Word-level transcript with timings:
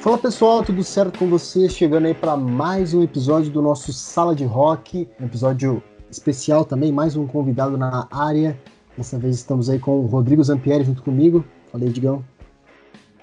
Fala 0.00 0.16
pessoal, 0.16 0.64
tudo 0.64 0.82
certo 0.82 1.18
com 1.18 1.28
vocês? 1.28 1.76
Chegando 1.76 2.06
aí 2.06 2.14
para 2.14 2.34
mais 2.34 2.94
um 2.94 3.02
episódio 3.02 3.50
do 3.50 3.60
nosso 3.60 3.92
Sala 3.92 4.34
de 4.34 4.46
Rock, 4.46 5.06
um 5.20 5.26
episódio 5.26 5.82
especial 6.10 6.64
também, 6.64 6.90
mais 6.90 7.16
um 7.16 7.26
convidado 7.26 7.76
na 7.76 8.08
área. 8.10 8.58
Dessa 8.96 9.18
vez 9.18 9.36
estamos 9.36 9.68
aí 9.68 9.78
com 9.78 10.00
o 10.00 10.06
Rodrigo 10.06 10.42
Zampieri 10.42 10.84
junto 10.84 11.02
comigo. 11.02 11.44
Falei, 11.70 11.90
Digão. 11.90 12.24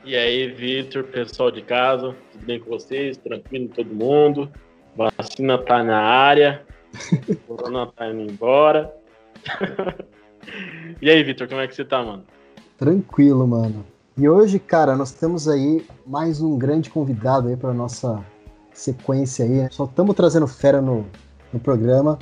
E 0.05 0.15
aí, 0.15 0.51
Vitor, 0.51 1.03
pessoal 1.05 1.49
de 1.49 1.63
casa, 1.63 2.15
tudo 2.31 2.45
bem 2.45 2.59
com 2.59 2.69
vocês? 2.69 3.17
Tranquilo 3.17 3.69
todo 3.69 3.95
mundo? 3.95 4.47
Vacina 4.95 5.57
tá 5.57 5.83
na 5.83 5.97
área, 5.97 6.63
corona 7.47 7.87
tá 7.87 8.07
indo 8.07 8.31
embora. 8.31 8.93
e 11.01 11.09
aí, 11.09 11.23
Vitor, 11.23 11.47
como 11.47 11.59
é 11.59 11.67
que 11.67 11.73
você 11.73 11.83
tá, 11.83 12.03
mano? 12.03 12.23
Tranquilo, 12.77 13.47
mano. 13.47 13.83
E 14.19 14.27
hoje, 14.27 14.57
cara, 14.57 14.95
nós 14.95 15.11
temos 15.11 15.47
aí 15.47 15.85
mais 16.03 16.41
um 16.41 16.57
grande 16.57 16.89
convidado 16.89 17.49
aí 17.49 17.55
para 17.55 17.71
nossa 17.71 18.19
sequência 18.73 19.45
aí. 19.45 19.67
Só 19.69 19.85
estamos 19.85 20.15
trazendo 20.15 20.47
fera 20.47 20.81
no, 20.81 21.05
no 21.53 21.59
programa. 21.59 22.17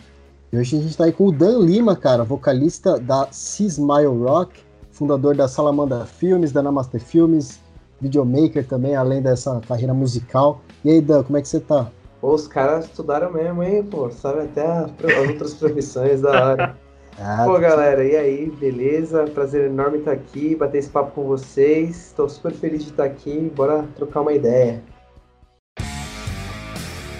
E 0.52 0.58
hoje 0.58 0.76
a 0.76 0.80
gente 0.82 0.92
está 0.92 1.06
aí 1.06 1.14
com 1.14 1.28
o 1.28 1.32
Dan 1.32 1.60
Lima, 1.60 1.96
cara, 1.96 2.26
vocalista 2.26 3.00
da 3.00 3.30
C-Smile 3.32 4.08
Rock, 4.08 4.62
fundador 4.92 5.38
da 5.38 5.48
Salamanda 5.48 6.06
Filmes, 6.06 6.52
da 6.52 6.62
Namaste 6.62 7.00
Filmes, 7.00 7.62
videomaker 8.02 8.68
também, 8.68 8.94
além 8.98 9.22
dessa 9.22 9.62
carreira 9.66 9.94
musical. 9.94 10.60
E 10.84 10.90
aí, 10.90 11.00
Dan, 11.00 11.24
como 11.24 11.38
é 11.38 11.42
que 11.42 11.48
você 11.48 11.62
tá? 11.62 11.90
Pô, 12.20 12.34
os 12.34 12.46
caras 12.46 12.88
estudaram 12.88 13.32
mesmo, 13.32 13.64
hein, 13.64 13.82
pô? 13.84 14.12
Sabe 14.12 14.42
até 14.42 14.68
as, 14.68 14.92
as 15.02 15.30
outras 15.30 15.54
profissões 15.54 16.20
da 16.20 16.46
hora. 16.46 16.85
Ah, 17.18 17.46
Pô, 17.46 17.58
galera, 17.58 18.04
e 18.04 18.14
aí, 18.16 18.52
beleza? 18.52 19.24
Prazer 19.26 19.68
enorme 19.68 20.00
estar 20.00 20.12
aqui, 20.12 20.54
bater 20.54 20.80
esse 20.80 20.90
papo 20.90 21.12
com 21.12 21.24
vocês. 21.24 22.08
Estou 22.08 22.28
super 22.28 22.52
feliz 22.52 22.84
de 22.84 22.92
estar 22.92 23.06
aqui. 23.06 23.50
Bora 23.56 23.88
trocar 23.96 24.20
uma 24.20 24.34
ideia. 24.34 24.84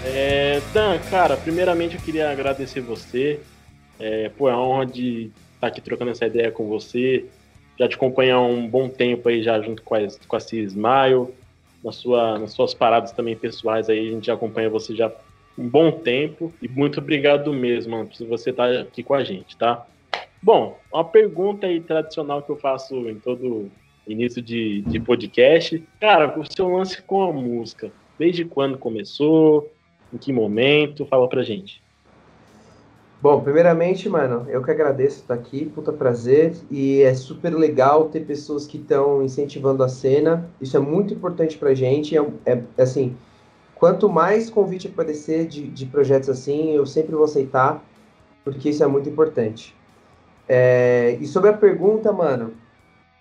É, 0.04 0.60
Dan, 0.74 0.98
cara, 1.10 1.36
primeiramente 1.38 1.96
eu 1.96 2.02
queria 2.02 2.30
agradecer 2.30 2.80
você. 2.82 3.40
É, 3.98 4.28
pô, 4.28 4.50
é 4.50 4.52
uma 4.52 4.66
honra 4.66 4.86
de 4.86 5.30
estar 5.54 5.68
aqui 5.68 5.80
trocando 5.80 6.10
essa 6.10 6.26
ideia 6.26 6.52
com 6.52 6.68
você. 6.68 7.24
Já 7.78 7.88
te 7.88 7.94
acompanhar 7.94 8.40
um 8.40 8.68
bom 8.68 8.90
tempo 8.90 9.30
aí 9.30 9.42
já 9.42 9.58
junto 9.62 9.82
com 9.82 9.94
a, 9.94 10.00
com 10.28 10.36
a 10.36 10.38
Smile. 10.38 11.34
Na 11.82 11.92
sua, 11.92 12.38
nas 12.38 12.52
suas 12.52 12.74
paradas 12.74 13.12
também 13.12 13.34
pessoais 13.34 13.88
aí, 13.88 14.08
a 14.08 14.10
gente 14.10 14.26
já 14.26 14.34
acompanha 14.34 14.68
você 14.68 14.94
já 14.94 15.10
um 15.58 15.68
bom 15.68 15.90
tempo 15.90 16.52
e 16.60 16.68
muito 16.68 17.00
obrigado 17.00 17.52
mesmo 17.52 17.96
mano, 17.96 18.08
por 18.08 18.26
você 18.26 18.50
estar 18.50 18.70
aqui 18.72 19.02
com 19.02 19.14
a 19.14 19.24
gente, 19.24 19.56
tá? 19.56 19.86
Bom, 20.42 20.78
uma 20.92 21.04
pergunta 21.04 21.66
aí 21.66 21.80
tradicional 21.80 22.42
que 22.42 22.50
eu 22.50 22.56
faço 22.56 22.94
em 23.08 23.16
todo 23.16 23.70
início 24.06 24.40
de, 24.40 24.82
de 24.82 25.00
podcast. 25.00 25.82
Cara, 26.00 26.38
o 26.38 26.44
seu 26.44 26.68
lance 26.68 27.02
com 27.02 27.22
a 27.22 27.32
música, 27.32 27.90
desde 28.18 28.44
quando 28.44 28.78
começou? 28.78 29.72
Em 30.12 30.18
que 30.18 30.32
momento? 30.32 31.04
Fala 31.06 31.28
pra 31.28 31.42
gente. 31.42 31.82
Bom, 33.20 33.40
primeiramente, 33.40 34.08
mano, 34.08 34.46
eu 34.48 34.62
que 34.62 34.70
agradeço 34.70 35.20
estar 35.20 35.34
aqui, 35.34 35.64
puta 35.64 35.90
prazer, 35.92 36.54
e 36.70 37.00
é 37.00 37.14
super 37.14 37.52
legal 37.54 38.08
ter 38.10 38.20
pessoas 38.20 38.66
que 38.66 38.76
estão 38.76 39.22
incentivando 39.22 39.82
a 39.82 39.88
cena, 39.88 40.48
isso 40.60 40.76
é 40.76 40.80
muito 40.80 41.14
importante 41.14 41.56
pra 41.56 41.74
gente, 41.74 42.16
é, 42.16 42.22
é 42.44 42.82
assim, 42.82 43.16
quanto 43.76 44.08
mais 44.08 44.50
convite 44.50 44.88
aparecer 44.88 45.46
de, 45.46 45.68
de 45.68 45.86
projetos 45.86 46.28
assim, 46.28 46.72
eu 46.72 46.84
sempre 46.84 47.14
vou 47.14 47.24
aceitar, 47.24 47.82
porque 48.44 48.70
isso 48.70 48.82
é 48.82 48.86
muito 48.86 49.08
importante. 49.08 49.74
É, 50.48 51.16
e 51.20 51.26
sobre 51.26 51.50
a 51.50 51.52
pergunta, 51.52 52.12
mano, 52.12 52.54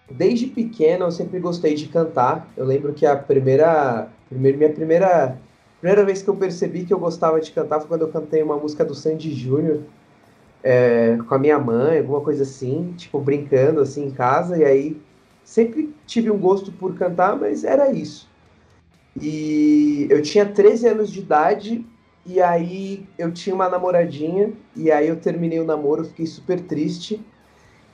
desde 0.10 0.48
pequeno 0.48 1.06
eu 1.06 1.12
sempre 1.12 1.40
gostei 1.40 1.76
de 1.76 1.88
cantar. 1.88 2.48
Eu 2.56 2.66
lembro 2.66 2.94
que 2.94 3.06
a 3.06 3.16
primeira, 3.16 4.08
primeira 4.30 4.58
minha 4.58 4.70
primeira, 4.72 5.38
primeira 5.80 6.06
vez 6.06 6.22
que 6.22 6.30
eu 6.30 6.36
percebi 6.36 6.86
que 6.86 6.94
eu 6.94 7.00
gostava 7.00 7.40
de 7.42 7.52
cantar 7.52 7.80
foi 7.80 7.88
quando 7.88 8.02
eu 8.02 8.10
cantei 8.10 8.42
uma 8.42 8.58
música 8.58 8.86
do 8.86 8.96
Sandy 8.96 9.34
Júnior 9.34 9.82
é, 10.64 11.18
com 11.28 11.36
a 11.36 11.40
minha 11.40 11.60
mãe, 11.60 12.00
alguma 12.00 12.22
coisa 12.22 12.44
assim, 12.44 12.94
tipo 12.98 13.20
brincando 13.20 13.82
assim 13.82 14.06
em 14.06 14.12
casa. 14.12 14.58
E 14.58 14.64
aí 14.64 15.02
sempre 15.44 15.94
tive 16.06 16.32
um 16.32 16.38
gosto 16.38 16.72
por 16.72 16.96
cantar, 16.96 17.36
mas 17.36 17.64
era 17.64 17.92
isso. 17.92 18.30
E 19.22 20.08
eu 20.10 20.22
tinha 20.22 20.46
13 20.46 20.88
anos 20.88 21.12
de 21.12 21.20
idade 21.20 21.86
e 22.26 22.42
aí 22.42 23.08
eu 23.18 23.32
tinha 23.32 23.56
uma 23.56 23.70
namoradinha 23.70 24.52
e 24.76 24.92
aí 24.92 25.08
eu 25.08 25.16
terminei 25.16 25.60
o 25.60 25.66
namoro, 25.66 26.04
fiquei 26.04 26.26
super 26.26 26.60
triste. 26.60 27.24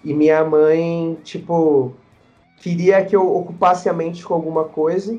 E 0.03 0.13
minha 0.13 0.43
mãe, 0.43 1.17
tipo, 1.23 1.93
queria 2.57 3.05
que 3.05 3.15
eu 3.15 3.35
ocupasse 3.35 3.87
a 3.87 3.93
mente 3.93 4.23
com 4.23 4.33
alguma 4.33 4.63
coisa. 4.65 5.17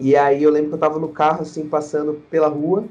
E 0.00 0.16
aí 0.16 0.42
eu 0.42 0.50
lembro 0.50 0.70
que 0.70 0.74
eu 0.76 0.80
tava 0.80 0.98
no 0.98 1.08
carro 1.08 1.42
assim 1.42 1.68
passando 1.68 2.14
pela 2.30 2.48
rua 2.48 2.84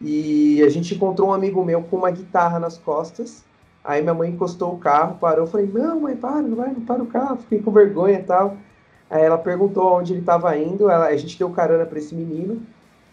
e 0.00 0.62
a 0.62 0.68
gente 0.68 0.94
encontrou 0.94 1.28
um 1.28 1.32
amigo 1.32 1.64
meu 1.64 1.82
com 1.82 1.96
uma 1.96 2.10
guitarra 2.10 2.60
nas 2.60 2.78
costas. 2.78 3.44
Aí 3.82 4.00
minha 4.00 4.14
mãe 4.14 4.30
encostou 4.30 4.74
o 4.74 4.78
carro, 4.78 5.18
parou, 5.18 5.46
falei: 5.46 5.66
"Não, 5.66 6.00
mãe, 6.00 6.16
para, 6.16 6.42
não 6.42 6.56
vai, 6.56 6.72
não 6.72 6.82
para 6.82 7.02
o 7.02 7.06
carro". 7.06 7.38
Fiquei 7.38 7.60
com 7.60 7.72
vergonha 7.72 8.20
e 8.20 8.22
tal. 8.22 8.56
Aí 9.10 9.22
ela 9.22 9.38
perguntou 9.38 9.94
onde 9.98 10.12
ele 10.12 10.20
estava 10.20 10.56
indo, 10.58 10.90
ela, 10.90 11.06
a 11.06 11.16
gente 11.16 11.38
deu 11.38 11.50
carona 11.52 11.86
para 11.86 11.98
esse 11.98 12.14
menino, 12.14 12.66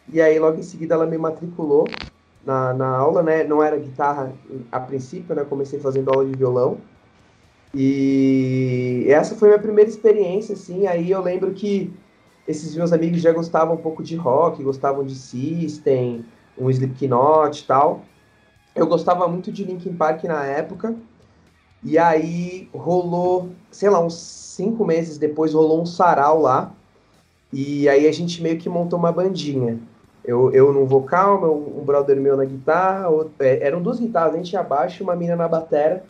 e 0.08 0.22
aí 0.22 0.38
logo 0.40 0.60
em 0.60 0.64
seguida 0.64 0.96
ela 0.96 1.06
me 1.08 1.18
matriculou 1.18 2.02
na, 2.42 2.74
na 2.74 2.88
aula, 2.98 3.24
né? 3.24 3.44
Não 3.44 3.64
era 3.64 3.78
guitarra 3.80 4.38
a 4.72 4.80
princípio, 4.80 5.36
né? 5.36 5.46
Comecei 5.46 5.80
fazendo 5.80 6.10
aula 6.12 6.26
de 6.26 6.36
violão. 6.36 6.90
E 7.74 9.06
essa 9.10 9.36
foi 9.36 9.50
minha 9.50 9.62
primeira 9.62 9.90
experiência, 9.90 10.54
assim. 10.54 10.88
Aí 10.88 11.12
eu 11.12 11.22
lembro 11.22 11.54
que 11.54 12.00
esses 12.48 12.76
meus 12.76 12.94
amigos 12.94 13.22
já 13.22 13.32
gostavam 13.34 13.76
um 13.76 13.82
pouco 13.82 14.04
de 14.04 14.16
rock, 14.16 14.64
gostavam 14.64 15.06
de 15.06 15.16
System, 15.16 16.26
um 16.58 16.70
Slipknot 16.70 17.62
e 17.64 17.68
tal. 17.68 18.06
Eu 18.76 18.88
gostava 18.88 19.28
muito 19.28 19.52
de 19.52 19.64
Linkin 19.66 19.96
Park 19.98 20.24
na 20.26 20.46
época. 20.46 20.96
E 21.84 21.98
aí 21.98 22.70
rolou, 22.74 23.56
sei 23.72 23.90
lá, 23.90 24.00
uns 24.04 24.16
cinco 24.56 24.86
meses 24.86 25.18
depois 25.18 25.54
rolou 25.54 25.82
um 25.82 25.86
sarau 25.86 26.42
lá. 26.42 26.72
E 27.52 27.88
aí 27.88 28.08
a 28.08 28.12
gente 28.12 28.42
meio 28.42 28.58
que 28.58 28.68
montou 28.68 28.98
uma 28.98 29.12
bandinha. 29.12 29.80
Eu, 30.24 30.52
eu 30.52 30.74
no 30.74 30.86
vocal, 30.86 31.40
meu, 31.40 31.54
um 31.78 31.84
brother 31.84 32.20
meu 32.20 32.36
na 32.36 32.46
guitarra, 32.46 33.10
outro, 33.10 33.34
é, 33.40 33.60
eram 33.62 33.82
duas 33.82 34.00
guitarras, 34.00 34.34
a 34.34 34.38
gente 34.38 34.58
abaixo 34.58 35.02
e 35.02 35.04
uma 35.04 35.16
mina 35.16 35.36
na 35.36 35.48
batera. 35.48 36.04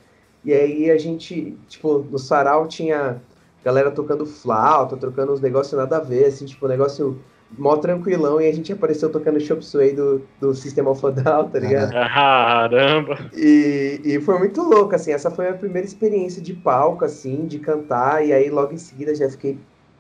E 0.44 0.54
aí 0.54 0.90
a 0.90 0.98
gente, 0.98 1.58
tipo, 1.68 2.06
no 2.10 2.18
sarau 2.18 2.68
tinha 2.68 3.22
galera 3.64 3.92
tocando 3.92 4.26
flauta, 4.26 4.96
trocando 4.96 5.34
uns 5.34 5.42
negócios 5.42 5.78
nada 5.78 5.98
a 5.98 6.00
ver, 6.00 6.26
assim, 6.26 6.46
tipo, 6.46 6.68
negócio 6.68 7.20
mó 7.58 7.78
tranquilão 7.78 8.40
e 8.40 8.48
a 8.48 8.54
gente 8.54 8.72
apareceu 8.72 9.12
tocando 9.12 9.40
Chop 9.40 9.64
Suey 9.64 9.94
do, 9.94 10.22
do 10.40 10.54
Sistema 10.54 10.92
of 10.92 11.02
Down, 11.02 11.50
tá 11.50 11.60
ligado? 11.60 11.92
Caramba! 12.14 13.30
E, 13.34 14.02
e 14.04 14.22
foi 14.22 14.38
muito 14.40 14.62
louco, 14.62 14.96
assim, 14.96 15.12
essa 15.12 15.32
foi 15.32 15.46
a 15.46 15.50
minha 15.50 15.60
primeira 15.60 15.88
experiência 15.88 16.42
de 16.42 16.54
palco, 16.54 17.06
assim, 17.06 17.46
de 17.46 17.60
cantar, 17.60 18.26
e 18.26 18.34
aí 18.34 18.50
logo 18.50 18.74
em 18.74 18.78
seguida 18.78 19.14
já 19.16 19.30
fiquei 19.30 19.58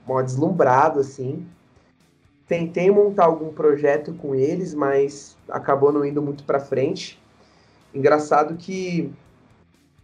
mó 0.07 0.21
deslumbrado, 0.21 0.99
assim. 0.99 1.45
Tentei 2.47 2.91
montar 2.91 3.25
algum 3.25 3.51
projeto 3.51 4.13
com 4.13 4.35
eles, 4.35 4.73
mas 4.73 5.35
acabou 5.49 5.91
não 5.91 6.05
indo 6.05 6.21
muito 6.21 6.43
pra 6.43 6.59
frente. 6.59 7.19
Engraçado 7.93 8.55
que, 8.55 9.11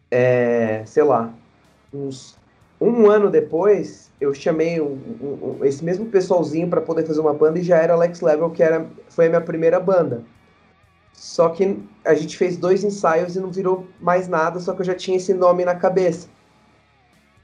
é, 0.09 0.83
sei 0.85 1.03
lá, 1.03 1.33
uns 1.93 2.39
um 2.79 3.07
ano 3.09 3.29
depois, 3.29 4.10
eu 4.21 4.33
chamei 4.33 4.79
um, 4.79 4.97
um, 5.21 5.57
um, 5.59 5.65
esse 5.65 5.83
mesmo 5.83 6.05
pessoalzinho 6.05 6.69
para 6.69 6.79
poder 6.79 7.05
fazer 7.05 7.19
uma 7.19 7.33
banda 7.33 7.59
e 7.59 7.63
já 7.63 7.77
era 7.77 7.93
Alex 7.93 8.21
Level, 8.21 8.51
que 8.51 8.63
era, 8.63 8.85
foi 9.09 9.25
a 9.25 9.29
minha 9.29 9.41
primeira 9.41 9.79
banda. 9.79 10.23
Só 11.11 11.49
que 11.49 11.77
a 12.05 12.13
gente 12.13 12.37
fez 12.37 12.55
dois 12.55 12.83
ensaios 12.83 13.35
e 13.35 13.39
não 13.39 13.51
virou 13.51 13.87
mais 13.99 14.27
nada, 14.27 14.59
só 14.59 14.73
que 14.73 14.81
eu 14.81 14.85
já 14.85 14.95
tinha 14.95 15.17
esse 15.17 15.33
nome 15.33 15.65
na 15.65 15.75
cabeça. 15.75 16.27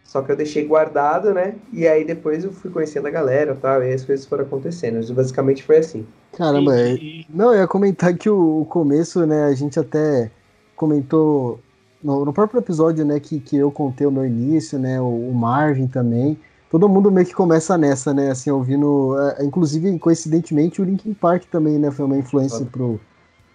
Só 0.04 0.22
que 0.22 0.32
eu 0.32 0.38
deixei 0.38 0.66
guardado, 0.66 1.34
né? 1.34 1.56
E 1.74 1.86
aí 1.86 2.06
depois 2.06 2.46
eu 2.46 2.52
fui 2.54 2.72
conhecendo 2.72 3.08
a 3.08 3.12
galera 3.12 3.58
tal, 3.62 3.84
e 3.84 3.94
as 3.94 4.06
coisas 4.06 4.26
foram 4.26 4.46
acontecendo. 4.46 5.14
Basicamente 5.14 5.64
foi 5.64 5.78
assim. 5.78 6.08
Caramba, 6.32 6.80
é... 6.80 6.98
não, 7.30 7.54
eu 7.54 7.62
ia 7.62 7.68
comentar 7.68 8.16
que 8.16 8.30
o, 8.30 8.62
o 8.62 8.66
começo, 8.66 9.26
né, 9.26 9.44
a 9.44 9.54
gente 9.54 9.78
até 9.78 10.32
comentou 10.78 11.60
no, 12.02 12.24
no, 12.24 12.32
próprio 12.32 12.60
episódio, 12.60 13.04
né, 13.04 13.20
que, 13.20 13.40
que 13.40 13.58
eu 13.58 13.70
contei 13.70 14.08
o 14.08 14.12
meu 14.12 14.26
início, 14.26 14.80
né, 14.80 15.02
o, 15.02 15.30
o, 15.30 15.34
Marvin 15.34 15.88
também, 15.88 16.40
todo 16.70 16.90
mundo 16.90 17.12
meio 17.12 17.26
que 17.26 17.34
começa 17.34 17.78
nessa, 17.78 18.14
né, 18.14 18.32
assim, 18.32 18.50
ouvindo, 18.52 19.16
é, 19.20 19.46
inclusive, 19.46 19.98
coincidentemente, 20.00 20.82
o 20.82 20.86
Linkin 20.86 21.14
Park 21.14 21.46
também, 21.46 21.78
né, 21.78 21.92
foi 21.92 22.06
uma 22.06 22.18
influência 22.18 22.66
pro, 22.66 23.00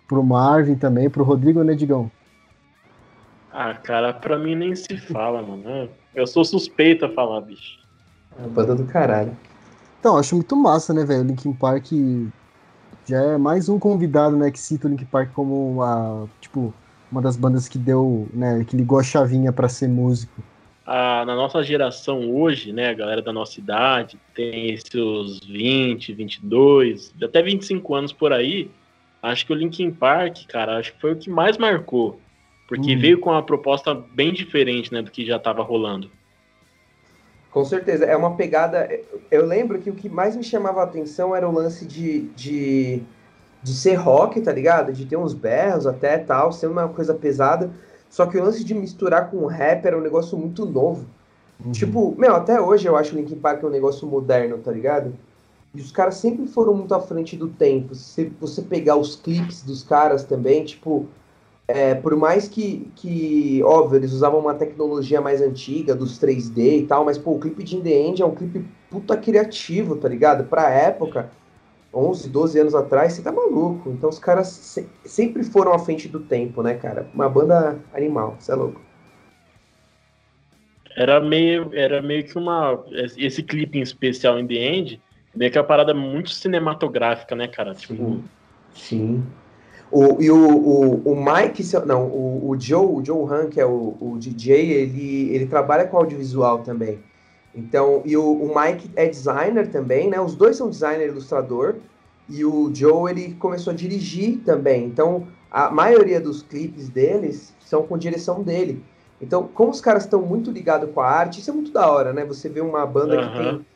pro 0.08 0.22
Marvin 0.22 0.74
também, 0.74 1.10
pro 1.10 1.24
Rodrigo, 1.24 1.62
né, 1.62 1.74
Digão? 1.74 2.10
Ah, 3.52 3.74
cara, 3.74 4.14
pra 4.14 4.38
mim 4.38 4.54
nem 4.54 4.74
se 4.74 4.96
fala, 4.96 5.42
mano. 5.42 5.90
Eu 6.14 6.26
sou 6.26 6.44
suspeito 6.44 7.04
a 7.04 7.08
falar, 7.10 7.42
bicho. 7.42 7.78
É 8.38 8.44
a 8.44 8.48
banda 8.48 8.74
do 8.74 8.84
caralho. 8.84 9.36
Então, 10.00 10.16
acho 10.16 10.34
muito 10.34 10.56
massa, 10.56 10.94
né, 10.94 11.04
velho, 11.04 11.20
o 11.20 11.26
Linkin 11.26 11.52
Park 11.52 11.92
já 13.06 13.20
é 13.20 13.36
mais 13.36 13.68
um 13.68 13.78
convidado, 13.78 14.36
né, 14.36 14.50
que 14.50 14.58
cita 14.58 14.86
o 14.86 14.90
Linkin 14.90 15.04
Park 15.04 15.32
como 15.32 15.72
uma, 15.72 16.28
tipo, 16.40 16.72
uma 17.10 17.20
das 17.20 17.36
bandas 17.36 17.68
que 17.68 17.78
deu, 17.78 18.26
né, 18.32 18.64
que 18.64 18.76
ligou 18.76 18.98
a 18.98 19.02
chavinha 19.02 19.52
para 19.52 19.68
ser 19.68 19.88
músico. 19.88 20.42
A, 20.86 21.24
na 21.24 21.34
nossa 21.36 21.62
geração 21.62 22.30
hoje, 22.30 22.72
né, 22.72 22.90
a 22.90 22.94
galera 22.94 23.22
da 23.22 23.32
nossa 23.32 23.58
idade, 23.60 24.18
tem 24.34 24.76
seus 24.76 25.40
20, 25.40 26.12
22, 26.12 27.14
até 27.22 27.42
25 27.42 27.94
anos 27.94 28.12
por 28.12 28.32
aí, 28.32 28.70
acho 29.22 29.46
que 29.46 29.52
o 29.52 29.56
Linkin 29.56 29.90
Park, 29.90 30.46
cara, 30.48 30.78
acho 30.78 30.92
que 30.92 31.00
foi 31.00 31.12
o 31.12 31.16
que 31.16 31.30
mais 31.30 31.56
marcou. 31.56 32.20
Porque 32.68 32.94
hum. 32.94 32.98
veio 32.98 33.20
com 33.20 33.30
uma 33.30 33.42
proposta 33.42 33.94
bem 33.94 34.32
diferente, 34.32 34.92
né, 34.92 35.02
do 35.02 35.10
que 35.10 35.26
já 35.26 35.36
estava 35.36 35.62
rolando. 35.62 36.10
Com 37.50 37.64
certeza, 37.66 38.06
é 38.06 38.16
uma 38.16 38.34
pegada. 38.34 38.88
Eu 39.30 39.44
lembro 39.44 39.78
que 39.78 39.90
o 39.90 39.94
que 39.94 40.08
mais 40.08 40.34
me 40.34 40.42
chamava 40.42 40.80
a 40.80 40.84
atenção 40.84 41.36
era 41.36 41.46
o 41.46 41.52
lance 41.52 41.84
de, 41.84 42.22
de, 42.30 43.02
de 43.62 43.74
ser 43.74 43.96
rock, 43.96 44.40
tá 44.40 44.50
ligado? 44.50 44.90
De 44.90 45.04
ter 45.04 45.18
uns 45.18 45.34
berros 45.34 45.86
até 45.86 46.16
tal, 46.16 46.50
ser 46.50 46.66
uma 46.66 46.88
coisa 46.88 47.12
pesada. 47.12 47.70
Só 48.12 48.26
que 48.26 48.36
o 48.36 48.44
lance 48.44 48.62
de 48.62 48.74
misturar 48.74 49.30
com 49.30 49.46
rap 49.46 49.86
era 49.86 49.96
um 49.96 50.02
negócio 50.02 50.36
muito 50.36 50.66
novo. 50.66 51.06
Uhum. 51.64 51.72
Tipo, 51.72 52.14
meu, 52.18 52.36
até 52.36 52.60
hoje 52.60 52.86
eu 52.86 52.94
acho 52.94 53.14
o 53.14 53.18
Linkin 53.18 53.36
Park 53.36 53.64
um 53.64 53.70
negócio 53.70 54.06
moderno, 54.06 54.58
tá 54.58 54.70
ligado? 54.70 55.14
E 55.74 55.80
os 55.80 55.90
caras 55.90 56.16
sempre 56.16 56.46
foram 56.46 56.74
muito 56.74 56.94
à 56.94 57.00
frente 57.00 57.38
do 57.38 57.48
tempo. 57.48 57.94
Se 57.94 58.30
você 58.38 58.60
pegar 58.60 58.96
os 58.96 59.16
clipes 59.16 59.62
dos 59.62 59.82
caras 59.82 60.24
também, 60.24 60.62
tipo, 60.62 61.06
é, 61.66 61.94
por 61.94 62.14
mais 62.14 62.46
que, 62.48 62.86
que, 62.96 63.62
óbvio, 63.64 63.96
eles 63.96 64.12
usavam 64.12 64.40
uma 64.40 64.52
tecnologia 64.52 65.22
mais 65.22 65.40
antiga, 65.40 65.94
dos 65.94 66.20
3D 66.20 66.80
e 66.80 66.86
tal, 66.86 67.06
mas, 67.06 67.16
pô, 67.16 67.32
o 67.32 67.40
clipe 67.40 67.64
de 67.64 67.78
In 67.78 67.80
The 67.80 67.92
End 67.92 68.20
é 68.20 68.26
um 68.26 68.34
clipe 68.34 68.62
puta 68.90 69.16
criativo, 69.16 69.96
tá 69.96 70.06
ligado? 70.06 70.44
Pra 70.44 70.68
época, 70.68 71.30
11, 71.94 72.28
12 72.28 72.58
anos 72.58 72.74
atrás, 72.74 73.12
você 73.12 73.22
tá 73.22 73.30
maluco. 73.30 73.90
Então 73.90 74.08
os 74.08 74.18
caras 74.18 74.48
se, 74.48 74.88
sempre 75.04 75.44
foram 75.44 75.72
à 75.72 75.78
frente 75.78 76.08
do 76.08 76.20
tempo, 76.20 76.62
né, 76.62 76.74
cara? 76.74 77.06
Uma 77.14 77.28
banda 77.28 77.78
animal, 77.92 78.36
você 78.38 78.52
é 78.52 78.54
louco. 78.54 78.80
Era 80.96 81.20
meio, 81.20 81.70
era 81.72 82.02
meio 82.02 82.24
que 82.24 82.36
uma. 82.36 82.84
Esse 83.16 83.42
clipe 83.42 83.78
em 83.78 83.82
especial 83.82 84.38
em 84.38 84.46
The 84.46 84.54
End, 84.54 85.02
meio 85.34 85.50
que 85.50 85.58
uma 85.58 85.64
parada 85.64 85.94
muito 85.94 86.30
cinematográfica, 86.30 87.34
né, 87.34 87.48
cara? 87.48 87.74
Tipo. 87.74 87.94
Sim. 87.94 88.24
Sim. 88.74 89.26
O, 89.90 90.22
e 90.22 90.30
o, 90.30 90.36
o, 90.36 91.12
o 91.12 91.24
Mike, 91.24 91.62
não, 91.86 92.06
o, 92.06 92.48
o 92.48 92.58
Joe, 92.58 92.86
o 92.86 93.04
Joe 93.04 93.30
Han, 93.30 93.50
que 93.50 93.60
é 93.60 93.66
o, 93.66 93.94
o 94.00 94.16
DJ, 94.18 94.70
ele, 94.72 95.34
ele 95.34 95.46
trabalha 95.46 95.86
com 95.86 95.98
audiovisual 95.98 96.60
também. 96.60 96.98
Então, 97.54 98.02
e 98.04 98.16
o, 98.16 98.24
o, 98.24 98.54
Mike 98.58 98.90
é 98.96 99.06
designer 99.06 99.68
também, 99.68 100.08
né? 100.08 100.20
Os 100.20 100.34
dois 100.34 100.56
são 100.56 100.70
designer 100.70 101.06
e 101.06 101.10
ilustrador. 101.10 101.76
E 102.28 102.44
o 102.44 102.74
Joe, 102.74 103.10
ele 103.10 103.34
começou 103.34 103.72
a 103.72 103.76
dirigir 103.76 104.40
também. 104.44 104.84
Então, 104.86 105.26
a 105.50 105.70
maioria 105.70 106.20
dos 106.20 106.42
clipes 106.42 106.88
deles 106.88 107.54
são 107.60 107.82
com 107.82 107.98
direção 107.98 108.42
dele. 108.42 108.82
Então, 109.20 109.48
como 109.54 109.70
os 109.70 109.80
caras 109.80 110.04
estão 110.04 110.22
muito 110.22 110.50
ligados 110.50 110.90
com 110.92 111.00
a 111.00 111.08
arte, 111.08 111.40
isso 111.40 111.50
é 111.50 111.52
muito 111.52 111.70
da 111.72 111.90
hora, 111.90 112.12
né? 112.12 112.24
Você 112.24 112.48
vê 112.48 112.60
uma 112.60 112.86
banda 112.86 113.20
uhum. 113.20 113.28
que 113.28 113.38
tem 113.38 113.66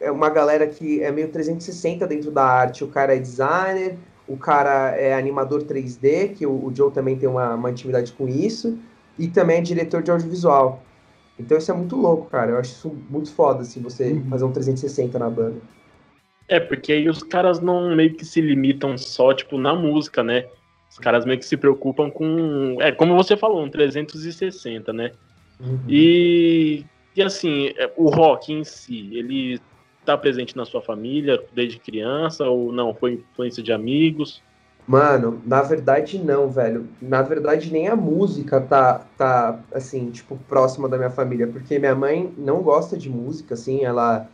é 0.00 0.10
uma 0.10 0.28
galera 0.28 0.66
que 0.66 1.02
é 1.02 1.10
meio 1.10 1.28
360 1.28 2.06
dentro 2.06 2.30
da 2.30 2.44
arte. 2.44 2.84
O 2.84 2.88
cara 2.88 3.14
é 3.14 3.18
designer, 3.18 3.96
o 4.28 4.36
cara 4.36 4.90
é 4.96 5.14
animador 5.14 5.62
3D, 5.62 6.34
que 6.34 6.46
o, 6.46 6.66
o 6.66 6.72
Joe 6.74 6.90
também 6.90 7.16
tem 7.16 7.28
uma, 7.28 7.54
uma 7.54 7.70
intimidade 7.70 8.12
com 8.12 8.28
isso, 8.28 8.78
e 9.18 9.28
também 9.28 9.58
é 9.58 9.60
diretor 9.60 10.02
de 10.02 10.10
audiovisual. 10.10 10.82
Então 11.38 11.58
isso 11.58 11.70
é 11.70 11.74
muito 11.74 11.96
louco, 11.96 12.30
cara. 12.30 12.52
Eu 12.52 12.58
acho 12.58 12.72
isso 12.72 12.96
muito 13.10 13.32
foda, 13.32 13.62
assim, 13.62 13.80
você 13.80 14.12
uhum. 14.12 14.28
fazer 14.28 14.44
um 14.44 14.52
360 14.52 15.18
na 15.18 15.28
banda. 15.28 15.60
É, 16.48 16.60
porque 16.60 16.92
aí 16.92 17.08
os 17.08 17.22
caras 17.22 17.60
não 17.60 17.94
meio 17.96 18.14
que 18.14 18.24
se 18.24 18.40
limitam 18.40 18.96
só, 18.98 19.32
tipo, 19.32 19.58
na 19.58 19.74
música, 19.74 20.22
né? 20.22 20.46
Os 20.90 20.98
caras 20.98 21.24
meio 21.24 21.38
que 21.38 21.44
se 21.46 21.56
preocupam 21.56 22.10
com. 22.10 22.76
É, 22.80 22.92
como 22.92 23.16
você 23.16 23.36
falou, 23.36 23.64
um 23.64 23.68
360, 23.68 24.92
né? 24.92 25.12
Uhum. 25.58 25.80
E, 25.88 26.84
e 27.16 27.22
assim, 27.22 27.72
é, 27.76 27.90
o 27.96 28.08
rock 28.10 28.52
em 28.52 28.62
si, 28.62 29.10
ele 29.12 29.60
tá 30.04 30.16
presente 30.16 30.56
na 30.56 30.64
sua 30.64 30.82
família 30.82 31.42
desde 31.52 31.78
criança 31.78 32.44
ou 32.48 32.70
não? 32.70 32.94
Foi 32.94 33.14
influência 33.14 33.62
de 33.62 33.72
amigos? 33.72 34.42
Mano, 34.86 35.40
na 35.46 35.62
verdade 35.62 36.18
não, 36.22 36.50
velho. 36.50 36.86
Na 37.00 37.22
verdade 37.22 37.72
nem 37.72 37.88
a 37.88 37.96
música 37.96 38.60
tá, 38.60 39.06
tá 39.16 39.58
assim, 39.72 40.10
tipo, 40.10 40.36
próxima 40.46 40.88
da 40.88 40.98
minha 40.98 41.10
família, 41.10 41.46
porque 41.46 41.78
minha 41.78 41.94
mãe 41.94 42.32
não 42.36 42.62
gosta 42.62 42.96
de 42.96 43.08
música, 43.08 43.54
assim, 43.54 43.84
ela 43.84 44.28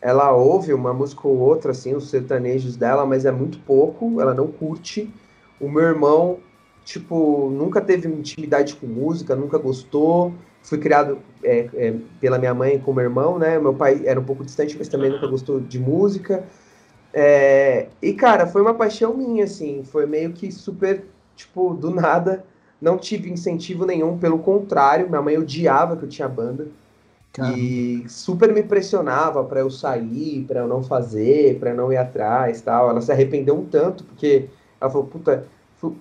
ela 0.00 0.32
ouve 0.32 0.72
uma 0.72 0.94
música 0.94 1.26
ou 1.26 1.38
outra, 1.38 1.72
assim, 1.72 1.94
os 1.94 2.08
sertanejos 2.10 2.76
dela, 2.76 3.04
mas 3.06 3.24
é 3.24 3.32
muito 3.32 3.58
pouco, 3.60 4.20
ela 4.20 4.34
não 4.34 4.46
curte. 4.46 5.12
O 5.60 5.68
meu 5.68 5.82
irmão, 5.82 6.38
tipo, 6.84 7.50
nunca 7.50 7.80
teve 7.80 8.08
intimidade 8.08 8.76
com 8.76 8.86
música, 8.86 9.34
nunca 9.34 9.58
gostou. 9.58 10.32
Fui 10.62 10.78
criado 10.78 11.18
é, 11.42 11.68
é, 11.74 11.94
pela 12.20 12.38
minha 12.38 12.54
mãe 12.54 12.78
com 12.78 12.92
meu 12.92 13.04
irmão, 13.04 13.38
né? 13.38 13.58
Meu 13.58 13.74
pai 13.74 14.02
era 14.04 14.20
um 14.20 14.24
pouco 14.24 14.44
distante, 14.44 14.76
mas 14.78 14.88
também 14.88 15.10
nunca 15.10 15.26
gostou 15.26 15.60
de 15.60 15.78
música. 15.80 16.44
É, 17.12 17.88
e, 18.02 18.12
cara, 18.12 18.46
foi 18.46 18.62
uma 18.62 18.74
paixão 18.74 19.16
minha, 19.16 19.44
assim. 19.44 19.82
Foi 19.84 20.06
meio 20.06 20.32
que 20.32 20.50
super, 20.52 21.04
tipo, 21.34 21.74
do 21.74 21.90
nada. 21.90 22.44
Não 22.80 22.96
tive 22.96 23.30
incentivo 23.30 23.84
nenhum, 23.84 24.18
pelo 24.18 24.38
contrário, 24.38 25.08
minha 25.08 25.22
mãe 25.22 25.36
odiava 25.36 25.96
que 25.96 26.04
eu 26.04 26.08
tinha 26.08 26.28
banda. 26.28 26.68
Caramba. 27.32 27.58
E 27.58 28.04
super 28.08 28.52
me 28.52 28.62
pressionava 28.62 29.44
para 29.44 29.60
eu 29.60 29.70
sair, 29.70 30.44
para 30.46 30.60
eu 30.60 30.68
não 30.68 30.82
fazer, 30.82 31.58
para 31.58 31.70
eu 31.70 31.76
não 31.76 31.92
ir 31.92 31.96
atrás 31.96 32.60
tal. 32.60 32.90
Ela 32.90 33.00
se 33.00 33.12
arrependeu 33.12 33.56
um 33.56 33.64
tanto, 33.64 34.04
porque 34.04 34.48
ela 34.80 34.90
falou, 34.90 35.06
puta, 35.06 35.46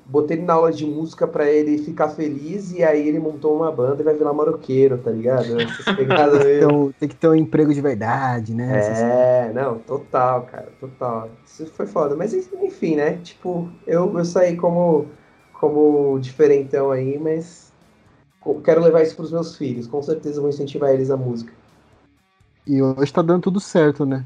botei 0.06 0.38
ele 0.38 0.46
na 0.46 0.54
aula 0.54 0.72
de 0.72 0.86
música 0.86 1.28
para 1.28 1.50
ele 1.50 1.78
ficar 1.78 2.10
feliz 2.10 2.72
e 2.72 2.84
aí 2.84 3.08
ele 3.08 3.20
montou 3.20 3.56
uma 3.56 3.72
banda 3.72 4.02
e 4.02 4.06
vai 4.06 4.16
virar 4.16 4.34
maroqueiro, 4.34 4.98
tá 4.98 5.12
ligado? 5.12 5.46
então, 6.58 6.94
tem 7.00 7.08
que 7.08 7.16
ter 7.16 7.28
um 7.28 7.36
emprego 7.36 7.72
de 7.72 7.80
verdade, 7.80 8.56
né? 8.56 8.80
É, 8.80 9.52
não, 9.54 9.78
total, 9.78 10.44
cara, 10.44 10.70
total. 10.80 11.30
Isso 11.46 11.68
foi 11.68 11.86
foda. 11.86 12.16
Mas 12.16 12.34
enfim, 12.34 12.96
né? 12.96 13.18
Tipo, 13.24 13.70
eu, 13.86 14.18
eu 14.18 14.26
saí 14.26 14.56
como, 14.56 15.06
como 15.54 16.18
diferentão 16.20 16.90
aí, 16.90 17.20
mas 17.20 17.72
quero 18.64 18.82
levar 18.82 19.04
isso 19.04 19.16
pros 19.16 19.32
meus 19.32 19.56
filhos. 19.56 19.86
Com 19.86 20.02
certeza 20.02 20.42
vou 20.42 20.50
incentivar 20.50 20.92
eles 20.92 21.12
a 21.12 21.18
música. 21.18 21.54
E 22.66 22.82
hoje 22.82 23.14
tá 23.14 23.22
dando 23.22 23.44
tudo 23.44 23.60
certo, 23.60 24.06
né? 24.06 24.26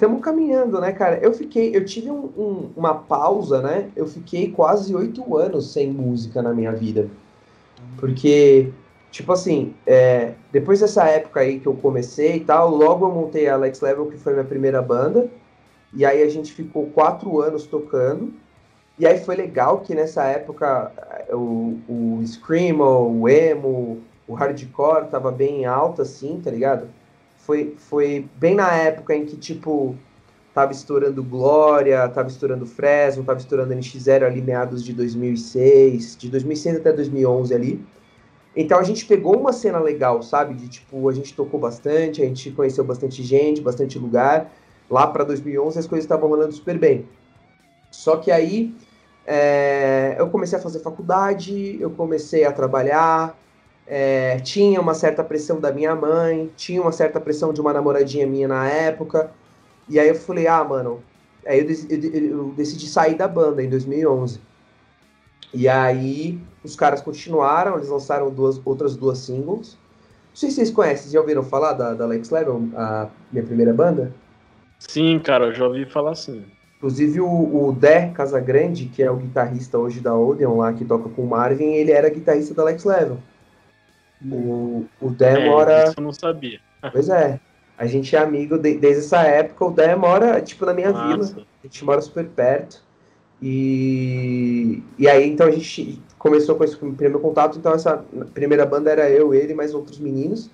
É, 0.00 0.04
estamos 0.04 0.22
caminhando, 0.22 0.80
né, 0.80 0.92
cara? 0.92 1.18
Eu 1.18 1.32
fiquei, 1.34 1.76
eu 1.76 1.84
tive 1.84 2.10
um, 2.10 2.24
um, 2.36 2.70
uma 2.74 2.94
pausa, 2.94 3.60
né? 3.60 3.90
Eu 3.94 4.06
fiquei 4.06 4.50
quase 4.50 4.94
oito 4.94 5.36
anos 5.36 5.72
sem 5.72 5.90
música 5.90 6.40
na 6.40 6.54
minha 6.54 6.72
vida. 6.72 7.08
Porque, 7.98 8.72
tipo 9.10 9.30
assim, 9.32 9.74
é, 9.86 10.32
depois 10.50 10.80
dessa 10.80 11.04
época 11.06 11.40
aí 11.40 11.60
que 11.60 11.66
eu 11.66 11.74
comecei 11.74 12.36
e 12.36 12.40
tal, 12.40 12.70
logo 12.70 13.06
eu 13.06 13.12
montei 13.12 13.46
a 13.48 13.54
Alex 13.54 13.80
Level, 13.82 14.06
que 14.06 14.16
foi 14.16 14.32
minha 14.32 14.44
primeira 14.44 14.80
banda. 14.80 15.28
E 15.92 16.04
aí 16.04 16.22
a 16.22 16.28
gente 16.28 16.52
ficou 16.52 16.86
quatro 16.86 17.40
anos 17.40 17.66
tocando. 17.66 18.32
E 18.98 19.06
aí 19.06 19.18
foi 19.22 19.36
legal 19.36 19.80
que 19.80 19.94
nessa 19.94 20.24
época 20.24 20.92
o, 21.30 21.78
o 21.88 22.22
Screamo, 22.26 23.20
o 23.20 23.28
Emo, 23.28 23.98
o 24.26 24.34
Hardcore 24.34 25.08
tava 25.10 25.30
bem 25.30 25.66
alto, 25.66 26.02
assim, 26.02 26.40
tá 26.42 26.50
ligado? 26.50 26.88
Foi, 27.46 27.74
foi 27.76 28.28
bem 28.36 28.54
na 28.54 28.72
época 28.72 29.14
em 29.14 29.24
que, 29.24 29.36
tipo, 29.36 29.96
tava 30.54 30.72
estourando 30.72 31.22
Glória, 31.22 32.08
tava 32.08 32.28
estourando 32.28 32.66
Fresno, 32.66 33.24
tava 33.24 33.38
estourando 33.38 33.74
NX0 33.74 34.24
ali 34.24 34.42
meados 34.42 34.84
de 34.84 34.92
2006, 34.92 36.16
de 36.16 36.28
2006 36.30 36.76
até 36.76 36.92
2011 36.92 37.54
ali. 37.54 37.84
Então 38.54 38.78
a 38.78 38.82
gente 38.82 39.06
pegou 39.06 39.38
uma 39.38 39.52
cena 39.52 39.78
legal, 39.78 40.22
sabe? 40.22 40.54
De 40.54 40.68
tipo, 40.68 41.08
a 41.08 41.12
gente 41.12 41.34
tocou 41.34 41.60
bastante, 41.60 42.22
a 42.22 42.26
gente 42.26 42.50
conheceu 42.50 42.84
bastante 42.84 43.22
gente, 43.22 43.60
bastante 43.60 43.98
lugar. 43.98 44.50
Lá 44.90 45.06
para 45.06 45.24
2011 45.24 45.78
as 45.78 45.86
coisas 45.86 46.04
estavam 46.04 46.28
rolando 46.28 46.52
super 46.52 46.78
bem. 46.78 47.06
Só 47.90 48.16
que 48.16 48.30
aí 48.30 48.74
é, 49.24 50.16
eu 50.18 50.28
comecei 50.28 50.58
a 50.58 50.62
fazer 50.62 50.80
faculdade, 50.80 51.80
eu 51.80 51.90
comecei 51.90 52.44
a 52.44 52.52
trabalhar, 52.52 53.36
é, 53.86 54.38
tinha 54.40 54.80
uma 54.80 54.94
certa 54.94 55.24
pressão 55.24 55.60
da 55.60 55.72
minha 55.72 55.94
mãe, 55.94 56.50
tinha 56.56 56.80
uma 56.80 56.92
certa 56.92 57.20
pressão 57.20 57.52
de 57.52 57.60
uma 57.60 57.72
namoradinha 57.72 58.26
minha 58.26 58.46
na 58.46 58.68
época. 58.68 59.30
E 59.88 59.98
aí 59.98 60.08
eu 60.08 60.14
falei, 60.14 60.46
ah, 60.46 60.62
mano. 60.62 61.02
Aí 61.46 61.60
eu, 61.60 61.98
eu, 61.98 62.30
eu 62.30 62.54
decidi 62.56 62.86
sair 62.86 63.14
da 63.14 63.26
banda 63.26 63.62
em 63.62 63.68
2011. 63.68 64.40
E 65.52 65.68
aí 65.68 66.38
os 66.62 66.76
caras 66.76 67.00
continuaram, 67.00 67.76
eles 67.76 67.88
lançaram 67.88 68.30
duas, 68.30 68.60
outras 68.64 68.96
duas 68.96 69.18
singles. 69.18 69.76
Não 70.28 70.36
sei 70.36 70.50
se 70.50 70.56
vocês 70.56 70.70
conhecem, 70.70 71.10
já 71.10 71.20
ouviram 71.20 71.42
falar 71.42 71.72
da, 71.72 71.92
da 71.94 72.06
Lex 72.06 72.30
Level, 72.30 72.68
a 72.76 73.08
minha 73.32 73.44
primeira 73.44 73.74
banda? 73.74 74.12
Sim, 74.78 75.18
cara, 75.18 75.46
eu 75.46 75.54
já 75.54 75.66
ouvi 75.66 75.84
falar 75.84 76.14
sim. 76.14 76.44
Inclusive 76.76 77.20
o, 77.20 77.26
o 77.68 77.72
Dé 77.72 78.10
Casagrande, 78.10 78.86
que 78.86 79.02
é 79.02 79.10
o 79.10 79.16
guitarrista 79.16 79.76
hoje 79.76 80.00
da 80.00 80.16
Odeon 80.16 80.56
lá, 80.56 80.72
que 80.72 80.84
toca 80.84 81.08
com 81.10 81.22
o 81.22 81.28
Marvin, 81.28 81.72
ele 81.72 81.90
era 81.90 82.08
guitarrista 82.08 82.54
da 82.54 82.64
Lex 82.64 82.84
Level. 82.84 83.18
O, 84.24 84.86
o 85.00 85.10
Dé 85.10 85.40
é, 85.40 85.48
mora. 85.48 85.84
Isso 85.84 85.94
eu 85.98 86.02
não 86.02 86.12
sabia. 86.12 86.60
Pois 86.92 87.08
é. 87.08 87.40
A 87.78 87.86
gente 87.86 88.14
é 88.14 88.18
amigo 88.18 88.58
de, 88.58 88.76
desde 88.76 89.04
essa 89.04 89.22
época. 89.22 89.64
O 89.64 89.70
Dé 89.70 89.94
mora, 89.96 90.40
tipo, 90.40 90.66
na 90.66 90.74
minha 90.74 90.92
Nossa. 90.92 91.32
vila. 91.34 91.46
A 91.62 91.66
gente 91.66 91.84
mora 91.84 92.00
super 92.00 92.26
perto. 92.26 92.82
E, 93.42 94.82
e 94.98 95.08
aí, 95.08 95.28
então, 95.28 95.46
a 95.46 95.50
gente 95.50 96.02
começou 96.18 96.56
com 96.56 96.64
esse 96.64 96.76
primeiro 96.76 97.18
contato, 97.18 97.56
então 97.56 97.72
essa 97.72 98.04
primeira 98.34 98.66
banda 98.66 98.90
era 98.90 99.08
eu, 99.08 99.32
ele, 99.32 99.54
mais 99.54 99.72
outros 99.72 99.98
meninos. 99.98 100.50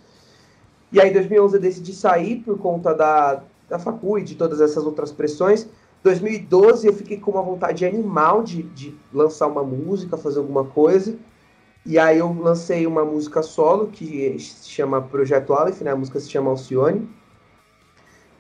E 0.93 1.01
aí, 1.01 1.11
em 1.11 1.13
2011, 1.13 1.57
eu 1.57 1.61
decidi 1.61 1.93
sair 1.93 2.37
por 2.37 2.57
conta 2.59 2.95
da, 2.95 3.43
da 3.69 3.79
facu 3.79 4.19
e 4.19 4.23
de 4.23 4.37
todas 4.37 4.61
essas 4.61 4.85
outras 4.85 5.11
pressões. 5.11 5.69
2012, 6.05 6.87
eu 6.87 6.93
fiquei 6.93 7.19
com 7.19 7.33
uma 7.33 7.43
vontade 7.43 7.85
animal 7.85 8.45
de, 8.45 8.63
de 8.63 8.95
lançar 9.13 9.49
uma 9.49 9.65
música, 9.65 10.17
fazer 10.17 10.39
alguma 10.39 10.65
coisa. 10.65 11.17
E 11.89 12.01
aí 12.01 12.19
eu 12.19 12.33
lancei 12.33 12.85
uma 12.85 13.05
música 13.05 13.45
solo 13.45 13.87
que 13.87 14.37
se 14.41 14.69
chama 14.69 15.01
Projeto 15.01 15.55
Aleph, 15.55 15.83
né? 15.83 15.93
A 15.93 15.97
música 15.97 16.19
se 16.19 16.29
chama 16.29 16.51
Alcione. 16.51 17.09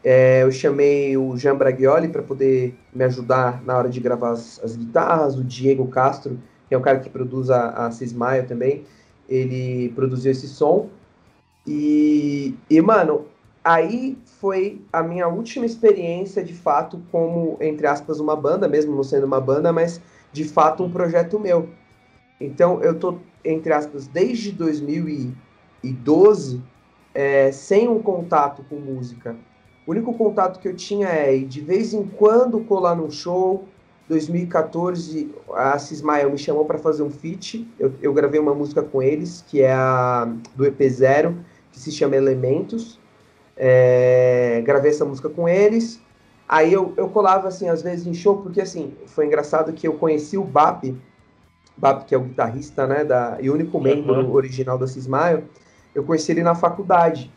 É, 0.03 0.43
eu 0.43 0.50
chamei 0.50 1.17
o 1.17 1.37
Jean 1.37 1.55
Bragioli 1.55 2.09
para 2.09 2.25
poder 2.25 2.76
me 2.93 3.05
ajudar 3.05 3.62
na 3.62 3.79
hora 3.79 3.88
de 3.88 4.00
gravar 4.00 4.31
as, 4.31 4.61
as, 4.65 4.75
guitarras, 4.75 5.38
o 5.38 5.45
Diego 5.45 5.87
Castro, 5.87 6.41
que 6.69 6.75
é 6.75 6.79
o 6.79 6.81
cara 6.81 6.99
que 6.99 7.09
produz 7.09 7.49
a, 7.49 7.87
a 7.87 7.91
Cismaio 7.93 8.49
também, 8.49 8.85
ele 9.29 9.91
produziu 9.91 10.33
esse 10.33 10.49
som. 10.49 10.88
E, 11.65 12.53
e, 12.69 12.81
mano, 12.81 13.26
aí 13.62 14.19
foi 14.41 14.81
a 14.93 15.05
minha 15.05 15.29
última 15.29 15.67
experiência 15.67 16.43
de 16.43 16.53
fato 16.53 17.00
como, 17.12 17.57
entre 17.61 17.87
aspas, 17.87 18.19
uma 18.19 18.35
banda, 18.35 18.67
mesmo 18.67 18.95
não 18.95 19.05
sendo 19.05 19.25
uma 19.25 19.41
banda, 19.41 19.73
mas 19.73 20.00
de 20.33 20.43
fato 20.43 20.83
um 20.83 20.91
projeto 20.91 21.38
meu. 21.38 21.69
Então 22.41 22.83
eu 22.83 22.99
tô, 22.99 23.19
entre 23.47 23.73
aspas, 23.73 24.07
desde 24.07 24.53
2012 24.53 26.62
é, 27.15 27.50
sem 27.50 27.88
um 27.88 28.00
contato 28.00 28.62
com 28.69 28.76
música. 28.76 29.35
O 29.87 29.93
único 29.93 30.12
contato 30.12 30.61
que 30.61 30.69
eu 30.69 30.75
tinha 30.75 31.09
é 31.09 31.38
de 31.38 31.61
vez 31.61 31.95
em 31.95 32.05
quando 32.05 32.61
colar 32.61 32.95
num 32.95 33.11
show. 33.11 33.65
2014, 34.09 35.35
a 35.55 35.79
Cismael 35.79 36.31
me 36.31 36.38
chamou 36.38 36.65
para 36.65 36.79
fazer 36.79 37.03
um 37.03 37.11
feat. 37.11 37.67
Eu, 37.79 37.93
eu, 38.00 38.12
gravei 38.12 38.38
uma 38.38 38.55
música 38.55 38.83
com 38.83 39.03
eles, 39.03 39.45
que 39.49 39.62
é 39.62 39.73
a 39.73 40.33
do 40.55 40.65
EP 40.65 40.81
Zero, 40.88 41.37
que 41.73 41.81
se 41.81 41.91
chama 41.91 42.15
Elementos. 42.15 43.00
É, 43.57 44.62
gravei 44.65 44.91
essa 44.91 45.05
música 45.05 45.29
com 45.29 45.49
eles. 45.49 46.00
Aí 46.49 46.73
eu, 46.73 46.93
eu 46.97 47.09
colava, 47.09 47.49
assim, 47.49 47.69
às 47.69 47.83
vezes 47.83 48.07
em 48.07 48.15
show, 48.15 48.43
porque, 48.43 48.61
assim, 48.61 48.95
foi 49.07 49.26
engraçado 49.26 49.73
que 49.73 49.88
eu 49.88 49.95
conheci 49.95 50.38
o 50.38 50.45
Bap, 50.45 50.95
Bap, 51.76 52.04
que 52.04 52.14
é 52.14 52.18
o 52.18 52.23
guitarrista, 52.23 52.87
né, 52.87 53.04
da, 53.04 53.37
e 53.40 53.50
único 53.50 53.78
membro 53.80 54.14
uhum. 54.14 54.33
original 54.33 54.78
da 54.78 54.87
Cismael, 54.87 55.45
eu 55.95 56.04
conheci 56.04 56.33
ele 56.33 56.42
na 56.42 56.54
faculdade 56.54 57.30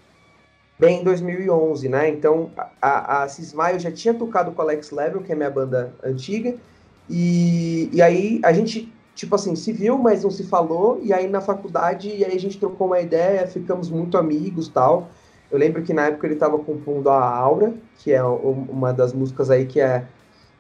bem 0.78 1.02
em 1.02 1.04
2011, 1.04 1.90
né? 1.90 2.10
Então 2.10 2.50
a, 2.82 3.24
a 3.24 3.28
Cismaio 3.28 3.80
já 3.80 3.92
tinha 3.92 4.14
tocado 4.14 4.52
com 4.52 4.62
a 4.62 4.66
Alex 4.66 4.92
Level, 4.92 5.22
que 5.22 5.32
é 5.32 5.36
minha 5.36 5.50
banda 5.50 5.94
antiga, 6.02 6.56
e, 7.10 7.90
e 7.92 8.02
aí 8.02 8.40
a 8.44 8.54
gente, 8.54 8.94
tipo 9.14 9.36
assim, 9.36 9.56
se 9.56 9.74
viu, 9.74 9.98
mas 9.98 10.24
não 10.24 10.32
se 10.32 10.46
falou, 10.46 11.00
e 11.04 11.12
aí 11.12 11.28
na 11.28 11.42
faculdade, 11.42 12.10
e 12.10 12.24
aí 12.24 12.36
a 12.36 12.40
gente 12.40 12.58
trocou 12.58 12.88
uma 12.88 13.00
ideia, 13.00 13.46
ficamos 13.46 13.90
muito 13.90 14.18
amigos 14.18 14.70
tal. 14.70 15.10
Eu 15.52 15.58
lembro 15.58 15.82
que 15.82 15.94
na 15.94 16.08
época 16.08 16.28
ele 16.28 16.36
estava 16.36 16.58
compondo 16.60 17.10
a 17.10 17.28
Aura, 17.28 17.74
que 17.98 18.14
é 18.14 18.24
uma 18.24 18.94
das 18.94 19.12
músicas 19.14 19.50
aí 19.50 19.66
que 19.66 19.82
é 19.82 20.06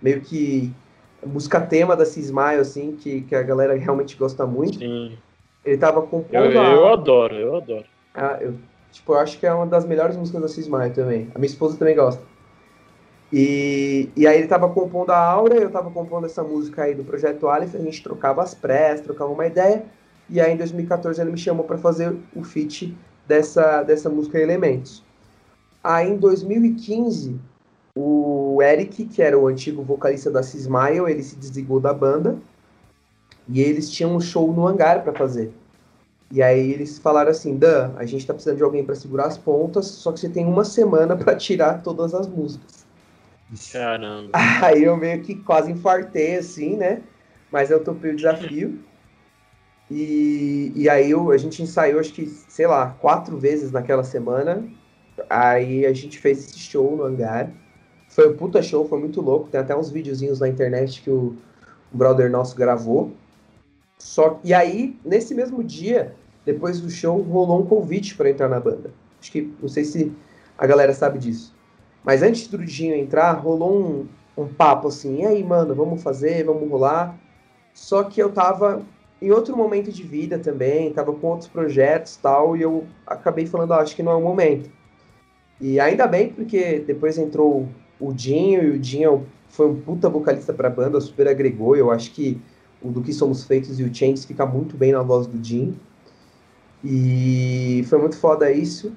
meio 0.01 0.21
que 0.21 0.73
música 1.25 1.59
tema 1.61 1.95
da 1.95 2.05
Cismaio, 2.05 2.61
assim, 2.61 2.95
que, 2.95 3.21
que 3.21 3.35
a 3.35 3.41
galera 3.43 3.75
realmente 3.75 4.15
gosta 4.15 4.45
muito. 4.45 4.79
Sim. 4.79 5.17
Ele 5.65 5.75
estava 5.75 6.01
compondo 6.01 6.33
eu, 6.33 6.51
eu 6.51 6.87
adoro, 6.87 7.35
eu 7.35 7.55
adoro. 7.57 7.85
Ah, 8.13 8.37
eu 8.39 8.55
Tipo, 8.91 9.13
eu 9.13 9.19
acho 9.19 9.39
que 9.39 9.45
é 9.45 9.53
uma 9.53 9.67
das 9.67 9.85
melhores 9.85 10.15
músicas 10.15 10.41
da 10.41 10.47
Cismar 10.47 10.91
também. 10.91 11.29
A 11.35 11.39
minha 11.39 11.49
esposa 11.49 11.77
também 11.77 11.95
gosta. 11.95 12.21
E, 13.31 14.09
e 14.15 14.25
aí 14.25 14.39
ele 14.39 14.47
tava 14.47 14.67
compondo 14.69 15.11
a 15.11 15.19
Aura, 15.19 15.55
eu 15.55 15.69
tava 15.69 15.91
compondo 15.91 16.25
essa 16.25 16.43
música 16.43 16.83
aí 16.83 16.95
do 16.95 17.03
Projeto 17.03 17.47
Aleph, 17.47 17.75
a 17.75 17.79
gente 17.79 18.01
trocava 18.01 18.41
as 18.41 18.55
pressas, 18.55 19.05
trocava 19.05 19.31
uma 19.31 19.45
ideia, 19.45 19.85
e 20.27 20.41
aí 20.41 20.51
em 20.51 20.57
2014 20.57 21.21
ele 21.21 21.31
me 21.31 21.37
chamou 21.37 21.63
para 21.63 21.77
fazer 21.77 22.15
o 22.35 22.43
feat 22.43 22.97
dessa, 23.27 23.83
dessa 23.83 24.09
música 24.09 24.39
Elementos. 24.39 25.03
Aí 25.83 26.09
em 26.09 26.17
2015, 26.17 27.39
o 28.01 28.61
Eric, 28.61 29.05
que 29.05 29.21
era 29.21 29.37
o 29.37 29.47
antigo 29.47 29.83
vocalista 29.83 30.31
da 30.31 30.41
Cismile, 30.41 31.09
ele 31.09 31.23
se 31.23 31.35
desligou 31.35 31.79
da 31.79 31.93
banda, 31.93 32.37
e 33.47 33.61
eles 33.61 33.89
tinham 33.89 34.15
um 34.15 34.21
show 34.21 34.51
no 34.53 34.67
hangar 34.67 35.03
para 35.03 35.13
fazer. 35.13 35.51
E 36.31 36.41
aí 36.41 36.71
eles 36.71 36.99
falaram 36.99 37.31
assim, 37.31 37.57
Dan, 37.57 37.91
a 37.97 38.05
gente 38.05 38.25
tá 38.25 38.33
precisando 38.33 38.57
de 38.57 38.63
alguém 38.63 38.85
para 38.85 38.95
segurar 38.95 39.25
as 39.25 39.37
pontas, 39.37 39.87
só 39.87 40.11
que 40.11 40.19
você 40.19 40.29
tem 40.29 40.45
uma 40.45 40.63
semana 40.63 41.17
para 41.17 41.35
tirar 41.35 41.81
todas 41.81 42.13
as 42.13 42.27
músicas. 42.27 42.85
Caramba. 43.71 44.29
Aí 44.61 44.83
eu 44.83 44.95
meio 44.95 45.23
que 45.23 45.33
quase 45.33 45.71
infartei, 45.71 46.37
assim, 46.37 46.77
né? 46.77 47.01
Mas 47.51 47.71
eu 47.71 47.83
topei 47.83 48.11
o 48.11 48.15
desafio. 48.15 48.79
E, 49.89 50.71
e 50.75 50.87
aí 50.87 51.09
eu, 51.09 51.31
a 51.31 51.37
gente 51.37 51.63
ensaiou, 51.63 51.99
acho 51.99 52.13
que, 52.13 52.27
sei 52.27 52.67
lá, 52.67 52.95
quatro 53.01 53.39
vezes 53.39 53.71
naquela 53.71 54.03
semana. 54.03 54.63
Aí 55.27 55.83
a 55.83 55.93
gente 55.93 56.19
fez 56.19 56.45
esse 56.45 56.59
show 56.59 56.95
no 56.95 57.03
hangar. 57.03 57.51
Foi 58.19 58.27
um 58.27 58.35
puta 58.35 58.61
show, 58.61 58.85
foi 58.85 58.99
muito 58.99 59.21
louco. 59.21 59.47
Tem 59.47 59.61
até 59.61 59.73
uns 59.73 59.89
videozinhos 59.89 60.41
na 60.41 60.49
internet 60.49 61.01
que 61.01 61.09
o, 61.09 61.37
o 61.89 61.97
brother 61.97 62.29
nosso 62.29 62.53
gravou. 62.53 63.13
Só 63.97 64.41
e 64.43 64.53
aí, 64.53 64.99
nesse 65.05 65.33
mesmo 65.33 65.63
dia, 65.63 66.13
depois 66.45 66.81
do 66.81 66.89
show, 66.89 67.21
rolou 67.21 67.61
um 67.61 67.65
convite 67.65 68.17
para 68.17 68.29
entrar 68.29 68.49
na 68.49 68.59
banda. 68.59 68.91
Acho 69.21 69.31
que 69.31 69.53
não 69.61 69.69
sei 69.69 69.85
se 69.85 70.11
a 70.57 70.67
galera 70.67 70.93
sabe 70.93 71.17
disso. 71.17 71.55
Mas 72.03 72.21
antes 72.21 72.45
do 72.49 72.57
Dinho 72.57 72.93
entrar, 72.93 73.31
rolou 73.31 73.81
um, 73.81 74.07
um 74.37 74.49
papo 74.49 74.89
assim, 74.89 75.21
e 75.21 75.25
aí, 75.25 75.41
mano, 75.41 75.73
vamos 75.73 76.03
fazer, 76.03 76.43
vamos 76.43 76.69
rolar. 76.69 77.17
Só 77.73 78.03
que 78.03 78.21
eu 78.21 78.29
tava 78.29 78.81
em 79.21 79.31
outro 79.31 79.55
momento 79.55 79.93
de 79.93 80.03
vida 80.03 80.37
também, 80.37 80.91
tava 80.91 81.13
com 81.13 81.27
outros 81.27 81.47
projetos 81.47 82.17
tal, 82.17 82.57
e 82.57 82.63
eu 82.63 82.85
acabei 83.07 83.45
falando, 83.45 83.71
ah, 83.71 83.79
acho 83.79 83.95
que 83.95 84.03
não 84.03 84.11
é 84.11 84.15
o 84.15 84.21
momento. 84.21 84.69
E 85.61 85.79
ainda 85.79 86.05
bem, 86.05 86.33
porque 86.33 86.79
depois 86.79 87.17
entrou 87.17 87.65
o 87.99 88.13
Dinho, 88.13 88.63
e 88.63 88.69
o 88.71 88.79
Dinho 88.79 89.25
foi 89.49 89.67
um 89.67 89.79
puta 89.79 90.09
vocalista 90.09 90.53
pra 90.53 90.69
banda, 90.69 91.01
super 91.01 91.27
agregou, 91.27 91.75
eu 91.75 91.91
acho 91.91 92.11
que 92.11 92.39
o 92.81 92.89
do 92.89 93.01
que 93.01 93.13
somos 93.13 93.43
feitos 93.43 93.79
e 93.79 93.83
o 93.83 93.93
Chains 93.93 94.25
fica 94.25 94.45
muito 94.45 94.77
bem 94.77 94.91
na 94.91 95.01
voz 95.01 95.27
do 95.27 95.43
Jim. 95.43 95.77
E 96.83 97.83
foi 97.89 97.99
muito 97.99 98.17
foda 98.17 98.51
isso. 98.51 98.93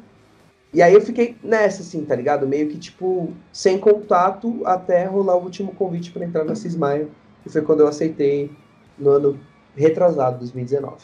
E 0.72 0.80
aí 0.80 0.94
eu 0.94 1.00
fiquei 1.00 1.36
nessa, 1.42 1.82
assim, 1.82 2.04
tá 2.04 2.14
ligado? 2.14 2.46
Meio 2.46 2.68
que, 2.68 2.78
tipo, 2.78 3.32
sem 3.52 3.78
contato 3.78 4.62
até 4.64 5.04
rolar 5.04 5.36
o 5.36 5.42
último 5.42 5.74
convite 5.74 6.10
para 6.12 6.24
entrar 6.24 6.44
na 6.44 6.54
Cismaio. 6.54 7.10
E 7.44 7.50
foi 7.50 7.60
quando 7.60 7.80
eu 7.80 7.88
aceitei 7.88 8.50
no 8.98 9.10
ano 9.10 9.40
retrasado, 9.76 10.38
2019. 10.38 10.96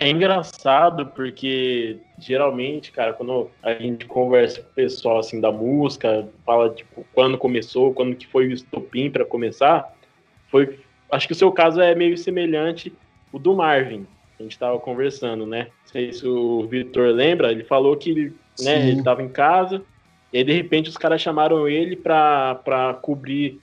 É 0.00 0.08
engraçado 0.08 1.06
porque 1.06 1.98
geralmente, 2.18 2.90
cara, 2.90 3.12
quando 3.12 3.50
a 3.62 3.74
gente 3.74 4.06
conversa 4.06 4.60
com 4.60 4.70
o 4.70 4.74
pessoal 4.74 5.18
assim 5.18 5.40
da 5.40 5.52
música, 5.52 6.28
fala 6.44 6.70
tipo 6.70 7.06
quando 7.12 7.38
começou, 7.38 7.94
quando 7.94 8.16
que 8.16 8.26
foi 8.26 8.48
o 8.48 8.52
estopim 8.52 9.10
para 9.10 9.24
começar, 9.24 9.94
foi, 10.48 10.78
acho 11.10 11.26
que 11.26 11.32
o 11.32 11.36
seu 11.36 11.50
caso 11.52 11.80
é 11.80 11.94
meio 11.94 12.16
semelhante 12.18 12.92
o 13.32 13.38
do 13.38 13.54
Marvin. 13.54 14.06
A 14.38 14.42
gente 14.42 14.52
estava 14.52 14.78
conversando, 14.78 15.46
né? 15.46 15.68
Não 15.84 15.92
sei 15.92 16.12
se 16.12 16.26
o 16.26 16.66
Vitor 16.66 17.08
lembra, 17.08 17.52
ele 17.52 17.64
falou 17.64 17.96
que 17.96 18.32
né, 18.60 18.88
ele 18.88 18.98
estava 18.98 19.22
em 19.22 19.28
casa 19.28 19.82
e 20.32 20.38
aí 20.38 20.44
de 20.44 20.52
repente 20.52 20.88
os 20.88 20.96
caras 20.96 21.22
chamaram 21.22 21.68
ele 21.68 21.94
para 21.94 22.98
cobrir 23.00 23.60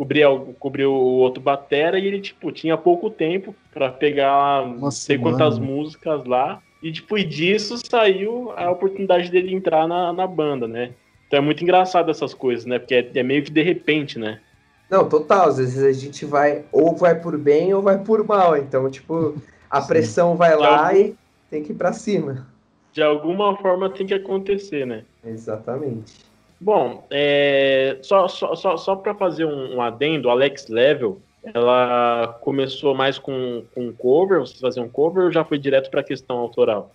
cobrir, 0.00 0.24
cobrir 0.58 0.86
o 0.86 0.94
outro 0.94 1.42
batera 1.42 1.98
e 1.98 2.06
ele, 2.06 2.22
tipo, 2.22 2.50
tinha 2.50 2.74
pouco 2.74 3.10
tempo 3.10 3.54
para 3.70 3.90
pegar 3.90 4.66
não 4.66 4.90
sei 4.90 5.18
quantas 5.18 5.58
músicas 5.58 6.24
lá. 6.24 6.62
E 6.82 6.90
depois 6.90 7.28
disso 7.28 7.76
saiu 7.86 8.50
a 8.56 8.70
oportunidade 8.70 9.30
dele 9.30 9.54
entrar 9.54 9.86
na, 9.86 10.10
na 10.10 10.26
banda, 10.26 10.66
né? 10.66 10.92
Então 11.26 11.38
é 11.38 11.42
muito 11.42 11.62
engraçado 11.62 12.10
essas 12.10 12.32
coisas, 12.32 12.64
né? 12.64 12.78
Porque 12.78 12.94
é, 12.94 13.10
é 13.14 13.22
meio 13.22 13.42
que 13.42 13.50
de 13.50 13.60
repente, 13.60 14.18
né? 14.18 14.40
Não, 14.88 15.06
total. 15.06 15.48
Às 15.48 15.58
vezes 15.58 15.84
a 15.84 15.92
gente 15.92 16.24
vai, 16.24 16.64
ou 16.72 16.96
vai 16.96 17.20
por 17.20 17.36
bem 17.36 17.74
ou 17.74 17.82
vai 17.82 17.98
por 17.98 18.26
mal. 18.26 18.56
Então, 18.56 18.90
tipo, 18.90 19.34
a 19.70 19.82
Sim. 19.82 19.88
pressão 19.88 20.34
vai 20.34 20.56
lá 20.56 20.88
algum... 20.88 20.98
e 20.98 21.14
tem 21.50 21.62
que 21.62 21.72
ir 21.72 21.76
pra 21.76 21.92
cima. 21.92 22.46
De 22.90 23.02
alguma 23.02 23.54
forma 23.58 23.90
tem 23.90 24.06
que 24.06 24.14
acontecer, 24.14 24.86
né? 24.86 25.04
Exatamente. 25.22 26.29
Bom, 26.60 27.06
é, 27.10 27.98
só, 28.02 28.28
só, 28.28 28.54
só, 28.54 28.76
só 28.76 28.94
para 28.96 29.14
fazer 29.14 29.46
um, 29.46 29.76
um 29.76 29.82
adendo, 29.82 30.28
Alex 30.28 30.68
Level, 30.68 31.20
ela 31.54 32.38
começou 32.42 32.94
mais 32.94 33.18
com, 33.18 33.64
com 33.74 33.92
cover, 33.92 34.40
vocês 34.40 34.60
faziam 34.60 34.88
cover 34.88 35.24
ou 35.24 35.32
já 35.32 35.42
foi 35.42 35.58
direto 35.58 35.90
para 35.90 36.00
a 36.00 36.04
questão 36.04 36.36
autoral? 36.36 36.90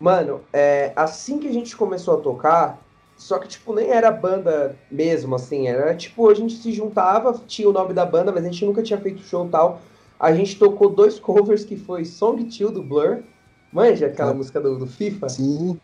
Mano, 0.00 0.40
é, 0.52 0.92
assim 0.96 1.38
que 1.38 1.48
a 1.48 1.52
gente 1.52 1.76
começou 1.76 2.14
a 2.14 2.20
tocar, 2.20 2.80
só 3.16 3.38
que, 3.38 3.48
tipo, 3.48 3.74
nem 3.74 3.90
era 3.90 4.10
banda 4.10 4.74
mesmo, 4.90 5.34
assim, 5.34 5.66
era 5.66 5.94
tipo, 5.94 6.30
a 6.30 6.34
gente 6.34 6.54
se 6.54 6.72
juntava, 6.72 7.38
tinha 7.46 7.68
o 7.68 7.72
nome 7.72 7.92
da 7.92 8.06
banda, 8.06 8.32
mas 8.32 8.44
a 8.44 8.48
gente 8.48 8.64
nunca 8.64 8.82
tinha 8.82 8.98
feito 8.98 9.20
show 9.22 9.44
e 9.44 9.50
tal. 9.50 9.80
A 10.18 10.32
gente 10.32 10.58
tocou 10.58 10.88
dois 10.88 11.18
covers 11.20 11.64
que 11.64 11.76
foi 11.76 12.04
Song 12.04 12.42
2 12.42 12.72
do 12.72 12.82
Blur, 12.82 13.18
manja 13.72 14.06
aquela 14.06 14.30
ah, 14.30 14.34
música 14.34 14.60
do, 14.60 14.78
do 14.78 14.86
FIFA? 14.86 15.28
Sim. 15.28 15.78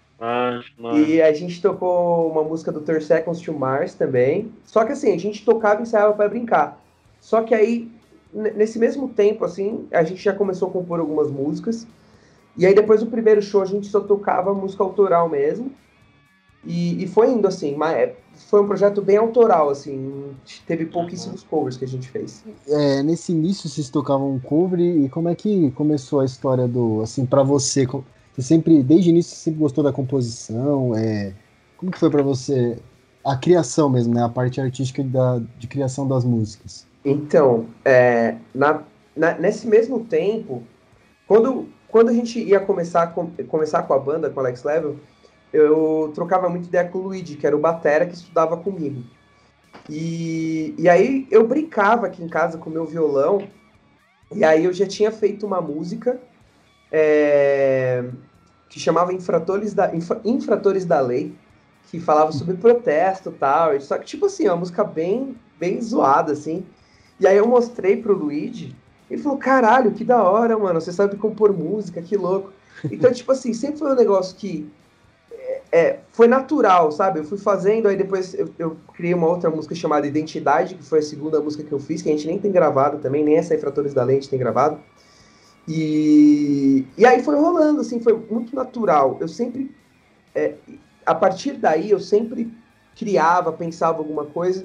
E 0.97 1.21
a 1.21 1.33
gente 1.33 1.61
tocou 1.61 2.31
uma 2.31 2.43
música 2.43 2.71
do 2.71 2.81
Third 2.81 3.05
Seconds 3.05 3.41
to 3.41 3.53
Mars 3.53 3.95
também. 3.95 4.53
Só 4.65 4.85
que 4.85 4.93
assim, 4.93 5.13
a 5.13 5.19
gente 5.19 5.45
tocava 5.45 5.81
e 5.81 5.83
ensaiava 5.83 6.13
para 6.15 6.29
brincar. 6.29 6.81
Só 7.21 7.43
que 7.43 7.55
aí, 7.55 7.91
nesse 8.33 8.79
mesmo 8.79 9.09
tempo, 9.09 9.45
assim, 9.45 9.87
a 9.91 10.03
gente 10.03 10.23
já 10.23 10.33
começou 10.33 10.69
a 10.69 10.71
compor 10.71 11.01
algumas 11.01 11.31
músicas. 11.31 11.87
E 12.57 12.65
aí 12.65 12.75
depois 12.75 13.01
do 13.01 13.07
primeiro 13.07 13.43
show 13.43 13.63
a 13.63 13.67
gente 13.67 13.87
só 13.87 14.01
tocava 14.01 14.55
música 14.55 14.83
autoral 14.83 15.29
mesmo. 15.29 15.73
E, 16.67 17.03
e 17.03 17.07
foi 17.07 17.31
indo 17.31 17.47
assim, 17.47 17.75
mas 17.75 17.95
é, 17.95 18.17
foi 18.49 18.63
um 18.63 18.67
projeto 18.67 19.03
bem 19.03 19.19
autoral, 19.19 19.69
assim, 19.69 20.35
teve 20.67 20.87
pouquíssimos 20.87 21.43
covers 21.43 21.77
que 21.77 21.85
a 21.85 21.89
gente 21.89 22.09
fez. 22.09 22.43
É, 22.67 23.03
nesse 23.03 23.33
início 23.33 23.69
vocês 23.69 23.91
tocavam 23.91 24.33
um 24.33 24.41
cover 24.41 24.81
e 24.81 25.09
como 25.11 25.29
é 25.29 25.35
que 25.35 25.71
começou 25.73 26.21
a 26.21 26.25
história 26.25 26.67
do, 26.67 27.03
assim, 27.03 27.27
para 27.27 27.43
você? 27.43 27.87
Você 28.35 28.43
sempre, 28.43 28.83
desde 28.83 29.11
o 29.11 29.13
início, 29.13 29.37
sempre 29.37 29.61
gostou 29.61 29.85
da 29.85 29.93
composição? 29.93 30.95
É, 30.97 31.33
como 31.77 31.93
que 31.93 31.99
foi 31.99 32.11
para 32.11 32.23
você 32.23 32.79
a 33.25 33.37
criação 33.37 33.89
mesmo, 33.89 34.13
né? 34.13 34.25
A 34.25 34.29
parte 34.29 34.61
artística 34.61 35.05
da, 35.05 35.41
de 35.57 35.69
criação 35.69 36.07
das 36.07 36.25
músicas? 36.25 36.85
Então, 37.05 37.67
é, 37.85 38.37
na, 38.53 38.83
na, 39.17 39.39
nesse 39.39 39.69
mesmo 39.69 40.05
tempo, 40.05 40.65
quando, 41.29 41.69
quando 41.87 42.09
a 42.09 42.13
gente 42.13 42.41
ia 42.41 42.59
começar, 42.59 43.09
com, 43.09 43.31
começar 43.47 43.85
com 43.85 43.95
a 43.95 43.99
banda, 43.99 44.29
com 44.29 44.37
o 44.37 44.41
Alex 44.41 44.65
Level, 44.65 44.97
eu 45.53 46.11
trocava 46.13 46.49
muito 46.49 46.67
ideia 46.67 46.89
com 46.89 46.99
o 46.99 47.03
Luigi, 47.03 47.37
que 47.37 47.47
era 47.47 47.57
o 47.57 47.61
batera 47.61 48.05
que 48.05 48.15
estudava 48.15 48.57
comigo. 48.57 49.05
E, 49.89 50.75
e 50.77 50.89
aí 50.89 51.29
eu 51.31 51.47
brincava 51.47 52.09
aqui 52.09 52.23
em 52.23 52.29
casa 52.29 52.59
com 52.59 52.69
o 52.69 52.73
meu 52.73 52.85
violão, 52.85 53.47
e 54.35 54.43
aí 54.43 54.65
eu 54.65 54.73
já 54.73 54.87
tinha 54.87 55.13
feito 55.13 55.47
uma 55.47 55.61
música 55.61 56.21
é, 56.97 58.05
que 58.69 58.79
chamava 58.79 59.13
Infratores 59.13 59.75
da, 59.75 59.93
Infra, 59.93 60.21
Infratores 60.25 60.85
da 60.85 61.01
Lei, 61.01 61.35
que 61.91 61.99
falava 61.99 62.31
sobre 62.31 62.55
protesto 62.55 63.31
e 63.31 63.33
tal. 63.33 63.81
Só 63.81 63.99
que, 63.99 64.07
tipo 64.07 64.27
assim, 64.27 64.47
uma 64.47 64.55
música 64.55 64.85
bem, 64.85 65.37
bem 65.59 65.81
zoada, 65.81 66.31
assim. 66.31 66.65
E 67.19 67.27
aí 67.27 67.37
eu 67.37 67.49
mostrei 67.49 67.97
pro 67.97 68.17
Luigi, 68.17 68.77
ele 69.11 69.21
falou, 69.21 69.39
caralho, 69.39 69.91
que 69.91 70.05
da 70.05 70.23
hora, 70.23 70.57
mano, 70.57 70.81
você 70.81 70.93
sabe 70.93 71.17
compor 71.17 71.53
música, 71.53 72.01
que 72.01 72.17
louco. 72.17 72.53
Então, 72.85 73.13
tipo 73.13 73.33
assim, 73.33 73.53
sempre 73.53 73.81
foi 73.81 73.93
um 73.93 73.97
negócio 73.97 74.37
que 74.37 74.71
é, 75.33 75.63
é, 75.73 76.01
foi 76.13 76.29
natural, 76.29 76.93
sabe? 76.93 77.19
Eu 77.19 77.25
fui 77.25 77.39
fazendo, 77.39 77.89
aí 77.89 77.97
depois 77.97 78.35
eu, 78.35 78.49
eu, 78.57 78.77
criei 78.95 79.15
uma 79.15 79.27
outra 79.27 79.51
música 79.51 79.75
chamada 79.75 80.07
Identidade, 80.07 80.77
que 80.77 80.85
foi 80.85 81.01
a 81.01 81.03
segunda 81.03 81.41
música 81.41 81.65
que 81.65 81.73
eu 81.73 81.81
fiz, 81.81 82.03
que 82.03 82.09
a 82.09 82.13
gente 82.13 82.27
nem 82.27 82.39
tem 82.39 82.53
gravado 82.53 82.99
também, 82.99 83.25
nem 83.25 83.37
essa 83.37 83.55
Infratores 83.55 83.93
da 83.93 84.05
Lente 84.05 84.29
tem 84.29 84.39
gravado. 84.39 84.79
E, 85.67 86.87
e 86.97 87.07
aí 87.07 87.23
foi 87.23 87.37
rolando, 87.37 87.81
assim, 87.81 88.01
foi 88.01 88.15
muito 88.31 88.55
natural. 88.55 89.17
Eu 89.21 89.29
sempre, 89.29 89.75
é, 90.35 90.55
a 91.05 91.15
partir 91.15 91.55
daí, 91.55 91.91
eu 91.91 92.01
sempre 92.01 92.53
criava, 92.97 93.53
pensava 93.53 93.99
alguma 93.99 94.27
coisa, 94.27 94.65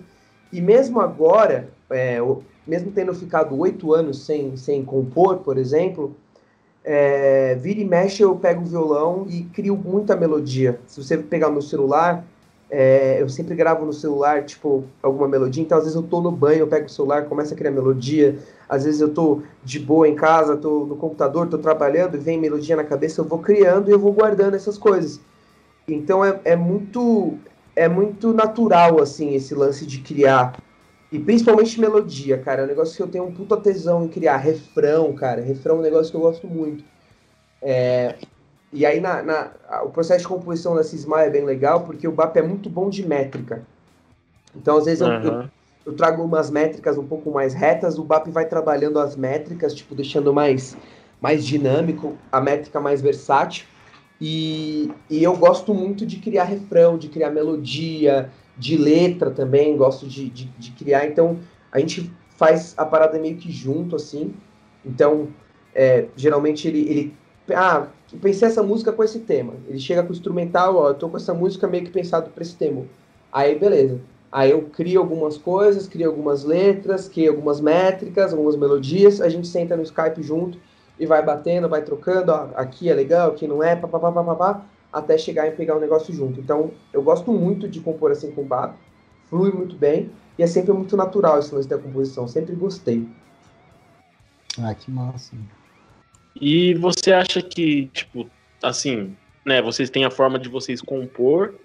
e 0.51 0.61
mesmo 0.61 0.99
agora, 0.99 1.69
é, 1.89 2.19
mesmo 2.67 2.91
tendo 2.91 3.13
ficado 3.13 3.57
oito 3.57 3.93
anos 3.93 4.25
sem, 4.25 4.55
sem 4.57 4.83
compor, 4.83 5.37
por 5.37 5.57
exemplo, 5.57 6.15
é, 6.83 7.55
vira 7.55 7.79
e 7.79 7.85
mexe 7.85 8.23
eu 8.23 8.35
pego 8.35 8.61
o 8.61 8.65
violão 8.65 9.25
e 9.29 9.43
crio 9.43 9.75
muita 9.75 10.15
melodia. 10.15 10.79
Se 10.87 11.03
você 11.03 11.17
pegar 11.17 11.49
meu 11.49 11.61
celular, 11.61 12.25
é, 12.69 13.21
eu 13.21 13.27
sempre 13.27 13.55
gravo 13.55 13.85
no 13.85 13.93
celular, 13.93 14.43
tipo, 14.43 14.83
alguma 15.01 15.27
melodia. 15.27 15.63
Então, 15.63 15.77
às 15.77 15.85
vezes 15.85 15.95
eu 15.95 16.03
tô 16.03 16.21
no 16.21 16.31
banho, 16.31 16.59
eu 16.59 16.67
pego 16.67 16.85
o 16.85 16.89
celular, 16.89 17.25
começo 17.25 17.53
a 17.53 17.57
criar 17.57 17.71
melodia. 17.71 18.37
Às 18.67 18.83
vezes 18.83 19.01
eu 19.01 19.13
tô 19.13 19.41
de 19.63 19.79
boa 19.79 20.07
em 20.07 20.15
casa, 20.15 20.55
tô 20.55 20.85
no 20.85 20.95
computador, 20.95 21.47
tô 21.47 21.57
trabalhando 21.57 22.15
e 22.15 22.19
vem 22.19 22.39
melodia 22.39 22.75
na 22.75 22.83
cabeça, 22.83 23.21
eu 23.21 23.25
vou 23.25 23.39
criando 23.39 23.89
e 23.89 23.91
eu 23.91 23.99
vou 23.99 24.13
guardando 24.13 24.55
essas 24.55 24.77
coisas. 24.77 25.19
Então, 25.87 26.23
é, 26.23 26.39
é 26.45 26.55
muito 26.55 27.37
é 27.75 27.87
muito 27.87 28.33
natural, 28.33 29.01
assim, 29.01 29.35
esse 29.35 29.55
lance 29.55 29.85
de 29.85 29.99
criar. 30.01 30.61
E 31.11 31.17
principalmente 31.17 31.79
melodia, 31.79 32.37
cara. 32.37 32.61
É 32.61 32.65
um 32.65 32.67
negócio 32.67 32.95
que 32.95 33.01
eu 33.01 33.07
tenho 33.07 33.23
um 33.23 33.31
puta 33.31 33.57
tesão 33.57 34.03
em 34.03 34.07
criar. 34.07 34.37
Refrão, 34.37 35.13
cara. 35.13 35.41
Refrão 35.41 35.77
é 35.77 35.79
um 35.79 35.81
negócio 35.81 36.11
que 36.11 36.17
eu 36.17 36.21
gosto 36.21 36.45
muito. 36.45 36.83
É... 37.61 38.15
E 38.71 38.85
aí, 38.85 38.99
na, 38.99 39.23
na, 39.23 39.51
o 39.83 39.89
processo 39.89 40.21
de 40.21 40.27
composição 40.27 40.75
da 40.75 40.83
Cisma 40.83 41.23
é 41.23 41.29
bem 41.29 41.43
legal, 41.43 41.81
porque 41.81 42.07
o 42.07 42.11
BAP 42.11 42.37
é 42.37 42.41
muito 42.41 42.69
bom 42.69 42.89
de 42.89 43.05
métrica. 43.05 43.63
Então, 44.55 44.77
às 44.77 44.85
vezes, 44.85 45.01
uhum. 45.01 45.07
eu, 45.07 45.21
eu, 45.23 45.49
eu, 45.87 45.93
trago 45.93 46.23
umas 46.23 46.51
métricas 46.51 46.97
um 46.97 47.05
pouco 47.05 47.31
mais 47.31 47.53
retas, 47.53 47.97
o 47.97 48.03
BAP 48.03 48.27
vai 48.27 48.45
trabalhando 48.45 48.99
as 48.99 49.15
métricas, 49.15 49.73
tipo, 49.73 49.95
deixando 49.95 50.31
mais, 50.31 50.77
mais 51.19 51.45
dinâmico, 51.45 52.15
a 52.31 52.39
métrica 52.39 52.79
mais 52.79 53.01
versátil. 53.01 53.65
E, 54.21 54.91
e 55.09 55.23
eu 55.23 55.35
gosto 55.35 55.73
muito 55.73 56.05
de 56.05 56.17
criar 56.17 56.43
refrão, 56.43 56.97
de 56.97 57.07
criar 57.07 57.31
melodia, 57.31 58.29
de 58.57 58.77
letra 58.77 59.31
também, 59.31 59.77
gosto 59.77 60.05
de, 60.05 60.29
de, 60.29 60.45
de, 60.45 60.71
criar. 60.71 61.07
Então, 61.07 61.39
a 61.71 61.79
gente 61.79 62.11
faz 62.37 62.73
a 62.77 62.85
parada 62.85 63.17
meio 63.17 63.37
que 63.37 63.51
junto, 63.51 63.95
assim. 63.95 64.33
Então, 64.85 65.29
é, 65.73 66.05
geralmente 66.15 66.67
ele, 66.67 66.81
ele. 66.81 67.13
Ah, 67.51 67.87
pensei 68.17 68.47
essa 68.47 68.63
música 68.63 68.91
com 68.91 69.03
esse 69.03 69.19
tema. 69.19 69.53
Ele 69.67 69.79
chega 69.79 70.03
com 70.03 70.09
o 70.09 70.13
instrumental, 70.13 70.75
ó, 70.75 70.89
eu 70.89 70.95
tô 70.95 71.09
com 71.09 71.17
essa 71.17 71.33
música 71.33 71.67
meio 71.67 71.83
que 71.83 71.91
pensado 71.91 72.29
para 72.29 72.43
esse 72.43 72.55
tema. 72.55 72.85
Aí, 73.31 73.57
beleza. 73.57 73.99
Aí 74.31 74.51
eu 74.51 74.63
crio 74.63 74.99
algumas 74.99 75.37
coisas, 75.37 75.87
crio 75.87 76.09
algumas 76.09 76.43
letras, 76.43 77.07
crio 77.07 77.31
algumas 77.31 77.59
métricas, 77.59 78.31
algumas 78.31 78.55
melodias, 78.55 79.21
a 79.21 79.29
gente 79.29 79.47
senta 79.47 79.75
no 79.75 79.83
Skype 79.83 80.21
junto 80.21 80.59
e 80.99 81.05
vai 81.05 81.23
batendo, 81.23 81.67
vai 81.67 81.81
trocando, 81.81 82.31
ó, 82.31 82.49
aqui 82.55 82.89
é 82.89 82.93
legal, 82.93 83.31
aqui 83.31 83.47
não 83.47 83.63
é, 83.63 83.75
papapá, 83.75 84.11
papapá, 84.11 84.65
até 84.91 85.17
chegar 85.17 85.47
e 85.47 85.51
pegar 85.51 85.77
o 85.77 85.79
negócio 85.79 86.13
junto. 86.13 86.39
Então, 86.39 86.71
eu 86.93 87.01
gosto 87.01 87.31
muito 87.31 87.67
de 87.67 87.79
compor 87.79 88.11
assim 88.11 88.31
com 88.31 88.41
o 88.41 88.45
Baco, 88.45 88.75
flui 89.29 89.51
muito 89.51 89.75
bem, 89.75 90.11
e 90.37 90.43
é 90.43 90.47
sempre 90.47 90.73
muito 90.73 90.95
natural 90.95 91.39
esse 91.39 91.53
lance 91.53 91.67
da 91.67 91.77
composição, 91.77 92.27
sempre 92.27 92.53
gostei. 92.55 93.07
Ah, 94.61 94.75
que 94.75 94.91
massa. 94.91 95.35
E 96.39 96.73
você 96.75 97.11
acha 97.11 97.41
que, 97.41 97.87
tipo, 97.87 98.29
assim, 98.63 99.15
né, 99.45 99.61
vocês 99.61 99.89
têm 99.89 100.05
a 100.05 100.11
forma 100.11 100.39
de 100.39 100.47
vocês 100.47 100.81
compor, 100.81 101.55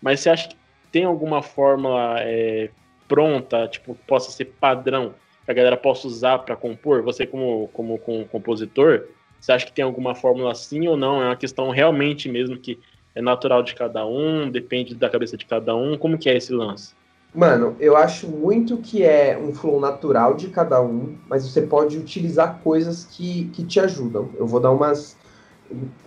mas 0.00 0.20
você 0.20 0.30
acha 0.30 0.48
que 0.48 0.56
tem 0.90 1.04
alguma 1.04 1.42
fórmula 1.42 2.16
é, 2.20 2.70
pronta, 3.08 3.68
tipo, 3.68 3.94
que 3.94 4.04
possa 4.04 4.30
ser 4.30 4.46
padrão 4.46 5.14
que 5.44 5.50
a 5.50 5.54
galera 5.54 5.76
possa 5.76 6.06
usar 6.06 6.38
para 6.38 6.56
compor? 6.56 7.02
Você, 7.02 7.26
como, 7.26 7.68
como, 7.72 7.98
como 7.98 8.24
compositor, 8.26 9.08
você 9.38 9.52
acha 9.52 9.66
que 9.66 9.72
tem 9.72 9.84
alguma 9.84 10.14
fórmula 10.14 10.52
assim 10.52 10.86
ou 10.86 10.96
não? 10.96 11.20
É 11.20 11.26
uma 11.26 11.36
questão 11.36 11.70
realmente 11.70 12.28
mesmo 12.28 12.56
que 12.56 12.78
é 13.14 13.20
natural 13.20 13.62
de 13.62 13.74
cada 13.74 14.06
um, 14.06 14.50
depende 14.50 14.94
da 14.94 15.10
cabeça 15.10 15.36
de 15.36 15.44
cada 15.44 15.74
um? 15.74 15.98
Como 15.98 16.16
que 16.16 16.30
é 16.30 16.36
esse 16.36 16.52
lance? 16.52 16.94
Mano, 17.34 17.74
eu 17.80 17.96
acho 17.96 18.28
muito 18.28 18.76
que 18.76 19.02
é 19.02 19.38
um 19.38 19.54
flow 19.54 19.80
natural 19.80 20.34
de 20.34 20.48
cada 20.48 20.82
um, 20.82 21.16
mas 21.28 21.48
você 21.48 21.62
pode 21.62 21.96
utilizar 21.96 22.60
coisas 22.62 23.06
que, 23.10 23.46
que 23.54 23.64
te 23.64 23.80
ajudam. 23.80 24.28
Eu 24.36 24.46
vou 24.46 24.60
dar 24.60 24.70
umas 24.70 25.16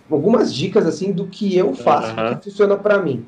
algumas 0.08 0.54
dicas 0.54 0.86
assim 0.86 1.10
do 1.10 1.26
que 1.26 1.56
eu 1.56 1.74
faço, 1.74 2.14
uhum. 2.16 2.36
que 2.36 2.44
funciona 2.44 2.76
para 2.76 3.02
mim. 3.02 3.26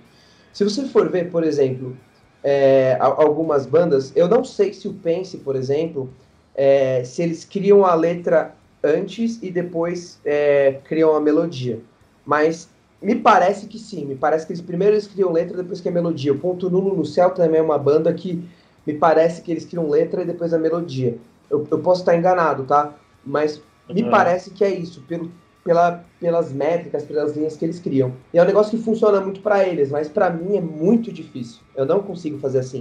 Se 0.53 0.63
você 0.63 0.87
for 0.87 1.09
ver, 1.09 1.31
por 1.31 1.43
exemplo, 1.43 1.97
é, 2.43 2.97
algumas 3.01 3.67
bandas, 3.67 4.13
eu 4.15 4.29
não 4.29 4.45
sei 4.45 4.73
se 4.73 4.87
o 4.87 4.95
Pense, 4.95 5.39
por 5.39 5.57
exemplo, 5.57 6.09
é, 6.55 7.03
se 7.05 7.23
eles 7.23 7.45
criam 7.45 7.85
a 7.85 7.95
letra 7.95 8.55
antes 8.83 9.39
e 9.43 9.51
depois 9.51 10.21
é, 10.25 10.79
criam 10.85 11.15
a 11.15 11.21
melodia. 11.21 11.81
Mas 12.25 12.69
me 13.01 13.15
parece 13.15 13.67
que 13.67 13.79
sim, 13.79 14.05
me 14.05 14.15
parece 14.15 14.47
que 14.47 14.53
eles 14.53 14.63
primeiro 14.63 14.95
eles 14.95 15.07
criam 15.07 15.33
letra 15.33 15.57
depois 15.57 15.81
que 15.81 15.89
a 15.89 15.93
melodia. 15.93 16.33
O 16.33 16.39
Ponto 16.39 16.69
Nulo 16.69 16.97
no 16.97 17.05
Céu 17.05 17.31
também 17.31 17.61
é 17.61 17.63
uma 17.63 17.79
banda 17.79 18.13
que 18.13 18.43
me 18.87 18.95
parece 18.95 19.43
que 19.43 19.51
eles 19.51 19.65
criam 19.65 19.89
letra 19.89 20.23
e 20.23 20.27
depois 20.27 20.53
a 20.53 20.59
melodia. 20.59 21.17
Eu, 21.49 21.67
eu 21.71 21.79
posso 21.79 22.03
estar 22.03 22.17
enganado, 22.17 22.65
tá? 22.65 22.95
Mas 23.25 23.63
me 23.89 24.03
uhum. 24.03 24.11
parece 24.11 24.51
que 24.51 24.65
é 24.65 24.71
isso, 24.71 25.03
pelo 25.03 25.31
pela, 25.69 26.03
pelas 26.19 26.51
métricas, 26.51 27.05
pelas 27.05 27.37
linhas 27.37 27.55
que 27.55 27.63
eles 27.63 27.79
criam. 27.79 28.15
E 28.33 28.39
é 28.39 28.43
um 28.43 28.47
negócio 28.47 28.77
que 28.77 28.83
funciona 28.83 29.21
muito 29.21 29.43
para 29.43 29.69
eles, 29.69 29.91
mas 29.91 30.09
para 30.09 30.31
mim 30.31 30.57
é 30.57 30.63
muito 30.63 31.13
difícil. 31.13 31.61
Eu 31.77 31.85
não 31.85 32.01
consigo 32.01 32.39
fazer 32.39 32.61
assim. 32.61 32.81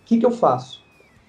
O 0.00 0.06
que, 0.06 0.18
que 0.18 0.24
eu 0.24 0.30
faço? 0.30 0.82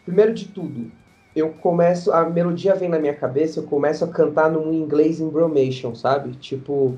Primeiro 0.06 0.34
de 0.34 0.48
tudo, 0.48 0.90
eu 1.36 1.50
começo, 1.50 2.10
a 2.14 2.30
melodia 2.30 2.74
vem 2.74 2.88
na 2.88 2.98
minha 2.98 3.14
cabeça, 3.14 3.60
eu 3.60 3.64
começo 3.64 4.06
a 4.06 4.08
cantar 4.08 4.50
num 4.50 4.74
inglês 4.74 5.20
embromation, 5.20 5.94
sabe? 5.94 6.32
Tipo, 6.38 6.98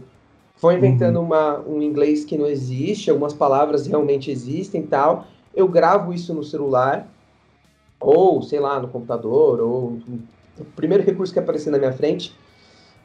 vou 0.60 0.72
inventando 0.72 1.18
uhum. 1.18 1.26
uma, 1.26 1.60
um 1.60 1.82
inglês 1.82 2.26
que 2.26 2.38
não 2.38 2.48
existe, 2.48 3.10
algumas 3.10 3.34
palavras 3.34 3.88
realmente 3.88 4.32
existem 4.32 4.82
e 4.82 4.88
tal. 4.88 5.26
Eu 5.56 5.68
gravo 5.68 6.14
isso 6.14 6.34
no 6.34 6.44
celular, 6.44 7.08
ou 8.00 8.42
sei 8.42 8.60
lá, 8.60 8.80
no 8.80 8.88
computador, 8.88 9.60
ou 9.60 10.00
o 10.60 10.66
primeiro 10.76 11.04
recurso 11.04 11.34
que 11.34 11.40
aparecer 11.40 11.70
na 11.70 11.78
minha 11.78 11.94
frente 11.94 12.36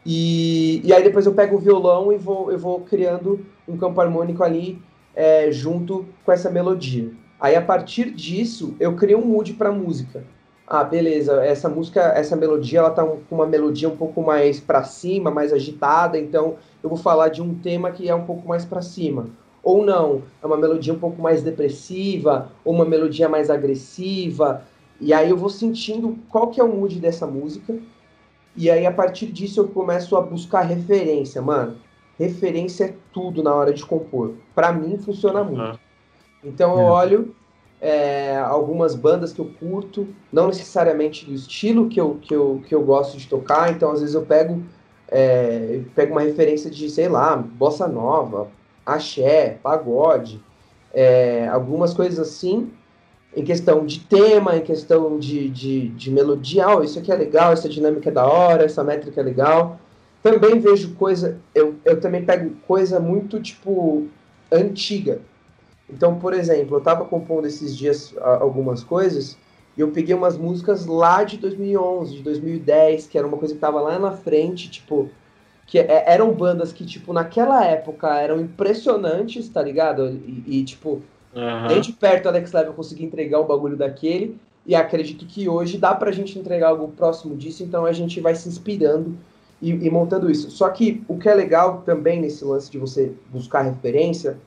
e, 0.05 0.81
e 0.85 0.93
aí 0.93 1.03
depois 1.03 1.27
eu 1.27 1.35
pego 1.35 1.57
o 1.57 1.61
violão 1.61 2.13
e 2.13 2.19
vou, 2.19 2.51
eu 2.51 2.59
vou 2.59 2.81
criando 2.81 3.45
um 3.67 3.77
campo 3.77 4.01
harmônico 4.01 4.43
ali 4.43 4.83
é, 5.15 5.51
junto 5.53 6.07
com 6.25 6.33
essa 6.33 6.51
melodia. 6.51 7.11
Aí 7.41 7.55
a 7.55 7.63
partir 7.63 8.11
disso 8.11 8.75
eu 8.81 8.95
crio 8.97 9.19
um 9.19 9.25
mood 9.25 9.55
para 9.55 9.71
música. 9.71 10.25
Ah, 10.67 10.85
beleza, 10.85 11.45
essa 11.45 11.69
música, 11.69 12.01
essa 12.17 12.35
melodia, 12.35 12.79
ela 12.79 12.91
tá 12.91 13.05
com 13.05 13.35
uma 13.35 13.47
melodia 13.47 13.89
um 13.89 13.97
pouco 13.97 14.23
mais 14.23 14.59
para 14.59 14.83
cima, 14.85 15.31
mais 15.31 15.53
agitada, 15.53 16.19
então 16.19 16.57
eu 16.83 16.89
vou 16.89 16.99
falar 16.99 17.29
de 17.29 17.41
um 17.41 17.55
tema 17.55 17.91
que 17.91 18.09
é 18.09 18.15
um 18.15 18.25
pouco 18.25 18.49
mais 18.49 18.65
para 18.65 18.83
cima. 18.83 19.27
Ou 19.63 19.85
não, 19.85 20.23
é 20.43 20.47
uma 20.47 20.57
melodia 20.57 20.93
um 20.93 20.99
pouco 20.99 21.23
mais 21.23 21.43
depressiva, 21.43 22.51
ou 22.65 22.75
uma 22.75 22.85
melodia 22.85 23.29
mais 23.29 23.49
agressiva. 23.49 24.63
E 25.01 25.13
aí 25.13 25.31
eu 25.31 25.37
vou 25.37 25.49
sentindo 25.49 26.19
qual 26.29 26.49
que 26.49 26.61
é 26.61 26.65
o 26.65 26.69
mood 26.69 26.99
dessa 26.99 27.27
música. 27.27 27.79
E 28.57 28.71
aí, 28.71 28.85
a 28.85 28.93
partir 28.93 29.27
disso, 29.27 29.61
eu 29.61 29.69
começo 29.69 30.17
a 30.17 30.21
buscar 30.21 30.63
referência, 30.63 31.41
mano. 31.41 31.77
Referência 32.19 32.85
é 32.85 32.95
tudo 33.13 33.43
na 33.43 33.55
hora 33.55 33.73
de 33.73 33.85
compor. 33.85 34.35
Para 34.55 34.73
mim, 34.73 34.99
funciona 34.99 35.43
muito. 35.43 35.81
Então, 36.45 36.79
eu 36.79 36.87
olho 36.87 37.35
é, 37.81 38.37
algumas 38.39 38.95
bandas 38.95 39.33
que 39.33 39.41
eu 39.41 39.51
curto, 39.59 40.07
não 40.31 40.49
necessariamente 40.49 41.25
do 41.25 41.33
estilo 41.33 41.89
que 41.89 42.01
eu, 42.01 42.19
que 42.21 42.35
eu, 42.35 42.63
que 42.67 42.75
eu 42.75 42.83
gosto 42.83 43.17
de 43.17 43.27
tocar. 43.27 43.73
Então, 43.73 43.91
às 43.91 44.01
vezes, 44.01 44.15
eu 44.15 44.23
pego, 44.23 44.63
é, 45.13 45.77
eu 45.77 45.85
pego 45.95 46.13
uma 46.13 46.23
referência 46.23 46.71
de, 46.71 46.89
sei 46.89 47.07
lá, 47.07 47.37
bossa 47.37 47.87
nova, 47.87 48.49
axé, 48.85 49.59
pagode, 49.63 50.43
é, 50.93 51.47
algumas 51.49 51.93
coisas 51.93 52.19
assim 52.19 52.73
em 53.35 53.45
questão 53.45 53.87
de 53.87 54.01
tema, 54.01 54.57
em 54.57 54.63
questão 54.63 55.19
de, 55.19 55.49
de, 55.49 55.89
de 55.89 56.11
melodia, 56.11 56.69
oh, 56.69 56.83
isso 56.83 56.99
aqui 56.99 57.11
é 57.11 57.15
legal, 57.15 57.53
essa 57.53 57.69
dinâmica 57.69 58.11
é 58.11 58.13
da 58.13 58.27
hora, 58.27 58.65
essa 58.65 58.85
métrica 58.85 59.21
é 59.21 59.25
legal. 59.25 59.79
Também 60.23 60.59
vejo 60.61 60.95
coisa, 60.95 61.39
eu, 61.55 61.75
eu 61.85 62.01
também 62.01 62.25
pego 62.25 62.55
coisa 62.67 63.01
muito, 63.01 63.41
tipo, 63.41 64.07
antiga. 64.51 65.21
Então, 65.89 66.19
por 66.19 66.33
exemplo, 66.33 66.77
eu 66.77 66.79
estava 66.79 67.05
compondo 67.05 67.47
esses 67.47 67.77
dias 67.77 68.15
algumas 68.21 68.85
coisas 68.85 69.37
e 69.77 69.81
eu 69.81 69.91
peguei 69.91 70.15
umas 70.15 70.37
músicas 70.37 70.87
lá 70.87 71.25
de 71.25 71.37
2011, 71.39 72.17
de 72.17 72.23
2010, 72.23 73.07
que 73.07 73.17
era 73.17 73.27
uma 73.27 73.39
coisa 73.39 73.55
que 73.55 73.59
estava 73.59 73.81
lá 73.81 73.99
na 73.99 74.13
frente, 74.13 74.71
tipo, 74.71 75.09
que 75.67 75.79
é, 75.79 76.05
eram 76.07 76.33
bandas 76.33 76.73
que, 76.73 76.85
tipo, 76.85 77.13
naquela 77.13 77.65
época 77.65 78.15
eram 78.19 78.41
impressionantes, 78.41 79.49
tá 79.49 79.63
ligado? 79.63 80.09
E, 80.27 80.59
e 80.59 80.65
tipo, 80.65 81.03
Uhum. 81.35 81.67
Nem 81.69 81.81
de 81.81 81.93
perto 81.93 82.29
Alex 82.29 82.53
Leve 82.53 82.69
eu 82.69 82.75
consegui 82.75 83.05
entregar 83.05 83.41
um 83.41 83.47
bagulho 83.47 83.77
daquele. 83.77 84.39
E 84.65 84.75
acredito 84.75 85.27
que 85.27 85.49
hoje 85.49 85.77
dá 85.77 85.95
pra 85.95 86.13
gente 86.13 86.39
entregar 86.39 86.69
algo 86.69 86.89
próximo 86.89 87.35
disso, 87.35 87.65
então 87.65 87.85
a 87.85 87.93
gente 87.93 88.21
vai 88.21 88.35
se 88.35 88.49
inspirando 88.49 89.17
e, 89.61 89.71
e, 89.71 89.91
montando 89.91 90.31
isso. 90.31 90.53
Só 90.53 90.69
que 90.69 91.03
o 91.09 91.19
que 91.19 91.29
é 91.29 91.35
legal 91.35 91.83
também 91.85 92.21
nesse 92.21 92.45
lance 92.45 92.71
de 92.71 92.79
você 92.79 93.13
buscar 93.29 93.63
referência 93.63 94.39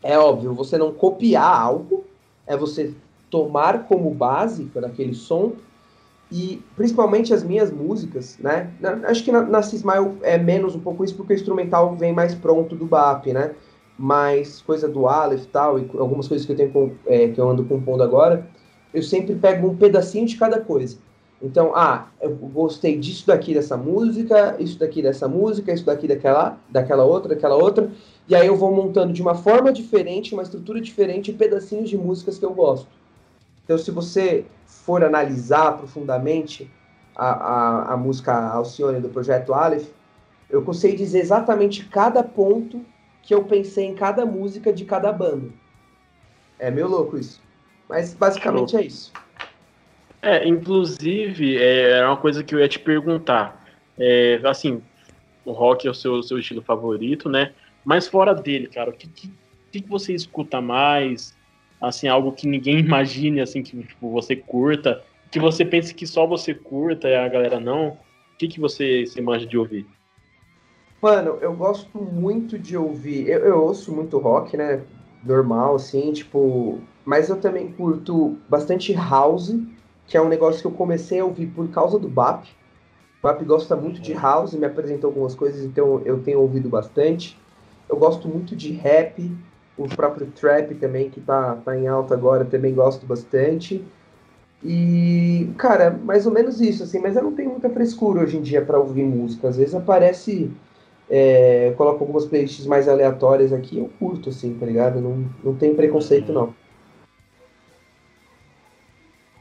é 0.00 0.16
óbvio, 0.16 0.54
você 0.54 0.78
não 0.78 0.92
copiar 0.92 1.60
algo, 1.60 2.04
é 2.46 2.56
você 2.56 2.94
tomar 3.30 3.86
como 3.86 4.10
base 4.10 4.64
para 4.64 4.86
aquele 4.86 5.14
som 5.14 5.52
e 6.30 6.62
principalmente 6.76 7.32
as 7.32 7.42
minhas 7.42 7.70
músicas, 7.70 8.38
né? 8.38 8.70
Acho 9.04 9.24
que 9.24 9.32
na, 9.32 9.42
na 9.42 9.60
é 10.22 10.36
menos 10.36 10.74
um 10.74 10.80
pouco 10.80 11.04
isso 11.04 11.14
porque 11.14 11.32
o 11.32 11.36
instrumental 11.36 11.96
vem 11.96 12.12
mais 12.12 12.34
pronto 12.34 12.76
do 12.76 12.84
BAP, 12.84 13.28
né? 13.28 13.54
mas 13.98 14.62
coisa 14.62 14.88
do 14.88 15.08
Aleph 15.08 15.42
e 15.42 15.48
tal, 15.48 15.78
e 15.78 15.90
algumas 15.98 16.28
coisas 16.28 16.46
que 16.46 16.52
eu 16.52 16.56
tenho 16.56 16.96
é, 17.06 17.28
que 17.28 17.40
eu 17.40 17.48
ando 17.50 17.64
compondo 17.64 18.02
agora, 18.02 18.48
eu 18.94 19.02
sempre 19.02 19.34
pego 19.34 19.68
um 19.68 19.76
pedacinho 19.76 20.24
de 20.24 20.36
cada 20.36 20.60
coisa. 20.60 20.96
Então, 21.42 21.72
ah, 21.74 22.08
eu 22.20 22.30
gostei 22.30 22.96
disso 22.96 23.26
daqui 23.26 23.54
dessa 23.54 23.76
música, 23.76 24.56
isso 24.58 24.78
daqui 24.78 25.02
dessa 25.02 25.28
música, 25.28 25.72
isso 25.72 25.84
daqui 25.84 26.06
daquela, 26.06 26.58
daquela 26.68 27.04
outra, 27.04 27.34
daquela 27.34 27.56
outra, 27.56 27.90
e 28.28 28.34
aí 28.34 28.46
eu 28.46 28.56
vou 28.56 28.72
montando 28.72 29.12
de 29.12 29.22
uma 29.22 29.34
forma 29.34 29.72
diferente, 29.72 30.32
uma 30.32 30.42
estrutura 30.42 30.80
diferente, 30.80 31.32
pedacinhos 31.32 31.90
de 31.90 31.98
músicas 31.98 32.38
que 32.38 32.44
eu 32.44 32.52
gosto. 32.52 32.88
Então, 33.68 33.76
se 33.76 33.90
você 33.90 34.46
for 34.64 35.04
analisar 35.04 35.76
profundamente 35.76 36.70
a, 37.14 37.28
a, 37.28 37.92
a 37.92 37.96
música 37.98 38.32
Alcione 38.32 38.98
do 38.98 39.10
projeto 39.10 39.52
Aleph, 39.52 39.90
eu 40.48 40.62
consigo 40.62 40.96
dizer 40.96 41.18
exatamente 41.18 41.84
cada 41.84 42.22
ponto 42.22 42.82
que 43.22 43.34
eu 43.34 43.44
pensei 43.44 43.84
em 43.84 43.94
cada 43.94 44.24
música 44.24 44.72
de 44.72 44.86
cada 44.86 45.12
banda. 45.12 45.50
É 46.58 46.70
meio 46.70 46.88
louco 46.88 47.18
isso. 47.18 47.42
Mas 47.86 48.14
basicamente 48.14 48.74
é 48.74 48.86
isso. 48.86 49.12
É, 50.22 50.48
inclusive, 50.48 51.58
é, 51.58 52.02
uma 52.06 52.16
coisa 52.16 52.42
que 52.42 52.54
eu 52.54 52.60
ia 52.60 52.68
te 52.68 52.78
perguntar. 52.78 53.66
É, 53.98 54.40
assim, 54.44 54.80
o 55.44 55.52
rock 55.52 55.86
é 55.86 55.90
o 55.90 55.94
seu, 55.94 56.22
seu 56.22 56.38
estilo 56.38 56.62
favorito, 56.62 57.28
né? 57.28 57.52
Mas 57.84 58.08
fora 58.08 58.34
dele, 58.34 58.68
cara, 58.68 58.88
o 58.88 58.94
que, 58.94 59.06
que, 59.06 59.30
que 59.70 59.86
você 59.86 60.14
escuta 60.14 60.58
mais? 60.58 61.36
Assim, 61.80 62.08
algo 62.08 62.32
que 62.32 62.46
ninguém 62.46 62.78
imagine, 62.80 63.40
assim, 63.40 63.62
que 63.62 63.82
tipo, 63.82 64.10
você 64.10 64.34
curta, 64.34 65.02
que 65.30 65.38
você 65.38 65.64
pense 65.64 65.94
que 65.94 66.06
só 66.06 66.26
você 66.26 66.54
curta 66.54 67.08
e 67.08 67.14
a 67.14 67.28
galera 67.28 67.60
não. 67.60 67.88
O 67.88 67.98
que, 68.38 68.48
que 68.48 68.60
você 68.60 69.04
se 69.06 69.20
manja 69.20 69.46
de 69.46 69.58
ouvir? 69.58 69.86
Mano, 71.00 71.38
eu 71.40 71.54
gosto 71.54 71.96
muito 71.98 72.58
de 72.58 72.76
ouvir. 72.76 73.28
Eu, 73.28 73.40
eu 73.40 73.62
ouço 73.62 73.94
muito 73.94 74.18
rock, 74.18 74.56
né? 74.56 74.82
Normal, 75.24 75.76
assim, 75.76 76.12
tipo. 76.12 76.80
Mas 77.04 77.28
eu 77.28 77.40
também 77.40 77.72
curto 77.72 78.36
bastante 78.48 78.92
house, 78.92 79.56
que 80.06 80.16
é 80.16 80.20
um 80.20 80.28
negócio 80.28 80.60
que 80.60 80.66
eu 80.66 80.72
comecei 80.72 81.20
a 81.20 81.24
ouvir 81.24 81.46
por 81.46 81.68
causa 81.68 81.98
do 81.98 82.08
BAP. 82.08 82.46
O 83.20 83.22
BAP 83.22 83.42
gosta 83.44 83.74
muito 83.76 84.00
de 84.00 84.12
house, 84.12 84.54
me 84.54 84.66
apresentou 84.66 85.08
algumas 85.08 85.34
coisas, 85.34 85.64
então 85.64 86.02
eu 86.04 86.22
tenho 86.22 86.40
ouvido 86.40 86.68
bastante. 86.68 87.38
Eu 87.88 87.96
gosto 87.96 88.28
muito 88.28 88.54
de 88.54 88.72
rap, 88.72 89.32
o 89.78 89.88
próprio 89.88 90.26
trap 90.26 90.74
também, 90.74 91.08
que 91.08 91.20
tá, 91.20 91.56
tá 91.64 91.76
em 91.76 91.86
alta 91.86 92.14
agora, 92.14 92.44
também 92.44 92.74
gosto 92.74 93.06
bastante. 93.06 93.82
E, 94.62 95.48
cara, 95.56 95.90
mais 95.90 96.26
ou 96.26 96.32
menos 96.32 96.60
isso, 96.60 96.82
assim, 96.82 96.98
mas 96.98 97.16
eu 97.16 97.22
não 97.22 97.32
tenho 97.32 97.50
muita 97.50 97.70
frescura 97.70 98.22
hoje 98.22 98.36
em 98.36 98.42
dia 98.42 98.60
para 98.60 98.78
ouvir 98.78 99.04
música. 99.04 99.48
Às 99.48 99.56
vezes 99.56 99.74
aparece 99.74 100.50
é, 101.10 101.68
eu 101.68 101.74
coloco 101.74 102.04
algumas 102.04 102.26
playlists 102.26 102.66
mais 102.66 102.88
aleatórias 102.88 103.52
aqui, 103.52 103.78
eu 103.78 103.90
curto, 103.98 104.28
assim, 104.28 104.54
tá 104.58 104.66
ligado? 104.66 105.00
Não, 105.00 105.24
não 105.42 105.54
tem 105.54 105.74
preconceito, 105.74 106.32
não. 106.32 106.54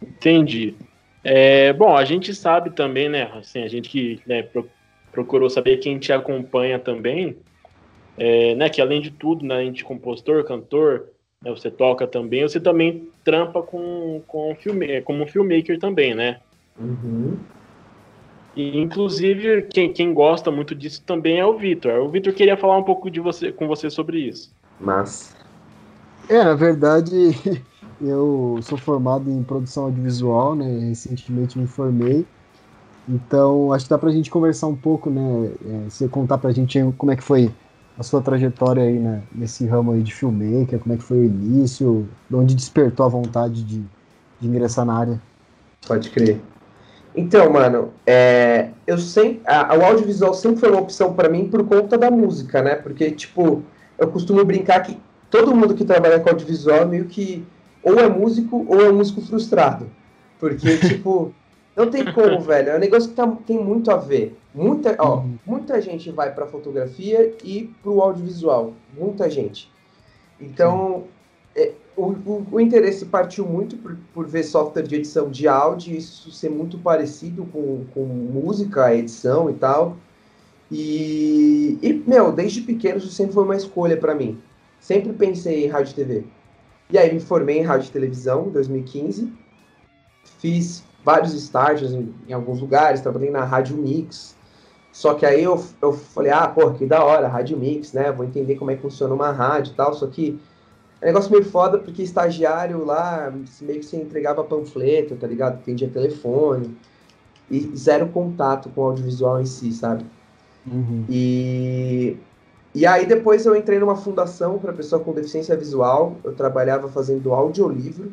Entendi. 0.02 0.76
É, 1.23 1.73
bom, 1.73 1.95
a 1.95 2.06
gente 2.06 2.34
sabe 2.34 2.69
também, 2.69 3.10
né? 3.10 3.30
Assim, 3.34 3.63
a 3.63 3.67
gente 3.67 3.89
que 3.89 4.21
né, 4.26 4.47
procurou 5.12 5.50
saber 5.50 5.78
quem 5.78 6.00
te 6.00 6.13
acompanha 6.13 6.80
também, 6.80 7.36
é, 8.17 8.56
né? 8.56 8.69
Que 8.69 8.82
além 8.82 9.01
de 9.01 9.12
tudo, 9.12 9.45
né, 9.45 9.56
além 9.56 9.71
de 9.71 9.84
compositor, 9.84 10.43
cantor, 10.43 11.06
né, 11.41 11.51
você 11.51 11.69
toca 11.69 12.08
também, 12.08 12.43
você 12.43 12.60
também 12.60 13.08
trampa 13.23 13.62
com, 13.62 14.21
com 14.27 14.56
filme, 14.56 15.01
como 15.01 15.27
filmmaker 15.27 15.80
também, 15.80 16.15
né? 16.15 16.39
Uhum. 16.80 17.38
E, 18.56 18.80
inclusive, 18.80 19.63
quem, 19.63 19.93
quem 19.93 20.13
gosta 20.13 20.49
muito 20.49 20.73
disso 20.73 21.03
também 21.06 21.39
é 21.39 21.45
o 21.45 21.58
Vitor. 21.58 21.99
O 21.99 22.10
Vitor 22.10 22.34
queria 22.34 22.58
falar 22.58 22.77
um 22.77 22.84
pouco 22.84 23.10
de 23.12 23.19
você, 23.19 23.51
com 23.51 23.67
você 23.67 23.88
sobre 23.89 24.19
isso. 24.19 24.51
Mas. 24.80 25.36
É, 26.27 26.43
na 26.43 26.56
verdade, 26.56 27.13
eu 28.01 28.60
sou 28.63 28.77
formado 28.77 29.30
em 29.30 29.43
produção 29.43 29.86
audiovisual, 29.86 30.56
né? 30.56 30.88
Recentemente 30.89 31.60
me 31.60 31.67
formei. 31.67 32.25
Então, 33.08 33.71
acho 33.71 33.86
que 33.86 33.91
dá 33.91 33.97
pra 33.97 34.12
gente 34.12 34.32
conversar 34.32 34.65
um 34.65 34.75
pouco, 34.75 35.12
né? 35.12 35.51
É, 35.63 35.89
você 35.89 36.08
contar 36.08 36.39
pra 36.39 36.51
gente 36.51 36.80
como 36.97 37.12
é 37.12 37.15
que 37.15 37.23
foi 37.23 37.51
a 37.97 38.03
sua 38.03 38.21
trajetória 38.21 38.83
aí 38.83 38.99
né, 38.99 39.23
nesse 39.33 39.65
ramo 39.65 39.91
aí 39.91 40.03
de 40.03 40.13
filmmaker, 40.13 40.79
como 40.79 40.93
é 40.93 40.97
que 40.97 41.03
foi 41.03 41.17
o 41.17 41.25
início, 41.25 42.07
de 42.29 42.36
onde 42.36 42.55
despertou 42.55 43.05
a 43.05 43.10
vontade 43.10 43.63
de, 43.63 43.83
de 44.39 44.47
ingressar 44.47 44.86
na 44.86 44.97
área. 44.97 45.21
Pode 45.88 46.12
crer. 46.12 46.39
Então, 47.15 47.51
mano, 47.51 47.91
é, 48.05 48.69
eu 48.86 48.99
sempre, 48.99 49.41
a, 49.47 49.75
o 49.75 49.83
audiovisual 49.83 50.36
sempre 50.36 50.60
foi 50.60 50.69
uma 50.69 50.81
opção 50.81 51.13
para 51.13 51.27
mim 51.27 51.47
por 51.47 51.65
conta 51.65 51.97
da 51.97 52.12
música, 52.12 52.62
né? 52.62 52.75
Porque, 52.75 53.10
tipo, 53.10 53.63
eu 53.97 54.07
costumo 54.10 54.45
brincar 54.45 54.81
que 54.81 54.99
todo 55.31 55.55
mundo 55.55 55.73
que 55.73 55.83
trabalha 55.83 56.19
com 56.19 56.29
audiovisual 56.29 56.81
é 56.81 56.86
meio 56.86 57.05
que 57.05 57.43
ou 57.81 57.99
é 57.99 58.07
músico 58.07 58.63
ou 58.69 58.81
é 58.81 58.91
músico 58.91 59.21
frustrado. 59.21 59.89
Porque, 60.39 60.77
tipo, 60.88 61.33
não 61.77 61.91
tem 61.91 62.11
como, 62.11 62.41
velho. 62.41 62.71
É 62.71 62.75
um 62.75 62.79
negócio 62.79 63.09
que 63.09 63.15
tá, 63.15 63.27
tem 63.45 63.63
muito 63.63 63.91
a 63.91 63.97
ver. 63.97 64.35
Muita, 64.51 64.95
ó, 64.97 65.17
uhum. 65.17 65.37
muita 65.45 65.79
gente 65.79 66.09
vai 66.09 66.33
pra 66.33 66.47
fotografia 66.47 67.35
e 67.43 67.69
pro 67.83 68.01
audiovisual. 68.01 68.73
Muita 68.97 69.29
gente. 69.29 69.71
Então, 70.41 71.03
é, 71.55 71.73
o, 71.95 72.05
o, 72.05 72.47
o, 72.53 72.59
interesse 72.59 73.05
partiu 73.05 73.45
muito 73.45 73.77
por, 73.77 73.95
por 74.11 74.25
ver 74.25 74.41
software 74.41 74.81
de 74.81 74.95
edição 74.95 75.29
de 75.29 75.47
áudio, 75.47 75.95
isso 75.95 76.31
ser 76.31 76.49
muito 76.49 76.79
parecido 76.79 77.45
com, 77.45 77.85
com 77.93 78.03
música, 78.03 78.95
edição 78.95 79.47
e 79.47 79.53
tal. 79.53 79.97
E, 80.71 81.77
e, 81.79 81.93
meu, 82.07 82.31
desde 82.31 82.61
pequeno 82.61 82.97
isso 82.97 83.09
sempre 83.09 83.33
foi 83.33 83.43
uma 83.43 83.55
escolha 83.55 83.97
para 83.97 84.15
mim. 84.15 84.41
Sempre 84.79 85.13
pensei 85.13 85.65
em 85.65 85.67
rádio 85.67 85.91
e 85.91 85.95
TV. 85.95 86.23
E 86.89 86.97
aí 86.97 87.13
me 87.13 87.19
formei 87.19 87.59
em 87.59 87.63
rádio 87.63 87.89
e 87.89 87.91
televisão 87.91 88.47
em 88.47 88.49
2015. 88.49 89.31
Fiz 90.39 90.87
vários 91.03 91.33
estágios 91.33 91.93
em, 91.93 92.13
em 92.27 92.33
alguns 92.33 92.60
lugares, 92.60 93.01
trabalhei 93.01 93.29
na 93.29 93.43
Rádio 93.43 93.77
Mix. 93.77 94.36
Só 94.91 95.13
que 95.13 95.25
aí 95.25 95.43
eu, 95.43 95.63
eu 95.81 95.93
falei, 95.93 96.31
ah, 96.31 96.47
pô, 96.47 96.71
que 96.71 96.86
da 96.86 97.03
hora, 97.03 97.27
Rádio 97.27 97.57
Mix, 97.57 97.93
né? 97.93 98.12
Vou 98.12 98.25
entender 98.25 98.55
como 98.55 98.71
é 98.71 98.75
que 98.75 98.81
funciona 98.81 99.13
uma 99.13 99.31
rádio 99.31 99.73
e 99.73 99.75
tal. 99.75 99.93
Só 99.93 100.07
que 100.07 100.39
é 100.99 101.05
um 101.05 101.07
negócio 101.10 101.31
meio 101.31 101.45
foda, 101.45 101.77
porque 101.77 102.01
estagiário 102.01 102.83
lá, 102.83 103.31
meio 103.62 103.79
que 103.79 103.86
você 103.86 103.97
entregava 103.97 104.43
panfleto, 104.43 105.15
tá 105.15 105.27
ligado? 105.27 105.55
Atendia 105.55 105.88
telefone. 105.88 106.75
E 107.49 107.60
zero 107.77 108.07
contato 108.07 108.69
com 108.69 108.81
o 108.81 108.86
audiovisual 108.86 109.39
em 109.39 109.45
si, 109.45 109.71
sabe? 109.71 110.03
Uhum. 110.65 111.05
E, 111.07 112.17
e 112.73 112.86
aí 112.86 113.05
depois 113.05 113.45
eu 113.45 113.55
entrei 113.55 113.79
numa 113.79 113.95
fundação 113.95 114.57
para 114.57 114.73
pessoa 114.73 115.01
com 115.01 115.13
deficiência 115.13 115.55
visual. 115.55 116.15
Eu 116.23 116.33
trabalhava 116.33 116.88
fazendo 116.89 117.33
audiolivro. 117.33 118.12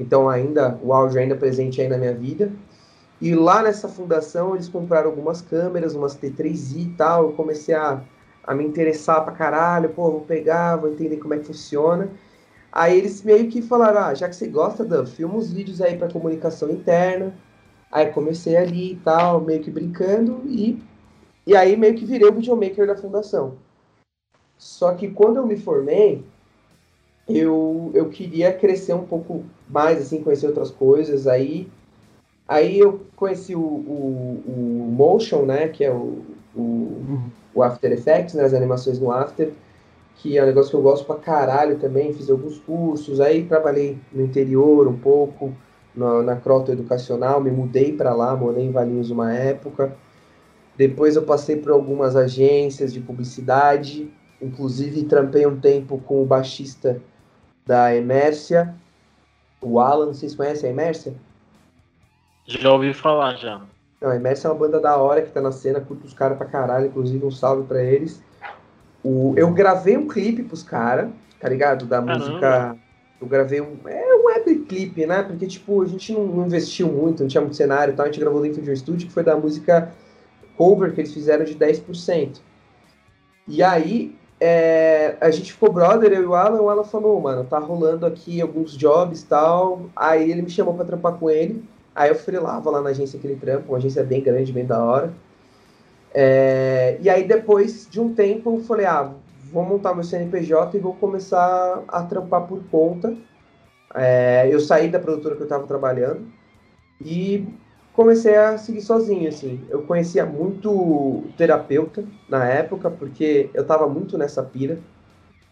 Então 0.00 0.28
ainda 0.28 0.78
o 0.82 0.92
áudio 0.92 1.20
ainda 1.20 1.36
presente 1.36 1.80
aí 1.80 1.88
na 1.88 1.98
minha 1.98 2.14
vida. 2.14 2.50
E 3.20 3.34
lá 3.34 3.62
nessa 3.62 3.86
fundação 3.86 4.54
eles 4.54 4.68
compraram 4.68 5.10
algumas 5.10 5.42
câmeras, 5.42 5.94
umas 5.94 6.16
T3i 6.16 6.78
e 6.78 6.94
tal. 6.96 7.24
Eu 7.24 7.32
comecei 7.32 7.74
a, 7.74 8.02
a 8.42 8.54
me 8.54 8.64
interessar 8.64 9.22
pra 9.22 9.34
caralho, 9.34 9.90
pô, 9.90 10.10
vou 10.10 10.22
pegar, 10.22 10.76
vou 10.76 10.90
entender 10.90 11.18
como 11.18 11.34
é 11.34 11.38
que 11.38 11.44
funciona. 11.44 12.10
Aí 12.72 12.96
eles 12.96 13.22
meio 13.22 13.48
que 13.50 13.60
falaram, 13.60 14.00
ah, 14.00 14.14
já 14.14 14.28
que 14.28 14.36
você 14.36 14.46
gosta, 14.46 14.84
Dan, 14.84 15.04
filma 15.04 15.34
uns 15.34 15.52
vídeos 15.52 15.82
aí 15.82 15.98
para 15.98 16.10
comunicação 16.10 16.70
interna. 16.70 17.34
Aí 17.92 18.06
comecei 18.06 18.56
ali 18.56 18.92
e 18.92 18.96
tal, 18.96 19.40
meio 19.40 19.60
que 19.60 19.70
brincando, 19.70 20.42
e, 20.46 20.80
e 21.44 21.56
aí 21.56 21.76
meio 21.76 21.96
que 21.96 22.04
virei 22.04 22.28
o 22.28 22.32
videomaker 22.32 22.86
da 22.86 22.96
fundação. 22.96 23.56
Só 24.56 24.94
que 24.94 25.10
quando 25.10 25.38
eu 25.38 25.46
me 25.46 25.56
formei, 25.56 26.24
eu, 27.36 27.90
eu 27.94 28.08
queria 28.08 28.52
crescer 28.52 28.94
um 28.94 29.04
pouco 29.04 29.44
mais, 29.68 30.00
assim, 30.00 30.22
conhecer 30.22 30.46
outras 30.46 30.70
coisas. 30.70 31.26
Aí, 31.26 31.68
aí 32.46 32.78
eu 32.78 33.00
conheci 33.16 33.54
o, 33.54 33.60
o, 33.60 34.42
o 34.46 34.92
Motion, 34.92 35.42
né, 35.42 35.68
que 35.68 35.84
é 35.84 35.92
o, 35.92 36.18
o, 36.54 37.20
o 37.54 37.62
After 37.62 37.92
Effects, 37.92 38.34
né, 38.34 38.44
as 38.44 38.54
animações 38.54 38.98
no 38.98 39.10
After, 39.10 39.52
que 40.16 40.36
é 40.36 40.42
um 40.42 40.46
negócio 40.46 40.70
que 40.70 40.76
eu 40.76 40.82
gosto 40.82 41.06
pra 41.06 41.16
caralho 41.16 41.78
também. 41.78 42.12
Fiz 42.12 42.30
alguns 42.30 42.58
cursos, 42.58 43.20
aí 43.20 43.44
trabalhei 43.44 43.98
no 44.12 44.22
interior 44.22 44.86
um 44.86 44.98
pouco, 44.98 45.52
na, 45.94 46.22
na 46.22 46.36
Crota 46.36 46.72
Educacional, 46.72 47.40
me 47.40 47.50
mudei 47.50 47.92
para 47.92 48.14
lá, 48.14 48.36
morei 48.36 48.64
em 48.64 48.70
Valinhos 48.70 49.10
uma 49.10 49.32
época. 49.32 49.96
Depois 50.76 51.16
eu 51.16 51.22
passei 51.22 51.56
por 51.56 51.72
algumas 51.72 52.16
agências 52.16 52.92
de 52.92 53.00
publicidade, 53.00 54.10
inclusive 54.40 55.04
trampei 55.04 55.46
um 55.46 55.60
tempo 55.60 55.98
com 55.98 56.22
o 56.22 56.24
baixista 56.24 57.00
da 57.66 57.94
Emércia, 57.94 58.74
o 59.60 59.78
Alan, 59.78 60.06
vocês 60.06 60.34
conhecem 60.34 60.70
a 60.70 60.72
Emércia? 60.72 61.14
Já 62.46 62.72
ouvi 62.72 62.92
falar, 62.92 63.36
já. 63.36 63.60
Não, 64.00 64.10
a 64.10 64.16
Emércia 64.16 64.48
é 64.48 64.50
uma 64.50 64.58
banda 64.58 64.80
da 64.80 64.96
hora 64.96 65.22
que 65.22 65.30
tá 65.30 65.40
na 65.40 65.52
cena, 65.52 65.80
curto 65.80 66.06
os 66.06 66.14
caras 66.14 66.38
pra 66.38 66.46
caralho, 66.46 66.86
inclusive 66.86 67.24
um 67.24 67.30
salve 67.30 67.66
pra 67.66 67.82
eles. 67.82 68.22
O, 69.04 69.34
eu 69.36 69.52
gravei 69.52 69.96
um 69.96 70.08
clipe 70.08 70.42
pros 70.42 70.62
caras, 70.62 71.10
tá 71.38 71.48
ligado? 71.48 71.86
Da 71.86 72.02
Caramba. 72.02 72.18
música. 72.18 72.76
Eu 73.20 73.26
gravei 73.26 73.60
um. 73.60 73.76
É 73.86 74.16
um 74.16 74.24
web 74.26 74.54
clipe, 74.60 75.06
né? 75.06 75.22
Porque, 75.22 75.46
tipo, 75.46 75.82
a 75.82 75.86
gente 75.86 76.12
não, 76.12 76.26
não, 76.26 76.46
investiu 76.46 76.88
muito, 76.88 77.22
não 77.22 77.28
tinha 77.28 77.40
muito 77.40 77.56
cenário 77.56 77.92
e 77.92 77.96
tal. 77.96 78.06
A 78.06 78.08
gente 78.08 78.20
gravou 78.20 78.40
dentro 78.40 78.62
de 78.62 78.70
um 78.70 78.72
estúdio 78.72 79.06
que 79.06 79.12
foi 79.12 79.22
da 79.22 79.36
música 79.36 79.92
cover 80.56 80.94
que 80.94 81.00
eles 81.02 81.12
fizeram 81.12 81.44
de 81.44 81.54
10%. 81.54 82.40
E 83.46 83.62
aí, 83.62 84.16
é, 84.40 85.16
a 85.20 85.30
gente 85.30 85.52
ficou 85.52 85.70
brother, 85.70 86.12
eu 86.12 86.22
e 86.22 86.26
o 86.26 86.34
Alan, 86.34 86.62
o 86.62 86.70
Alan 86.70 86.84
falou, 86.84 87.20
mano, 87.20 87.44
tá 87.44 87.58
rolando 87.58 88.06
aqui 88.06 88.40
alguns 88.40 88.76
jobs 88.76 89.20
e 89.20 89.26
tal. 89.26 89.82
Aí 89.94 90.30
ele 90.30 90.40
me 90.40 90.50
chamou 90.50 90.72
pra 90.74 90.84
trampar 90.84 91.14
com 91.14 91.28
ele. 91.28 91.62
Aí 91.94 92.08
eu 92.08 92.14
freelava 92.14 92.70
lá 92.70 92.80
na 92.80 92.90
agência 92.90 93.18
que 93.18 93.26
ele 93.26 93.36
trampa, 93.36 93.68
uma 93.68 93.76
agência 93.76 94.02
bem 94.02 94.22
grande, 94.22 94.52
bem 94.52 94.64
da 94.64 94.82
hora. 94.82 95.12
É, 96.14 96.96
e 97.00 97.10
aí 97.10 97.24
depois 97.24 97.86
de 97.88 98.00
um 98.00 98.14
tempo 98.14 98.56
eu 98.56 98.64
falei, 98.64 98.86
ah, 98.86 99.12
vou 99.52 99.64
montar 99.64 99.94
meu 99.94 100.02
CNPJ 100.02 100.76
e 100.76 100.80
vou 100.80 100.94
começar 100.94 101.82
a 101.86 102.02
trampar 102.02 102.46
por 102.46 102.62
conta. 102.70 103.14
É, 103.94 104.48
eu 104.50 104.58
saí 104.60 104.88
da 104.88 104.98
produtora 104.98 105.34
que 105.34 105.42
eu 105.42 105.46
estava 105.46 105.66
trabalhando 105.66 106.26
e 107.00 107.46
comecei 108.00 108.34
a 108.34 108.56
seguir 108.56 108.80
sozinho, 108.80 109.28
assim. 109.28 109.60
Eu 109.68 109.82
conhecia 109.82 110.24
muito 110.24 111.22
terapeuta 111.36 112.02
na 112.30 112.48
época, 112.48 112.90
porque 112.90 113.50
eu 113.52 113.60
estava 113.60 113.86
muito 113.86 114.16
nessa 114.16 114.42
pira. 114.42 114.78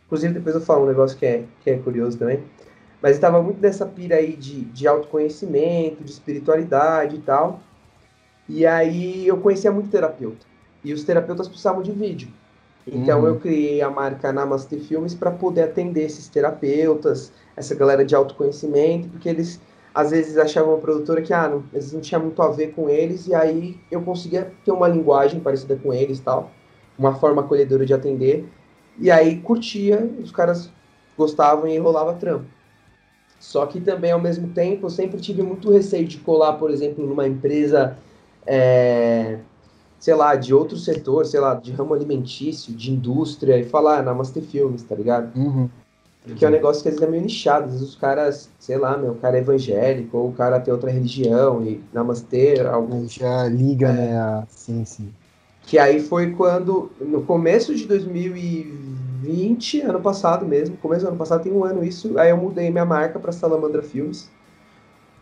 Inclusive, 0.07 0.33
depois 0.33 0.55
eu 0.55 0.63
falo 0.63 0.85
um 0.85 0.89
negócio 0.89 1.19
que 1.19 1.27
é, 1.27 1.45
que 1.61 1.69
é 1.69 1.77
curioso 1.77 2.17
também. 2.17 2.43
Mas 3.03 3.11
eu 3.13 3.17
estava 3.17 3.43
muito 3.43 3.61
nessa 3.61 3.85
pira 3.85 4.17
aí 4.17 4.35
de, 4.35 4.63
de 4.63 4.89
autoconhecimento, 4.89 6.03
de 6.03 6.11
espiritualidade 6.11 7.17
e 7.17 7.19
tal. 7.19 7.61
E 8.49 8.65
aí 8.65 9.29
eu 9.29 9.37
conhecia 9.37 9.71
muito 9.71 9.91
terapeuta. 9.91 10.47
E 10.83 10.95
os 10.95 11.05
terapeutas 11.05 11.49
precisavam 11.49 11.83
de 11.83 11.93
vídeo. 11.93 12.31
Então 12.87 13.21
uhum. 13.21 13.27
eu 13.27 13.39
criei 13.39 13.83
a 13.83 13.91
marca 13.91 14.33
Namaste 14.33 14.81
Filmes 14.81 15.15
para 15.15 15.31
poder 15.31 15.65
atender 15.65 16.05
esses 16.05 16.29
terapeutas, 16.29 17.31
essa 17.55 17.75
galera 17.75 18.07
de 18.07 18.15
autoconhecimento, 18.15 19.07
porque 19.11 19.29
eles 19.29 19.61
às 19.95 20.11
vezes 20.11 20.37
achavam 20.37 20.75
a 20.75 20.79
produtora 20.79 21.23
que 21.23 21.33
ah, 21.33 21.49
não, 21.49 21.65
eles 21.73 21.93
não 21.93 22.01
tinha 22.01 22.19
muito 22.19 22.41
a 22.43 22.49
ver 22.49 22.73
com 22.73 22.89
eles, 22.89 23.27
e 23.27 23.35
aí 23.35 23.79
eu 23.91 24.03
conseguia 24.03 24.53
ter 24.65 24.73
uma 24.73 24.89
linguagem 24.89 25.41
parecida 25.41 25.77
com 25.77 25.93
eles 25.93 26.21
tal, 26.21 26.51
uma 26.99 27.15
forma 27.15 27.43
acolhedora 27.43 27.85
de 27.85 27.95
atender, 27.95 28.49
e 28.99 29.11
aí 29.11 29.41
curtia, 29.41 30.11
os 30.23 30.31
caras 30.31 30.71
gostavam 31.17 31.69
e 31.69 31.79
rolava 31.79 32.15
trampo. 32.15 32.47
Só 33.39 33.65
que 33.67 33.81
também, 33.81 34.11
ao 34.11 34.21
mesmo 34.21 34.49
tempo, 34.49 34.87
eu 34.87 34.91
sempre 34.91 35.21
tive 35.21 35.43
muito 35.43 35.71
receio 35.71 36.07
de 36.07 36.19
colar, 36.19 36.55
por 36.55 36.71
exemplo, 36.71 37.07
numa 37.07 37.27
empresa, 37.27 37.97
é, 38.45 39.39
sei 39.99 40.15
lá, 40.15 40.35
de 40.35 40.53
outro 40.53 40.77
setor, 40.77 41.25
sei 41.25 41.39
lá, 41.39 41.55
de 41.55 41.71
ramo 41.71 41.95
alimentício, 41.95 42.75
de 42.75 42.91
indústria, 42.91 43.57
e 43.59 43.65
falar, 43.65 43.99
ah, 43.99 44.03
Namaste 44.03 44.41
Filmes, 44.41 44.83
tá 44.83 44.95
ligado? 44.95 45.37
Uhum. 45.39 45.69
Porque 46.25 46.45
é 46.45 46.49
um 46.49 46.53
negócio 46.53 46.83
que 46.83 46.89
às 46.89 46.95
vezes 46.95 47.09
é 47.09 47.11
meio 47.11 47.23
nichado. 47.23 47.65
Às 47.67 47.73
vezes 47.73 47.89
os 47.89 47.97
caras, 47.97 48.51
sei 48.59 48.77
lá, 48.77 48.97
meu, 48.97 49.13
o 49.13 49.17
cara 49.17 49.37
é 49.37 49.41
evangélico, 49.41 50.19
ou 50.19 50.29
o 50.29 50.33
cara 50.33 50.61
tem 50.61 50.73
outra 50.73 50.91
religião, 50.91 51.65
e 51.65 51.81
namastê, 51.93 52.61
algo. 52.61 53.07
Já 53.09 53.47
liga, 53.47 53.89
é. 53.89 53.93
né? 53.93 54.17
A... 54.19 54.45
Sim, 54.49 54.85
sim. 54.85 55.13
Que 55.63 55.79
aí 55.79 56.01
foi 56.01 56.31
quando, 56.33 56.91
no 57.01 57.23
começo 57.23 57.75
de 57.75 57.87
2020, 57.87 59.83
ano 59.83 60.01
passado 60.01 60.47
mesmo, 60.47 60.77
começo 60.79 61.03
do 61.03 61.09
ano 61.09 61.17
passado, 61.17 61.43
tem 61.43 61.53
um 61.53 61.63
ano 61.63 61.85
isso, 61.85 62.19
aí 62.19 62.31
eu 62.31 62.37
mudei 62.39 62.71
minha 62.71 62.87
marca 62.87 63.19
para 63.19 63.33
Salamandra 63.33 63.83
Filmes. 63.83 64.31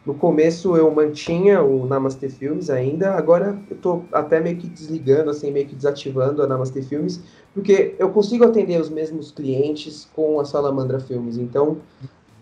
No 0.07 0.15
começo 0.15 0.77
eu 0.77 0.89
mantinha 0.89 1.61
o 1.65 1.85
Namaste 1.85 2.29
Filmes 2.29 2.71
ainda, 2.71 3.15
agora 3.15 3.59
eu 3.69 3.77
tô 3.77 4.03
até 4.13 4.39
meio 4.39 4.57
que 4.57 4.69
desligando, 4.69 5.31
assim, 5.31 5.51
meio 5.51 5.67
que 5.67 5.75
desativando 5.75 6.41
a 6.45 6.47
Namaste 6.47 6.81
Filmes, 6.81 7.21
porque 7.53 7.97
eu 7.99 8.11
consigo 8.11 8.45
atender 8.45 8.81
os 8.81 8.89
mesmos 8.89 9.33
clientes 9.33 10.09
com 10.15 10.39
a 10.39 10.45
Salamandra 10.45 11.01
Filmes, 11.01 11.37
então 11.37 11.79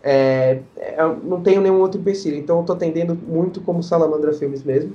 é, 0.02 0.60
é 0.76 0.96
não 1.24 1.40
tenho 1.40 1.62
nenhum 1.62 1.80
outro 1.80 1.98
empecilho, 1.98 2.36
então 2.36 2.58
eu 2.58 2.64
tô 2.64 2.74
atendendo 2.74 3.14
muito 3.14 3.62
como 3.62 3.82
Salamandra 3.82 4.34
Filmes 4.34 4.62
mesmo. 4.62 4.94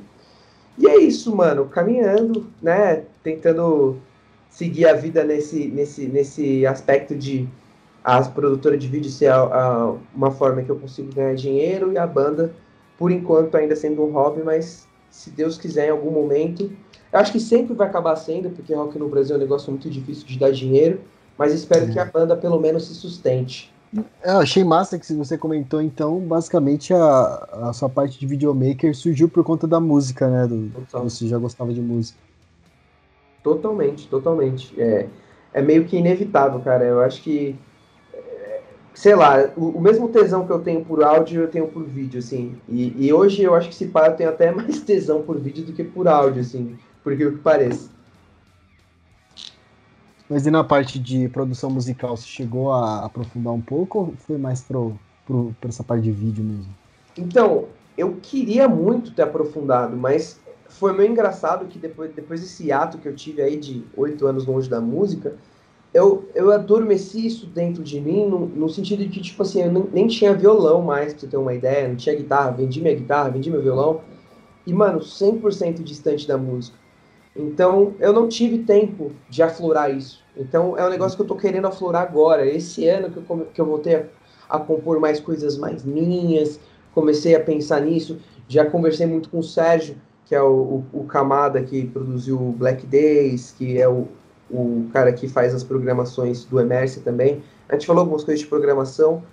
E 0.78 0.88
é 0.88 1.00
isso, 1.00 1.36
mano, 1.36 1.66
caminhando, 1.66 2.46
né, 2.62 3.04
tentando 3.24 3.98
seguir 4.48 4.86
a 4.86 4.94
vida 4.94 5.24
nesse, 5.24 5.68
nesse, 5.70 6.06
nesse 6.08 6.68
aspecto 6.68 7.16
de 7.16 7.50
a 8.18 8.22
produtora 8.24 8.78
de 8.78 8.88
vídeo 8.88 9.10
ser 9.10 9.28
a, 9.28 9.38
a, 9.38 9.96
uma 10.16 10.32
forma 10.32 10.62
que 10.62 10.70
eu 10.70 10.76
consigo 10.76 11.14
ganhar 11.14 11.36
dinheiro 11.36 11.92
e 11.92 11.98
a 11.98 12.08
banda, 12.08 12.54
por 12.98 13.12
enquanto, 13.12 13.56
ainda 13.56 13.76
sendo 13.76 14.04
um 14.04 14.12
hobby, 14.12 14.42
mas 14.44 14.88
se 15.10 15.30
Deus 15.30 15.58
quiser, 15.58 15.88
em 15.88 15.92
algum 15.92 16.12
momento. 16.12 16.72
Eu 17.12 17.20
acho 17.20 17.32
que 17.32 17.40
sempre 17.40 17.74
vai 17.74 17.88
acabar 17.88 18.16
sendo, 18.16 18.50
porque 18.50 18.74
rock 18.74 18.98
no 19.00 19.10
Brasil 19.10 19.36
é 19.36 19.38
um 19.38 19.42
negócio 19.42 19.72
muito 19.72 19.90
difícil 19.90 20.26
de 20.26 20.38
dar 20.38 20.52
dinheiro, 20.52 21.02
mas 21.38 21.54
espero 21.54 21.86
é. 21.86 21.92
que 21.92 22.00
a 22.00 22.06
banda 22.06 22.36
pelo 22.36 22.60
menos 22.60 22.88
se 22.88 22.94
sustente. 22.94 23.74
Eu 24.24 24.38
achei 24.38 24.64
massa 24.64 25.00
que 25.00 25.14
você 25.14 25.36
comentou, 25.36 25.82
então, 25.82 26.20
basicamente 26.20 26.94
a, 26.94 27.48
a 27.70 27.74
sua 27.74 27.90
parte 27.90 28.20
de 28.20 28.28
videomaker 28.28 28.96
surgiu 28.96 29.28
por 29.28 29.44
conta 29.44 29.68
da 29.68 29.80
música, 29.80 30.28
né? 30.28 30.46
Do, 30.46 30.72
você 30.92 31.28
já 31.28 31.40
gostava 31.40 31.74
de 31.74 31.82
música. 31.82 32.20
Totalmente, 33.44 34.08
totalmente. 34.08 34.80
É, 34.80 35.08
é 35.54 35.62
meio 35.62 35.86
que 35.86 35.98
inevitável, 35.98 36.60
cara. 36.60 36.84
Eu 36.84 37.02
acho 37.02 37.24
que 37.24 37.56
sei 38.94 39.16
lá, 39.16 39.50
o, 39.56 39.70
o, 39.70 39.82
mesmo 39.82 40.10
tesão 40.10 40.46
que 40.46 40.52
eu 40.52 40.60
tenho 40.60 40.84
por 40.84 41.04
áudio, 41.04 41.42
eu 41.42 41.48
tenho 41.48 41.68
por 41.68 41.84
vídeo, 41.84 42.20
assim. 42.20 42.58
E, 42.68 43.06
e 43.06 43.14
hoje 43.14 43.44
eu 43.44 43.56
acho 43.56 43.70
que 43.70 43.76
se 43.76 43.88
pá, 43.88 44.08
eu 44.08 44.16
tenho 44.16 44.30
até 44.30 44.52
mais 44.54 44.82
tesão 44.82 45.22
por 45.22 45.40
vídeo 45.40 45.66
do 45.66 45.74
que 45.74 45.84
por 45.84 46.08
áudio, 46.08 46.42
assim, 46.42 46.78
por 47.04 47.16
que 47.16 47.30
pareça. 47.32 47.90
Mas 50.30 50.46
e 50.46 50.52
na 50.52 50.64
parte 50.64 51.00
de 51.00 51.28
produção 51.30 51.72
musical, 51.72 52.16
você 52.16 52.28
chegou 52.28 52.72
a 52.72 53.06
aprofundar 53.06 53.52
um 53.52 53.62
pouco 53.62 54.00
ou 54.00 54.14
foi 54.28 54.38
mais 54.38 54.62
pro, 54.62 54.94
pro, 55.26 55.56
pra 55.60 55.70
essa 55.70 55.84
parte 55.84 56.04
de 56.04 56.12
vídeo 56.12 56.44
mesmo? 56.44 56.72
Então, 57.18 57.66
eu 57.98 58.18
queria 58.22 58.68
muito 58.68 59.12
ter 59.12 59.24
aprofundado, 59.24 59.98
mas 59.98 60.40
foi 60.68 60.96
meio 60.96 61.12
engraçado 61.12 61.66
que 61.66 61.80
depois, 61.80 62.14
depois 62.14 62.42
desse 62.42 62.72
ato 62.72 63.00
que 63.00 63.08
eu 63.08 63.16
tive 63.16 63.42
aí 63.42 63.58
de 63.58 63.84
oito 63.98 64.28
anos 64.28 64.46
longe 64.46 64.70
da 64.70 64.80
música, 64.80 65.36
eu, 65.94 66.30
eu 66.36 66.52
adormeci 66.52 67.26
isso 67.26 67.48
dentro 67.48 67.84
de 67.84 68.00
mim, 68.00 68.26
no, 68.26 68.46
no 68.46 68.70
sentido 68.70 69.04
de 69.04 69.10
que, 69.10 69.22
tipo 69.22 69.42
assim, 69.42 69.64
eu 69.64 69.72
não, 69.72 69.88
nem 69.92 70.08
tinha 70.08 70.34
violão 70.34 70.82
mais, 70.82 71.14
pra 71.14 71.22
você 71.22 71.28
ter 71.28 71.38
uma 71.38 71.54
ideia, 71.54 71.88
não 71.88 71.96
tinha 71.96 72.16
guitarra, 72.16 72.52
vendi 72.52 72.80
minha 72.82 72.96
guitarra, 72.96 73.30
vendi 73.30 73.50
meu 73.50 73.62
violão, 73.62 74.02
e, 74.68 74.74
mano, 74.74 75.00
100% 75.00 75.82
distante 75.82 76.28
da 76.28 76.38
música. 76.38 76.78
Então, 77.36 77.94
eu 78.00 78.14
não 78.14 78.28
tive 78.28 78.60
tempo 78.60 79.12
de 79.30 79.42
aflorar 79.42 79.96
isso. 79.96 80.24
Então, 80.38 80.78
é 80.78 80.86
um 80.86 80.90
negócio 80.90 81.16
que 81.16 81.24
eu 81.24 81.28
tô 81.28 81.36
querendo 81.36 81.66
aflorar 81.66 82.04
agora. 82.04 82.46
Esse 82.46 82.88
ano 82.88 83.10
que 83.10 83.18
eu, 83.18 83.48
que 83.54 83.62
eu 83.62 83.66
voltei 83.66 83.96
a, 83.96 84.06
a 84.50 84.60
compor 84.60 85.00
mais 85.00 85.20
coisas 85.20 85.58
mais 85.58 85.84
minhas, 85.84 86.60
comecei 86.94 87.36
a 87.36 87.40
pensar 87.40 87.82
nisso. 87.82 88.20
Já 88.48 88.66
conversei 88.66 89.08
muito 89.08 89.30
com 89.30 89.40
o 89.40 89.44
Sérgio, 89.44 89.96
que 90.26 90.36
é 90.36 90.42
o, 90.42 90.84
o, 90.94 91.00
o 91.02 91.04
Camada 91.06 91.62
que 91.64 91.86
produziu 91.88 92.38
Black 92.58 92.86
Days, 92.86 93.56
que 93.58 93.80
é 93.80 93.88
o, 93.88 94.08
o 94.50 94.90
cara 94.92 95.14
que 95.14 95.28
faz 95.28 95.54
as 95.54 95.64
programações 95.64 96.46
do 96.46 96.60
Emerce 96.60 97.02
também. 97.02 97.44
A 97.68 97.74
gente 97.74 97.86
falou 97.86 98.02
algumas 98.02 98.24
coisas 98.24 98.42
de 98.42 98.48
programação. 98.48 99.24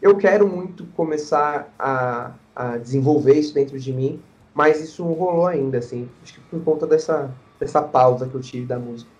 eu 0.00 0.16
quero 0.16 0.46
muito 0.46 0.84
começar 0.96 1.72
a, 1.78 2.32
a 2.54 2.76
desenvolver 2.76 3.34
isso 3.34 3.54
dentro 3.54 3.78
de 3.78 3.92
mim, 3.92 4.20
mas 4.54 4.80
isso 4.80 5.04
não 5.04 5.12
rolou 5.12 5.46
ainda, 5.46 5.78
assim. 5.78 6.08
Acho 6.22 6.34
que 6.34 6.40
por 6.40 6.62
conta 6.62 6.86
dessa, 6.86 7.30
dessa 7.58 7.80
pausa 7.80 8.28
que 8.28 8.34
eu 8.34 8.40
tive 8.40 8.66
da 8.66 8.78
música. 8.78 9.10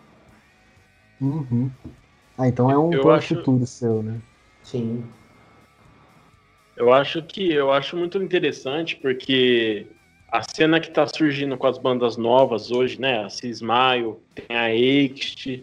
Uhum. 1.20 1.70
Ah, 2.36 2.48
então 2.48 2.70
é 2.70 2.76
um 2.76 2.92
eu 2.92 3.02
plano 3.02 3.18
acho... 3.18 3.36
futuro 3.36 3.66
seu, 3.66 4.02
né? 4.02 4.20
Sim. 4.62 5.04
Eu 6.76 6.92
acho 6.92 7.22
que 7.22 7.52
eu 7.52 7.70
acho 7.70 7.96
muito 7.96 8.20
interessante 8.22 8.96
porque 8.96 9.86
a 10.32 10.42
cena 10.42 10.80
que 10.80 10.88
está 10.88 11.06
surgindo 11.06 11.58
com 11.58 11.66
as 11.66 11.76
bandas 11.76 12.16
novas 12.16 12.70
hoje, 12.70 12.98
né? 12.98 13.22
A 13.22 13.28
Cismaio, 13.28 14.18
tem 14.34 14.56
a 14.56 14.74
Ext, 14.74 15.62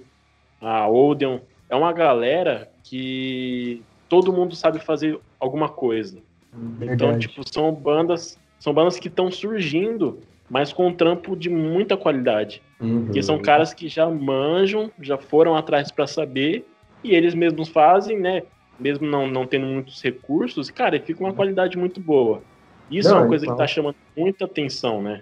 a 0.62 0.88
Odeon, 0.88 1.40
é 1.68 1.76
uma 1.76 1.92
galera 1.92 2.70
que 2.84 3.82
todo 4.08 4.32
mundo 4.32 4.56
sabe 4.56 4.78
fazer 4.78 5.20
alguma 5.40 5.70
coisa. 5.70 6.20
Então, 6.54 6.78
Verdade. 6.78 6.94
Então, 6.94 7.20
tipo, 7.20 7.50
são 7.52 7.74
bandas, 7.74 8.38
são 8.60 8.72
bandas 8.72 9.00
que 9.00 9.08
estão 9.08 9.32
surgindo, 9.32 10.20
mas 10.48 10.72
com 10.72 10.88
um 10.88 10.94
trampo 10.94 11.36
de 11.36 11.50
muita 11.50 11.98
qualidade. 11.98 12.62
Uhum. 12.80 13.12
Que 13.12 13.24
são 13.24 13.40
caras 13.40 13.74
que 13.74 13.90
já 13.90 14.08
manjam, 14.08 14.92
já 15.02 15.18
foram 15.18 15.56
atrás 15.56 15.92
para 15.92 16.06
saber, 16.06 16.64
e 17.04 17.16
eles 17.16 17.34
mesmos 17.34 17.70
fazem, 17.70 18.20
né? 18.20 18.44
Mesmo 18.80 19.08
não, 19.08 19.28
não 19.28 19.48
tendo 19.48 19.66
muitos 19.66 20.00
recursos, 20.04 20.70
cara, 20.70 20.96
e 20.96 21.00
fica 21.00 21.24
uma 21.24 21.34
qualidade 21.34 21.76
muito 21.76 22.00
boa. 22.00 22.44
Isso 22.90 23.10
não, 23.10 23.18
é 23.18 23.20
uma 23.22 23.28
coisa 23.28 23.46
então... 23.46 23.56
que 23.56 23.62
tá 23.62 23.68
chamando 23.68 23.96
muita 24.16 24.46
atenção, 24.46 25.02
né? 25.02 25.22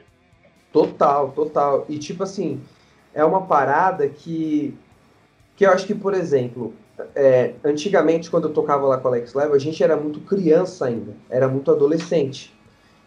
Total, 0.71 1.31
total. 1.31 1.85
E 1.89 1.97
tipo 1.97 2.23
assim, 2.23 2.61
é 3.13 3.23
uma 3.23 3.41
parada 3.41 4.07
que 4.07 4.73
que 5.55 5.65
eu 5.65 5.71
acho 5.71 5.87
que, 5.87 5.95
por 5.95 6.13
exemplo, 6.13 6.71
é, 7.15 7.53
antigamente, 7.63 8.29
quando 8.29 8.47
eu 8.47 8.53
tocava 8.53 8.85
lá 8.85 8.97
com 8.97 9.07
o 9.07 9.11
Alex 9.11 9.33
Level, 9.33 9.55
a 9.55 9.59
gente 9.59 9.83
era 9.83 9.97
muito 9.97 10.19
criança 10.19 10.85
ainda, 10.85 11.13
era 11.29 11.47
muito 11.47 11.71
adolescente. 11.71 12.53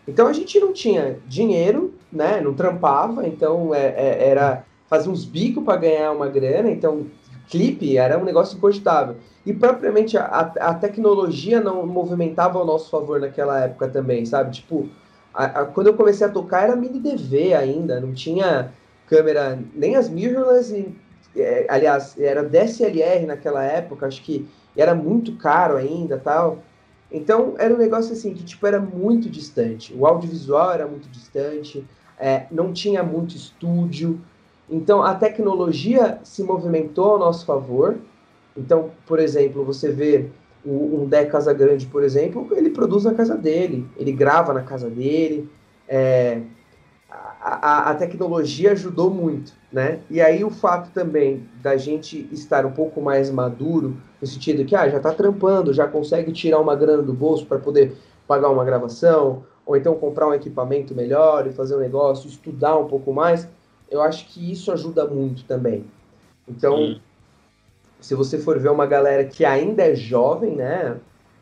Então 0.07 0.27
a 0.27 0.33
gente 0.33 0.59
não 0.59 0.73
tinha 0.73 1.19
dinheiro, 1.27 1.95
né? 2.13 2.41
Não 2.41 2.55
trampava, 2.55 3.27
então 3.27 3.75
é, 3.75 3.87
é, 3.87 4.29
era 4.29 4.65
fazer 4.89 5.09
uns 5.09 5.25
bicos 5.25 5.63
para 5.63 5.77
ganhar 5.77 6.11
uma 6.11 6.29
grana, 6.29 6.71
então 6.71 7.07
clipe 7.51 7.97
era 7.97 8.19
um 8.19 8.25
negócio 8.25 8.57
incogitável. 8.57 9.17
E 9.45 9.53
propriamente 9.53 10.17
a, 10.17 10.53
a, 10.61 10.75
tecnologia 10.75 11.61
não 11.61 11.87
movimentava 11.87 12.59
ao 12.59 12.67
nosso 12.67 12.91
favor 12.91 13.21
naquela 13.21 13.65
época 13.65 13.89
também, 13.89 14.25
sabe? 14.25 14.53
Tipo, 14.53 14.89
a, 15.35 15.45
a, 15.45 15.65
quando 15.65 15.89
eu 15.89 15.95
comecei 15.95 16.27
a 16.27 16.31
tocar 16.31 16.65
era 16.65 16.77
mini 16.77 17.01
DV 17.01 17.55
ainda, 17.55 18.01
não 18.01 18.13
tinha 18.13 18.73
câmera, 19.07 19.59
nem 19.75 19.97
as 19.97 20.09
mirrorless 20.09 20.73
e 20.73 20.95
é, 21.37 21.67
aliás, 21.69 22.19
era 22.19 22.43
DSLR 22.43 23.27
naquela 23.27 23.63
época, 23.63 24.07
acho 24.07 24.23
que 24.23 24.49
era 24.77 24.95
muito 24.95 25.37
caro 25.37 25.77
ainda 25.77 26.19
tal. 26.19 26.59
Então 27.11 27.55
era 27.59 27.75
um 27.75 27.79
negócio 27.79 28.13
assim 28.13 28.35
que 28.35 28.45
tipo 28.45 28.67
era 28.67 28.81
muito 28.81 29.29
distante. 29.29 29.95
O 29.95 30.07
audiovisual 30.07 30.73
era 30.73 30.87
muito 30.87 31.09
distante, 31.09 31.85
é, 32.19 32.47
não 32.51 32.73
tinha 32.73 33.03
muito 33.03 33.35
estúdio. 33.35 34.21
Então 34.71 35.03
a 35.03 35.15
tecnologia 35.15 36.21
se 36.23 36.43
movimentou 36.43 37.13
ao 37.13 37.19
nosso 37.19 37.45
favor. 37.45 37.99
Então, 38.57 38.91
por 39.07 39.19
exemplo, 39.19 39.65
você 39.65 39.91
vê 39.91 40.27
o, 40.65 41.03
um 41.03 41.07
Dé 41.07 41.25
Casagrande, 41.25 41.87
por 41.87 42.03
exemplo, 42.03 42.49
ele 42.53 42.71
produz 42.71 43.05
na 43.05 43.15
casa 43.15 43.37
dele, 43.37 43.87
ele 43.97 44.13
grava 44.13 44.53
na 44.53 44.63
casa 44.63 44.89
dele. 44.89 45.51
É, 45.89 46.41
a, 47.41 47.91
a, 47.91 47.95
tecnologia 47.95 48.73
ajudou 48.73 49.11
muito, 49.11 49.53
né? 49.73 50.01
E 50.11 50.21
aí 50.21 50.45
o 50.45 50.51
fato 50.51 50.91
também 50.93 51.49
da 51.63 51.77
gente 51.77 52.29
estar 52.31 52.65
um 52.67 52.71
pouco 52.71 53.01
mais 53.01 53.31
maduro, 53.31 53.97
no 54.21 54.27
sentido 54.27 54.65
que 54.65 54.77
ah, 54.77 54.89
já 54.89 54.99
está 54.99 55.13
trampando, 55.13 55.73
já 55.73 55.89
consegue 55.89 56.33
tirar 56.33 56.61
uma 56.61 56.77
grana 56.77 57.03
do 57.03 57.13
bolso 57.13 57.47
para 57.47 57.59
poder 57.59 57.97
pagar 58.29 58.51
uma 58.51 58.65
gravação, 58.65 59.43
ou 59.67 59.77
então 59.77 59.95
comprar 59.95 60.29
um 60.29 60.35
equipamento 60.35 60.95
melhor 60.95 61.47
e 61.47 61.51
fazer 61.51 61.75
um 61.75 61.81
negócio, 61.81 62.29
estudar 62.29 62.77
um 62.77 62.87
pouco 62.87 63.13
mais, 63.13 63.49
eu 63.91 64.03
acho 64.03 64.27
que 64.27 64.53
isso 64.53 64.71
ajuda 64.73 65.07
muito 65.07 65.45
também. 65.45 65.85
Então, 66.49 66.77
Sim. 66.77 67.01
se 68.01 68.15
você 68.15 68.39
for 68.39 68.59
ver 68.59 68.71
uma 68.71 68.87
galera 68.87 69.25
que 69.25 69.45
ainda 69.45 69.83
é 69.83 69.95
jovem, 69.95 70.57
né? 70.57 71.01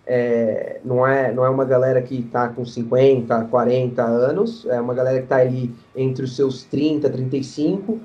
é, 0.09 0.81
não, 0.83 1.07
é, 1.07 1.31
não 1.31 1.45
é 1.45 1.51
uma 1.51 1.67
galera 1.67 2.01
que 2.01 2.21
está 2.21 2.49
com 2.49 2.65
50, 2.65 3.45
40 3.45 4.03
anos, 4.03 4.67
é 4.67 4.81
uma 4.81 4.95
galera 4.95 5.19
que 5.19 5.25
está 5.25 5.37
ali 5.37 5.75
entre 5.95 6.25
os 6.25 6.35
seus 6.35 6.65
30, 6.65 7.11
35, 7.11 8.01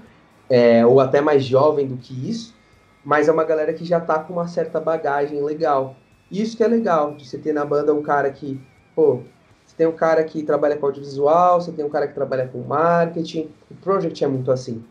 é, 0.50 0.86
ou 0.86 1.00
até 1.00 1.22
mais 1.22 1.46
jovem 1.46 1.88
do 1.88 1.96
que 1.96 2.30
isso, 2.30 2.54
mas 3.06 3.30
é 3.30 3.32
uma 3.32 3.46
galera 3.46 3.74
que 3.74 3.86
já 3.86 4.00
está 4.00 4.20
com 4.20 4.34
uma 4.34 4.48
certa 4.50 4.82
bagagem 4.82 5.42
legal. 5.42 5.96
Isso 6.30 6.58
que 6.58 6.64
é 6.64 6.68
legal, 6.68 7.16
de 7.16 7.26
você 7.26 7.38
ter 7.38 7.54
na 7.54 7.64
banda 7.64 7.94
um 7.94 8.02
cara 8.02 8.30
que, 8.32 8.60
pô, 8.94 9.22
você 9.74 9.78
tem 9.78 9.88
um 9.88 9.92
cara 9.92 10.24
que 10.24 10.44
trabalha 10.44 10.78
com 10.78 10.86
audiovisual, 10.86 11.60
você 11.60 11.72
tem 11.72 11.84
um 11.84 11.90
cara 11.90 12.08
que 12.08 12.14
trabalha 12.14 12.48
com 12.48 12.60
marketing, 12.60 13.50
o 13.72 13.76
Project 13.76 14.24
é 14.24 14.28
muito 14.28 14.52
assim. 14.52 14.84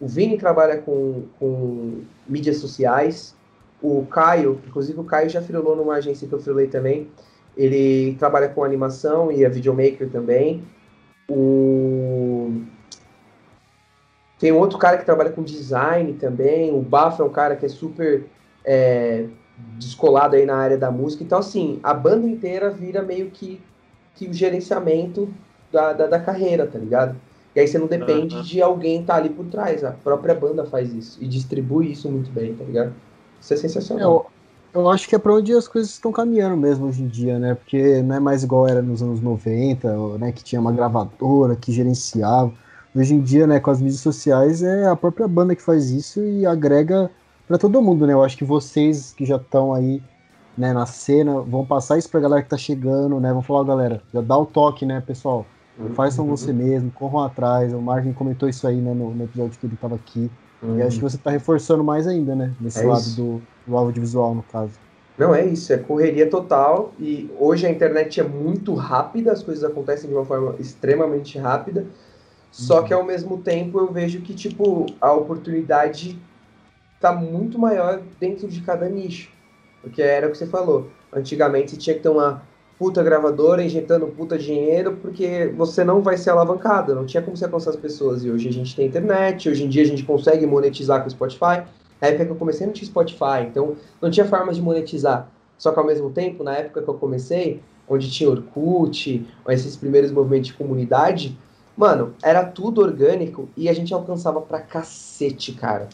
O 0.00 0.08
Vini 0.08 0.38
trabalha 0.38 0.78
com, 0.78 1.24
com 1.38 2.00
mídias 2.26 2.56
sociais, 2.56 3.36
o 3.82 4.06
Caio, 4.06 4.58
inclusive 4.66 4.98
o 4.98 5.04
Caio 5.04 5.28
já 5.28 5.42
frilou 5.42 5.76
numa 5.76 5.94
agência 5.94 6.26
que 6.26 6.32
eu 6.32 6.40
frilei 6.40 6.68
também. 6.68 7.08
Ele 7.54 8.14
trabalha 8.18 8.48
com 8.48 8.64
animação 8.64 9.30
e 9.30 9.44
é 9.44 9.48
videomaker 9.48 10.08
também. 10.08 10.64
O... 11.28 12.62
Tem 14.38 14.52
outro 14.52 14.78
cara 14.78 14.96
que 14.96 15.04
trabalha 15.04 15.30
com 15.30 15.42
design 15.42 16.14
também. 16.14 16.74
O 16.74 16.80
Bafo 16.80 17.22
é 17.22 17.24
um 17.26 17.30
cara 17.30 17.56
que 17.56 17.66
é 17.66 17.68
super 17.68 18.24
é, 18.64 19.26
descolado 19.78 20.36
aí 20.36 20.46
na 20.46 20.56
área 20.56 20.78
da 20.78 20.90
música. 20.90 21.22
Então, 21.22 21.38
assim, 21.38 21.78
a 21.82 21.92
banda 21.92 22.26
inteira 22.26 22.70
vira 22.70 23.02
meio 23.02 23.30
que, 23.30 23.60
que 24.14 24.26
o 24.26 24.32
gerenciamento 24.32 25.28
da, 25.72 25.92
da, 25.92 26.06
da 26.06 26.20
carreira, 26.20 26.66
tá 26.66 26.78
ligado? 26.78 27.16
E 27.54 27.60
aí 27.60 27.66
você 27.66 27.78
não 27.78 27.86
depende 27.86 28.36
uhum. 28.36 28.42
de 28.42 28.62
alguém 28.62 29.00
estar 29.00 29.14
tá 29.14 29.18
ali 29.18 29.28
por 29.28 29.46
trás. 29.46 29.82
A 29.82 29.90
própria 29.90 30.34
banda 30.34 30.64
faz 30.64 30.92
isso 30.94 31.18
e 31.20 31.26
distribui 31.26 31.92
isso 31.92 32.08
muito 32.08 32.30
bem, 32.30 32.54
tá 32.54 32.64
ligado? 32.64 32.92
Isso 33.40 33.54
é 33.54 33.56
sensacional. 33.56 34.30
Eu, 34.72 34.82
eu 34.82 34.88
acho 34.88 35.08
que 35.08 35.16
é 35.16 35.18
para 35.18 35.34
onde 35.34 35.52
as 35.52 35.66
coisas 35.66 35.90
estão 35.90 36.12
caminhando 36.12 36.56
mesmo 36.56 36.86
hoje 36.86 37.02
em 37.02 37.08
dia, 37.08 37.38
né? 37.38 37.54
Porque 37.54 38.02
não 38.02 38.14
é 38.14 38.20
mais 38.20 38.44
igual 38.44 38.68
era 38.68 38.80
nos 38.80 39.02
anos 39.02 39.20
90, 39.20 40.18
né? 40.18 40.30
Que 40.30 40.44
tinha 40.44 40.60
uma 40.60 40.72
gravadora 40.72 41.56
que 41.56 41.72
gerenciava. 41.72 42.52
Hoje 42.94 43.14
em 43.14 43.20
dia, 43.20 43.46
né, 43.46 43.60
com 43.60 43.70
as 43.70 43.80
mídias 43.80 44.00
sociais, 44.00 44.64
é 44.64 44.86
a 44.86 44.96
própria 44.96 45.28
banda 45.28 45.54
que 45.54 45.62
faz 45.62 45.90
isso 45.90 46.20
e 46.24 46.44
agrega 46.44 47.08
para 47.46 47.56
todo 47.56 47.80
mundo, 47.80 48.04
né? 48.04 48.12
Eu 48.12 48.22
acho 48.22 48.36
que 48.36 48.44
vocês 48.44 49.12
que 49.12 49.24
já 49.24 49.36
estão 49.36 49.72
aí 49.72 50.02
né, 50.56 50.72
na 50.72 50.86
cena 50.86 51.40
vão 51.40 51.64
passar 51.64 51.98
isso 51.98 52.08
pra 52.08 52.20
galera 52.20 52.42
que 52.42 52.48
tá 52.48 52.56
chegando, 52.56 53.18
né? 53.20 53.32
Vão 53.32 53.42
falar, 53.42 53.64
galera, 53.64 54.02
já 54.12 54.20
dá 54.20 54.36
o 54.36 54.46
toque, 54.46 54.84
né, 54.84 55.00
pessoal? 55.00 55.46
Uhum. 55.78 55.94
Façam 55.94 56.26
você 56.26 56.52
mesmo, 56.52 56.90
corram 56.90 57.20
atrás. 57.20 57.72
O 57.72 57.80
Marvin 57.80 58.12
comentou 58.12 58.48
isso 58.48 58.66
aí, 58.66 58.76
né, 58.76 58.92
no, 58.92 59.14
no 59.14 59.24
episódio 59.24 59.58
que 59.58 59.66
ele 59.66 59.76
tava 59.76 59.94
aqui. 59.94 60.30
Hum. 60.62 60.78
E 60.78 60.82
acho 60.82 60.96
que 60.96 61.02
você 61.02 61.16
está 61.16 61.30
reforçando 61.30 61.82
mais 61.82 62.06
ainda, 62.06 62.34
né? 62.34 62.52
Nesse 62.60 62.80
é 62.80 62.86
lado 62.86 63.08
do, 63.16 63.42
do 63.66 63.76
audiovisual, 63.76 64.34
no 64.34 64.42
caso. 64.42 64.72
Não, 65.16 65.34
é 65.34 65.44
isso, 65.44 65.72
é 65.72 65.78
correria 65.78 66.28
total. 66.28 66.92
E 66.98 67.30
hoje 67.38 67.66
a 67.66 67.70
internet 67.70 68.20
é 68.20 68.22
muito 68.22 68.74
rápida, 68.74 69.32
as 69.32 69.42
coisas 69.42 69.64
acontecem 69.64 70.08
de 70.08 70.14
uma 70.14 70.24
forma 70.24 70.54
extremamente 70.58 71.38
rápida. 71.38 71.86
Só 72.50 72.80
uhum. 72.80 72.84
que 72.84 72.92
ao 72.92 73.04
mesmo 73.04 73.38
tempo 73.38 73.78
eu 73.78 73.92
vejo 73.92 74.20
que, 74.20 74.34
tipo, 74.34 74.86
a 75.00 75.12
oportunidade 75.12 76.18
tá 77.00 77.12
muito 77.12 77.58
maior 77.58 78.00
dentro 78.18 78.48
de 78.48 78.60
cada 78.60 78.88
nicho. 78.88 79.30
Porque 79.82 80.02
era 80.02 80.26
o 80.26 80.30
que 80.30 80.38
você 80.38 80.46
falou. 80.46 80.88
Antigamente 81.12 81.72
você 81.72 81.76
tinha 81.76 81.96
que 81.96 82.02
ter 82.02 82.08
uma 82.08 82.42
puta 82.78 83.02
gravadora 83.02 83.62
injetando 83.62 84.06
puta 84.06 84.38
dinheiro, 84.38 84.96
porque 85.02 85.52
você 85.54 85.84
não 85.84 86.00
vai 86.00 86.16
ser 86.16 86.30
alavancado, 86.30 86.94
não 86.94 87.04
tinha 87.04 87.22
como 87.22 87.36
você 87.36 87.44
alcançar 87.44 87.70
as 87.70 87.76
pessoas. 87.76 88.24
E 88.24 88.30
hoje 88.30 88.48
a 88.48 88.52
gente 88.52 88.74
tem 88.74 88.86
internet, 88.86 89.50
hoje 89.50 89.64
em 89.64 89.68
dia 89.68 89.82
a 89.82 89.86
gente 89.86 90.02
consegue 90.02 90.46
monetizar 90.46 91.02
com 91.02 91.06
o 91.06 91.10
Spotify. 91.10 91.64
Na 92.00 92.08
época 92.08 92.24
que 92.24 92.30
eu 92.32 92.36
comecei 92.36 92.66
não 92.66 92.72
tinha 92.72 92.86
Spotify, 92.86 93.42
então 93.46 93.76
não 94.00 94.10
tinha 94.10 94.24
forma 94.24 94.52
de 94.52 94.62
monetizar. 94.62 95.28
Só 95.58 95.72
que 95.72 95.78
ao 95.78 95.84
mesmo 95.84 96.08
tempo, 96.08 96.42
na 96.42 96.56
época 96.56 96.80
que 96.80 96.88
eu 96.88 96.94
comecei, 96.94 97.60
onde 97.86 98.10
tinha 98.10 98.30
Orkut, 98.30 99.26
esses 99.48 99.76
primeiros 99.76 100.10
movimentos 100.10 100.46
de 100.46 100.54
comunidade, 100.54 101.38
mano, 101.76 102.14
era 102.22 102.42
tudo 102.44 102.80
orgânico 102.80 103.46
e 103.54 103.68
a 103.68 103.74
gente 103.74 103.92
alcançava 103.92 104.40
pra 104.40 104.58
cacete, 104.58 105.52
cara. 105.52 105.90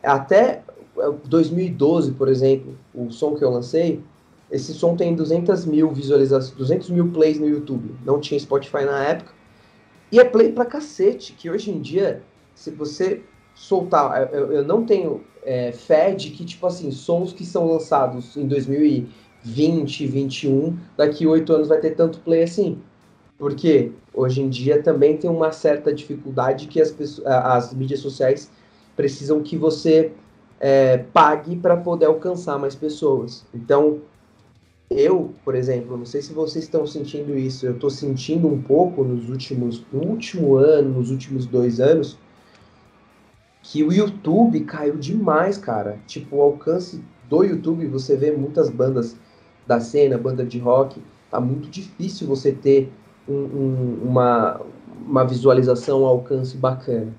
Até 0.00 0.62
2012, 1.26 2.12
por 2.12 2.28
exemplo, 2.28 2.76
o 2.94 3.10
som 3.10 3.34
que 3.34 3.44
eu 3.44 3.50
lancei, 3.50 4.02
esse 4.50 4.74
som 4.74 4.96
tem 4.96 5.14
200 5.14 5.64
mil 5.64 5.90
visualizações, 5.92 6.56
200 6.56 6.90
mil 6.90 7.10
plays 7.10 7.38
no 7.38 7.48
YouTube. 7.48 7.94
Não 8.04 8.20
tinha 8.20 8.38
Spotify 8.38 8.84
na 8.84 9.04
época. 9.04 9.32
E 10.10 10.18
é 10.18 10.24
play 10.24 10.52
pra 10.52 10.64
cacete, 10.64 11.32
que 11.32 11.48
hoje 11.48 11.70
em 11.70 11.80
dia, 11.80 12.22
se 12.54 12.70
você 12.70 13.22
soltar, 13.54 14.32
eu, 14.34 14.52
eu 14.52 14.64
não 14.64 14.84
tenho 14.84 15.22
é, 15.44 15.70
fé 15.70 16.12
de 16.12 16.30
que, 16.30 16.44
tipo 16.44 16.66
assim, 16.66 16.90
sons 16.90 17.32
que 17.32 17.44
são 17.44 17.70
lançados 17.70 18.36
em 18.36 18.46
2020, 18.46 19.08
2021, 19.44 20.76
daqui 20.96 21.26
oito 21.26 21.52
anos 21.52 21.68
vai 21.68 21.80
ter 21.80 21.92
tanto 21.92 22.20
play 22.20 22.42
assim. 22.42 22.78
Porque 23.38 23.92
hoje 24.12 24.42
em 24.42 24.48
dia 24.48 24.82
também 24.82 25.16
tem 25.16 25.30
uma 25.30 25.50
certa 25.50 25.92
dificuldade 25.94 26.66
que 26.66 26.80
as, 26.80 26.90
pessoas, 26.90 27.26
as 27.26 27.72
mídias 27.72 28.00
sociais 28.00 28.50
precisam 28.94 29.42
que 29.42 29.56
você 29.56 30.12
é, 30.60 30.98
pague 30.98 31.56
para 31.56 31.76
poder 31.76 32.04
alcançar 32.04 32.58
mais 32.58 32.74
pessoas. 32.74 33.46
Então, 33.54 34.00
eu, 34.90 35.32
por 35.44 35.54
exemplo, 35.54 35.96
não 35.96 36.04
sei 36.04 36.20
se 36.20 36.32
vocês 36.34 36.64
estão 36.64 36.86
sentindo 36.86 37.36
isso, 37.36 37.64
eu 37.64 37.72
estou 37.72 37.88
sentindo 37.88 38.46
um 38.46 38.60
pouco 38.60 39.02
nos 39.02 39.30
últimos, 39.30 39.82
no 39.90 40.04
último 40.04 40.56
ano, 40.56 40.98
nos 40.98 41.10
últimos 41.10 41.46
dois 41.46 41.80
anos, 41.80 42.18
que 43.62 43.82
o 43.82 43.92
YouTube 43.92 44.60
caiu 44.60 44.96
demais, 44.96 45.56
cara. 45.56 45.98
Tipo, 46.06 46.36
o 46.36 46.42
alcance 46.42 47.02
do 47.28 47.42
YouTube, 47.44 47.86
você 47.86 48.16
vê 48.16 48.32
muitas 48.32 48.68
bandas 48.68 49.16
da 49.66 49.80
cena, 49.80 50.18
banda 50.18 50.44
de 50.44 50.58
rock, 50.58 51.00
tá 51.30 51.40
muito 51.40 51.70
difícil 51.70 52.26
você 52.26 52.50
ter 52.50 52.92
um, 53.28 53.34
um, 53.34 53.98
uma, 54.02 54.60
uma 55.06 55.24
visualização, 55.24 56.02
um 56.02 56.06
alcance 56.06 56.56
bacana. 56.56 57.14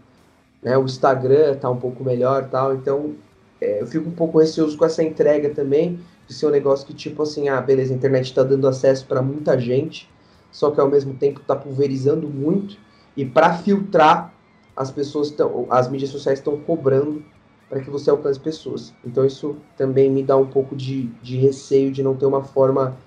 Né? 0.61 0.77
O 0.77 0.83
Instagram 0.83 1.55
tá 1.55 1.69
um 1.69 1.77
pouco 1.77 2.03
melhor 2.03 2.49
tal, 2.49 2.75
então 2.75 3.15
eu 3.61 3.87
fico 3.87 4.09
um 4.09 4.13
pouco 4.13 4.39
receoso 4.39 4.77
com 4.77 4.85
essa 4.85 5.03
entrega 5.03 5.49
também, 5.49 5.99
de 6.27 6.33
ser 6.33 6.47
um 6.47 6.49
negócio 6.49 6.87
que, 6.87 6.93
tipo 6.93 7.21
assim, 7.21 7.49
ah, 7.49 7.61
beleza, 7.61 7.93
a 7.93 7.95
internet 7.97 8.25
está 8.25 8.43
dando 8.43 8.67
acesso 8.67 9.05
para 9.05 9.21
muita 9.21 9.59
gente, 9.59 10.09
só 10.51 10.71
que 10.71 10.79
ao 10.79 10.89
mesmo 10.89 11.13
tempo 11.13 11.41
está 11.41 11.55
pulverizando 11.55 12.27
muito, 12.27 12.77
e 13.15 13.25
para 13.25 13.53
filtrar, 13.57 14.33
as 14.75 14.89
pessoas 14.89 15.27
estão, 15.27 15.67
as 15.69 15.89
mídias 15.89 16.09
sociais 16.09 16.39
estão 16.39 16.57
cobrando 16.57 17.23
para 17.69 17.81
que 17.81 17.89
você 17.89 18.09
alcance 18.09 18.39
pessoas. 18.39 18.93
Então 19.05 19.25
isso 19.25 19.55
também 19.77 20.09
me 20.09 20.23
dá 20.23 20.35
um 20.35 20.47
pouco 20.47 20.75
de, 20.75 21.03
de 21.21 21.37
receio 21.37 21.91
de 21.91 22.01
não 22.01 22.15
ter 22.15 22.25
uma 22.25 22.43
forma 22.43 22.97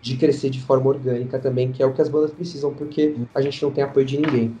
de 0.00 0.16
crescer 0.16 0.50
de 0.50 0.60
forma 0.60 0.88
orgânica 0.88 1.38
também, 1.38 1.72
que 1.72 1.82
é 1.82 1.86
o 1.86 1.92
que 1.92 2.02
as 2.02 2.08
bandas 2.08 2.32
precisam, 2.32 2.74
porque 2.74 3.14
a 3.34 3.40
gente 3.40 3.62
não 3.62 3.70
tem 3.70 3.84
apoio 3.84 4.04
de 4.04 4.18
ninguém. 4.18 4.56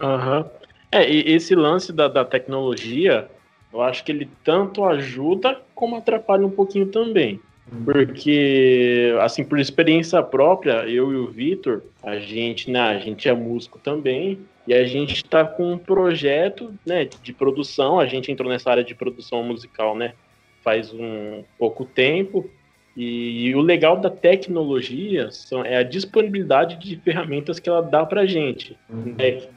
Aham. 0.00 0.40
Uhum. 0.40 0.50
É, 0.92 1.08
e 1.08 1.32
esse 1.32 1.54
lance 1.54 1.92
da, 1.92 2.08
da 2.08 2.24
tecnologia, 2.24 3.30
eu 3.72 3.82
acho 3.82 4.04
que 4.04 4.12
ele 4.12 4.28
tanto 4.44 4.84
ajuda 4.84 5.60
como 5.74 5.96
atrapalha 5.96 6.46
um 6.46 6.50
pouquinho 6.50 6.86
também. 6.86 7.40
Uhum. 7.72 7.84
Porque, 7.84 9.14
assim, 9.20 9.44
por 9.44 9.58
experiência 9.58 10.22
própria, 10.22 10.88
eu 10.88 11.12
e 11.12 11.16
o 11.16 11.28
Vitor, 11.28 11.82
a 12.02 12.18
gente, 12.18 12.70
né, 12.70 12.80
a 12.80 12.98
gente 12.98 13.28
é 13.28 13.32
músico 13.32 13.78
também, 13.78 14.38
e 14.66 14.74
a 14.74 14.84
gente 14.84 15.16
está 15.16 15.44
com 15.44 15.72
um 15.72 15.78
projeto 15.78 16.74
né, 16.84 17.08
de 17.22 17.32
produção, 17.32 17.98
a 17.98 18.06
gente 18.06 18.30
entrou 18.30 18.48
nessa 18.48 18.70
área 18.70 18.84
de 18.84 18.94
produção 18.94 19.42
musical 19.42 19.96
né, 19.96 20.14
faz 20.62 20.92
um 20.92 21.42
pouco 21.58 21.84
tempo, 21.84 22.50
e, 22.96 23.46
e 23.46 23.54
o 23.54 23.60
legal 23.60 23.96
da 23.96 24.10
tecnologia 24.10 25.30
são, 25.30 25.64
é 25.64 25.76
a 25.76 25.82
disponibilidade 25.82 26.76
de 26.76 26.96
ferramentas 26.96 27.58
que 27.58 27.68
ela 27.68 27.80
dá 27.80 28.04
para 28.04 28.22
a 28.22 28.26
gente. 28.26 28.76
Uhum. 28.88 29.14
É, 29.18 29.48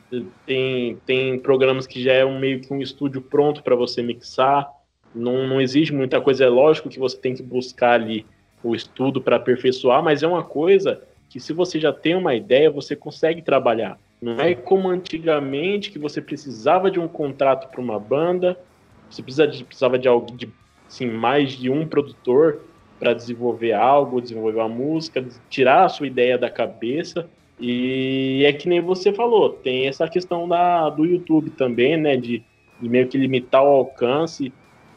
tem, 0.45 0.97
tem 1.05 1.39
programas 1.39 1.87
que 1.87 2.01
já 2.01 2.13
é 2.13 2.23
um, 2.23 2.39
meio 2.39 2.61
que 2.61 2.71
um 2.73 2.81
estúdio 2.81 3.21
pronto 3.21 3.63
para 3.63 3.75
você 3.75 4.01
mixar, 4.01 4.69
não, 5.13 5.47
não 5.47 5.61
exige 5.61 5.93
muita 5.93 6.21
coisa, 6.21 6.45
é 6.45 6.49
lógico 6.49 6.89
que 6.89 6.99
você 6.99 7.17
tem 7.17 7.35
que 7.35 7.43
buscar 7.43 7.93
ali 7.99 8.25
o 8.63 8.75
estudo 8.75 9.21
para 9.21 9.35
aperfeiçoar, 9.35 10.01
mas 10.01 10.23
é 10.23 10.27
uma 10.27 10.43
coisa 10.43 11.01
que 11.29 11.39
se 11.39 11.51
você 11.51 11.79
já 11.79 11.91
tem 11.91 12.15
uma 12.15 12.35
ideia, 12.35 12.69
você 12.69 12.95
consegue 12.95 13.41
trabalhar. 13.41 13.99
Não 14.21 14.39
é 14.39 14.55
como 14.55 14.87
antigamente 14.87 15.91
que 15.91 15.99
você 15.99 16.21
precisava 16.21 16.89
de 16.89 16.99
um 16.99 17.07
contrato 17.07 17.69
para 17.69 17.81
uma 17.81 17.99
banda, 17.99 18.57
você 19.09 19.21
precisava 19.21 19.51
de, 19.51 19.63
precisava 19.65 19.99
de, 19.99 20.07
algo, 20.07 20.31
de 20.37 20.49
assim, 20.87 21.07
mais 21.07 21.51
de 21.51 21.69
um 21.69 21.85
produtor 21.85 22.61
para 23.03 23.13
desenvolver 23.13 23.73
algo, 23.73 24.21
desenvolver 24.21 24.59
uma 24.59 24.69
música, 24.69 25.25
tirar 25.49 25.83
a 25.83 25.89
sua 25.89 26.07
ideia 26.07 26.37
da 26.37 26.49
cabeça. 26.49 27.27
E 27.59 28.43
é 28.45 28.53
que 28.53 28.69
nem 28.69 28.79
você 28.79 29.11
falou, 29.11 29.49
tem 29.49 29.87
essa 29.87 30.07
questão 30.07 30.47
da, 30.47 30.89
do 30.89 31.05
YouTube 31.05 31.49
também, 31.49 31.97
né? 31.97 32.15
De, 32.15 32.41
de 32.81 32.89
meio 32.89 33.05
que 33.09 33.17
limitar 33.17 33.61
o 33.61 33.67
alcance. 33.67 34.53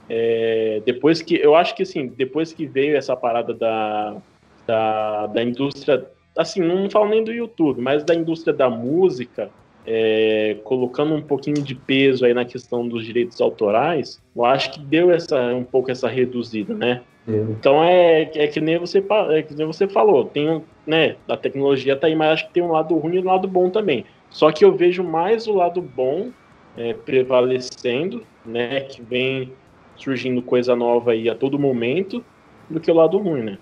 É, 0.09 0.81
depois 0.87 1.21
que. 1.21 1.35
Eu 1.35 1.57
acho 1.57 1.75
que 1.75 1.83
assim, 1.83 2.07
depois 2.07 2.53
que 2.53 2.65
veio 2.65 2.97
essa 2.97 3.17
parada 3.17 3.53
da, 3.53 4.17
da, 4.65 5.27
da 5.27 5.43
indústria. 5.43 6.07
Assim, 6.39 6.61
não 6.61 6.89
falo 6.89 7.09
nem 7.09 7.25
do 7.25 7.33
YouTube, 7.33 7.81
mas 7.81 8.05
da 8.05 8.15
indústria 8.15 8.55
da 8.55 8.71
música, 8.71 9.51
é, 9.85 10.59
colocando 10.63 11.13
um 11.15 11.23
pouquinho 11.23 11.61
de 11.61 11.75
peso 11.75 12.25
aí 12.25 12.35
na 12.35 12.45
questão 12.45 12.87
dos 12.87 13.05
direitos 13.05 13.41
autorais, 13.41 14.23
eu 14.35 14.45
acho 14.45 14.71
que 14.73 14.81
deu 14.81 15.11
essa, 15.11 15.55
um 15.55 15.65
pouco 15.65 15.91
essa 15.91 16.09
reduzida, 16.09 16.73
né? 16.73 17.03
Então 17.29 17.83
é, 17.83 18.31
é 18.35 18.47
que 18.47 18.61
nem 18.61 18.79
você 18.79 19.05
é 19.31 19.43
que 19.43 19.55
nem 19.55 19.67
você 19.67 19.89
falou, 19.89 20.27
tem 20.27 20.63
né, 20.87 21.17
a 21.29 21.37
tecnologia 21.37 21.97
tá 21.97 22.07
aí, 22.07 22.15
mas 22.15 22.35
acho 22.35 22.47
que 22.47 22.55
tem 22.55 22.63
um 22.63 22.71
lado 22.71 22.97
ruim 22.97 23.17
e 23.17 23.19
um 23.19 23.25
lado 23.25 23.49
bom 23.49 23.69
também. 23.69 24.05
Só 24.31 24.53
que 24.53 24.65
eu 24.65 24.77
vejo 24.77 25.03
mais 25.03 25.47
o 25.49 25.53
lado 25.53 25.83
bom 25.83 26.31
é, 26.77 26.95
prevalecendo, 26.95 28.23
né, 28.45 28.81
que 28.81 29.03
vem 29.03 29.53
surgindo 29.97 30.41
coisa 30.43 30.77
nova 30.77 31.13
aí 31.13 31.29
a 31.29 31.35
todo 31.35 31.59
momento, 31.59 32.25
do 32.71 32.79
que 32.79 32.91
o 32.91 32.95
lado 32.95 33.19
ruim, 33.19 33.43
né? 33.43 33.59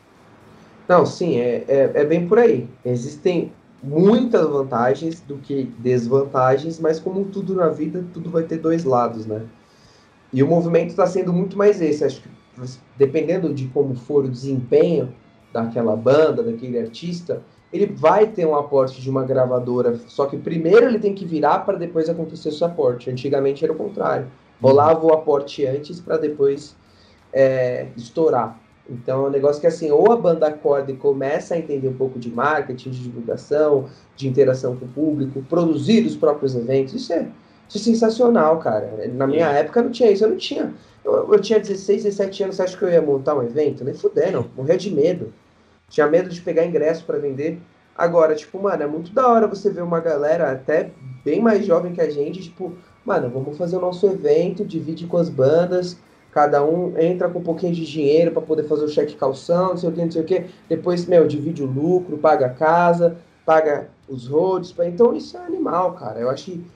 Não, 0.88 1.06
sim, 1.06 1.38
é, 1.38 1.64
é, 1.66 1.90
é 1.94 2.04
bem 2.04 2.26
por 2.26 2.38
aí. 2.38 2.68
Existem 2.84 3.52
muitas 3.82 4.46
vantagens 4.46 5.20
do 5.20 5.36
que 5.38 5.64
desvantagens, 5.78 6.78
mas 6.80 6.98
como 6.98 7.24
tudo 7.26 7.54
na 7.54 7.68
vida, 7.68 8.04
tudo 8.12 8.30
vai 8.30 8.42
ter 8.42 8.58
dois 8.58 8.84
lados, 8.84 9.26
né? 9.26 9.42
E 10.32 10.42
o 10.42 10.46
movimento 10.46 10.90
está 10.90 11.06
sendo 11.06 11.32
muito 11.32 11.56
mais 11.56 11.80
esse. 11.80 12.04
Acho 12.04 12.20
que 12.20 12.28
dependendo 12.96 13.52
de 13.52 13.66
como 13.68 13.94
for 13.94 14.24
o 14.24 14.28
desempenho 14.28 15.14
daquela 15.52 15.96
banda, 15.96 16.42
daquele 16.42 16.78
artista, 16.78 17.42
ele 17.72 17.86
vai 17.86 18.26
ter 18.26 18.46
um 18.46 18.54
aporte 18.54 19.00
de 19.00 19.10
uma 19.10 19.24
gravadora. 19.24 19.98
Só 20.06 20.26
que 20.26 20.36
primeiro 20.36 20.86
ele 20.86 20.98
tem 20.98 21.14
que 21.14 21.24
virar 21.24 21.60
para 21.60 21.76
depois 21.76 22.08
acontecer 22.08 22.50
o 22.60 22.64
aporte. 22.64 23.10
Antigamente 23.10 23.64
era 23.64 23.72
o 23.72 23.76
contrário. 23.76 24.28
Rolava 24.60 25.04
o 25.04 25.12
aporte 25.12 25.66
antes 25.66 26.00
para 26.00 26.16
depois 26.16 26.76
é, 27.32 27.88
estourar. 27.96 28.60
Então 28.88 29.24
é 29.24 29.28
um 29.28 29.30
negócio 29.30 29.60
que 29.60 29.66
assim, 29.66 29.90
ou 29.90 30.12
a 30.12 30.16
banda 30.16 30.46
acorda 30.46 30.92
e 30.92 30.96
começa 30.96 31.54
a 31.54 31.58
entender 31.58 31.88
um 31.88 31.94
pouco 31.94 32.18
de 32.18 32.30
marketing, 32.30 32.90
de 32.90 33.02
divulgação, 33.02 33.86
de 34.14 34.28
interação 34.28 34.76
com 34.76 34.84
o 34.84 34.88
público, 34.88 35.42
produzir 35.48 36.06
os 36.06 36.14
próprios 36.14 36.54
eventos. 36.54 36.94
Isso 36.94 37.12
é, 37.12 37.28
isso 37.68 37.78
é 37.78 37.80
sensacional, 37.80 38.58
cara. 38.58 39.08
Na 39.12 39.26
minha 39.26 39.48
época 39.48 39.82
não 39.82 39.90
tinha 39.90 40.10
isso, 40.10 40.24
eu 40.24 40.30
não 40.30 40.36
tinha. 40.36 40.72
Eu, 41.04 41.32
eu 41.32 41.40
tinha 41.40 41.58
16, 41.58 42.04
17 42.04 42.42
anos, 42.44 42.56
você 42.56 42.62
acha 42.62 42.76
que 42.76 42.82
eu 42.82 42.88
ia 42.88 43.02
montar 43.02 43.34
um 43.34 43.42
evento? 43.42 43.84
Nem 43.84 43.94
fudendo, 43.94 44.50
morria 44.56 44.76
de 44.76 44.90
medo. 44.90 45.32
Tinha 45.88 46.06
medo 46.06 46.28
de 46.28 46.40
pegar 46.40 46.64
ingresso 46.64 47.04
para 47.04 47.18
vender. 47.18 47.60
Agora, 47.96 48.34
tipo, 48.34 48.60
mano, 48.60 48.82
é 48.82 48.86
muito 48.86 49.12
da 49.12 49.28
hora 49.28 49.46
você 49.46 49.70
ver 49.70 49.82
uma 49.82 50.00
galera 50.00 50.50
até 50.50 50.90
bem 51.24 51.40
mais 51.40 51.64
jovem 51.64 51.92
que 51.92 52.00
a 52.00 52.10
gente, 52.10 52.42
tipo, 52.42 52.72
mano, 53.04 53.30
vamos 53.30 53.56
fazer 53.56 53.76
o 53.76 53.80
nosso 53.80 54.06
evento, 54.06 54.64
divide 54.64 55.06
com 55.06 55.16
as 55.16 55.28
bandas, 55.28 55.96
cada 56.32 56.64
um 56.64 56.98
entra 56.98 57.28
com 57.28 57.38
um 57.38 57.42
pouquinho 57.42 57.72
de 57.72 57.86
dinheiro 57.86 58.32
para 58.32 58.42
poder 58.42 58.64
fazer 58.64 58.84
o 58.84 58.88
cheque 58.88 59.14
calção, 59.14 59.68
não 59.70 59.76
sei 59.76 59.88
o 59.88 59.92
que, 59.92 60.04
não 60.04 60.10
sei 60.10 60.22
o 60.22 60.24
que. 60.24 60.46
Depois, 60.68 61.06
meu, 61.06 61.28
divide 61.28 61.62
o 61.62 61.66
lucro, 61.66 62.18
paga 62.18 62.46
a 62.46 62.50
casa, 62.50 63.16
paga 63.46 63.88
os 64.08 64.26
roads. 64.26 64.74
Então, 64.80 65.14
isso 65.14 65.36
é 65.36 65.40
animal, 65.40 65.92
cara. 65.92 66.18
Eu 66.18 66.28
acho 66.28 66.46
que 66.46 66.66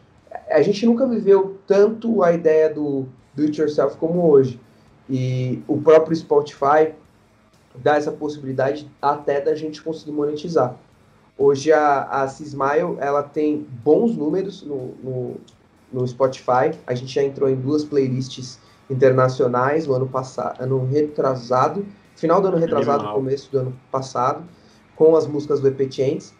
a 0.51 0.62
gente 0.62 0.84
nunca 0.86 1.07
viveu 1.07 1.59
tanto 1.66 2.22
a 2.22 2.32
ideia 2.32 2.72
do 2.72 3.07
do 3.38 3.44
it 3.44 3.59
yourself 3.59 3.96
como 3.96 4.28
hoje. 4.28 4.61
E 5.09 5.62
o 5.66 5.80
próprio 5.80 6.14
Spotify 6.14 6.92
dá 7.74 7.96
essa 7.96 8.11
possibilidade 8.11 8.90
até 9.01 9.40
da 9.40 9.55
gente 9.55 9.80
conseguir 9.80 10.12
monetizar. 10.12 10.76
Hoje 11.36 11.72
a, 11.72 12.03
a 12.03 12.28
Cismile, 12.28 12.96
ela 12.99 13.22
tem 13.22 13.64
bons 13.84 14.16
números 14.16 14.62
no, 14.62 14.94
no, 15.03 15.36
no, 15.92 16.07
Spotify. 16.07 16.76
A 16.84 16.94
gente 16.94 17.14
já 17.14 17.22
entrou 17.22 17.49
em 17.49 17.55
duas 17.55 17.84
playlists 17.84 18.59
internacionais 18.90 19.86
no 19.86 19.94
ano 19.94 20.09
passado, 20.09 20.61
ano 20.61 20.84
retrasado, 20.84 21.86
final 22.16 22.40
do 22.40 22.49
ano 22.49 22.57
retrasado, 22.57 23.01
Animal. 23.01 23.14
começo 23.14 23.53
do 23.53 23.59
ano 23.61 23.80
passado, 23.92 24.44
com 24.96 25.14
as 25.14 25.28
músicas 25.28 25.61
do 25.61 25.68
EP 25.68 25.92
Chains. 25.92 26.34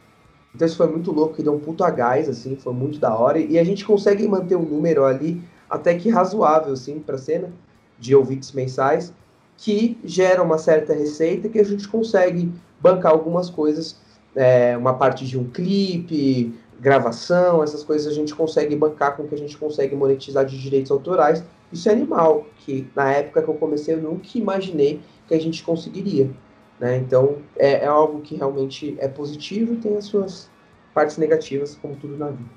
Então 0.55 0.67
isso 0.67 0.77
foi 0.77 0.89
muito 0.89 1.13
louco, 1.13 1.35
que 1.35 1.43
deu 1.43 1.55
um 1.55 1.59
puto 1.59 1.85
a 1.85 1.91
gás, 1.91 2.29
assim, 2.29 2.57
foi 2.57 2.73
muito 2.73 2.99
da 2.99 3.15
hora. 3.15 3.39
E 3.39 3.59
a 3.59 3.65
gente 3.65 3.85
consegue 3.85 4.27
manter 4.27 4.57
um 4.57 4.63
número 4.63 5.05
ali 5.05 5.43
até 5.69 5.95
que 5.95 6.09
razoável, 6.09 6.73
assim, 6.73 6.99
para 6.99 7.17
a 7.17 7.19
cena, 7.19 7.53
de 7.99 8.15
ouvintes 8.15 8.53
mensais, 8.53 9.13
que 9.57 9.99
gera 10.05 10.43
uma 10.43 10.57
certa 10.57 10.95
receita 10.95 11.49
que 11.49 11.59
a 11.59 11.65
gente 11.65 11.87
consegue 11.89 12.51
bancar 12.81 13.13
algumas 13.13 13.51
coisas, 13.51 13.97
é, 14.35 14.77
uma 14.77 14.95
parte 14.95 15.27
de 15.27 15.37
um 15.37 15.45
clipe, 15.51 16.55
gravação, 16.81 17.63
essas 17.63 17.83
coisas 17.83 18.11
a 18.11 18.15
gente 18.15 18.35
consegue 18.35 18.77
bancar 18.77 19.17
com 19.17 19.27
que 19.27 19.35
a 19.35 19.39
gente 19.39 19.59
consegue 19.59 19.97
monetizar 19.97 20.45
de 20.45 20.61
direitos 20.61 20.91
autorais. 20.91 21.43
Isso 21.73 21.89
é 21.89 21.93
animal, 21.93 22.47
que 22.59 22.87
na 22.95 23.13
época 23.13 23.43
que 23.43 23.49
eu 23.49 23.55
comecei 23.55 23.95
eu 23.95 24.01
nunca 24.01 24.27
imaginei 24.37 25.01
que 25.27 25.35
a 25.35 25.41
gente 25.41 25.63
conseguiria. 25.63 26.31
Né? 26.79 26.97
Então 26.99 27.39
é, 27.57 27.85
é 27.85 27.87
algo 27.87 28.21
que 28.21 28.37
realmente 28.37 28.97
é 28.99 29.09
positivo 29.09 29.75
e 29.75 29.77
tem 29.77 29.97
as 29.97 30.05
suas 30.05 30.51
partes 30.95 31.19
negativas, 31.19 31.77
como 31.77 31.97
tudo 31.97 32.17
na 32.17 32.29
vida. 32.29 32.51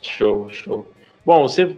Show, 0.00 0.48
show. 0.50 0.86
Bom, 1.24 1.48
você 1.48 1.76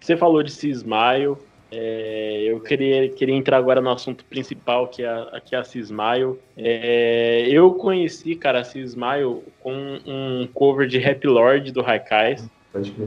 você 0.00 0.16
falou 0.16 0.42
de 0.42 0.50
Cismaio. 0.50 1.38
É, 1.72 2.42
eu 2.46 2.58
queria, 2.60 3.08
queria 3.10 3.34
entrar 3.34 3.58
agora 3.58 3.80
no 3.80 3.90
assunto 3.90 4.24
principal, 4.24 4.88
que 4.88 5.04
é 5.04 5.08
a, 5.08 5.40
que 5.44 5.54
é 5.54 5.58
a 5.58 5.64
Cismaio. 5.64 6.40
É, 6.56 7.46
eu 7.48 7.74
conheci, 7.74 8.34
cara, 8.34 8.60
a 8.60 8.64
Cismaio 8.64 9.44
com 9.60 9.72
um 10.04 10.48
cover 10.52 10.88
de 10.88 10.98
Rap 10.98 11.24
Lord 11.26 11.70
do 11.70 11.82
Raikais. 11.82 12.48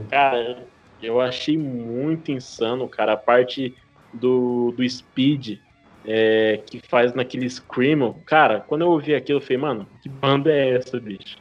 Cara, 0.08 0.64
eu 1.02 1.20
achei 1.20 1.58
muito 1.58 2.30
insano, 2.30 2.88
cara. 2.88 3.12
A 3.12 3.16
parte 3.18 3.74
do, 4.12 4.72
do 4.76 4.88
Speed, 4.88 5.58
é, 6.06 6.60
que 6.66 6.80
faz 6.88 7.14
naquele 7.14 7.48
Screamo. 7.48 8.22
Cara, 8.26 8.60
quando 8.60 8.82
eu 8.82 8.90
ouvi 8.90 9.14
aquilo, 9.14 9.38
eu 9.38 9.42
falei, 9.42 9.58
mano, 9.58 9.86
que 10.02 10.08
banda 10.08 10.50
é 10.50 10.76
essa, 10.76 11.00
bicho? 11.00 11.38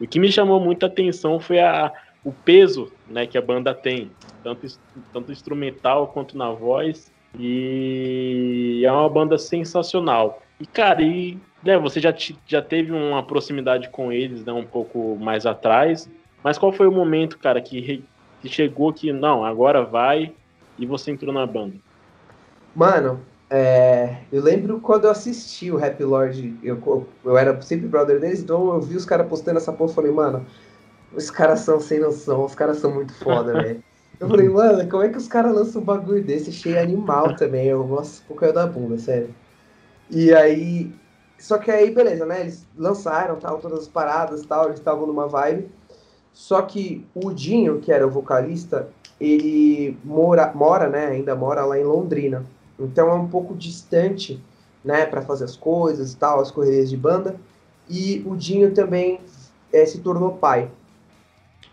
O 0.00 0.06
que 0.06 0.18
me 0.18 0.32
chamou 0.32 0.58
muita 0.58 0.86
atenção 0.86 1.38
foi 1.38 1.60
a, 1.60 1.92
o 2.24 2.32
peso 2.32 2.92
né, 3.08 3.26
que 3.26 3.38
a 3.38 3.42
banda 3.42 3.74
tem, 3.74 4.10
tanto, 4.42 4.66
tanto 5.12 5.32
instrumental 5.32 6.08
quanto 6.08 6.36
na 6.36 6.50
voz. 6.50 7.12
E 7.38 8.82
é 8.84 8.90
uma 8.90 9.08
banda 9.08 9.38
sensacional. 9.38 10.42
E, 10.58 10.66
cara, 10.66 11.02
e, 11.02 11.38
né, 11.62 11.78
você 11.78 12.00
já, 12.00 12.14
já 12.46 12.60
teve 12.60 12.92
uma 12.92 13.22
proximidade 13.22 13.88
com 13.90 14.10
eles 14.10 14.44
né, 14.44 14.52
um 14.52 14.64
pouco 14.64 15.16
mais 15.20 15.46
atrás. 15.46 16.10
Mas 16.42 16.58
qual 16.58 16.72
foi 16.72 16.88
o 16.88 16.92
momento, 16.92 17.38
cara, 17.38 17.60
que, 17.60 18.02
que 18.40 18.48
chegou 18.48 18.92
que, 18.92 19.12
não, 19.12 19.44
agora 19.44 19.84
vai 19.84 20.32
e 20.78 20.86
você 20.86 21.10
entrou 21.10 21.32
na 21.32 21.46
banda? 21.46 21.76
Mano, 22.74 23.20
é, 23.50 24.18
eu 24.30 24.40
lembro 24.40 24.80
quando 24.80 25.06
eu 25.06 25.10
assisti 25.10 25.72
o 25.72 25.84
Happy 25.84 26.04
Lord, 26.04 26.56
eu, 26.62 27.06
eu 27.24 27.36
era 27.36 27.60
sempre 27.60 27.88
brother 27.88 28.20
deles, 28.20 28.40
então 28.40 28.72
eu 28.74 28.80
vi 28.80 28.94
os 28.94 29.04
caras 29.04 29.26
postando 29.26 29.58
essa 29.58 29.72
porra 29.72 29.90
e 29.90 29.94
falei, 29.94 30.12
mano, 30.12 30.46
os 31.12 31.30
caras 31.30 31.60
são 31.60 31.80
sem 31.80 31.98
noção, 31.98 32.44
os 32.44 32.54
caras 32.54 32.78
são 32.78 32.94
muito 32.94 33.12
foda, 33.12 33.52
velho. 33.54 33.82
Eu 34.20 34.28
falei, 34.28 34.46
mano, 34.50 34.88
como 34.88 35.02
é 35.02 35.08
que 35.08 35.18
os 35.18 35.26
caras 35.26 35.52
lançam 35.52 35.82
um 35.82 35.84
bagulho 35.84 36.22
desse 36.22 36.52
cheio 36.52 36.80
animal 36.80 37.34
também? 37.34 37.66
Eu 37.66 37.82
gosto 37.82 38.22
um 38.22 38.26
pouco 38.28 38.52
da 38.52 38.66
bunda, 38.66 38.96
sério. 38.98 39.34
E 40.08 40.32
aí. 40.32 40.92
Só 41.36 41.58
que 41.58 41.70
aí, 41.70 41.90
beleza, 41.90 42.26
né? 42.26 42.42
Eles 42.42 42.66
lançaram 42.76 43.36
tal, 43.36 43.58
todas 43.58 43.80
as 43.80 43.88
paradas 43.88 44.42
tal, 44.42 44.66
eles 44.66 44.78
estavam 44.78 45.06
numa 45.06 45.26
vibe. 45.26 45.68
Só 46.32 46.62
que 46.62 47.04
o 47.14 47.32
Dinho, 47.32 47.80
que 47.80 47.90
era 47.90 48.06
o 48.06 48.10
vocalista, 48.10 48.88
ele 49.18 49.96
mora, 50.04 50.52
mora, 50.54 50.88
né? 50.88 51.06
Ainda 51.06 51.34
mora 51.34 51.64
lá 51.64 51.78
em 51.78 51.84
Londrina. 51.84 52.44
Então 52.80 53.08
é 53.10 53.14
um 53.14 53.28
pouco 53.28 53.54
distante, 53.54 54.42
né? 54.84 55.06
para 55.06 55.22
fazer 55.22 55.44
as 55.44 55.56
coisas 55.56 56.12
e 56.12 56.16
tal, 56.16 56.40
as 56.40 56.50
correrias 56.50 56.88
de 56.88 56.96
banda. 56.96 57.36
E 57.88 58.22
o 58.26 58.36
Dinho 58.36 58.72
também 58.72 59.20
é, 59.72 59.84
se 59.84 59.98
tornou 59.98 60.32
pai. 60.32 60.70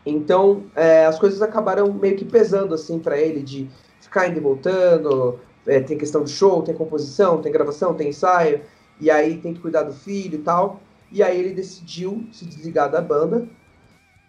Então, 0.06 0.64
é, 0.76 1.06
as 1.06 1.20
coisas 1.20 1.42
acabaram 1.42 1.92
meio 1.94 2.16
que 2.16 2.24
pesando, 2.24 2.74
assim, 2.74 2.98
para 2.98 3.20
ele, 3.20 3.42
de 3.42 3.70
ficar 4.00 4.28
indo 4.28 4.38
e 4.38 4.42
voltando, 4.42 5.38
é, 5.66 5.82
tem 5.82 5.98
questão 5.98 6.24
de 6.24 6.32
show, 6.32 6.62
tem 6.62 6.74
composição, 6.74 7.42
tem 7.42 7.52
gravação, 7.52 7.94
tem 7.94 8.10
ensaio, 8.10 8.62
e 9.00 9.12
aí 9.12 9.38
tem 9.38 9.54
que 9.54 9.60
cuidar 9.60 9.84
do 9.84 9.94
filho 9.94 10.36
e 10.36 10.42
tal. 10.42 10.80
E 11.12 11.22
aí 11.22 11.38
ele 11.38 11.54
decidiu 11.54 12.26
se 12.32 12.46
desligar 12.46 12.90
da 12.90 13.02
banda. 13.02 13.48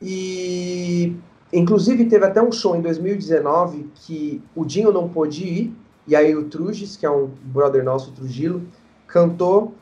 E, 0.02 1.16
inclusive, 1.52 2.04
teve 2.06 2.24
até 2.24 2.42
um 2.42 2.52
show 2.52 2.76
em 2.76 2.80
2019 2.80 3.90
que 3.94 4.42
o 4.54 4.64
Dinho 4.64 4.92
não 4.92 5.08
pôde 5.08 5.44
ir, 5.44 5.76
e 6.08 6.16
aí 6.16 6.34
o 6.34 6.48
Trujis, 6.48 6.96
que 6.96 7.04
é 7.04 7.10
um 7.10 7.30
brother 7.42 7.84
nosso, 7.84 8.12
Trujillo, 8.12 8.62
cantou. 9.06 9.74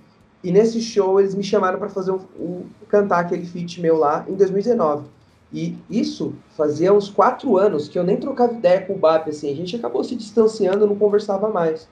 E 0.43 0.51
nesse 0.51 0.81
show 0.81 1.21
eles 1.21 1.37
me 1.37 1.45
chamaram 1.45 1.79
para 1.79 1.89
fazer 1.89 2.11
o, 2.11 2.67
cantar 2.89 3.21
aquele 3.21 3.47
feat 3.47 3.81
meu 3.81 3.97
lá 3.97 4.25
em 4.29 4.35
2019. 4.35 5.07
E 5.53 5.79
isso 5.89 6.35
fazia 6.57 6.93
uns 6.93 7.09
quatro 7.09 7.57
anos 7.57 7.89
que 7.89 7.97
eu 7.97 8.03
nem 8.03 8.17
trocava 8.17 8.53
ideia 8.53 8.81
com 8.81 8.95
o 8.95 8.99
BAP, 8.99 9.29
assim, 9.29 9.51
a 9.51 9.55
gente 9.55 9.77
acabou 9.77 10.03
se 10.03 10.17
distanciando, 10.17 10.85
não 10.85 10.97
conversava 10.97 11.49
mais. 11.49 11.89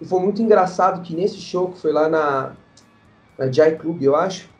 E 0.00 0.04
foi 0.04 0.18
muito 0.18 0.42
engraçado 0.42 1.00
que 1.00 1.14
nesse 1.14 1.36
show, 1.36 1.70
que 1.70 1.78
foi 1.78 1.92
lá 1.92 2.08
na, 2.08 2.52
na 3.38 3.50
Jai 3.50 3.76
Club, 3.76 4.02
eu 4.02 4.16
acho, 4.16 4.50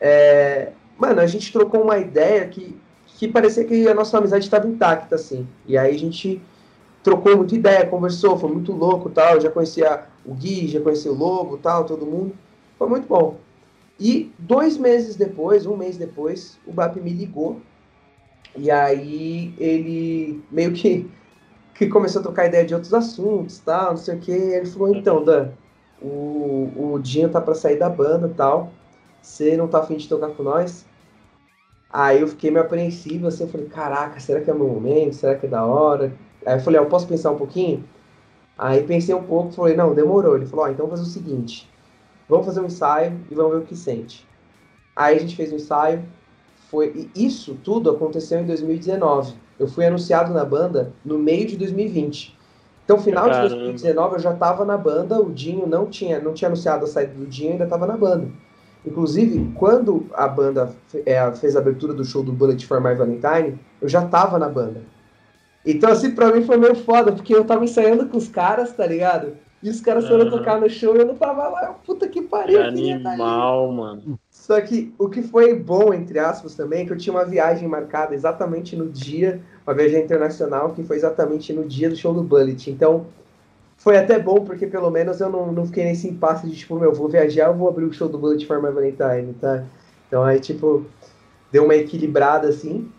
é, 0.00 0.72
mano, 0.98 1.20
a 1.20 1.26
gente 1.26 1.52
trocou 1.52 1.82
uma 1.82 1.98
ideia 1.98 2.48
que, 2.48 2.76
que 3.06 3.28
parecia 3.28 3.64
que 3.64 3.86
a 3.86 3.94
nossa 3.94 4.18
amizade 4.18 4.44
estava 4.44 4.66
intacta, 4.66 5.14
assim. 5.14 5.46
E 5.64 5.78
aí 5.78 5.94
a 5.94 5.98
gente 5.98 6.42
trocou 7.02 7.36
muita 7.36 7.54
ideia, 7.54 7.86
conversou, 7.86 8.38
foi 8.38 8.50
muito 8.50 8.72
louco 8.72 9.10
tal. 9.10 9.34
Eu 9.34 9.40
já 9.40 9.50
conhecia 9.50 10.04
o 10.24 10.34
Gui, 10.34 10.68
já 10.68 10.80
conhecia 10.80 11.10
o 11.10 11.14
Lobo 11.14 11.58
tal, 11.58 11.84
todo 11.84 12.06
mundo. 12.06 12.34
Foi 12.78 12.88
muito 12.88 13.06
bom. 13.06 13.36
E 13.98 14.32
dois 14.38 14.76
meses 14.76 15.16
depois, 15.16 15.66
um 15.66 15.76
mês 15.76 15.96
depois, 15.96 16.58
o 16.66 16.72
BAP 16.72 16.96
me 16.96 17.12
ligou. 17.12 17.60
E 18.56 18.70
aí 18.70 19.54
ele 19.58 20.42
meio 20.50 20.72
que, 20.72 21.10
que 21.74 21.86
começou 21.88 22.20
a 22.20 22.22
trocar 22.22 22.46
ideia 22.46 22.64
de 22.64 22.74
outros 22.74 22.94
assuntos, 22.94 23.58
tal, 23.58 23.90
não 23.90 23.96
sei 23.96 24.16
o 24.16 24.20
que. 24.20 24.32
Ele 24.32 24.66
falou, 24.66 24.94
então, 24.94 25.24
Dan, 25.24 25.50
o, 26.00 26.94
o 26.94 26.98
Dinho 27.00 27.28
tá 27.28 27.40
para 27.40 27.54
sair 27.54 27.78
da 27.78 27.88
banda 27.88 28.32
tal. 28.36 28.72
Você 29.20 29.56
não 29.56 29.68
tá 29.68 29.78
afim 29.78 29.96
de 29.96 30.08
tocar 30.08 30.30
com 30.30 30.42
nós? 30.42 30.84
Aí 31.92 32.20
eu 32.20 32.28
fiquei 32.28 32.50
meio 32.50 32.64
apreensivo, 32.64 33.26
assim, 33.26 33.44
eu 33.44 33.50
falei, 33.50 33.66
caraca, 33.66 34.18
será 34.18 34.40
que 34.40 34.50
é 34.50 34.54
o 34.54 34.58
meu 34.58 34.66
momento? 34.66 35.14
Será 35.14 35.34
que 35.34 35.44
é 35.46 35.48
da 35.48 35.64
hora? 35.64 36.12
Aí 36.46 36.56
eu 36.56 36.60
falei, 36.60 36.80
ah, 36.80 36.82
eu 36.82 36.88
posso 36.88 37.06
pensar 37.06 37.30
um 37.30 37.36
pouquinho? 37.36 37.84
Aí 38.56 38.82
pensei 38.82 39.14
um 39.14 39.22
pouco, 39.22 39.52
falei, 39.52 39.76
não, 39.76 39.94
demorou. 39.94 40.36
Ele 40.36 40.46
falou, 40.46 40.64
ah, 40.64 40.70
então 40.70 40.86
vamos 40.86 41.00
fazer 41.00 41.10
o 41.10 41.12
seguinte, 41.12 41.68
vamos 42.28 42.46
fazer 42.46 42.60
um 42.60 42.66
ensaio 42.66 43.20
e 43.30 43.34
vamos 43.34 43.52
ver 43.52 43.58
o 43.58 43.66
que 43.66 43.76
sente. 43.76 44.26
Aí 44.94 45.16
a 45.16 45.18
gente 45.18 45.34
fez 45.34 45.52
um 45.52 45.56
ensaio, 45.56 46.02
foi 46.70 47.08
e 47.14 47.26
isso 47.26 47.58
tudo 47.62 47.90
aconteceu 47.90 48.40
em 48.40 48.46
2019. 48.46 49.34
Eu 49.58 49.68
fui 49.68 49.86
anunciado 49.86 50.32
na 50.32 50.44
banda 50.44 50.92
no 51.04 51.18
meio 51.18 51.46
de 51.46 51.56
2020. 51.56 52.36
Então, 52.84 52.98
final 52.98 53.24
Caramba. 53.26 53.48
de 53.48 53.54
2019 53.54 54.14
eu 54.16 54.18
já 54.18 54.32
estava 54.32 54.64
na 54.64 54.76
banda, 54.76 55.20
o 55.20 55.30
Dinho 55.30 55.66
não 55.66 55.86
tinha, 55.86 56.20
não 56.20 56.34
tinha 56.34 56.48
anunciado 56.48 56.84
a 56.84 56.88
saída 56.88 57.14
do 57.14 57.26
Dinho, 57.26 57.52
ainda 57.52 57.64
estava 57.64 57.86
na 57.86 57.96
banda. 57.96 58.28
Inclusive, 58.84 59.52
quando 59.54 60.06
a 60.12 60.26
banda 60.26 60.74
é, 61.06 61.30
fez 61.32 61.54
a 61.54 61.60
abertura 61.60 61.94
do 61.94 62.04
show 62.04 62.22
do 62.22 62.32
Bullet 62.32 62.66
for 62.66 62.80
My 62.80 62.94
Valentine, 62.94 63.58
eu 63.80 63.88
já 63.88 64.04
estava 64.04 64.38
na 64.38 64.48
banda. 64.48 64.82
Então, 65.64 65.90
assim, 65.90 66.10
pra 66.10 66.32
mim 66.32 66.42
foi 66.42 66.56
meio 66.56 66.74
foda, 66.74 67.12
porque 67.12 67.34
eu 67.34 67.44
tava 67.44 67.64
ensaiando 67.64 68.06
com 68.06 68.16
os 68.16 68.28
caras, 68.28 68.72
tá 68.72 68.86
ligado? 68.86 69.34
E 69.62 69.70
os 69.70 69.80
caras 69.80 70.08
foram 70.08 70.24
uhum. 70.24 70.30
tocar 70.30 70.60
no 70.60 70.68
show 70.68 70.96
e 70.96 70.98
eu 70.98 71.06
não 71.06 71.14
tava 71.14 71.48
lá. 71.48 71.76
Puta 71.86 72.08
que 72.08 72.20
pariu. 72.20 72.58
Que 72.58 72.92
animal, 72.92 73.70
mano. 73.70 74.18
Só 74.28 74.60
que 74.60 74.92
o 74.98 75.08
que 75.08 75.22
foi 75.22 75.54
bom, 75.54 75.94
entre 75.94 76.18
aspas, 76.18 76.56
também, 76.56 76.82
é 76.82 76.84
que 76.84 76.92
eu 76.92 76.96
tinha 76.96 77.14
uma 77.14 77.24
viagem 77.24 77.68
marcada 77.68 78.12
exatamente 78.12 78.74
no 78.74 78.88
dia, 78.88 79.40
uma 79.64 79.72
viagem 79.72 80.02
internacional, 80.02 80.70
que 80.70 80.82
foi 80.82 80.96
exatamente 80.96 81.52
no 81.52 81.64
dia 81.64 81.88
do 81.88 81.94
show 81.94 82.12
do 82.12 82.24
Bullet. 82.24 82.68
Então, 82.68 83.06
foi 83.76 83.96
até 83.96 84.18
bom, 84.18 84.44
porque 84.44 84.66
pelo 84.66 84.90
menos 84.90 85.20
eu 85.20 85.30
não, 85.30 85.52
não 85.52 85.64
fiquei 85.66 85.84
nesse 85.84 86.08
impasse 86.08 86.44
de, 86.48 86.56
tipo, 86.56 86.76
meu, 86.76 86.92
vou 86.92 87.08
viajar, 87.08 87.46
eu 87.46 87.54
vou 87.54 87.68
abrir 87.68 87.84
o 87.84 87.92
show 87.92 88.08
do 88.08 88.18
Bullet 88.18 88.44
for 88.44 88.60
My 88.60 88.72
Valentine, 88.72 89.32
tá? 89.40 89.62
Então, 90.08 90.24
aí, 90.24 90.40
tipo, 90.40 90.84
deu 91.52 91.64
uma 91.64 91.76
equilibrada, 91.76 92.48
assim. 92.48 92.90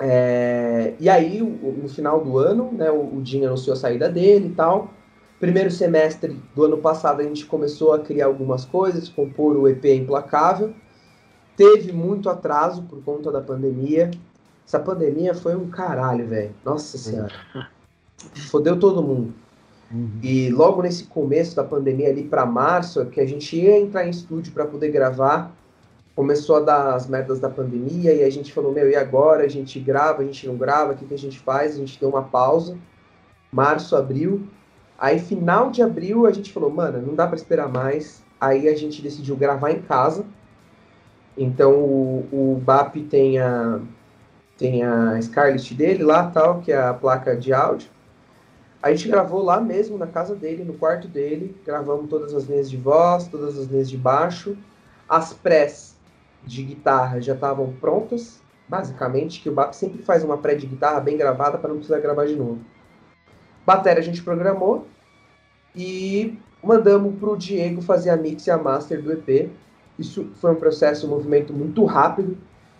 É... 0.00 0.94
E 0.98 1.08
aí, 1.08 1.40
no 1.40 1.88
final 1.88 2.24
do 2.24 2.38
ano, 2.38 2.72
né, 2.72 2.90
o, 2.90 3.16
o 3.16 3.22
Jim 3.24 3.44
anunciou 3.44 3.74
a 3.74 3.76
saída 3.76 4.08
dele 4.08 4.48
e 4.48 4.54
tal. 4.54 4.90
Primeiro 5.38 5.70
semestre 5.70 6.38
do 6.54 6.64
ano 6.64 6.78
passado 6.78 7.20
a 7.20 7.22
gente 7.22 7.46
começou 7.46 7.94
a 7.94 7.98
criar 7.98 8.26
algumas 8.26 8.64
coisas, 8.64 9.08
compor 9.08 9.56
o 9.56 9.68
EP 9.68 9.84
Implacável. 9.86 10.74
Teve 11.56 11.92
muito 11.92 12.28
atraso 12.28 12.82
por 12.82 13.02
conta 13.02 13.32
da 13.32 13.40
pandemia. 13.40 14.10
Essa 14.66 14.78
pandemia 14.78 15.34
foi 15.34 15.56
um 15.56 15.68
caralho, 15.68 16.26
velho. 16.26 16.54
Nossa 16.64 16.98
senhora. 16.98 17.32
Fodeu 18.50 18.78
todo 18.78 19.02
mundo. 19.02 19.32
Uhum. 19.90 20.10
E 20.22 20.50
logo 20.50 20.82
nesse 20.82 21.04
começo 21.04 21.56
da 21.56 21.64
pandemia, 21.64 22.10
ali 22.10 22.22
para 22.22 22.46
março, 22.46 23.04
que 23.06 23.20
a 23.20 23.26
gente 23.26 23.56
ia 23.56 23.78
entrar 23.78 24.06
em 24.06 24.10
estúdio 24.10 24.52
para 24.52 24.64
poder 24.64 24.90
gravar, 24.90 25.52
começou 26.14 26.56
a 26.56 26.60
dar 26.60 26.94
as 26.94 27.06
merdas 27.06 27.40
da 27.40 27.48
pandemia 27.48 28.12
e 28.12 28.22
a 28.24 28.30
gente 28.30 28.52
falou: 28.52 28.72
Meu, 28.72 28.90
e 28.90 28.96
agora? 28.96 29.44
A 29.44 29.48
gente 29.48 29.78
grava, 29.80 30.22
a 30.22 30.24
gente 30.24 30.46
não 30.46 30.56
grava, 30.56 30.92
o 30.92 30.96
que, 30.96 31.06
que 31.06 31.14
a 31.14 31.18
gente 31.18 31.38
faz? 31.38 31.74
A 31.74 31.78
gente 31.78 31.98
deu 31.98 32.08
uma 32.08 32.22
pausa. 32.22 32.76
Março, 33.52 33.96
abril. 33.96 34.46
Aí, 35.00 35.18
final 35.18 35.70
de 35.70 35.82
abril, 35.82 36.26
a 36.26 36.30
gente 36.30 36.52
falou, 36.52 36.70
mano, 36.70 37.00
não 37.00 37.14
dá 37.14 37.26
para 37.26 37.36
esperar 37.36 37.70
mais. 37.70 38.22
Aí 38.38 38.68
a 38.68 38.76
gente 38.76 39.00
decidiu 39.00 39.34
gravar 39.34 39.70
em 39.70 39.80
casa. 39.80 40.26
Então 41.38 41.72
o, 41.72 42.28
o 42.30 42.60
BAP 42.62 42.96
tem 43.08 43.38
a, 43.38 43.80
tem 44.58 44.82
a 44.82 45.18
Scarlett 45.22 45.74
dele 45.74 46.04
lá, 46.04 46.30
tal, 46.30 46.60
que 46.60 46.70
é 46.70 46.76
a 46.76 46.92
placa 46.92 47.34
de 47.34 47.50
áudio. 47.50 47.88
A 48.82 48.90
gente 48.90 49.08
gravou 49.08 49.42
lá 49.42 49.58
mesmo, 49.58 49.96
na 49.96 50.06
casa 50.06 50.34
dele, 50.34 50.64
no 50.64 50.74
quarto 50.74 51.08
dele. 51.08 51.56
Gravamos 51.64 52.10
todas 52.10 52.34
as 52.34 52.44
linhas 52.44 52.70
de 52.70 52.76
voz, 52.76 53.26
todas 53.26 53.58
as 53.58 53.66
linhas 53.68 53.88
de 53.88 53.96
baixo. 53.96 54.54
As 55.08 55.32
prés 55.32 55.89
de 56.44 56.62
guitarra 56.62 57.20
já 57.20 57.34
estavam 57.34 57.72
prontas, 57.80 58.40
basicamente, 58.68 59.40
que 59.40 59.48
o 59.48 59.52
BAP 59.52 59.72
sempre 59.72 60.02
faz 60.02 60.24
uma 60.24 60.38
pré 60.38 60.54
de 60.54 60.66
guitarra 60.66 61.00
bem 61.00 61.16
gravada 61.16 61.58
para 61.58 61.68
não 61.68 61.76
precisar 61.76 62.00
gravar 62.00 62.26
de 62.26 62.36
novo. 62.36 62.60
Bateria 63.66 64.00
a 64.00 64.04
gente 64.04 64.22
programou 64.22 64.86
e 65.74 66.38
mandamos 66.62 67.18
para 67.18 67.30
o 67.30 67.36
Diego 67.36 67.82
fazer 67.82 68.10
a 68.10 68.16
mix 68.16 68.46
e 68.46 68.50
a 68.50 68.58
master 68.58 69.02
do 69.02 69.12
EP. 69.12 69.50
Isso 69.98 70.30
foi 70.36 70.52
um 70.52 70.56
processo, 70.56 71.06
um 71.06 71.10
movimento 71.10 71.52
muito 71.52 71.84
rápido. 71.84 72.36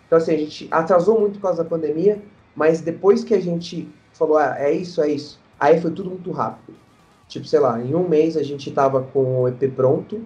Então, 0.07 0.17
assim, 0.17 0.33
a 0.33 0.37
gente 0.37 0.67
atrasou 0.71 1.19
muito 1.19 1.35
por 1.35 1.43
causa 1.43 1.63
da 1.63 1.69
pandemia, 1.69 2.21
mas 2.55 2.81
depois 2.81 3.23
que 3.23 3.33
a 3.33 3.39
gente 3.39 3.87
falou, 4.13 4.37
ah, 4.37 4.55
é 4.57 4.71
isso, 4.71 5.01
é 5.01 5.09
isso, 5.09 5.39
aí 5.59 5.79
foi 5.79 5.91
tudo 5.91 6.09
muito 6.09 6.31
rápido. 6.31 6.75
Tipo, 7.27 7.45
sei 7.45 7.59
lá, 7.59 7.81
em 7.81 7.95
um 7.95 8.07
mês 8.07 8.35
a 8.35 8.43
gente 8.43 8.69
tava 8.71 9.03
com 9.03 9.43
o 9.43 9.47
EP 9.47 9.71
pronto, 9.73 10.21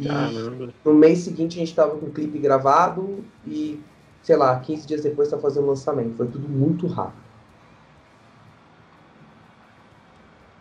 e 0.00 0.08
Caramba. 0.08 0.72
no 0.84 0.94
mês 0.94 1.18
seguinte 1.18 1.56
a 1.56 1.60
gente 1.60 1.74
tava 1.74 1.96
com 1.96 2.06
o 2.06 2.10
clipe 2.10 2.38
gravado, 2.38 3.22
e, 3.46 3.78
sei 4.22 4.36
lá, 4.36 4.58
15 4.58 4.88
dias 4.88 5.02
depois 5.02 5.28
tá 5.28 5.38
fazendo 5.38 5.64
o 5.64 5.68
lançamento. 5.68 6.16
Foi 6.16 6.26
tudo 6.26 6.48
muito 6.48 6.86
rápido. 6.86 7.20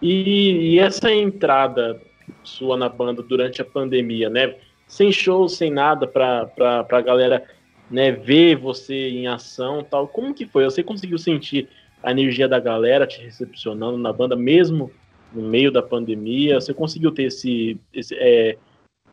E, 0.02 0.74
e, 0.74 0.80
essa 0.80 1.12
entrada 1.12 2.02
sua 2.44 2.78
na 2.78 2.88
banda 2.88 3.22
durante 3.22 3.62
a 3.62 3.66
pandemia, 3.66 4.30
né? 4.30 4.56
Sem 4.88 5.12
show, 5.12 5.48
sem 5.48 5.72
nada, 5.72 6.08
para 6.08 6.86
a 6.90 7.02
galera 7.02 7.46
né, 7.90 8.12
ver 8.12 8.56
você 8.56 9.10
em 9.10 9.28
ação 9.28 9.84
tal. 9.84 10.08
Como 10.08 10.34
que 10.34 10.46
foi? 10.46 10.64
Você 10.64 10.84
conseguiu 10.84 11.18
sentir 11.18 11.70
a 12.02 12.12
energia 12.12 12.48
da 12.48 12.60
galera 12.60 13.06
te 13.06 13.22
recepcionando 13.22 13.98
na 13.98 14.14
banda, 14.14 14.36
mesmo 14.36 14.92
no 15.34 15.42
meio 15.42 15.72
da 15.72 15.82
pandemia? 15.82 16.60
Você 16.60 16.74
conseguiu 16.74 17.12
ter 17.12 17.24
esse, 17.24 17.80
esse, 17.94 18.16
é, 18.16 18.58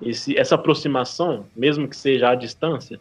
esse 0.00 0.36
essa 0.36 0.54
aproximação, 0.54 1.44
mesmo 1.54 1.88
que 1.88 1.96
seja 1.96 2.30
à 2.30 2.34
distância? 2.34 3.00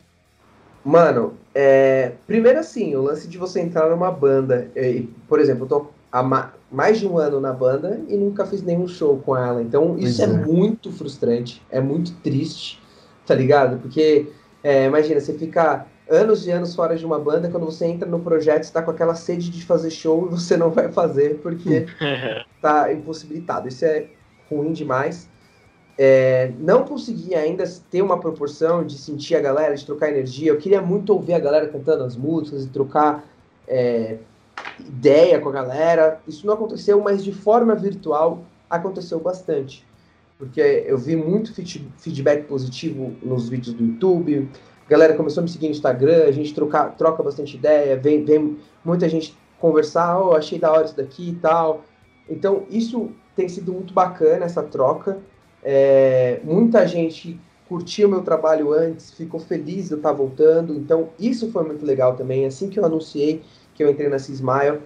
Mano, 0.84 1.34
é, 1.54 2.14
primeiro 2.28 2.60
assim, 2.60 2.96
o 2.96 3.02
lance 3.02 3.28
de 3.28 3.38
você 3.38 3.60
entrar 3.60 3.90
numa 3.90 4.12
banda, 4.12 4.70
é, 4.76 5.02
por 5.28 5.40
exemplo, 5.40 5.64
eu 5.64 5.68
tô 5.68 5.88
há 6.12 6.52
mais 6.72 7.00
de 7.00 7.08
um 7.08 7.18
ano 7.18 7.42
na 7.42 7.52
banda 7.52 8.00
e 8.08 8.16
nunca 8.16 8.46
fiz 8.46 8.62
nenhum 8.62 8.88
show 8.88 9.18
com 9.26 9.36
ela, 9.36 9.62
então 9.62 9.98
isso 9.98 10.22
é. 10.22 10.26
é. 10.26 10.28
muito 10.28 10.92
frustrante, 10.92 11.62
é 11.70 11.82
muito 11.82 12.14
triste, 12.22 12.82
tá 13.26 13.34
ligado? 13.34 13.80
Porque, 13.80 14.28
é, 14.64 14.86
imagina, 14.86 15.20
você 15.20 15.34
ficar 15.34 15.90
anos 16.10 16.46
e 16.46 16.52
anos 16.52 16.76
fora 16.76 16.96
de 16.96 17.06
uma 17.06 17.20
banda, 17.20 17.50
quando 17.50 17.66
você 17.66 17.86
entra 17.86 18.08
no 18.08 18.20
projeto, 18.20 18.64
está 18.64 18.82
com 18.82 18.92
aquela 18.92 19.16
sede 19.16 19.50
de 19.50 19.66
fazer 19.66 19.90
show 19.90 20.28
e 20.28 20.30
você 20.30 20.56
não 20.56 20.70
vai 20.70 20.92
fazer 20.92 21.40
porque 21.42 21.88
tá 22.62 22.94
impossibilitado. 22.94 23.68
Isso 23.68 23.84
é 23.86 24.06
ruim 24.50 24.72
demais. 24.72 25.28
É, 25.98 26.52
não 26.60 26.84
consegui 26.84 27.34
ainda 27.36 27.64
ter 27.90 28.02
uma 28.02 28.20
proporção 28.20 28.86
de 28.86 28.98
sentir 28.98 29.36
a 29.36 29.40
galera, 29.40 29.76
de 29.76 29.86
trocar 29.86 30.10
energia. 30.10 30.52
Eu 30.52 30.58
queria 30.58 30.82
muito 30.82 31.14
ouvir 31.14 31.34
a 31.34 31.40
galera 31.40 31.68
cantando 31.68 32.04
as 32.04 32.18
músicas 32.18 32.66
e 32.66 32.68
trocar 32.68 33.24
é, 33.68 34.18
ideia 34.80 35.40
com 35.40 35.50
a 35.50 35.54
galera. 35.54 36.20
Isso 36.28 36.46
não 36.46 36.54
aconteceu, 36.54 37.00
mas 37.02 37.24
de 37.24 37.32
forma 37.32 37.76
virtual 37.76 38.44
aconteceu 38.70 39.20
bastante. 39.20 39.86
Porque 40.38 40.60
eu 40.60 40.98
vi 40.98 41.16
muito 41.16 41.54
feedback 41.54 42.46
positivo 42.46 43.16
nos 43.24 43.48
vídeos 43.48 43.74
do 43.74 43.86
YouTube. 43.86 44.50
A 44.86 44.90
galera 44.90 45.16
começou 45.16 45.42
a 45.42 45.44
me 45.44 45.50
seguir 45.50 45.68
no 45.68 45.72
Instagram, 45.72 46.26
a 46.26 46.32
gente 46.32 46.54
troca, 46.54 46.90
troca 46.90 47.24
bastante 47.24 47.56
ideia, 47.56 47.96
vem, 47.96 48.24
vem 48.24 48.58
muita 48.84 49.08
gente 49.08 49.36
conversar, 49.60 50.22
oh, 50.22 50.34
achei 50.34 50.60
da 50.60 50.72
hora 50.72 50.86
isso 50.86 50.96
daqui 50.96 51.30
e 51.30 51.36
tal. 51.36 51.82
Então, 52.30 52.66
isso 52.70 53.12
tem 53.36 53.48
sido 53.48 53.72
muito 53.72 53.94
bacana, 53.94 54.46
essa 54.46 54.62
troca. 54.62 55.20
É, 55.68 56.40
muita 56.44 56.88
gente 56.88 57.40
curtiu 57.68 58.08
meu 58.08 58.22
trabalho 58.22 58.72
antes, 58.72 59.10
ficou 59.10 59.40
feliz 59.40 59.88
de 59.88 59.94
eu 59.94 59.98
estar 59.98 60.12
voltando, 60.12 60.76
então 60.76 61.10
isso 61.20 61.52
foi 61.52 61.64
muito 61.64 61.84
legal 61.84 62.16
também. 62.16 62.46
Assim 62.46 62.70
que 62.70 62.80
eu 62.80 62.86
anunciei 62.86 63.42
que 63.74 63.84
eu 63.84 63.90
entrei 63.90 64.08
na 64.08 64.20
Cismile, 64.20 64.80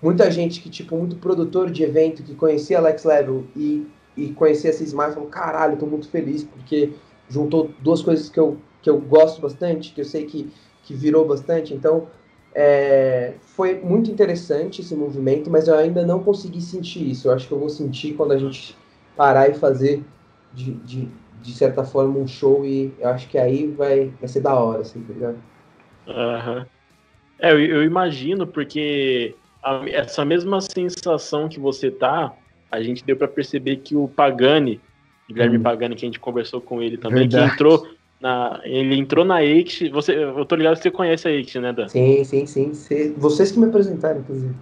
muita 0.00 0.30
gente 0.30 0.60
que, 0.60 0.68
tipo, 0.68 0.94
muito 0.94 1.16
produtor 1.16 1.70
de 1.70 1.82
evento 1.82 2.22
que 2.22 2.34
conhecia 2.34 2.76
Alex 2.76 3.04
Level 3.04 3.44
e, 3.56 3.86
e 4.14 4.28
conhecia 4.32 4.68
a 4.68 4.72
Cismile 4.74 5.12
falou: 5.12 5.30
caralho, 5.30 5.72
estou 5.72 5.88
muito 5.88 6.10
feliz 6.10 6.44
porque 6.44 6.92
juntou 7.30 7.70
duas 7.82 8.02
coisas 8.02 8.28
que 8.28 8.38
eu, 8.38 8.58
que 8.82 8.90
eu 8.90 9.00
gosto 9.00 9.40
bastante, 9.40 9.94
que 9.94 10.02
eu 10.02 10.04
sei 10.04 10.26
que, 10.26 10.52
que 10.82 10.94
virou 10.94 11.26
bastante, 11.26 11.72
então. 11.72 12.08
É, 12.58 13.34
foi 13.42 13.78
muito 13.80 14.10
interessante 14.10 14.80
esse 14.80 14.94
movimento, 14.94 15.50
mas 15.50 15.68
eu 15.68 15.74
ainda 15.74 16.06
não 16.06 16.22
consegui 16.22 16.62
sentir 16.62 17.06
isso. 17.06 17.28
Eu 17.28 17.34
acho 17.34 17.46
que 17.46 17.52
eu 17.52 17.58
vou 17.58 17.68
sentir 17.68 18.14
quando 18.14 18.32
a 18.32 18.38
gente 18.38 18.74
parar 19.14 19.50
e 19.50 19.52
fazer 19.52 20.02
de, 20.56 20.72
de, 20.72 21.08
de 21.42 21.52
certa 21.52 21.84
forma, 21.84 22.18
um 22.18 22.26
show 22.26 22.64
e 22.64 22.92
eu 22.98 23.10
acho 23.10 23.28
que 23.28 23.36
aí 23.36 23.66
vai, 23.66 24.10
vai 24.18 24.28
ser 24.28 24.40
da 24.40 24.54
hora, 24.54 24.80
assim, 24.80 25.02
tá 25.02 25.12
ligado? 25.12 25.38
Uhum. 26.08 26.64
É, 27.38 27.52
eu, 27.52 27.60
eu 27.60 27.84
imagino, 27.84 28.46
porque 28.46 29.34
a, 29.62 29.82
essa 29.88 30.24
mesma 30.24 30.60
sensação 30.62 31.48
que 31.48 31.60
você 31.60 31.90
tá, 31.90 32.32
a 32.72 32.80
gente 32.82 33.04
deu 33.04 33.16
para 33.16 33.28
perceber 33.28 33.76
que 33.76 33.94
o 33.94 34.08
Pagani, 34.08 34.80
Guilherme 35.28 35.58
hum. 35.58 35.62
Pagani, 35.62 35.94
que 35.94 36.06
a 36.06 36.08
gente 36.08 36.20
conversou 36.20 36.60
com 36.60 36.82
ele 36.82 36.96
também, 36.96 37.28
Verdade. 37.28 37.50
que 37.50 37.54
entrou 37.54 37.86
na, 38.18 38.60
ele 38.64 38.96
entrou 38.96 39.24
na 39.24 39.44
Eixt, 39.44 39.90
você, 39.90 40.14
eu 40.14 40.44
tô 40.46 40.56
ligado 40.56 40.76
que 40.76 40.82
você 40.82 40.90
conhece 40.90 41.28
a 41.28 41.30
Eixt, 41.30 41.58
né, 41.60 41.72
Dan? 41.72 41.88
Sim, 41.88 42.24
sim, 42.24 42.46
sim. 42.46 43.12
Vocês 43.18 43.52
que 43.52 43.58
me 43.58 43.66
apresentaram, 43.66 44.20
inclusive. 44.20 44.54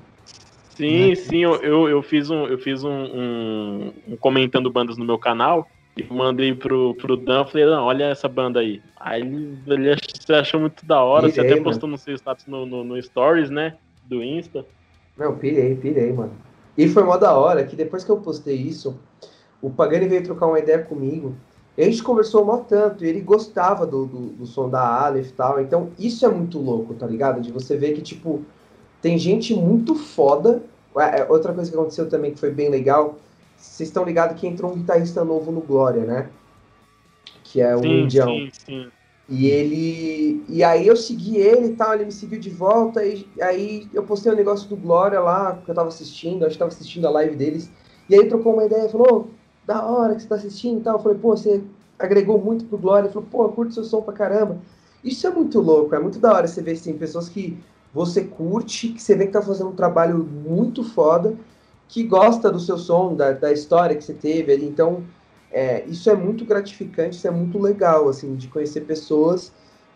Sim, 0.76 1.10
né? 1.10 1.14
sim, 1.14 1.38
eu, 1.38 1.54
eu, 1.62 1.88
eu, 1.88 2.02
fiz, 2.02 2.30
um, 2.30 2.46
eu 2.46 2.58
fiz 2.58 2.82
um, 2.82 2.90
um, 2.90 3.92
um 4.08 4.16
comentando 4.16 4.70
bandas 4.72 4.96
no 4.96 5.04
meu 5.04 5.18
canal, 5.18 5.70
e 5.96 6.12
mandei 6.12 6.54
pro, 6.54 6.94
pro 6.94 7.16
Dan, 7.16 7.44
falei, 7.44 7.66
não, 7.66 7.84
olha 7.84 8.04
essa 8.04 8.28
banda 8.28 8.60
aí. 8.60 8.82
Aí 8.98 9.22
ele, 9.22 9.90
ele 9.90 10.38
achou 10.38 10.60
muito 10.60 10.84
da 10.84 11.02
hora, 11.02 11.28
pirei, 11.28 11.34
você 11.34 11.52
até 11.52 11.62
postou 11.62 11.88
no 11.88 11.96
seu 11.96 12.14
status 12.14 12.46
no, 12.46 12.66
no, 12.66 12.82
no, 12.82 13.00
Stories, 13.00 13.50
né? 13.50 13.76
Do 14.04 14.22
Insta. 14.22 14.66
Não, 15.16 15.36
pirei, 15.36 15.76
pirei, 15.76 16.12
mano. 16.12 16.32
E 16.76 16.88
foi 16.88 17.04
mó 17.04 17.16
da 17.16 17.36
hora 17.36 17.64
que 17.64 17.76
depois 17.76 18.02
que 18.02 18.10
eu 18.10 18.16
postei 18.16 18.56
isso, 18.56 18.98
o 19.62 19.70
Pagani 19.70 20.08
veio 20.08 20.24
trocar 20.24 20.46
uma 20.46 20.58
ideia 20.58 20.82
comigo. 20.82 21.34
E 21.76 21.82
a 21.82 21.84
gente 21.84 22.02
conversou 22.02 22.44
mó 22.44 22.58
tanto, 22.58 23.04
e 23.04 23.08
ele 23.08 23.20
gostava 23.20 23.86
do, 23.86 24.06
do, 24.06 24.18
do 24.30 24.46
som 24.46 24.68
da 24.68 24.80
Aleph 24.80 25.30
e 25.30 25.32
tal. 25.32 25.60
Então, 25.60 25.90
isso 25.98 26.26
é 26.26 26.28
muito 26.28 26.58
louco, 26.58 26.94
tá 26.94 27.06
ligado? 27.06 27.40
De 27.40 27.52
você 27.52 27.76
ver 27.76 27.92
que, 27.92 28.02
tipo, 28.02 28.42
tem 29.00 29.16
gente 29.16 29.54
muito 29.54 29.94
foda. 29.94 30.62
É, 30.96 31.24
outra 31.28 31.52
coisa 31.52 31.70
que 31.70 31.76
aconteceu 31.76 32.08
também 32.08 32.32
que 32.32 32.38
foi 32.38 32.50
bem 32.50 32.68
legal 32.68 33.16
vocês 33.64 33.88
estão 33.88 34.04
ligados 34.04 34.40
que 34.40 34.46
entrou 34.46 34.72
um 34.72 34.76
guitarrista 34.76 35.24
novo 35.24 35.50
no 35.50 35.60
Glória, 35.60 36.04
né? 36.04 36.28
Que 37.42 37.60
é 37.60 37.74
o 37.74 37.80
sim, 37.80 38.02
Indião. 38.02 38.28
Sim, 38.28 38.50
sim. 38.52 38.86
E 39.28 39.46
ele. 39.46 40.44
E 40.48 40.62
aí 40.62 40.86
eu 40.86 40.94
segui 40.96 41.38
ele 41.38 41.68
e 41.68 41.76
tal, 41.76 41.94
ele 41.94 42.04
me 42.04 42.12
seguiu 42.12 42.38
de 42.38 42.50
volta, 42.50 43.04
e 43.04 43.26
aí 43.40 43.88
eu 43.92 44.02
postei 44.02 44.30
um 44.30 44.36
negócio 44.36 44.68
do 44.68 44.76
Glória 44.76 45.18
lá, 45.18 45.58
que 45.64 45.70
eu 45.70 45.74
tava 45.74 45.88
assistindo, 45.88 46.44
acho 46.44 46.52
que 46.52 46.58
tava 46.58 46.70
assistindo 46.70 47.06
a 47.06 47.10
live 47.10 47.34
deles. 47.34 47.70
E 48.08 48.14
aí 48.14 48.28
trocou 48.28 48.52
uma 48.52 48.66
ideia, 48.66 48.88
falou, 48.88 49.28
oh, 49.30 49.66
da 49.66 49.84
hora 49.84 50.14
que 50.14 50.22
você 50.22 50.28
tá 50.28 50.34
assistindo 50.34 50.80
e 50.80 50.82
tal. 50.82 50.96
Eu 50.96 51.02
falei, 51.02 51.18
pô, 51.18 51.36
você 51.36 51.62
agregou 51.98 52.38
muito 52.38 52.66
pro 52.66 52.78
Glória. 52.78 53.06
Ele 53.06 53.14
falou, 53.14 53.28
pô, 53.30 53.48
curto 53.48 53.74
seu 53.74 53.82
som 53.82 54.02
pra 54.02 54.12
caramba. 54.12 54.58
Isso 55.02 55.26
é 55.26 55.30
muito 55.30 55.58
louco, 55.60 55.94
é 55.94 55.98
muito 55.98 56.18
da 56.18 56.32
hora 56.32 56.46
você 56.46 56.62
ver 56.62 56.72
assim, 56.72 56.96
pessoas 56.96 57.28
que 57.28 57.58
você 57.92 58.22
curte, 58.22 58.88
que 58.88 59.02
você 59.02 59.14
vê 59.14 59.26
que 59.26 59.32
tá 59.32 59.42
fazendo 59.42 59.70
um 59.70 59.74
trabalho 59.74 60.18
muito 60.18 60.84
foda 60.84 61.34
que 61.88 62.02
gosta 62.02 62.50
do 62.50 62.58
seu 62.58 62.78
som, 62.78 63.14
da, 63.14 63.32
da 63.32 63.52
história 63.52 63.96
que 63.96 64.04
você 64.04 64.14
teve 64.14 64.52
ali. 64.52 64.64
Então, 64.64 65.04
é, 65.52 65.84
isso 65.86 66.10
é 66.10 66.16
muito 66.16 66.44
gratificante, 66.44 67.16
isso 67.16 67.28
é 67.28 67.30
muito 67.30 67.58
legal, 67.58 68.08
assim, 68.08 68.34
de 68.34 68.48
conhecer 68.48 68.82
pessoas, 68.82 69.52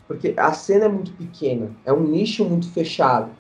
porque 0.07 0.35
a 0.37 0.53
cena 0.53 0.85
é 0.85 0.89
muito 0.89 1.13
pequena, 1.13 1.71
é 1.85 1.93
um 1.93 2.03
nicho 2.03 2.45
muito 2.45 2.71
fechado. 2.71 3.31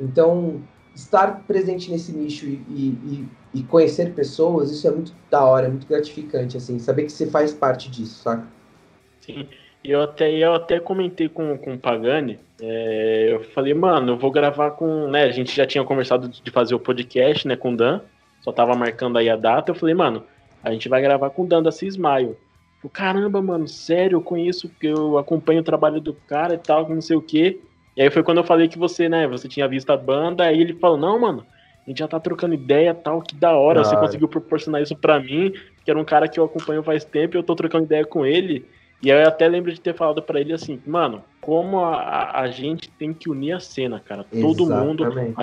Então, 0.00 0.62
estar 0.94 1.44
presente 1.46 1.90
nesse 1.90 2.12
nicho 2.12 2.46
e, 2.46 2.54
e, 2.68 3.28
e 3.54 3.62
conhecer 3.64 4.14
pessoas, 4.14 4.70
isso 4.70 4.88
é 4.88 4.90
muito 4.90 5.12
da 5.30 5.44
hora, 5.44 5.66
é 5.66 5.68
muito 5.68 5.86
gratificante, 5.86 6.56
assim, 6.56 6.78
saber 6.78 7.04
que 7.04 7.12
você 7.12 7.26
faz 7.26 7.52
parte 7.52 7.90
disso, 7.90 8.22
saca? 8.22 8.46
Sim. 9.20 9.46
Eu 9.84 10.02
até, 10.02 10.32
eu 10.32 10.54
até 10.54 10.80
comentei 10.80 11.28
com, 11.28 11.56
com 11.58 11.74
o 11.74 11.78
Pagani, 11.78 12.40
é, 12.60 13.28
eu 13.32 13.44
falei, 13.44 13.74
mano, 13.74 14.12
eu 14.12 14.16
vou 14.16 14.30
gravar 14.30 14.72
com. 14.72 15.08
Né, 15.08 15.24
a 15.24 15.30
gente 15.30 15.54
já 15.54 15.66
tinha 15.66 15.84
conversado 15.84 16.28
de 16.28 16.50
fazer 16.50 16.74
o 16.74 16.80
podcast 16.80 17.46
né, 17.46 17.56
com 17.56 17.72
o 17.72 17.76
Dan, 17.76 18.00
só 18.40 18.52
tava 18.52 18.74
marcando 18.74 19.18
aí 19.18 19.28
a 19.28 19.36
data. 19.36 19.70
Eu 19.70 19.74
falei, 19.74 19.94
mano, 19.94 20.24
a 20.62 20.72
gente 20.72 20.88
vai 20.88 21.02
gravar 21.02 21.30
com 21.30 21.42
o 21.42 21.46
Dan 21.46 21.62
da 21.62 21.72
Cismaio. 21.72 22.36
Caramba, 22.92 23.42
mano, 23.42 23.66
sério, 23.66 24.16
eu 24.16 24.22
conheço, 24.22 24.70
eu 24.80 25.18
acompanho 25.18 25.60
o 25.60 25.64
trabalho 25.64 26.00
do 26.00 26.14
cara 26.14 26.54
e 26.54 26.58
tal, 26.58 26.88
não 26.88 27.00
sei 27.00 27.16
o 27.16 27.22
quê. 27.22 27.58
E 27.96 28.02
aí 28.02 28.10
foi 28.10 28.22
quando 28.22 28.38
eu 28.38 28.44
falei 28.44 28.68
que 28.68 28.78
você, 28.78 29.08
né, 29.08 29.26
você 29.26 29.48
tinha 29.48 29.66
visto 29.66 29.90
a 29.90 29.96
banda, 29.96 30.44
aí 30.44 30.60
ele 30.60 30.74
falou, 30.74 30.96
não, 30.96 31.18
mano, 31.18 31.44
a 31.86 31.90
gente 31.90 31.98
já 31.98 32.06
tá 32.06 32.20
trocando 32.20 32.54
ideia 32.54 32.94
tal, 32.94 33.22
que 33.22 33.34
da 33.34 33.56
hora, 33.56 33.82
você 33.82 33.96
conseguiu 33.96 34.28
proporcionar 34.28 34.82
isso 34.82 34.94
para 34.94 35.18
mim, 35.18 35.52
que 35.84 35.90
era 35.90 35.98
um 35.98 36.04
cara 36.04 36.28
que 36.28 36.38
eu 36.38 36.44
acompanho 36.44 36.82
faz 36.82 37.04
tempo 37.04 37.36
e 37.36 37.38
eu 37.38 37.42
tô 37.42 37.56
trocando 37.56 37.84
ideia 37.84 38.04
com 38.04 38.24
ele. 38.26 38.66
E 39.02 39.10
eu 39.10 39.26
até 39.26 39.46
lembro 39.46 39.72
de 39.72 39.80
ter 39.80 39.94
falado 39.94 40.22
para 40.22 40.40
ele 40.40 40.52
assim, 40.52 40.80
mano, 40.86 41.22
como 41.40 41.80
a, 41.80 42.40
a 42.40 42.48
gente 42.48 42.90
tem 42.90 43.12
que 43.12 43.30
unir 43.30 43.52
a 43.52 43.60
cena, 43.60 44.00
cara. 44.00 44.24
Todo 44.24 44.64
Exatamente. 44.64 44.86
mundo 44.86 45.34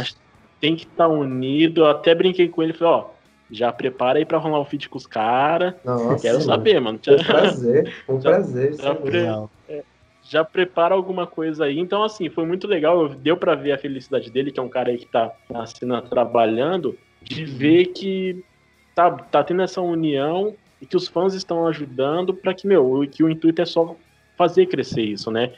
tem 0.60 0.76
que 0.76 0.84
estar 0.84 1.08
tá 1.08 1.08
unido. 1.08 1.82
Eu 1.82 1.88
até 1.88 2.16
brinquei 2.16 2.50
com 2.50 2.64
ele, 2.64 2.74
falei, 2.74 2.94
ó, 2.94 3.06
já 3.52 3.72
prepara 3.72 4.18
aí 4.18 4.26
pra 4.26 4.38
rolar 4.38 4.60
um 4.60 4.66
feat 4.66 4.90
com 4.90 4.98
os 4.98 5.06
caras. 5.06 5.76
Quero 6.22 6.42
saber, 6.42 6.80
mano. 6.80 7.00
Um 7.08 7.24
prazer, 7.24 7.94
um 8.10 8.20
já, 8.20 8.30
prazer. 8.30 8.74
Já, 8.74 8.96
pre... 8.96 9.26
é, 9.70 9.84
já, 10.24 10.44
prepara 10.44 10.96
alguma 10.96 11.28
coisa 11.28 11.66
aí. 11.66 11.78
Então, 11.78 12.04
assim, 12.04 12.30
foi 12.30 12.46
muito 12.46 12.68
legal. 12.68 13.10
Deu 13.10 13.38
para 13.38 13.54
ver 13.54 13.74
a 13.74 13.78
felicidade 13.78 14.32
dele, 14.32 14.52
que 14.52 14.60
é 14.60 14.64
um 14.64 14.70
cara 14.70 14.90
aí 14.90 14.98
que 14.98 15.06
tá 15.06 15.32
na 15.50 15.66
cena 15.68 16.02
trabalhando, 16.02 16.98
de 17.22 17.46
ver 17.46 17.88
que 17.88 18.44
tá, 18.96 19.12
tá 19.12 19.44
tendo 19.44 19.62
essa 19.62 19.82
união 19.82 20.56
e 20.84 20.86
que 20.86 20.98
os 20.98 21.08
fãs 21.08 21.34
estão 21.34 21.66
ajudando 21.66 22.34
para 22.34 22.54
que, 22.54 22.68
meu, 22.68 23.08
que 23.10 23.24
o 23.24 23.30
intuito 23.30 23.62
é 23.62 23.66
só 23.66 23.96
fazer 24.38 24.66
crescer 24.66 25.04
isso, 25.04 25.32
né? 25.32 25.54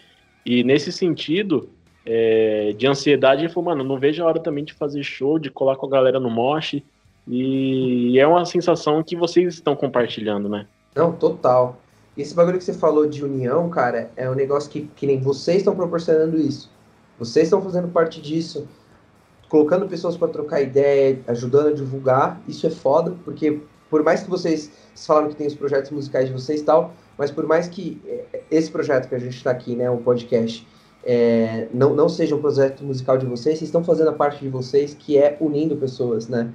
E 0.45 0.63
nesse 0.63 0.91
sentido, 0.91 1.67
é, 2.05 2.76
de 2.78 2.86
ansiedade, 2.86 3.41
ele 3.41 3.51
falou, 3.51 3.71
mano, 3.71 3.84
não 3.84 3.97
vejo 3.97 4.21
a 4.21 4.28
hora 4.28 4.39
também 4.39 4.63
de 4.63 4.73
fazer 4.73 5.01
show, 5.01 5.39
de 5.39 5.49
colar 5.49 5.78
com 5.78 5.88
a 5.88 5.89
galera 5.89 6.19
no 6.19 6.30
mosh. 6.30 6.80
E 7.28 8.19
é 8.19 8.28
uma 8.28 8.45
sensação 8.45 9.01
que 9.01 9.15
vocês 9.15 9.55
estão 9.55 9.76
compartilhando, 9.76 10.47
né? 10.47 10.67
Não, 10.93 11.11
total. 11.11 11.82
Esse 12.15 12.36
bagulho 12.36 12.59
que 12.59 12.63
você 12.63 12.73
falou 12.73 13.07
de 13.07 13.26
união, 13.26 13.67
cara, 13.71 14.11
é 14.15 14.30
um 14.30 14.36
negócio 14.36 14.69
que, 14.69 14.88
que 14.95 15.07
nem 15.07 15.19
vocês 15.19 15.57
estão 15.57 15.76
proporcionando 15.76 16.38
isso. 16.38 16.69
Vocês 17.17 17.47
estão 17.47 17.63
fazendo 17.63 17.88
parte 17.88 18.21
disso. 18.21 18.67
colocando 19.49 19.88
pessoas 19.88 20.15
para 20.15 20.28
trocar 20.28 20.61
ideia, 20.61 21.19
ajudando 21.28 21.69
a 21.69 21.73
divulgar. 21.73 22.39
Isso 22.47 22.67
é 22.67 22.69
foda, 22.69 23.15
porque 23.26 23.59
por 23.96 24.04
mais 24.04 24.24
que 24.24 24.30
vocês, 24.30 24.70
falaram 24.93 25.30
que 25.30 25.38
tem 25.38 25.48
os 25.48 25.56
projetos 25.56 25.89
musicais 25.89 26.28
de 26.28 26.34
vocês 26.34 26.60
e 26.60 26.64
tal, 26.66 26.93
mas 27.18 27.32
por 27.32 27.48
mais 27.48 27.70
que 27.70 28.02
é, 28.06 28.41
esse 28.52 28.70
projeto 28.70 29.08
que 29.08 29.16
a 29.16 29.18
gente 29.18 29.38
está 29.38 29.52
aqui, 29.52 29.74
né, 29.74 29.89
um 29.89 30.04
podcast, 30.04 30.68
é, 31.06 31.70
não, 31.74 31.96
não 31.96 32.10
seja 32.10 32.36
um 32.36 32.41
projeto 32.41 32.84
musical 32.84 33.18
de 33.18 33.26
vocês, 33.26 33.58
vocês 33.58 33.70
estão 33.70 33.86
fazendo 33.86 34.10
a 34.10 34.12
parte 34.12 34.41
de 34.41 34.50
vocês, 34.50 34.93
que 34.93 35.18
é 35.18 35.38
unindo 35.39 35.78
pessoas, 35.78 36.28
né? 36.28 36.52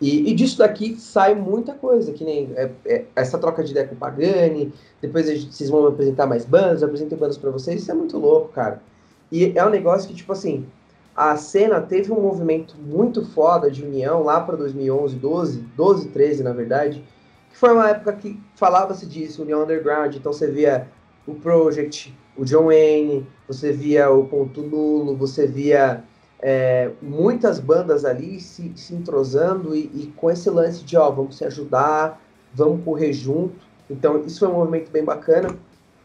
E, 0.00 0.28
e 0.28 0.34
disso 0.34 0.58
daqui 0.58 0.96
sai 0.96 1.36
muita 1.36 1.72
coisa, 1.72 2.12
que 2.12 2.24
nem 2.24 2.50
é, 2.56 2.68
é, 2.84 3.04
essa 3.14 3.38
troca 3.38 3.62
de 3.62 3.70
ideia 3.70 3.86
com 3.86 3.94
o 3.94 3.98
Pagani, 3.98 4.72
depois 5.00 5.28
gente, 5.28 5.54
vocês 5.54 5.70
vão 5.70 5.86
apresentar 5.86 6.26
mais 6.26 6.44
bandas, 6.44 6.82
eu 6.82 6.88
bandas 7.16 7.38
para 7.38 7.50
vocês, 7.52 7.80
isso 7.80 7.92
é 7.92 7.94
muito 7.94 8.18
louco, 8.18 8.48
cara. 8.48 8.82
E 9.30 9.52
é 9.54 9.64
um 9.64 9.70
negócio 9.70 10.08
que, 10.08 10.16
tipo 10.16 10.32
assim, 10.32 10.66
a 11.14 11.36
cena 11.36 11.80
teve 11.80 12.10
um 12.10 12.20
movimento 12.20 12.76
muito 12.78 13.24
foda 13.24 13.70
de 13.70 13.84
união 13.84 14.22
lá 14.22 14.40
para 14.40 14.56
2011, 14.56 15.16
12, 15.16 15.60
12, 15.76 16.08
13, 16.08 16.42
na 16.42 16.52
verdade, 16.52 17.04
que 17.50 17.56
foi 17.56 17.72
uma 17.72 17.90
época 17.90 18.14
que 18.14 18.40
falava-se 18.56 19.06
disso, 19.06 19.42
união 19.42 19.62
underground, 19.62 20.14
então 20.14 20.32
você 20.32 20.50
via 20.50 20.88
o 21.26 21.34
Project, 21.34 22.16
o 22.36 22.44
John 22.44 22.66
Wayne, 22.66 23.26
você 23.46 23.72
via 23.72 24.10
o 24.10 24.26
Ponto 24.26 24.62
Nulo, 24.62 25.14
você 25.14 25.46
via 25.46 26.02
é, 26.40 26.90
muitas 27.00 27.60
bandas 27.60 28.04
ali 28.04 28.40
se, 28.40 28.72
se 28.74 28.94
entrosando 28.94 29.76
e, 29.76 29.90
e, 29.94 30.12
com 30.16 30.30
esse 30.30 30.50
lance 30.50 30.82
de, 30.82 30.96
ó, 30.96 31.10
vamos 31.10 31.36
se 31.36 31.44
ajudar, 31.44 32.20
vamos 32.52 32.84
correr 32.84 33.12
junto. 33.12 33.64
Então, 33.88 34.24
isso 34.24 34.40
foi 34.40 34.48
um 34.48 34.54
movimento 34.54 34.90
bem 34.90 35.04
bacana. 35.04 35.56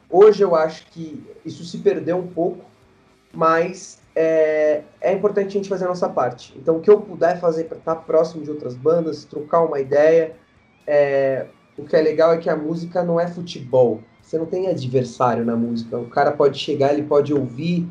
Hoje 0.10 0.44
eu 0.44 0.56
acho 0.56 0.86
que 0.92 1.26
isso 1.44 1.66
se 1.66 1.80
perdeu 1.80 2.18
um 2.18 2.28
pouco, 2.28 2.64
mas 3.34 4.00
é, 4.20 4.82
é 5.00 5.14
importante 5.14 5.50
a 5.50 5.52
gente 5.52 5.70
fazer 5.70 5.86
a 5.86 5.90
nossa 5.90 6.10
parte. 6.10 6.52
Então, 6.58 6.78
o 6.78 6.80
que 6.80 6.90
eu 6.90 7.00
puder 7.00 7.40
fazer 7.40 7.66
para 7.66 7.78
estar 7.78 7.96
próximo 7.98 8.44
de 8.44 8.50
outras 8.50 8.76
bandas, 8.76 9.24
trocar 9.24 9.62
uma 9.62 9.80
ideia, 9.80 10.36
é, 10.88 11.46
o 11.78 11.84
que 11.84 11.96
é 11.96 12.02
legal 12.02 12.34
é 12.34 12.38
que 12.38 12.50
a 12.50 12.56
música 12.56 13.04
não 13.04 13.20
é 13.20 13.28
futebol. 13.28 14.02
Você 14.20 14.40
não 14.40 14.48
tem 14.48 14.68
adversário 14.70 15.46
na 15.46 15.56
música. 15.56 16.00
O 16.00 16.10
cara 16.10 16.32
pode 16.32 16.58
chegar, 16.58 16.94
ele 16.94 17.04
pode 17.04 17.32
ouvir 17.32 17.88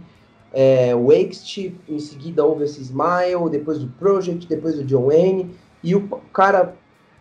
é, 0.52 0.96
o 0.96 1.06
Wakest, 1.06 1.72
em 1.88 1.98
seguida 2.00 2.44
ouve 2.44 2.64
esse 2.64 2.80
Smile, 2.80 3.48
depois 3.48 3.78
do 3.78 3.86
Project, 3.86 4.48
depois 4.48 4.74
do 4.74 4.84
John 4.84 5.06
Wayne, 5.06 5.54
e 5.80 5.94
o 5.94 6.08
cara, 6.32 6.74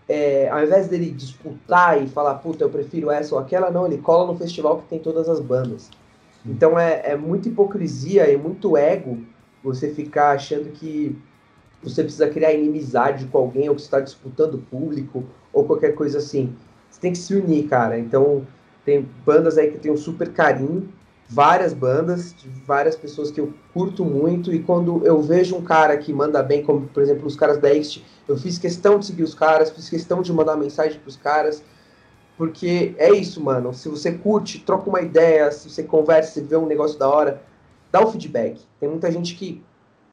é, 0.09 0.49
ao 0.49 0.63
invés 0.63 0.87
dele 0.87 1.11
disputar 1.11 2.01
e 2.01 2.07
falar, 2.07 2.35
puta, 2.35 2.63
eu 2.63 2.69
prefiro 2.71 3.11
essa 3.11 3.35
ou 3.35 3.41
aquela, 3.41 3.69
não, 3.69 3.85
ele 3.85 3.99
cola 3.99 4.25
no 4.31 4.37
festival 4.37 4.79
que 4.79 4.87
tem 4.87 4.97
todas 4.97 5.29
as 5.29 5.39
bandas. 5.39 5.91
Então 6.45 6.77
é, 6.77 7.01
é 7.05 7.15
muita 7.15 7.47
hipocrisia 7.47 8.31
e 8.31 8.37
muito 8.37 8.77
ego 8.77 9.19
você 9.63 9.89
ficar 9.89 10.31
achando 10.31 10.69
que 10.71 11.17
você 11.81 12.03
precisa 12.03 12.29
criar 12.29 12.53
inimizade 12.53 13.25
com 13.25 13.37
alguém 13.37 13.67
ou 13.69 13.75
que 13.75 13.81
está 13.81 13.99
disputando 13.99 14.63
público 14.69 15.23
ou 15.51 15.65
qualquer 15.65 15.95
coisa 15.95 16.19
assim. 16.19 16.55
Você 16.89 16.99
tem 16.99 17.11
que 17.11 17.17
se 17.17 17.35
unir, 17.35 17.67
cara. 17.67 17.97
Então 17.97 18.45
tem 18.83 19.07
bandas 19.25 19.57
aí 19.57 19.71
que 19.71 19.79
tem 19.79 19.91
um 19.91 19.97
super 19.97 20.31
carinho, 20.31 20.89
várias 21.27 21.73
bandas, 21.73 22.35
várias 22.65 22.95
pessoas 22.95 23.31
que 23.31 23.41
eu 23.41 23.51
curto 23.73 24.05
muito 24.05 24.53
e 24.53 24.61
quando 24.61 25.05
eu 25.05 25.21
vejo 25.21 25.55
um 25.55 25.61
cara 25.61 25.97
que 25.97 26.13
manda 26.13 26.41
bem, 26.43 26.63
como 26.63 26.87
por 26.87 27.01
exemplo 27.01 27.25
os 27.25 27.35
caras 27.35 27.57
da 27.57 27.73
Ext, 27.73 28.05
eu 28.27 28.37
fiz 28.37 28.59
questão 28.59 28.99
de 28.99 29.07
seguir 29.07 29.23
os 29.23 29.33
caras, 29.33 29.71
fiz 29.71 29.89
questão 29.89 30.21
de 30.21 30.31
mandar 30.31 30.55
mensagem 30.55 30.99
para 30.99 31.09
os 31.09 31.15
caras 31.15 31.63
porque 32.37 32.93
é 32.97 33.11
isso, 33.11 33.41
mano. 33.41 33.73
Se 33.73 33.87
você 33.87 34.11
curte, 34.11 34.59
troca 34.59 34.89
uma 34.89 35.01
ideia, 35.01 35.51
se 35.51 35.69
você 35.69 35.83
conversa, 35.83 36.33
se 36.33 36.41
vê 36.41 36.55
um 36.57 36.65
negócio 36.65 36.99
da 36.99 37.07
hora, 37.09 37.41
dá 37.91 38.01
o 38.01 38.07
um 38.07 38.11
feedback. 38.11 38.61
Tem 38.79 38.89
muita 38.89 39.11
gente 39.11 39.35
que 39.35 39.63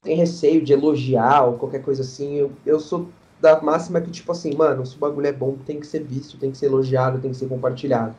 tem 0.03 0.17
receio 0.17 0.63
de 0.63 0.73
elogiar 0.73 1.45
ou 1.45 1.55
qualquer 1.55 1.83
coisa 1.83 2.03
assim. 2.03 2.35
Eu, 2.37 2.53
eu 2.65 2.79
sou 2.79 3.09
da 3.41 3.61
máxima 3.61 4.01
que, 4.01 4.11
tipo 4.11 4.31
assim, 4.31 4.55
mano, 4.55 4.87
se 4.87 4.97
o 4.97 4.99
bagulho 5.01 5.27
é 5.27 5.33
bom, 5.33 5.57
tem 5.67 5.81
que 5.81 5.87
ser 5.87 6.05
visto, 6.05 6.39
tem 6.39 6.53
que 6.53 6.59
ser 6.59 6.67
elogiado, 6.67 7.21
tem 7.21 7.33
que 7.33 7.37
ser 7.37 7.49
compartilhado. 7.49 8.15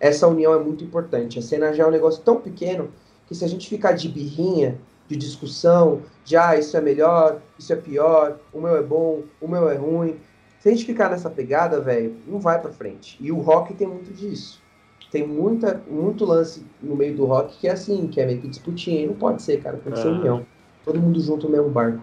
Essa 0.00 0.26
união 0.26 0.54
é 0.54 0.58
muito 0.58 0.82
importante. 0.82 1.38
A 1.38 1.42
cena 1.42 1.72
já 1.72 1.84
é 1.84 1.86
um 1.86 1.90
negócio 1.90 2.22
tão 2.22 2.40
pequeno 2.40 2.88
que 3.26 3.34
se 3.34 3.44
a 3.44 3.48
gente 3.48 3.68
ficar 3.68 3.92
de 3.92 4.08
birrinha, 4.08 4.78
de 5.06 5.16
discussão, 5.16 6.00
de 6.24 6.36
ah, 6.36 6.58
isso 6.58 6.76
é 6.76 6.80
melhor, 6.80 7.40
isso 7.58 7.72
é 7.72 7.76
pior, 7.76 8.38
o 8.52 8.60
meu 8.60 8.76
é 8.76 8.82
bom, 8.82 9.22
o 9.40 9.46
meu 9.46 9.68
é 9.68 9.76
ruim, 9.76 10.16
se 10.64 10.70
a 10.70 10.72
gente 10.72 10.86
ficar 10.86 11.10
nessa 11.10 11.28
pegada, 11.28 11.78
velho, 11.78 12.16
não 12.26 12.40
vai 12.40 12.58
para 12.58 12.72
frente. 12.72 13.18
E 13.20 13.30
o 13.30 13.38
rock 13.38 13.74
tem 13.74 13.86
muito 13.86 14.10
disso. 14.14 14.62
Tem 15.10 15.26
muita, 15.26 15.78
muito 15.86 16.24
lance 16.24 16.64
no 16.82 16.96
meio 16.96 17.14
do 17.14 17.26
rock 17.26 17.58
que 17.58 17.68
é 17.68 17.72
assim, 17.72 18.06
que 18.06 18.18
é 18.18 18.24
meio 18.24 18.40
que 18.40 18.48
disputinha. 18.48 19.02
E 19.02 19.06
não 19.06 19.12
pode 19.12 19.42
ser, 19.42 19.60
cara. 19.62 19.76
Tem 19.76 19.92
que 19.92 19.98
ser 19.98 20.08
união. 20.08 20.46
Todo 20.82 20.98
mundo 20.98 21.20
junto 21.20 21.48
no 21.48 21.52
mesmo 21.52 21.68
barco. 21.68 22.00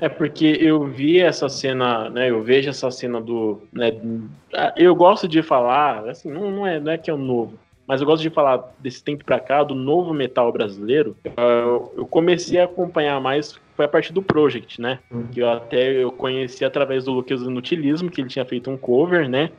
É 0.00 0.08
porque 0.08 0.58
eu 0.60 0.84
vi 0.84 1.20
essa 1.20 1.48
cena, 1.48 2.10
né? 2.10 2.28
Eu 2.28 2.42
vejo 2.42 2.70
essa 2.70 2.90
cena 2.90 3.20
do. 3.20 3.62
Né, 3.72 3.92
eu 4.76 4.92
gosto 4.96 5.28
de 5.28 5.40
falar, 5.40 6.08
assim, 6.08 6.28
não, 6.28 6.50
não, 6.50 6.66
é, 6.66 6.80
não 6.80 6.90
é 6.90 6.98
que 6.98 7.08
é 7.08 7.14
o 7.14 7.18
novo, 7.18 7.56
mas 7.88 8.02
eu 8.02 8.06
gosto 8.06 8.22
de 8.22 8.28
falar 8.28 8.74
desse 8.78 9.02
tempo 9.02 9.24
pra 9.24 9.40
cá, 9.40 9.64
do 9.64 9.74
novo 9.74 10.12
metal 10.12 10.52
brasileiro. 10.52 11.16
Eu, 11.96 12.06
comecei 12.06 12.60
a 12.60 12.64
acompanhar 12.64 13.18
mais 13.18 13.58
foi 13.74 13.86
a 13.86 13.88
partir 13.88 14.12
do 14.12 14.20
Project, 14.20 14.78
né? 14.78 14.98
Uhum. 15.10 15.28
Que 15.28 15.40
eu 15.40 15.48
até 15.48 16.02
eu 16.02 16.12
conheci 16.12 16.64
através 16.64 17.04
do 17.04 17.12
Lucas 17.12 17.40
Inutilismo, 17.40 18.10
que 18.10 18.20
ele 18.20 18.28
tinha 18.28 18.44
feito 18.44 18.68
um 18.70 18.76
cover, 18.76 19.26
né? 19.26 19.50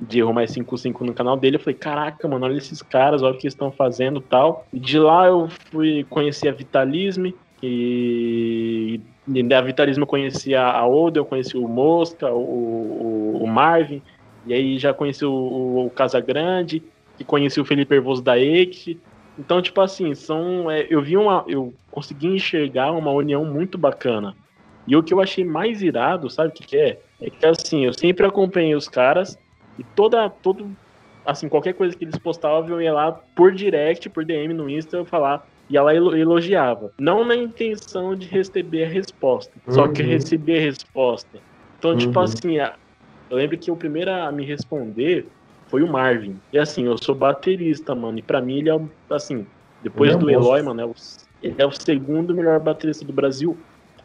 De 0.00 0.20
Erro 0.20 0.32
Mais 0.32 0.52
55 0.52 1.04
no 1.04 1.12
canal 1.12 1.36
dele. 1.36 1.56
Eu 1.56 1.60
falei, 1.60 1.74
caraca, 1.74 2.28
mano, 2.28 2.44
olha 2.44 2.56
esses 2.56 2.82
caras, 2.82 3.22
olha 3.22 3.34
o 3.34 3.38
que 3.38 3.46
eles 3.46 3.54
estão 3.54 3.72
fazendo 3.72 4.20
tal. 4.20 4.64
E 4.72 4.78
de 4.78 4.98
lá 4.98 5.26
eu 5.26 5.48
fui 5.70 6.04
conhecer 6.08 6.48
a 6.48 6.52
Vitalisme, 6.52 7.34
e, 7.62 9.00
e 9.26 9.42
da 9.42 9.60
Vitalismo 9.60 10.02
eu 10.02 10.08
conheci 10.08 10.54
a 10.54 10.86
Oda, 10.86 11.18
eu 11.18 11.24
conheci 11.24 11.56
o 11.56 11.66
Mosca, 11.66 12.30
o, 12.30 12.38
o, 12.38 13.40
o 13.42 13.46
Marvin, 13.46 14.02
e 14.46 14.52
aí 14.52 14.78
já 14.78 14.92
conheci 14.92 15.24
o, 15.24 15.32
o, 15.32 15.86
o 15.86 15.90
Casagrande, 15.90 16.82
e 17.22 17.24
conheci 17.24 17.60
o 17.60 17.64
Felipe 17.64 17.94
Hervoso 17.94 18.20
da 18.20 18.38
Ex. 18.38 18.96
Então, 19.38 19.62
tipo 19.62 19.80
assim, 19.80 20.14
são. 20.14 20.70
É, 20.70 20.86
eu 20.90 21.00
vi 21.00 21.16
uma. 21.16 21.44
Eu 21.48 21.72
consegui 21.90 22.26
enxergar 22.26 22.92
uma 22.92 23.10
união 23.10 23.44
muito 23.44 23.78
bacana. 23.78 24.34
E 24.86 24.96
o 24.96 25.02
que 25.02 25.14
eu 25.14 25.20
achei 25.20 25.44
mais 25.44 25.80
irado, 25.80 26.28
sabe 26.28 26.48
o 26.48 26.52
que, 26.52 26.66
que 26.66 26.76
é? 26.76 26.98
É 27.20 27.30
que 27.30 27.46
assim, 27.46 27.86
eu 27.86 27.92
sempre 27.92 28.26
acompanhei 28.26 28.74
os 28.74 28.88
caras 28.88 29.38
e 29.78 29.84
toda. 29.84 30.28
Todo, 30.28 30.68
assim, 31.24 31.48
qualquer 31.48 31.74
coisa 31.74 31.96
que 31.96 32.04
eles 32.04 32.18
postavam, 32.18 32.68
eu 32.70 32.82
ia 32.82 32.92
lá 32.92 33.12
por 33.12 33.52
direct, 33.52 34.10
por 34.10 34.24
DM 34.24 34.52
no 34.52 34.68
Insta, 34.68 34.96
eu 34.96 35.04
falar. 35.04 35.48
E 35.70 35.76
ela 35.76 35.94
elogiava. 35.94 36.92
Não 36.98 37.24
na 37.24 37.36
intenção 37.36 38.14
de 38.16 38.26
receber 38.26 38.84
a 38.84 38.88
resposta, 38.88 39.52
uhum. 39.66 39.72
só 39.72 39.88
que 39.88 40.02
uhum. 40.02 40.08
receber 40.08 40.58
a 40.58 40.62
resposta. 40.62 41.38
Então, 41.78 41.96
tipo 41.96 42.18
uhum. 42.18 42.26
tipo 42.26 42.48
assim, 42.48 42.56
eu 43.30 43.36
lembro 43.36 43.56
que 43.56 43.70
o 43.70 43.76
primeiro 43.76 44.10
a 44.10 44.30
me 44.30 44.44
responder 44.44 45.26
foi 45.72 45.82
o 45.82 45.90
Marvin. 45.90 46.36
E 46.52 46.58
assim, 46.58 46.84
eu 46.84 46.98
sou 46.98 47.14
baterista, 47.14 47.94
mano. 47.94 48.18
E 48.18 48.22
pra 48.22 48.42
mim 48.42 48.58
ele 48.58 48.68
é, 48.68 48.78
assim, 49.08 49.46
depois 49.82 50.14
do 50.16 50.30
Eloy, 50.30 50.62
mano, 50.62 50.82
é 50.82 50.84
o, 50.84 50.94
é 51.56 51.64
o 51.64 51.72
segundo 51.72 52.34
melhor 52.34 52.60
baterista 52.60 53.06
do 53.06 53.12
Brasil, 53.12 53.56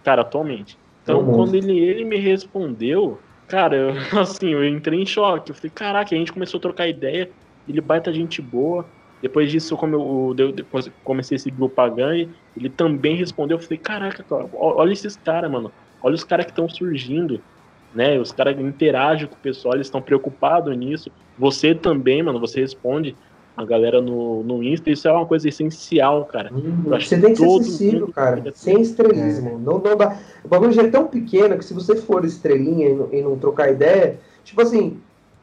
cara, 0.01 0.21
atualmente. 0.21 0.77
Então, 1.03 1.25
quando 1.25 1.55
ele, 1.55 1.77
ele 1.77 2.05
me 2.05 2.15
respondeu, 2.15 3.19
cara, 3.49 3.75
eu, 3.75 3.89
assim, 4.17 4.53
eu 4.53 4.65
entrei 4.65 5.01
em 5.01 5.05
choque. 5.05 5.51
Eu 5.51 5.55
falei, 5.55 5.69
caraca, 5.69 6.15
a 6.15 6.17
gente 6.17 6.31
começou 6.31 6.57
a 6.57 6.61
trocar 6.61 6.87
ideia. 6.87 7.29
Ele 7.67 7.81
baita 7.81 8.13
gente 8.13 8.41
boa. 8.41 8.85
Depois 9.21 9.51
disso, 9.51 9.75
como 9.75 9.93
eu, 9.93 10.35
eu, 10.37 10.55
eu 10.55 10.91
comecei 11.03 11.35
a 11.35 11.39
seguir 11.39 11.61
o 11.61 11.67
Pagan, 11.67 12.29
ele 12.55 12.69
também 12.69 13.17
respondeu. 13.17 13.57
Eu 13.57 13.61
falei, 13.61 13.77
caraca, 13.79 14.23
cara, 14.23 14.49
olha 14.53 14.93
esses 14.93 15.17
caras, 15.17 15.51
mano. 15.51 15.69
Olha 16.01 16.15
os 16.15 16.23
caras 16.23 16.45
que 16.45 16.51
estão 16.53 16.69
surgindo 16.69 17.41
né? 17.97 18.19
Os 18.19 18.31
caras 18.31 18.59
interagem 18.59 19.27
com 19.27 19.33
o 19.33 19.39
pessoal, 19.39 19.73
eles 19.73 19.87
estão 19.87 19.99
preocupados 19.99 20.77
nisso. 20.77 21.09
Você 21.35 21.73
também, 21.73 22.21
mano, 22.21 22.39
você 22.39 22.61
responde 22.61 23.15
a 23.57 23.65
galera 23.65 23.99
no, 23.99 24.43
no 24.43 24.61
Insta, 24.61 24.91
isso 24.91 25.07
é 25.07 25.11
uma 25.11 25.25
coisa 25.25 25.49
essencial, 25.49 26.23
cara. 26.25 26.53
Uhum. 26.53 26.83
Você 26.89 27.19
tem 27.19 27.33
que 27.33 27.39
ser 27.39 27.45
acessível, 27.47 28.07
cara, 28.09 28.43
sem 28.53 28.79
estrelismo. 28.79 29.49
É. 29.49 29.51
Não, 29.53 29.79
não 29.79 29.97
dá... 29.97 30.15
O 30.43 30.47
bagulho 30.47 30.71
já 30.71 30.83
é 30.83 30.89
tão 30.89 31.07
pequeno 31.07 31.57
que 31.57 31.65
se 31.65 31.73
você 31.73 31.95
for 31.95 32.23
estrelinha 32.23 32.89
e 32.89 32.93
não, 32.93 33.09
e 33.11 33.21
não 33.23 33.35
trocar 33.35 33.71
ideia, 33.71 34.19
tipo 34.43 34.61
assim, 34.61 34.99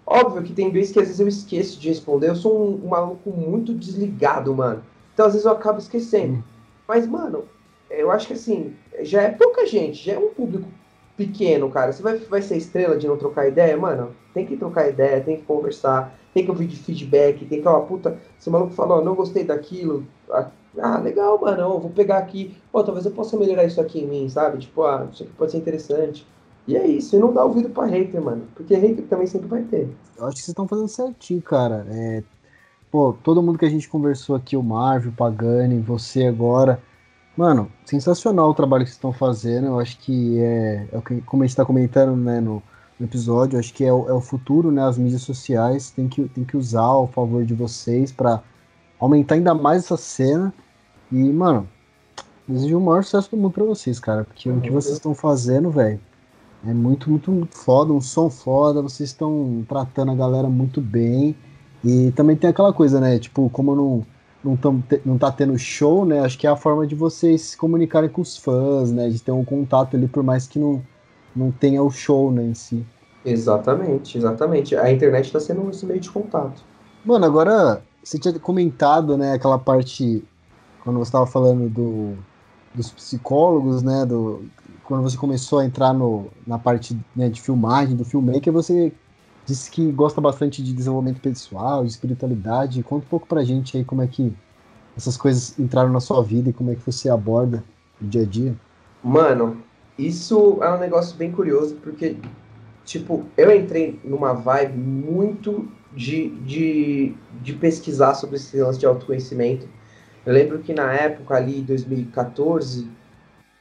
óbvio 0.06 0.44
que 0.44 0.52
tem 0.52 0.70
vezes 0.70 0.92
que 0.92 1.00
às 1.00 1.06
vezes 1.06 1.18
eu 1.18 1.26
esqueço 1.26 1.80
de 1.80 1.88
responder, 1.88 2.28
eu 2.28 2.36
sou 2.36 2.56
um, 2.56 2.86
um 2.86 2.88
maluco 2.90 3.30
muito 3.30 3.74
desligado, 3.74 4.54
mano. 4.54 4.80
Então 5.12 5.26
às 5.26 5.32
vezes 5.32 5.44
eu 5.44 5.50
acabo 5.50 5.80
esquecendo. 5.80 6.34
Uhum. 6.34 6.42
Mas, 6.86 7.04
mano, 7.04 7.46
eu 7.90 8.12
acho 8.12 8.28
que 8.28 8.34
assim, 8.34 8.74
já 9.00 9.22
é 9.22 9.30
pouca 9.30 9.66
gente, 9.66 10.06
já 10.06 10.12
é 10.12 10.18
um 10.18 10.28
público 10.28 10.68
pequeno, 11.16 11.70
cara. 11.70 11.92
Você 11.92 12.02
vai, 12.02 12.18
vai 12.18 12.42
ser 12.42 12.56
estrela 12.56 12.96
de 12.96 13.06
não 13.06 13.16
trocar 13.16 13.48
ideia? 13.48 13.76
Mano, 13.76 14.14
tem 14.32 14.46
que 14.46 14.56
trocar 14.56 14.88
ideia, 14.88 15.22
tem 15.22 15.36
que 15.36 15.44
conversar, 15.44 16.14
tem 16.32 16.44
que 16.44 16.50
ouvir 16.50 16.68
feedback, 16.68 17.44
tem 17.44 17.62
que, 17.62 17.68
ó, 17.68 17.80
puta, 17.80 18.18
se 18.38 18.48
o 18.48 18.52
maluco 18.52 18.72
falou, 18.72 19.04
não 19.04 19.14
gostei 19.14 19.44
daquilo, 19.44 20.04
ah, 20.30 20.50
ah, 20.78 20.98
legal, 20.98 21.40
mano, 21.40 21.60
eu 21.60 21.80
vou 21.80 21.90
pegar 21.90 22.18
aqui, 22.18 22.56
pô, 22.72 22.82
talvez 22.82 23.06
eu 23.06 23.12
possa 23.12 23.38
melhorar 23.38 23.64
isso 23.64 23.80
aqui 23.80 24.00
em 24.00 24.06
mim, 24.06 24.28
sabe? 24.28 24.58
Tipo, 24.58 24.82
ah, 24.82 25.06
isso 25.12 25.22
aqui 25.22 25.32
pode 25.32 25.52
ser 25.52 25.58
interessante. 25.58 26.26
E 26.66 26.76
é 26.76 26.86
isso, 26.86 27.14
e 27.14 27.18
não 27.18 27.32
dá 27.32 27.44
ouvido 27.44 27.68
pra 27.68 27.84
hater, 27.84 28.20
mano, 28.20 28.48
porque 28.54 28.74
hater 28.74 29.04
também 29.04 29.26
sempre 29.26 29.46
vai 29.46 29.62
ter. 29.62 29.88
Eu 30.16 30.24
acho 30.24 30.36
que 30.36 30.40
vocês 30.40 30.48
estão 30.48 30.66
fazendo 30.66 30.88
certinho, 30.88 31.42
cara. 31.42 31.86
É, 31.90 32.22
pô, 32.90 33.14
todo 33.22 33.42
mundo 33.42 33.58
que 33.58 33.66
a 33.66 33.70
gente 33.70 33.88
conversou 33.88 34.34
aqui, 34.34 34.56
o 34.56 34.62
Marvel, 34.62 35.10
o 35.12 35.14
Pagani, 35.14 35.78
você 35.78 36.24
agora, 36.24 36.82
Mano, 37.36 37.70
sensacional 37.84 38.50
o 38.50 38.54
trabalho 38.54 38.84
que 38.84 38.90
vocês 38.90 38.96
estão 38.96 39.12
fazendo. 39.12 39.66
Eu 39.66 39.80
acho 39.80 39.98
que 39.98 40.38
é, 40.38 40.86
é 40.92 40.98
o 40.98 41.02
que, 41.02 41.20
como 41.22 41.42
a 41.42 41.46
gente 41.46 41.50
está 41.50 41.64
comentando 41.64 42.16
né, 42.16 42.40
no, 42.40 42.62
no, 42.98 43.06
episódio, 43.06 43.58
acho 43.58 43.74
que 43.74 43.84
é 43.84 43.92
o, 43.92 44.08
é 44.08 44.12
o, 44.12 44.20
futuro, 44.20 44.70
né? 44.70 44.82
As 44.82 44.96
mídias 44.96 45.22
sociais 45.22 45.90
tem 45.90 46.08
que, 46.08 46.28
tem 46.28 46.44
que 46.44 46.56
usar 46.56 46.82
ao 46.82 47.08
favor 47.08 47.44
de 47.44 47.52
vocês 47.52 48.12
para 48.12 48.40
aumentar 49.00 49.34
ainda 49.34 49.52
mais 49.52 49.84
essa 49.84 49.96
cena. 49.96 50.54
E, 51.10 51.16
mano, 51.16 51.68
desejo 52.46 52.78
o 52.78 52.80
maior 52.80 53.02
sucesso 53.02 53.30
do 53.32 53.36
mundo 53.36 53.52
pra 53.52 53.64
vocês, 53.64 53.98
cara. 53.98 54.24
Porque 54.24 54.48
uhum. 54.48 54.58
o 54.58 54.60
que 54.60 54.70
vocês 54.70 54.94
estão 54.94 55.14
fazendo, 55.14 55.70
velho, 55.70 56.00
é 56.64 56.72
muito, 56.72 57.10
muito, 57.10 57.32
muito 57.32 57.56
foda, 57.56 57.92
um 57.92 58.00
som 58.00 58.30
foda. 58.30 58.80
Vocês 58.80 59.10
estão 59.10 59.64
tratando 59.68 60.12
a 60.12 60.14
galera 60.14 60.48
muito 60.48 60.80
bem. 60.80 61.36
E 61.82 62.12
também 62.12 62.36
tem 62.36 62.48
aquela 62.48 62.72
coisa, 62.72 63.00
né? 63.00 63.18
Tipo, 63.18 63.50
como 63.50 63.74
não 63.74 64.06
não, 64.44 64.56
tão, 64.56 64.82
não 65.04 65.16
tá 65.16 65.32
tendo 65.32 65.58
show, 65.58 66.04
né? 66.04 66.20
Acho 66.20 66.38
que 66.38 66.46
é 66.46 66.50
a 66.50 66.56
forma 66.56 66.86
de 66.86 66.94
vocês 66.94 67.40
se 67.40 67.56
comunicarem 67.56 68.10
com 68.10 68.20
os 68.20 68.36
fãs, 68.36 68.92
né? 68.92 69.08
De 69.08 69.20
ter 69.20 69.32
um 69.32 69.44
contato 69.44 69.96
ali, 69.96 70.06
por 70.06 70.22
mais 70.22 70.46
que 70.46 70.58
não, 70.58 70.82
não 71.34 71.50
tenha 71.50 71.82
o 71.82 71.90
show, 71.90 72.30
né, 72.30 72.44
em 72.44 72.54
si. 72.54 72.84
Exatamente, 73.24 74.18
exatamente. 74.18 74.76
A 74.76 74.92
internet 74.92 75.32
tá 75.32 75.40
sendo 75.40 75.68
esse 75.70 75.86
meio 75.86 75.98
de 75.98 76.10
contato. 76.10 76.62
Mano, 77.04 77.24
agora, 77.24 77.82
você 78.02 78.18
tinha 78.18 78.38
comentado, 78.38 79.16
né, 79.16 79.32
aquela 79.32 79.58
parte, 79.58 80.22
quando 80.82 80.98
você 80.98 81.08
estava 81.08 81.26
falando 81.26 81.68
do, 81.68 82.14
dos 82.74 82.90
psicólogos, 82.90 83.82
né, 83.82 84.04
do, 84.04 84.44
quando 84.84 85.02
você 85.02 85.16
começou 85.16 85.60
a 85.60 85.64
entrar 85.64 85.94
no, 85.94 86.26
na 86.46 86.58
parte 86.58 86.96
né, 87.16 87.28
de 87.28 87.40
filmagem, 87.40 87.96
do 87.96 88.04
filmmaker, 88.04 88.52
você 88.52 88.92
disse 89.46 89.70
que 89.70 89.90
gosta 89.92 90.20
bastante 90.20 90.62
de 90.62 90.72
desenvolvimento 90.72 91.20
pessoal, 91.20 91.84
de 91.84 91.90
espiritualidade. 91.90 92.82
Conta 92.82 93.04
um 93.04 93.08
pouco 93.08 93.26
pra 93.26 93.44
gente 93.44 93.76
aí 93.76 93.84
como 93.84 94.02
é 94.02 94.06
que 94.06 94.32
essas 94.96 95.16
coisas 95.16 95.58
entraram 95.58 95.92
na 95.92 96.00
sua 96.00 96.22
vida 96.22 96.50
e 96.50 96.52
como 96.52 96.70
é 96.70 96.74
que 96.74 96.84
você 96.84 97.08
aborda 97.08 97.62
o 98.00 98.06
dia 98.06 98.22
a 98.22 98.24
dia. 98.24 98.54
Mano, 99.02 99.62
isso 99.98 100.58
é 100.62 100.72
um 100.72 100.78
negócio 100.78 101.16
bem 101.16 101.30
curioso, 101.30 101.76
porque, 101.82 102.16
tipo, 102.84 103.24
eu 103.36 103.54
entrei 103.54 104.00
numa 104.04 104.32
vibe 104.32 104.78
muito 104.78 105.68
de, 105.94 106.30
de, 106.40 107.14
de 107.42 107.52
pesquisar 107.52 108.14
sobre 108.14 108.36
esse 108.36 108.56
lance 108.56 108.78
de 108.78 108.86
autoconhecimento. 108.86 109.68
Eu 110.24 110.32
lembro 110.32 110.58
que 110.60 110.72
na 110.72 110.92
época 110.92 111.34
ali, 111.34 111.60
2014, 111.60 112.88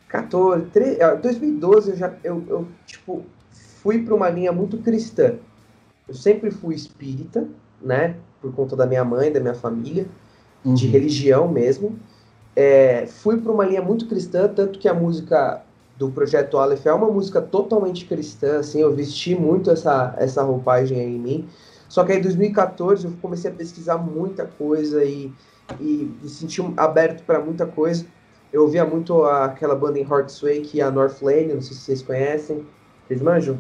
14, 0.07 0.65
13, 0.67 0.99
2012, 1.21 1.91
eu 1.91 1.97
já, 1.97 2.13
eu, 2.23 2.43
eu 2.47 2.67
tipo, 2.85 3.23
fui 3.81 4.01
para 4.03 4.15
uma 4.15 4.29
linha 4.29 4.51
muito 4.51 4.77
cristã. 4.77 5.35
Eu 6.07 6.13
sempre 6.13 6.51
fui 6.51 6.75
espírita, 6.75 7.47
né? 7.81 8.15
Por 8.41 8.53
conta 8.53 8.75
da 8.75 8.85
minha 8.85 9.03
mãe, 9.03 9.31
da 9.31 9.39
minha 9.39 9.53
família, 9.53 10.05
uhum. 10.63 10.73
de 10.73 10.87
religião 10.87 11.47
mesmo. 11.47 11.97
É, 12.55 13.05
fui 13.07 13.37
para 13.37 13.51
uma 13.51 13.65
linha 13.65 13.81
muito 13.81 14.07
cristã, 14.07 14.47
tanto 14.47 14.79
que 14.79 14.87
a 14.87 14.93
música 14.93 15.63
do 15.97 16.09
Projeto 16.11 16.57
Aleph 16.57 16.85
é 16.85 16.93
uma 16.93 17.09
música 17.09 17.41
totalmente 17.41 18.05
cristã, 18.05 18.59
assim, 18.59 18.81
eu 18.81 18.93
vesti 18.93 19.35
muito 19.35 19.71
essa, 19.71 20.13
essa 20.17 20.43
roupagem 20.43 20.99
em 20.99 21.19
mim. 21.19 21.49
Só 21.87 22.03
que 22.03 22.11
aí 22.11 22.17
em 22.17 22.21
2014 22.21 23.05
eu 23.05 23.13
comecei 23.21 23.51
a 23.51 23.53
pesquisar 23.53 23.97
muita 23.97 24.45
coisa 24.45 25.03
e, 25.03 25.31
e 25.79 26.11
me 26.21 26.27
senti 26.29 26.61
aberto 26.75 27.23
para 27.23 27.39
muita 27.39 27.65
coisa. 27.65 28.05
Eu 28.51 28.63
ouvia 28.63 28.85
muito 28.85 29.23
aquela 29.23 29.75
banda 29.75 29.99
em 29.99 30.03
Heartsway, 30.03 30.61
que 30.61 30.81
é 30.81 30.83
a 30.83 30.91
Northlane, 30.91 31.53
não 31.53 31.61
sei 31.61 31.75
se 31.75 31.81
vocês 31.81 32.01
conhecem. 32.01 32.65
Vocês 33.07 33.21
manjam? 33.21 33.59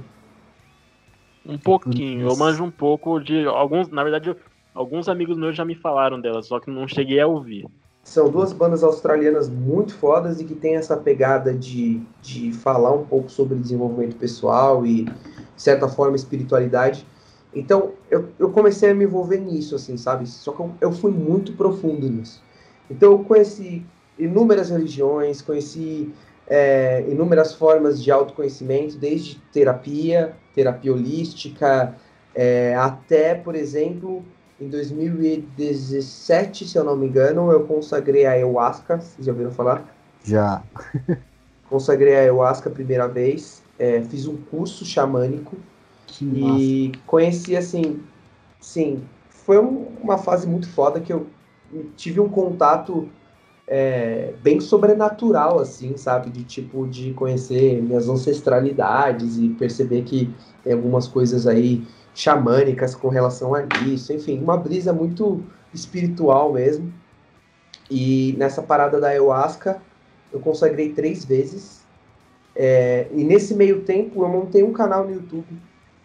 Um 1.45 1.57
pouquinho, 1.57 2.27
eu 2.27 2.35
manjo 2.37 2.63
um 2.63 2.71
pouco 2.71 3.19
de 3.19 3.45
alguns, 3.45 3.89
na 3.89 4.03
verdade, 4.03 4.35
alguns 4.73 5.09
amigos 5.09 5.37
meus 5.37 5.55
já 5.55 5.65
me 5.65 5.75
falaram 5.75 6.19
delas, 6.19 6.47
só 6.47 6.59
que 6.59 6.71
não 6.71 6.87
cheguei 6.87 7.19
a 7.19 7.27
ouvir. 7.27 7.65
São 8.03 8.29
duas 8.29 8.51
bandas 8.51 8.83
australianas 8.83 9.49
muito 9.49 9.93
fodas 9.95 10.41
e 10.41 10.45
que 10.45 10.55
tem 10.55 10.75
essa 10.75 10.97
pegada 10.97 11.53
de, 11.53 12.01
de 12.21 12.51
falar 12.51 12.91
um 12.91 13.05
pouco 13.05 13.29
sobre 13.29 13.57
desenvolvimento 13.57 14.15
pessoal 14.17 14.85
e, 14.85 15.03
de 15.03 15.11
certa 15.55 15.87
forma, 15.87 16.15
espiritualidade. 16.15 17.05
Então, 17.53 17.91
eu, 18.09 18.29
eu 18.39 18.49
comecei 18.49 18.91
a 18.91 18.93
me 18.93 19.05
envolver 19.05 19.37
nisso, 19.37 19.75
assim, 19.75 19.95
sabe? 19.95 20.27
Só 20.27 20.51
que 20.51 20.59
eu, 20.59 20.71
eu 20.81 20.91
fui 20.91 21.11
muito 21.11 21.53
profundo 21.53 22.09
nisso. 22.09 22.41
Então, 22.89 23.11
eu 23.11 23.19
conheci 23.19 23.85
inúmeras 24.19 24.69
religiões, 24.69 25.41
conheci 25.41 26.11
é, 26.47 27.05
inúmeras 27.09 27.53
formas 27.53 28.03
de 28.03 28.11
autoconhecimento, 28.11 28.97
desde 28.97 29.39
terapia, 29.51 30.35
terapia 30.53 30.93
holística, 30.93 31.95
é, 32.35 32.75
até, 32.75 33.35
por 33.35 33.55
exemplo, 33.55 34.23
em 34.59 34.67
2017, 34.69 36.67
se 36.67 36.77
eu 36.77 36.83
não 36.83 36.95
me 36.95 37.07
engano, 37.07 37.51
eu 37.51 37.65
consagrei 37.65 38.25
a 38.25 38.31
ayahuasca. 38.31 38.99
Vocês 38.99 39.25
já 39.25 39.31
ouviram 39.31 39.51
falar? 39.51 39.85
Já. 40.23 40.63
consagrei 41.69 42.15
a 42.15 42.19
ayahuasca 42.19 42.69
a 42.69 42.71
primeira 42.71 43.07
vez. 43.07 43.61
É, 43.77 44.01
fiz 44.03 44.27
um 44.27 44.37
curso 44.37 44.85
xamânico. 44.85 45.57
Que 46.05 46.25
e 46.25 46.89
massa. 46.89 47.03
conheci, 47.07 47.55
assim, 47.55 48.03
sim, 48.59 49.03
foi 49.29 49.57
uma 49.57 50.17
fase 50.17 50.47
muito 50.47 50.69
foda 50.69 50.99
que 50.99 51.11
eu 51.11 51.27
tive 51.95 52.19
um 52.19 52.29
contato 52.29 53.09
é, 53.75 54.35
bem 54.43 54.61
sobrenatural, 54.61 55.57
assim, 55.57 55.97
sabe? 55.97 56.29
De 56.29 56.43
tipo, 56.43 56.85
de 56.87 57.11
conhecer 57.13 57.81
minhas 57.81 58.07
ancestralidades 58.07 59.39
e 59.39 59.49
perceber 59.49 60.03
que 60.03 60.31
tem 60.63 60.73
algumas 60.73 61.07
coisas 61.07 61.47
aí 61.47 61.83
xamânicas 62.13 62.93
com 62.93 63.07
relação 63.07 63.55
a 63.55 63.63
isso. 63.87 64.13
Enfim, 64.13 64.39
uma 64.43 64.55
brisa 64.57 64.93
muito 64.93 65.43
espiritual 65.73 66.53
mesmo. 66.53 66.93
E 67.89 68.35
nessa 68.37 68.61
parada 68.61 69.01
da 69.01 69.07
ayahuasca, 69.07 69.81
eu 70.31 70.39
consagrei 70.39 70.93
três 70.93 71.25
vezes. 71.25 71.83
É, 72.55 73.07
e 73.11 73.23
nesse 73.23 73.55
meio 73.55 73.81
tempo, 73.81 74.23
eu 74.23 74.29
montei 74.29 74.61
um 74.61 74.71
canal 74.71 75.03
no 75.03 75.15
YouTube, 75.15 75.59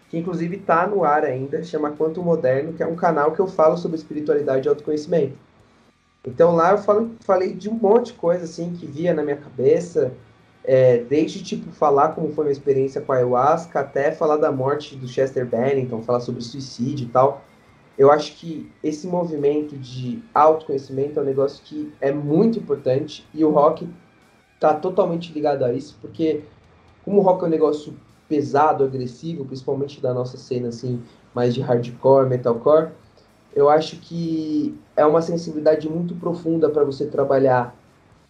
que 0.08 0.16
inclusive 0.16 0.56
está 0.56 0.86
no 0.86 1.04
ar 1.04 1.22
ainda, 1.22 1.62
chama 1.62 1.90
Quanto 1.90 2.22
Moderno, 2.22 2.72
que 2.72 2.82
é 2.82 2.86
um 2.86 2.96
canal 2.96 3.32
que 3.32 3.40
eu 3.40 3.46
falo 3.46 3.76
sobre 3.76 3.98
espiritualidade 3.98 4.66
e 4.66 4.70
autoconhecimento. 4.70 5.47
Então 6.28 6.54
lá 6.54 6.72
eu 6.72 6.78
falei 7.20 7.54
de 7.54 7.68
um 7.68 7.74
monte 7.74 8.06
de 8.06 8.12
coisa 8.14 8.44
assim 8.44 8.72
que 8.72 8.86
via 8.86 9.14
na 9.14 9.22
minha 9.22 9.36
cabeça, 9.36 10.12
é, 10.62 10.98
desde 10.98 11.42
tipo 11.42 11.72
falar 11.72 12.10
como 12.10 12.30
foi 12.32 12.44
minha 12.44 12.52
experiência 12.52 13.00
com 13.00 13.12
a 13.12 13.16
ayahuasca 13.16 13.80
até 13.80 14.12
falar 14.12 14.36
da 14.36 14.52
morte 14.52 14.94
do 14.96 15.08
Chester 15.08 15.46
Bennington, 15.46 16.02
falar 16.02 16.20
sobre 16.20 16.42
suicídio 16.42 17.06
e 17.06 17.10
tal. 17.10 17.42
Eu 17.96 18.12
acho 18.12 18.36
que 18.36 18.70
esse 18.82 19.06
movimento 19.06 19.76
de 19.76 20.22
autoconhecimento 20.32 21.18
é 21.18 21.22
um 21.22 21.26
negócio 21.26 21.64
que 21.64 21.92
é 22.00 22.12
muito 22.12 22.58
importante 22.58 23.26
e 23.34 23.44
o 23.44 23.50
rock 23.50 23.88
está 24.54 24.74
totalmente 24.74 25.32
ligado 25.32 25.64
a 25.64 25.72
isso, 25.72 25.96
porque 26.00 26.44
como 27.04 27.18
o 27.18 27.22
rock 27.22 27.44
é 27.44 27.46
um 27.46 27.50
negócio 27.50 27.94
pesado, 28.28 28.84
agressivo, 28.84 29.44
principalmente 29.44 30.00
da 30.00 30.12
nossa 30.12 30.36
cena 30.36 30.68
assim, 30.68 31.02
mais 31.34 31.54
de 31.54 31.60
hardcore, 31.60 32.28
metalcore, 32.28 32.90
eu 33.58 33.68
acho 33.68 33.96
que 33.96 34.78
é 34.96 35.04
uma 35.04 35.20
sensibilidade 35.20 35.88
muito 35.88 36.14
profunda 36.14 36.68
para 36.68 36.84
você 36.84 37.06
trabalhar 37.06 37.74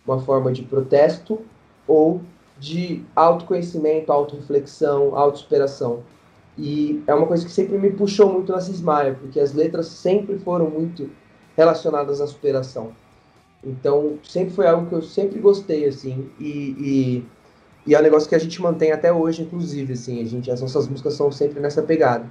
uma 0.07 0.18
forma 0.20 0.53
de 0.53 0.62
protesto 0.62 1.41
ou 1.87 2.20
de 2.59 3.05
autoconhecimento, 3.14 4.11
autorreflexão, 4.11 5.14
autossuperação. 5.14 6.03
E 6.57 7.03
é 7.07 7.14
uma 7.14 7.26
coisa 7.26 7.45
que 7.45 7.53
sempre 7.53 7.79
me 7.79 7.91
puxou 7.91 8.33
muito 8.33 8.51
na 8.51 8.61
Cismaia, 8.61 9.14
porque 9.14 9.39
as 9.39 9.53
letras 9.55 9.87
sempre 9.87 10.39
foram 10.39 10.68
muito 10.68 11.09
relacionadas 11.57 12.20
à 12.20 12.26
superação. 12.26 12.93
Então, 13.62 14.18
sempre 14.24 14.55
foi 14.55 14.66
algo 14.66 14.89
que 14.89 14.95
eu 14.95 15.03
sempre 15.03 15.39
gostei, 15.41 15.85
assim, 15.85 16.31
e, 16.39 16.45
e, 16.47 17.26
e 17.87 17.95
é 17.95 17.99
um 17.99 18.03
negócio 18.03 18.29
que 18.29 18.35
a 18.35 18.39
gente 18.39 18.61
mantém 18.62 18.93
até 18.93 19.12
hoje, 19.12 19.43
inclusive, 19.43 19.93
assim, 19.93 20.20
a 20.22 20.24
gente, 20.24 20.51
as 20.51 20.61
nossas 20.61 20.89
músicas 20.89 21.14
são 21.14 21.31
sempre 21.31 21.61
nessa 21.61 21.83
pegada. 21.83 22.26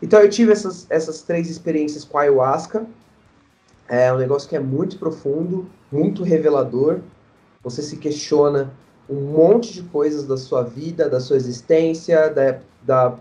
Então 0.00 0.20
eu 0.20 0.28
tive 0.28 0.52
essas, 0.52 0.86
essas 0.90 1.22
três 1.22 1.48
experiências 1.48 2.04
com 2.04 2.18
a 2.18 2.22
ayahuasca. 2.22 2.86
É 3.88 4.12
um 4.12 4.18
negócio 4.18 4.48
que 4.48 4.56
é 4.56 4.60
muito 4.60 4.98
profundo, 4.98 5.68
muito 5.90 6.22
revelador. 6.22 7.00
Você 7.62 7.82
se 7.82 7.96
questiona 7.96 8.72
um 9.08 9.20
monte 9.32 9.72
de 9.72 9.82
coisas 9.84 10.26
da 10.26 10.36
sua 10.36 10.62
vida, 10.62 11.08
da 11.08 11.20
sua 11.20 11.36
existência, 11.36 12.28
da, 12.28 12.58
da 12.82 13.14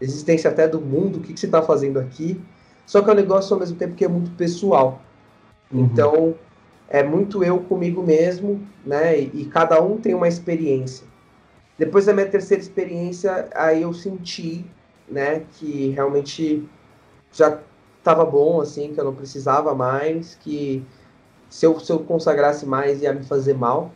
existência 0.00 0.50
até 0.50 0.66
do 0.66 0.80
mundo, 0.80 1.18
o 1.18 1.20
que, 1.20 1.32
que 1.34 1.40
você 1.40 1.46
está 1.46 1.62
fazendo 1.62 1.98
aqui. 1.98 2.40
Só 2.86 3.02
que 3.02 3.10
é 3.10 3.12
um 3.12 3.16
negócio 3.16 3.52
ao 3.52 3.60
mesmo 3.60 3.76
tempo 3.76 3.94
que 3.94 4.04
é 4.04 4.08
muito 4.08 4.30
pessoal. 4.32 5.02
Uhum. 5.70 5.84
Então, 5.84 6.34
é 6.88 7.02
muito 7.02 7.42
eu 7.42 7.58
comigo 7.60 8.02
mesmo, 8.02 8.66
né? 8.84 9.18
E, 9.18 9.30
e, 9.34 9.44
cada 9.46 9.82
um 9.82 9.98
tem 9.98 10.14
uma 10.14 10.28
experiência. 10.28 11.06
Depois 11.78 12.06
da 12.06 12.14
minha 12.14 12.26
terceira 12.26 12.62
experiência, 12.62 13.48
aí 13.54 13.82
eu 13.82 13.92
senti 13.92 14.64
né, 15.08 15.44
que 15.52 15.90
realmente 15.90 16.68
já 17.32 17.60
estava 17.98 18.24
bom, 18.24 18.60
assim, 18.60 18.94
que 18.94 19.00
eu 19.00 19.04
não 19.04 19.14
precisava 19.14 19.74
mais, 19.74 20.36
que 20.36 20.84
se 21.50 21.66
eu, 21.66 21.78
se 21.80 21.92
eu 21.92 22.00
consagrasse 22.00 22.66
mais 22.66 23.02
ia 23.02 23.12
me 23.12 23.24
fazer 23.24 23.54
mal, 23.54 23.92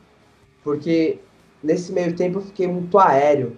porque 0.62 1.20
nesse 1.62 1.92
meio 1.92 2.14
tempo 2.16 2.38
eu 2.38 2.42
fiquei 2.42 2.66
muito 2.66 2.98
aéreo. 2.98 3.56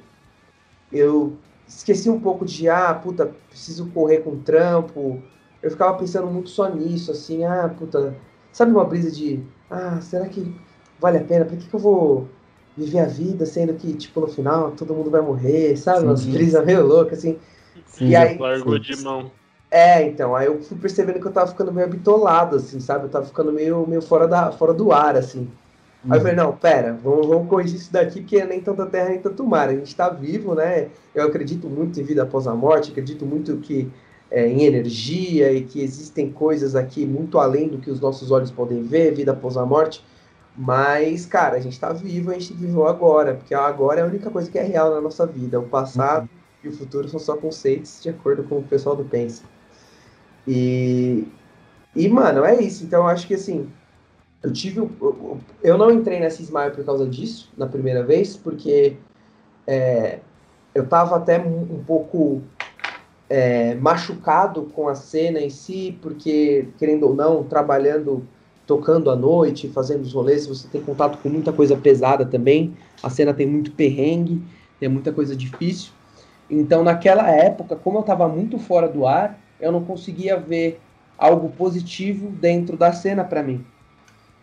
Eu 0.91 1.37
esqueci 1.67 2.11
um 2.11 2.21
pouco 2.21 2.45
de, 2.45 2.69
ah, 2.69 2.95
puta, 2.95 3.35
preciso 3.49 3.91
correr 3.91 4.19
com 4.19 4.41
trampo. 4.41 5.23
Eu 5.63 5.71
ficava 5.71 5.97
pensando 5.97 6.27
muito 6.27 6.51
só 6.51 6.69
nisso, 6.69 7.11
assim, 7.11 7.45
ah, 7.45 7.75
puta, 7.79 8.17
sabe 8.53 8.73
uma 8.73 8.85
brisa 8.85 9.11
de, 9.11 9.43
ah, 9.71 10.01
será 10.01 10.29
que 10.29 10.55
vale 11.01 11.19
a 11.19 11.25
pena? 11.25 11.45
Por 11.45 11.57
que, 11.57 11.69
que 11.69 11.75
eu 11.75 11.81
vou 11.81 12.29
viver 12.77 13.01
a 13.01 13.07
vida 13.07 13.45
sendo 13.47 13.75
que, 13.75 13.93
tipo, 13.95 14.21
no 14.21 14.29
final 14.29 14.71
todo 14.73 14.95
mundo 14.95 15.11
vai 15.11 15.21
morrer, 15.21 15.77
sabe? 15.77 16.01
Sim, 16.01 16.07
Umas 16.07 16.25
brisas 16.25 16.65
meio 16.65 16.87
loucas, 16.87 17.19
assim. 17.19 17.39
Sim, 17.87 18.09
e 18.09 18.17
aí, 18.17 18.39
largou 18.39 18.79
de 18.79 18.97
mão. 19.03 19.31
É, 19.71 20.03
então, 20.07 20.37
aí 20.37 20.47
eu 20.47 20.61
fui 20.63 20.77
percebendo 20.77 21.19
que 21.19 21.27
eu 21.27 21.33
tava 21.33 21.51
ficando 21.51 21.73
meio 21.73 21.87
habitolado, 21.87 22.57
assim, 22.57 22.79
sabe? 22.79 23.07
Eu 23.07 23.09
tava 23.09 23.25
ficando 23.25 23.53
meio, 23.53 23.87
meio 23.87 24.03
fora, 24.03 24.29
da, 24.29 24.53
fora 24.53 24.75
do 24.75 24.93
ar, 24.93 25.17
assim. 25.17 25.49
Aí 26.11 26.19
eu 26.19 26.21
falei, 26.21 26.35
não, 26.35 26.53
pera, 26.53 26.99
vamos, 27.03 27.29
vamos 27.29 27.49
corrigir 27.49 27.77
isso 27.77 27.93
daqui, 27.93 28.21
porque 28.21 28.37
é 28.37 28.45
nem 28.45 28.61
tanta 28.61 28.85
terra, 28.87 29.11
nem 29.11 29.21
tanto 29.21 29.47
mar. 29.47 29.69
A 29.69 29.75
gente 29.75 29.95
tá 29.95 30.09
vivo, 30.09 30.55
né? 30.55 30.89
Eu 31.15 31.25
acredito 31.27 31.69
muito 31.69 32.01
em 32.01 32.03
vida 32.03 32.25
após 32.25 32.47
a 32.47 32.55
morte, 32.55 32.91
acredito 32.91 33.25
muito 33.25 33.57
que 33.59 33.89
é, 34.29 34.49
em 34.49 34.65
energia 34.65 35.53
e 35.53 35.63
que 35.63 35.81
existem 35.81 36.31
coisas 36.31 36.75
aqui 36.75 37.07
muito 37.07 37.39
além 37.39 37.69
do 37.69 37.79
que 37.79 37.91
os 37.91 38.01
nossos 38.01 38.31
olhos 38.31 38.51
podem 38.51 38.83
ver, 38.83 39.15
vida 39.15 39.31
após 39.31 39.57
a 39.57 39.65
morte. 39.65 40.05
Mas, 40.57 41.25
cara, 41.25 41.57
a 41.57 41.61
gente 41.61 41.81
tá 41.81 41.93
vivo, 41.93 42.31
a 42.31 42.35
gente 42.35 42.53
viveu 42.53 42.87
agora, 42.87 43.35
porque 43.35 43.55
agora 43.55 44.01
é 44.01 44.03
a 44.03 44.07
única 44.07 44.31
coisa 44.31 44.51
que 44.51 44.59
é 44.59 44.63
real 44.63 44.91
na 44.91 45.01
nossa 45.01 45.27
vida. 45.27 45.59
O 45.59 45.69
passado 45.69 46.23
uhum. 46.23 46.29
e 46.65 46.69
o 46.69 46.77
futuro 46.77 47.09
são 47.09 47.19
só 47.19 47.37
conceitos 47.37 48.03
de 48.03 48.11
acordo 48.11 48.43
com 48.45 48.59
o 48.59 48.63
pessoal 48.63 48.95
do 48.95 49.05
Pensa. 49.05 49.43
E, 50.47 51.27
e, 51.97 52.09
mano, 52.09 52.45
é 52.45 52.61
isso. 52.61 52.85
Então, 52.85 53.03
eu 53.03 53.09
acho 53.09 53.27
que, 53.27 53.35
assim, 53.35 53.71
eu 54.43 54.53
tive... 54.53 54.81
Eu, 54.81 55.41
eu 55.63 55.79
não 55.79 55.91
entrei 55.91 56.21
nessa 56.21 56.43
Smile 56.43 56.73
por 56.73 56.85
causa 56.85 57.07
disso, 57.09 57.51
na 57.57 57.67
primeira 57.67 58.05
vez, 58.05 58.37
porque 58.37 58.99
é, 59.67 60.19
eu 60.75 60.87
tava 60.87 61.17
até 61.17 61.39
um 61.39 61.83
pouco 61.87 62.43
é, 63.29 63.75
machucado 63.77 64.65
com 64.75 64.89
a 64.89 64.95
cena 64.95 65.41
em 65.41 65.49
si, 65.49 65.99
porque, 66.03 66.69
querendo 66.79 67.07
ou 67.09 67.15
não, 67.15 67.43
trabalhando, 67.43 68.29
tocando 68.67 69.11
à 69.11 69.17
noite, 69.17 69.69
fazendo 69.69 70.03
os 70.03 70.13
rolês, 70.13 70.47
você 70.47 70.69
tem 70.69 70.81
contato 70.81 71.19
com 71.19 71.29
muita 71.29 71.53
coisa 71.53 71.77
pesada 71.77 72.25
também. 72.25 72.75
A 73.03 73.11
cena 73.11 73.35
tem 73.35 73.47
muito 73.47 73.73
perrengue, 73.73 74.43
tem 74.79 74.89
muita 74.89 75.13
coisa 75.13 75.35
difícil. 75.35 75.93
Então, 76.49 76.85
naquela 76.85 77.31
época, 77.31 77.77
como 77.77 77.99
eu 77.99 78.03
estava 78.03 78.29
muito 78.29 78.59
fora 78.59 78.89
do 78.89 79.07
ar, 79.07 79.39
eu 79.61 79.73
não 79.73 79.83
conseguia 79.85 80.37
ver 80.37 80.81
algo 81.17 81.51
positivo 81.51 82.31
dentro 82.31 82.77
da 82.77 82.93
cena 82.93 83.25
para 83.25 83.43
mim. 83.43 83.65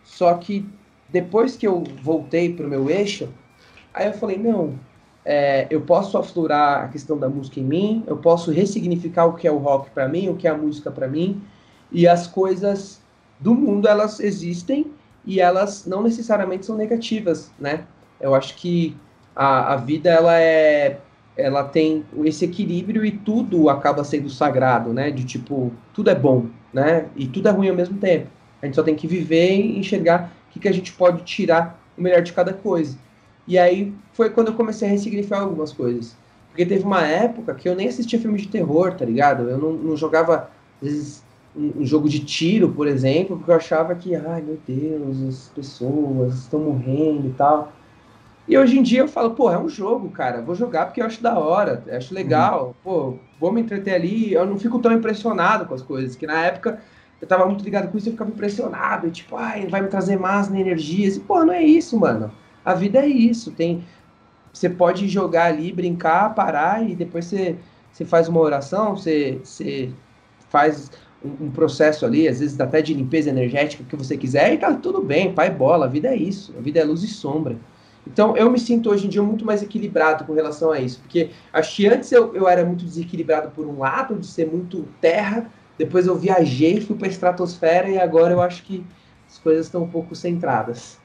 Só 0.02 0.34
que 0.34 0.66
depois 1.08 1.56
que 1.56 1.66
eu 1.66 1.84
voltei 2.02 2.52
para 2.54 2.66
o 2.66 2.68
meu 2.68 2.90
eixo, 2.90 3.28
aí 3.92 4.06
eu 4.06 4.12
falei, 4.12 4.38
não, 4.38 4.74
é, 5.24 5.66
eu 5.70 5.82
posso 5.82 6.16
aflorar 6.16 6.84
a 6.84 6.88
questão 6.88 7.18
da 7.18 7.28
música 7.28 7.60
em 7.60 7.64
mim, 7.64 8.04
eu 8.06 8.16
posso 8.16 8.50
ressignificar 8.50 9.26
o 9.26 9.34
que 9.34 9.46
é 9.46 9.52
o 9.52 9.58
rock 9.58 9.90
para 9.90 10.08
mim, 10.08 10.28
o 10.28 10.36
que 10.36 10.46
é 10.46 10.50
a 10.50 10.56
música 10.56 10.90
para 10.90 11.06
mim, 11.06 11.42
e 11.92 12.08
as 12.08 12.26
coisas 12.26 12.99
do 13.40 13.54
mundo 13.54 13.88
elas 13.88 14.20
existem 14.20 14.86
e 15.24 15.40
elas 15.40 15.86
não 15.86 16.02
necessariamente 16.02 16.66
são 16.66 16.76
negativas, 16.76 17.50
né? 17.58 17.84
Eu 18.20 18.34
acho 18.34 18.54
que 18.56 18.96
a, 19.34 19.74
a 19.74 19.76
vida 19.76 20.10
ela 20.10 20.38
é 20.38 21.00
ela 21.36 21.64
tem 21.64 22.04
esse 22.24 22.44
equilíbrio 22.44 23.04
e 23.04 23.12
tudo 23.12 23.70
acaba 23.70 24.04
sendo 24.04 24.28
sagrado, 24.28 24.92
né? 24.92 25.10
De 25.10 25.24
tipo, 25.24 25.72
tudo 25.94 26.10
é 26.10 26.14
bom, 26.14 26.46
né? 26.72 27.06
E 27.16 27.26
tudo 27.26 27.48
é 27.48 27.50
ruim 27.50 27.68
ao 27.68 27.76
mesmo 27.76 27.98
tempo. 27.98 28.26
A 28.60 28.66
gente 28.66 28.74
só 28.74 28.82
tem 28.82 28.94
que 28.94 29.06
viver 29.06 29.54
e 29.54 29.78
enxergar 29.78 30.32
o 30.48 30.52
que, 30.52 30.60
que 30.60 30.68
a 30.68 30.72
gente 30.72 30.92
pode 30.92 31.22
tirar 31.22 31.80
o 31.96 32.02
melhor 32.02 32.22
de 32.22 32.32
cada 32.32 32.52
coisa. 32.52 32.98
E 33.46 33.58
aí 33.58 33.92
foi 34.12 34.28
quando 34.30 34.48
eu 34.48 34.54
comecei 34.54 34.88
a 34.88 34.90
ressignificar 34.90 35.40
algumas 35.40 35.72
coisas. 35.72 36.14
Porque 36.48 36.66
teve 36.66 36.84
uma 36.84 37.06
época 37.06 37.54
que 37.54 37.68
eu 37.68 37.74
nem 37.74 37.88
assistia 37.88 38.20
filme 38.20 38.38
de 38.38 38.48
terror, 38.48 38.94
tá 38.94 39.04
ligado? 39.04 39.48
Eu 39.48 39.56
não, 39.56 39.72
não 39.72 39.96
jogava, 39.96 40.50
às 40.82 40.88
vezes, 40.88 41.24
um, 41.76 41.84
jogo 41.84 42.08
de 42.08 42.20
tiro, 42.20 42.70
por 42.70 42.86
exemplo, 42.86 43.36
porque 43.36 43.50
eu 43.50 43.56
achava 43.56 43.94
que, 43.94 44.14
ai 44.14 44.42
meu 44.42 44.58
Deus, 44.66 45.22
as 45.22 45.48
pessoas 45.54 46.34
estão 46.34 46.60
morrendo 46.60 47.28
e 47.28 47.32
tal. 47.32 47.72
E 48.48 48.56
hoje 48.58 48.78
em 48.78 48.82
dia 48.82 49.00
eu 49.00 49.08
falo, 49.08 49.30
pô, 49.30 49.50
é 49.50 49.58
um 49.58 49.68
jogo, 49.68 50.08
cara, 50.10 50.40
vou 50.42 50.54
jogar 50.54 50.86
porque 50.86 51.00
eu 51.00 51.06
acho 51.06 51.22
da 51.22 51.38
hora, 51.38 51.84
acho 51.92 52.12
legal, 52.14 52.68
uhum. 52.68 52.74
pô, 52.82 53.14
vou 53.38 53.52
me 53.52 53.60
entreter 53.60 53.94
ali, 53.94 54.32
eu 54.32 54.46
não 54.46 54.58
fico 54.58 54.78
tão 54.78 54.92
impressionado 54.92 55.66
com 55.66 55.74
as 55.74 55.82
coisas, 55.82 56.16
que 56.16 56.26
na 56.26 56.40
época 56.42 56.80
eu 57.20 57.28
tava 57.28 57.46
muito 57.46 57.62
ligado 57.62 57.90
com 57.90 57.98
isso, 57.98 58.08
eu 58.08 58.12
ficava 58.12 58.30
impressionado, 58.30 59.06
e 59.06 59.10
tipo, 59.10 59.36
ai, 59.36 59.66
vai 59.66 59.82
me 59.82 59.88
trazer 59.88 60.18
mais 60.18 60.50
energias, 60.50 61.16
e 61.16 61.20
pô, 61.20 61.44
não 61.44 61.52
é 61.52 61.62
isso, 61.62 61.98
mano. 61.98 62.32
A 62.64 62.74
vida 62.74 62.98
é 62.98 63.06
isso, 63.06 63.52
tem 63.52 63.84
você 64.52 64.68
pode 64.68 65.08
jogar 65.08 65.46
ali, 65.46 65.72
brincar, 65.72 66.34
parar 66.34 66.82
e 66.88 66.94
depois 66.94 67.26
você, 67.26 67.56
você 67.92 68.04
faz 68.04 68.28
uma 68.28 68.40
oração, 68.40 68.96
você, 68.96 69.40
você 69.42 69.92
faz 70.48 70.90
um, 71.24 71.50
processo 71.50 72.06
ali, 72.06 72.26
às 72.26 72.40
vezes 72.40 72.58
até 72.58 72.80
de 72.80 72.94
limpeza 72.94 73.30
energética 73.30 73.84
que 73.84 73.96
você 73.96 74.16
quiser 74.16 74.54
e 74.54 74.58
tá 74.58 74.72
tudo 74.74 75.02
bem, 75.02 75.32
pai 75.32 75.50
bola, 75.50 75.86
a 75.86 75.88
vida 75.88 76.08
é 76.08 76.16
isso, 76.16 76.54
a 76.56 76.60
vida 76.60 76.80
é 76.80 76.84
luz 76.84 77.02
e 77.02 77.08
sombra. 77.08 77.56
Então, 78.06 78.34
eu 78.36 78.50
me 78.50 78.58
sinto 78.58 78.90
hoje 78.90 79.06
em 79.06 79.10
dia 79.10 79.22
muito 79.22 79.44
mais 79.44 79.62
equilibrado 79.62 80.24
com 80.24 80.32
relação 80.32 80.70
a 80.70 80.80
isso, 80.80 81.00
porque 81.00 81.30
acho 81.52 81.76
que 81.76 81.86
antes 81.86 82.10
eu, 82.10 82.34
eu 82.34 82.48
era 82.48 82.64
muito 82.64 82.84
desequilibrado 82.84 83.50
por 83.50 83.66
um 83.66 83.78
lado, 83.78 84.16
de 84.16 84.26
ser 84.26 84.46
muito 84.46 84.88
terra, 85.00 85.50
depois 85.76 86.06
eu 86.06 86.16
viajei, 86.16 86.80
fui 86.80 86.96
para 86.96 87.06
a 87.06 87.10
estratosfera 87.10 87.88
e 87.88 87.98
agora 87.98 88.32
eu 88.32 88.40
acho 88.40 88.62
que 88.62 88.84
as 89.28 89.38
coisas 89.38 89.66
estão 89.66 89.82
um 89.82 89.88
pouco 89.88 90.14
centradas. 90.14 90.98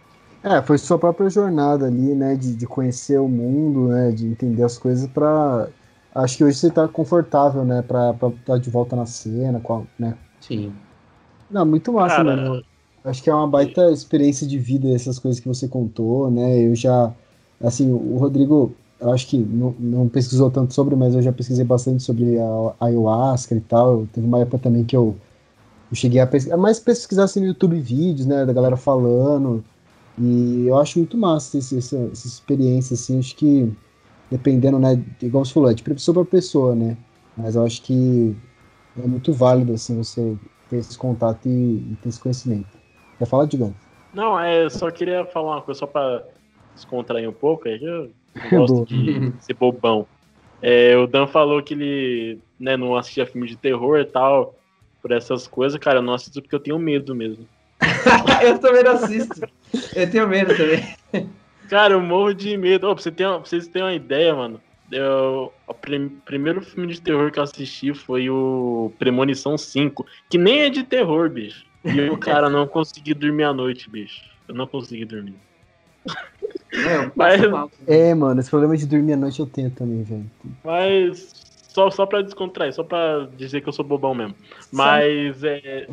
É, 0.43 0.61
foi 0.61 0.77
sua 0.77 0.97
própria 0.97 1.29
jornada 1.29 1.87
ali, 1.87 2.13
né, 2.13 2.35
de, 2.35 2.55
de 2.55 2.67
conhecer 2.67 3.19
o 3.19 3.27
mundo, 3.27 3.87
né, 3.87 4.11
de 4.11 4.27
entender 4.27 4.63
as 4.63 4.77
coisas 4.77 5.07
para 5.07 5.67
Acho 6.15 6.37
que 6.37 6.43
hoje 6.45 6.57
você 6.57 6.71
tá 6.71 6.87
confortável, 6.87 7.65
né, 7.65 7.81
pra 7.81 8.11
estar 8.11 8.31
tá 8.45 8.57
de 8.57 8.69
volta 8.69 8.95
na 8.95 9.05
cena, 9.05 9.61
né? 9.99 10.17
Sim. 10.39 10.71
Não, 11.51 11.65
muito 11.65 11.91
massa, 11.91 12.15
Cara, 12.15 12.35
mano. 12.35 12.63
Acho 13.03 13.21
que 13.21 13.29
é 13.29 13.35
uma 13.35 13.47
baita 13.47 13.91
experiência 13.91 14.47
de 14.47 14.57
vida 14.57 14.89
essas 14.89 15.19
coisas 15.19 15.41
que 15.41 15.47
você 15.47 15.67
contou, 15.67 16.31
né? 16.31 16.59
Eu 16.61 16.73
já, 16.73 17.13
assim, 17.61 17.91
o 17.91 18.17
Rodrigo, 18.17 18.73
eu 18.99 19.11
acho 19.11 19.27
que 19.27 19.37
não, 19.37 19.75
não 19.77 20.07
pesquisou 20.07 20.49
tanto 20.49 20.73
sobre, 20.73 20.95
mas 20.95 21.13
eu 21.13 21.21
já 21.21 21.33
pesquisei 21.33 21.65
bastante 21.65 22.01
sobre 22.01 22.39
a, 22.39 22.73
a 22.79 22.85
ayahuasca 22.85 23.53
e 23.53 23.59
tal. 23.59 24.07
Teve 24.11 24.25
uma 24.25 24.39
época 24.39 24.57
também 24.57 24.85
que 24.85 24.95
eu, 24.95 25.15
eu 25.91 25.95
cheguei 25.95 26.21
a 26.21 26.25
pesquisar, 26.25 26.57
mais 26.57 26.79
pesquisar 26.79 27.25
assim, 27.25 27.41
no 27.41 27.47
YouTube 27.47 27.79
vídeos, 27.79 28.25
né, 28.25 28.45
da 28.45 28.53
galera 28.53 28.77
falando. 28.77 29.63
E 30.17 30.65
eu 30.65 30.77
acho 30.77 30.97
muito 30.97 31.17
massa 31.17 31.57
essa, 31.57 31.77
essa, 31.77 31.97
essa 32.11 32.25
experiência, 32.25 32.93
assim, 32.93 33.19
acho 33.19 33.35
que 33.35 33.71
dependendo, 34.29 34.79
né, 34.79 35.01
igual 35.21 35.45
você 35.45 35.53
falou, 35.53 35.69
é 35.69 35.73
de 35.73 35.83
pessoa 35.83 36.15
para 36.15 36.31
pessoa, 36.31 36.75
né? 36.75 36.97
Mas 37.37 37.55
eu 37.55 37.65
acho 37.65 37.81
que 37.81 38.35
é 38.97 39.07
muito 39.07 39.33
válido, 39.33 39.73
assim, 39.73 39.97
você 39.97 40.37
ter 40.69 40.77
esse 40.77 40.97
contato 40.97 41.47
e, 41.47 41.49
e 41.49 41.97
ter 42.01 42.09
esse 42.09 42.19
conhecimento. 42.19 42.67
Quer 43.17 43.25
falar, 43.25 43.45
Digão? 43.45 43.73
Não, 44.13 44.39
é, 44.39 44.69
só 44.69 44.89
queria 44.89 45.25
falar 45.25 45.55
uma 45.55 45.61
coisa 45.61 45.79
só 45.79 45.87
para 45.87 46.23
descontrair 46.73 47.29
um 47.29 47.33
pouco, 47.33 47.67
é 47.67 47.77
que 47.77 47.85
eu 47.85 48.11
gosto 48.51 48.85
de 48.85 49.33
ser 49.39 49.53
bobão. 49.53 50.07
É, 50.61 50.97
o 50.97 51.05
Dan 51.05 51.27
falou 51.27 51.61
que 51.61 51.73
ele 51.73 52.39
né, 52.59 52.77
não 52.77 52.95
assistia 52.95 53.25
filme 53.25 53.47
de 53.47 53.57
terror 53.57 53.99
e 53.99 54.05
tal, 54.05 54.55
por 55.01 55.11
essas 55.11 55.47
coisas, 55.47 55.77
cara, 55.79 55.99
eu 55.99 56.03
não 56.03 56.13
assisto 56.13 56.41
porque 56.41 56.55
eu 56.55 56.59
tenho 56.59 56.79
medo 56.79 57.13
mesmo. 57.13 57.45
eu 58.41 58.57
também 58.57 58.83
não 58.83 58.93
assisto. 58.93 59.41
Eu 59.95 60.09
tenho 60.09 60.27
medo 60.27 60.55
também. 60.55 60.83
Cara, 61.69 61.93
eu 61.93 62.01
morro 62.01 62.33
de 62.33 62.55
medo. 62.57 62.89
Oh, 62.89 62.93
pra, 62.93 63.03
você 63.03 63.11
ter 63.11 63.25
uma, 63.25 63.39
pra 63.39 63.49
vocês 63.49 63.67
terem 63.67 63.87
uma 63.87 63.93
ideia, 63.93 64.33
mano, 64.35 64.59
eu, 64.91 65.51
o 65.67 65.73
prim, 65.73 66.09
primeiro 66.25 66.61
filme 66.61 66.93
de 66.93 67.01
terror 67.01 67.31
que 67.31 67.39
eu 67.39 67.43
assisti 67.43 67.93
foi 67.93 68.29
o 68.29 68.91
Premonição 68.99 69.57
5, 69.57 70.05
que 70.29 70.37
nem 70.37 70.61
é 70.61 70.69
de 70.69 70.83
terror, 70.83 71.29
bicho. 71.29 71.65
E 71.83 71.97
eu, 71.97 72.17
cara, 72.17 72.49
não 72.49 72.67
consegui 72.67 73.13
dormir 73.13 73.43
à 73.43 73.53
noite, 73.53 73.89
bicho. 73.89 74.23
Eu 74.47 74.55
não 74.55 74.67
consegui 74.67 75.05
dormir. 75.05 75.35
É, 76.73 77.11
Mas... 77.15 77.41
é, 77.87 78.13
mano, 78.13 78.39
esse 78.39 78.49
problema 78.49 78.75
de 78.75 78.85
dormir 78.85 79.13
à 79.13 79.17
noite 79.17 79.39
eu 79.39 79.45
tenho 79.45 79.71
também, 79.71 80.03
velho. 80.03 80.25
Mas 80.63 81.33
só, 81.69 81.89
só 81.91 82.05
pra 82.05 82.21
descontrair, 82.21 82.73
só 82.73 82.83
pra 82.83 83.27
dizer 83.35 83.61
que 83.61 83.69
eu 83.69 83.73
sou 83.73 83.83
bobão 83.83 84.15
mesmo. 84.15 84.35
Mas 84.71 85.43
é. 85.43 85.87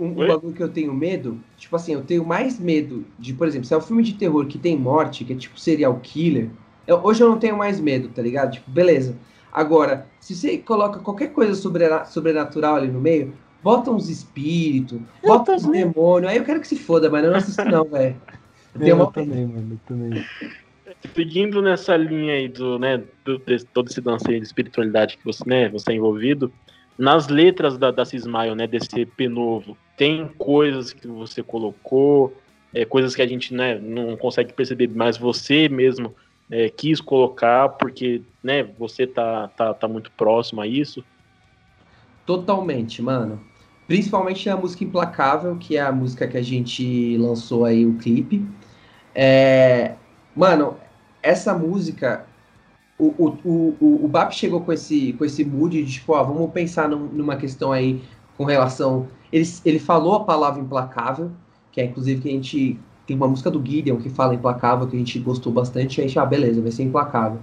Um, 0.00 0.06
um 0.06 0.26
bagulho 0.26 0.54
que 0.54 0.62
eu 0.62 0.68
tenho 0.68 0.94
medo, 0.94 1.38
tipo 1.58 1.76
assim, 1.76 1.92
eu 1.92 2.02
tenho 2.02 2.24
mais 2.24 2.58
medo 2.58 3.04
de, 3.18 3.34
por 3.34 3.46
exemplo, 3.46 3.66
se 3.66 3.74
é 3.74 3.76
um 3.76 3.82
filme 3.82 4.02
de 4.02 4.14
terror 4.14 4.46
que 4.46 4.56
tem 4.56 4.74
morte, 4.74 5.26
que 5.26 5.34
é 5.34 5.36
tipo 5.36 5.60
serial 5.60 6.00
killer, 6.02 6.48
eu, 6.86 7.00
hoje 7.04 7.22
eu 7.22 7.28
não 7.28 7.38
tenho 7.38 7.56
mais 7.56 7.78
medo, 7.78 8.08
tá 8.08 8.22
ligado? 8.22 8.52
Tipo, 8.52 8.70
beleza. 8.70 9.16
Agora, 9.52 10.06
se 10.18 10.34
você 10.34 10.58
coloca 10.58 11.00
qualquer 11.00 11.32
coisa 11.32 11.54
sobre, 11.54 11.84
sobrenatural 12.06 12.76
ali 12.76 12.88
no 12.88 13.00
meio, 13.00 13.32
bota 13.62 13.90
uns 13.90 14.08
espíritos, 14.08 15.00
bota 15.22 15.52
uns 15.52 15.66
demônios. 15.66 16.30
Aí 16.30 16.38
eu 16.38 16.44
quero 16.44 16.60
que 16.60 16.68
se 16.68 16.76
foda, 16.76 17.10
mas 17.10 17.24
eu 17.24 17.30
não 17.30 17.38
assisto 17.38 17.64
não, 17.64 17.84
velho. 17.88 18.16
Eu, 18.78 18.86
eu 18.86 18.96
uma... 18.96 19.12
também, 19.12 19.46
mano, 19.46 19.72
eu 19.72 19.78
também. 19.86 20.24
Seguindo 21.14 21.62
nessa 21.62 21.96
linha 21.96 22.34
aí 22.34 22.48
do, 22.48 22.78
né, 22.78 23.02
do, 23.24 23.38
de, 23.38 23.64
todo 23.66 23.88
esse 23.88 24.00
lance 24.00 24.24
de 24.24 24.38
espiritualidade 24.38 25.16
que 25.16 25.24
você, 25.24 25.42
né, 25.46 25.68
você 25.68 25.92
é 25.92 25.94
envolvido, 25.94 26.52
nas 26.98 27.28
letras 27.28 27.78
da, 27.78 27.90
da 27.90 28.04
Cismaio, 28.04 28.54
né, 28.54 28.66
desse 28.66 29.00
EP 29.00 29.20
novo, 29.28 29.76
tem 30.00 30.26
coisas 30.38 30.94
que 30.94 31.06
você 31.06 31.42
colocou, 31.42 32.34
é, 32.72 32.86
coisas 32.86 33.14
que 33.14 33.20
a 33.20 33.26
gente 33.26 33.52
né, 33.52 33.78
não 33.78 34.16
consegue 34.16 34.50
perceber, 34.50 34.88
mas 34.88 35.18
você 35.18 35.68
mesmo 35.68 36.14
é, 36.50 36.70
quis 36.70 37.02
colocar 37.02 37.68
porque 37.68 38.22
né, 38.42 38.62
você 38.78 39.06
tá, 39.06 39.48
tá, 39.48 39.74
tá 39.74 39.86
muito 39.86 40.10
próximo 40.12 40.62
a 40.62 40.66
isso. 40.66 41.04
Totalmente, 42.24 43.02
mano. 43.02 43.42
Principalmente 43.86 44.48
a 44.48 44.56
música 44.56 44.84
Implacável, 44.84 45.58
que 45.58 45.76
é 45.76 45.82
a 45.82 45.92
música 45.92 46.26
que 46.26 46.38
a 46.38 46.42
gente 46.42 47.18
lançou 47.18 47.66
aí 47.66 47.84
o 47.84 47.98
clipe. 47.98 48.42
É, 49.14 49.96
mano, 50.34 50.78
essa 51.22 51.52
música, 51.52 52.24
o, 52.98 53.08
o, 53.18 53.76
o, 53.78 54.04
o 54.06 54.08
Bap 54.08 54.32
chegou 54.32 54.62
com 54.62 54.72
esse, 54.72 55.12
com 55.12 55.26
esse 55.26 55.44
mood 55.44 55.82
de 55.82 55.92
tipo, 55.92 56.14
ó, 56.14 56.24
vamos 56.24 56.50
pensar 56.52 56.88
num, 56.88 57.04
numa 57.04 57.36
questão 57.36 57.70
aí 57.70 58.00
com 58.38 58.44
relação. 58.44 59.06
Ele, 59.32 59.48
ele 59.64 59.78
falou 59.78 60.14
a 60.14 60.24
palavra 60.24 60.60
implacável, 60.60 61.30
que 61.72 61.80
é 61.80 61.84
inclusive 61.84 62.20
que 62.20 62.28
a 62.28 62.32
gente. 62.32 62.78
Tem 63.06 63.16
uma 63.16 63.26
música 63.26 63.50
do 63.50 63.64
Gideon 63.64 63.96
que 63.96 64.08
fala 64.08 64.34
implacável, 64.34 64.86
que 64.86 64.94
a 64.94 64.98
gente 64.98 65.18
gostou 65.18 65.52
bastante, 65.52 65.98
e 65.98 66.04
a 66.04 66.06
gente, 66.06 66.18
ah, 66.18 66.24
beleza, 66.24 66.62
vai 66.62 66.70
ser 66.70 66.84
implacável. 66.84 67.40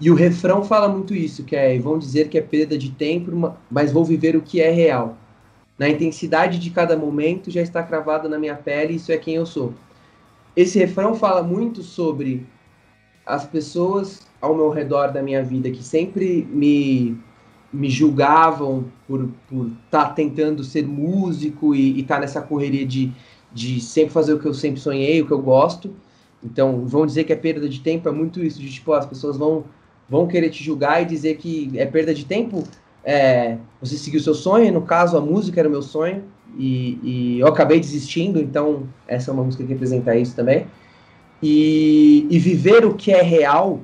E 0.00 0.10
o 0.10 0.14
refrão 0.14 0.64
fala 0.64 0.88
muito 0.88 1.14
isso, 1.14 1.44
que 1.44 1.54
é, 1.54 1.78
vão 1.78 1.98
dizer 1.98 2.28
que 2.28 2.38
é 2.38 2.40
perda 2.40 2.76
de 2.76 2.90
tempo, 2.90 3.54
mas 3.70 3.92
vou 3.92 4.04
viver 4.04 4.34
o 4.34 4.40
que 4.40 4.60
é 4.60 4.70
real. 4.70 5.16
Na 5.78 5.88
intensidade 5.88 6.58
de 6.58 6.70
cada 6.70 6.96
momento 6.96 7.50
já 7.50 7.60
está 7.60 7.82
cravado 7.82 8.28
na 8.28 8.38
minha 8.38 8.54
pele, 8.54 8.94
isso 8.94 9.12
é 9.12 9.16
quem 9.16 9.34
eu 9.34 9.44
sou. 9.44 9.74
Esse 10.56 10.78
refrão 10.78 11.14
fala 11.14 11.42
muito 11.42 11.82
sobre 11.82 12.46
as 13.26 13.44
pessoas 13.44 14.20
ao 14.40 14.54
meu 14.54 14.70
redor 14.70 15.08
da 15.08 15.22
minha 15.22 15.42
vida 15.42 15.70
que 15.70 15.82
sempre 15.82 16.46
me, 16.50 17.18
me 17.74 17.90
julgavam 17.90 18.84
por 19.06 19.28
estar 19.84 20.06
tá 20.06 20.10
tentando 20.10 20.62
ser 20.62 20.86
músico 20.86 21.74
e 21.74 22.00
estar 22.00 22.16
tá 22.16 22.20
nessa 22.20 22.40
correria 22.40 22.86
de, 22.86 23.12
de 23.52 23.80
sempre 23.80 24.12
fazer 24.12 24.32
o 24.34 24.38
que 24.38 24.46
eu 24.46 24.54
sempre 24.54 24.80
sonhei, 24.80 25.20
o 25.20 25.26
que 25.26 25.32
eu 25.32 25.42
gosto. 25.42 25.90
Então, 26.42 26.86
vão 26.86 27.06
dizer 27.06 27.24
que 27.24 27.32
é 27.32 27.36
perda 27.36 27.68
de 27.68 27.80
tempo, 27.80 28.08
é 28.08 28.12
muito 28.12 28.42
isso, 28.42 28.60
de 28.60 28.70
tipo, 28.70 28.92
as 28.92 29.06
pessoas 29.06 29.36
vão, 29.36 29.64
vão 30.08 30.26
querer 30.26 30.50
te 30.50 30.62
julgar 30.62 31.02
e 31.02 31.04
dizer 31.04 31.36
que 31.36 31.70
é 31.74 31.86
perda 31.86 32.14
de 32.14 32.24
tempo 32.24 32.64
é, 33.04 33.58
você 33.80 33.96
seguiu 33.96 34.18
seu 34.18 34.34
sonho, 34.34 34.72
no 34.72 34.82
caso 34.82 35.16
a 35.16 35.20
música 35.20 35.60
era 35.60 35.68
o 35.68 35.70
meu 35.70 35.82
sonho, 35.82 36.24
e, 36.56 36.98
e, 37.02 37.40
eu 37.40 37.46
acabei 37.46 37.78
desistindo, 37.78 38.40
então 38.40 38.88
essa 39.06 39.30
é 39.30 39.34
uma 39.34 39.44
música 39.44 39.62
que 39.62 39.72
representa 39.72 40.16
isso 40.16 40.34
também. 40.34 40.66
E, 41.42 42.26
e, 42.30 42.38
viver 42.38 42.86
o 42.86 42.94
que 42.94 43.12
é 43.12 43.20
real 43.20 43.80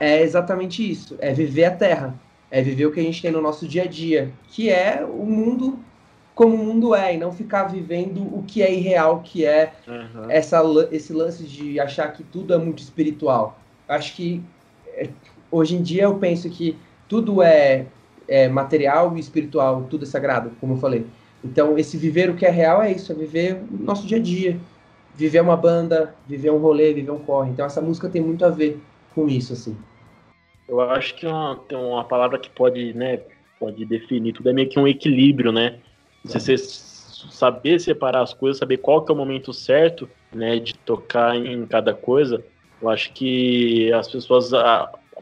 é 0.00 0.22
exatamente 0.22 0.88
isso, 0.90 1.16
é 1.20 1.32
viver 1.32 1.66
a 1.66 1.70
Terra, 1.70 2.14
é 2.50 2.62
viver 2.62 2.86
o 2.86 2.92
que 2.92 3.00
a 3.00 3.02
gente 3.02 3.22
tem 3.22 3.30
no 3.30 3.40
nosso 3.40 3.66
dia 3.66 3.84
a 3.84 3.86
dia, 3.86 4.32
que 4.48 4.68
é 4.68 5.04
o 5.04 5.24
mundo 5.24 5.78
como 6.34 6.54
o 6.54 6.58
mundo 6.58 6.94
é, 6.94 7.14
e 7.14 7.18
não 7.18 7.32
ficar 7.32 7.64
vivendo 7.64 8.22
o 8.22 8.42
que 8.46 8.62
é 8.62 8.72
irreal, 8.72 9.20
que 9.20 9.44
é 9.44 9.74
uhum. 9.86 10.30
essa, 10.30 10.62
esse 10.90 11.12
lance 11.12 11.44
de 11.44 11.78
achar 11.78 12.10
que 12.12 12.22
tudo 12.22 12.54
é 12.54 12.58
muito 12.58 12.78
espiritual. 12.78 13.58
Acho 13.86 14.16
que 14.16 14.42
é, 14.94 15.10
hoje 15.50 15.76
em 15.76 15.82
dia 15.82 16.04
eu 16.04 16.14
penso 16.14 16.48
que 16.48 16.78
tudo 17.06 17.42
é 17.42 17.86
é, 18.30 18.48
material 18.48 19.16
e 19.16 19.20
espiritual, 19.20 19.86
tudo 19.90 20.04
é 20.04 20.06
sagrado, 20.06 20.52
como 20.60 20.74
eu 20.74 20.78
falei. 20.78 21.04
Então, 21.44 21.76
esse 21.76 21.96
viver 21.96 22.30
o 22.30 22.36
que 22.36 22.46
é 22.46 22.50
real 22.50 22.80
é 22.80 22.92
isso, 22.92 23.10
é 23.10 23.14
viver 23.14 23.60
o 23.70 23.82
nosso 23.82 24.06
dia 24.06 24.18
a 24.18 24.20
dia. 24.20 24.56
Viver 25.16 25.40
uma 25.40 25.56
banda, 25.56 26.14
viver 26.28 26.50
um 26.50 26.58
rolê, 26.58 26.94
viver 26.94 27.10
um 27.10 27.18
corre. 27.18 27.50
Então, 27.50 27.66
essa 27.66 27.80
música 27.80 28.08
tem 28.08 28.22
muito 28.22 28.44
a 28.44 28.48
ver 28.48 28.80
com 29.14 29.28
isso, 29.28 29.52
assim. 29.52 29.76
Eu 30.70 30.80
acho 30.80 31.16
que 31.16 31.26
uma, 31.26 31.56
tem 31.68 31.76
uma 31.76 32.04
palavra 32.04 32.38
que 32.38 32.48
pode, 32.48 32.94
né, 32.94 33.18
pode 33.58 33.84
definir 33.84 34.32
tudo, 34.32 34.50
é 34.50 34.52
meio 34.52 34.68
que 34.68 34.78
um 34.78 34.86
equilíbrio, 34.86 35.50
né? 35.50 35.78
Você 36.24 36.56
saber 36.56 37.80
separar 37.80 38.22
as 38.22 38.32
coisas, 38.32 38.58
saber 38.58 38.76
qual 38.76 39.04
que 39.04 39.10
é 39.10 39.14
o 39.14 39.18
momento 39.18 39.52
certo, 39.52 40.08
né, 40.32 40.60
de 40.60 40.74
tocar 40.74 41.34
em 41.34 41.66
cada 41.66 41.92
coisa. 41.92 42.40
Eu 42.80 42.88
acho 42.88 43.12
que 43.12 43.92
as 43.92 44.08
pessoas, 44.08 44.52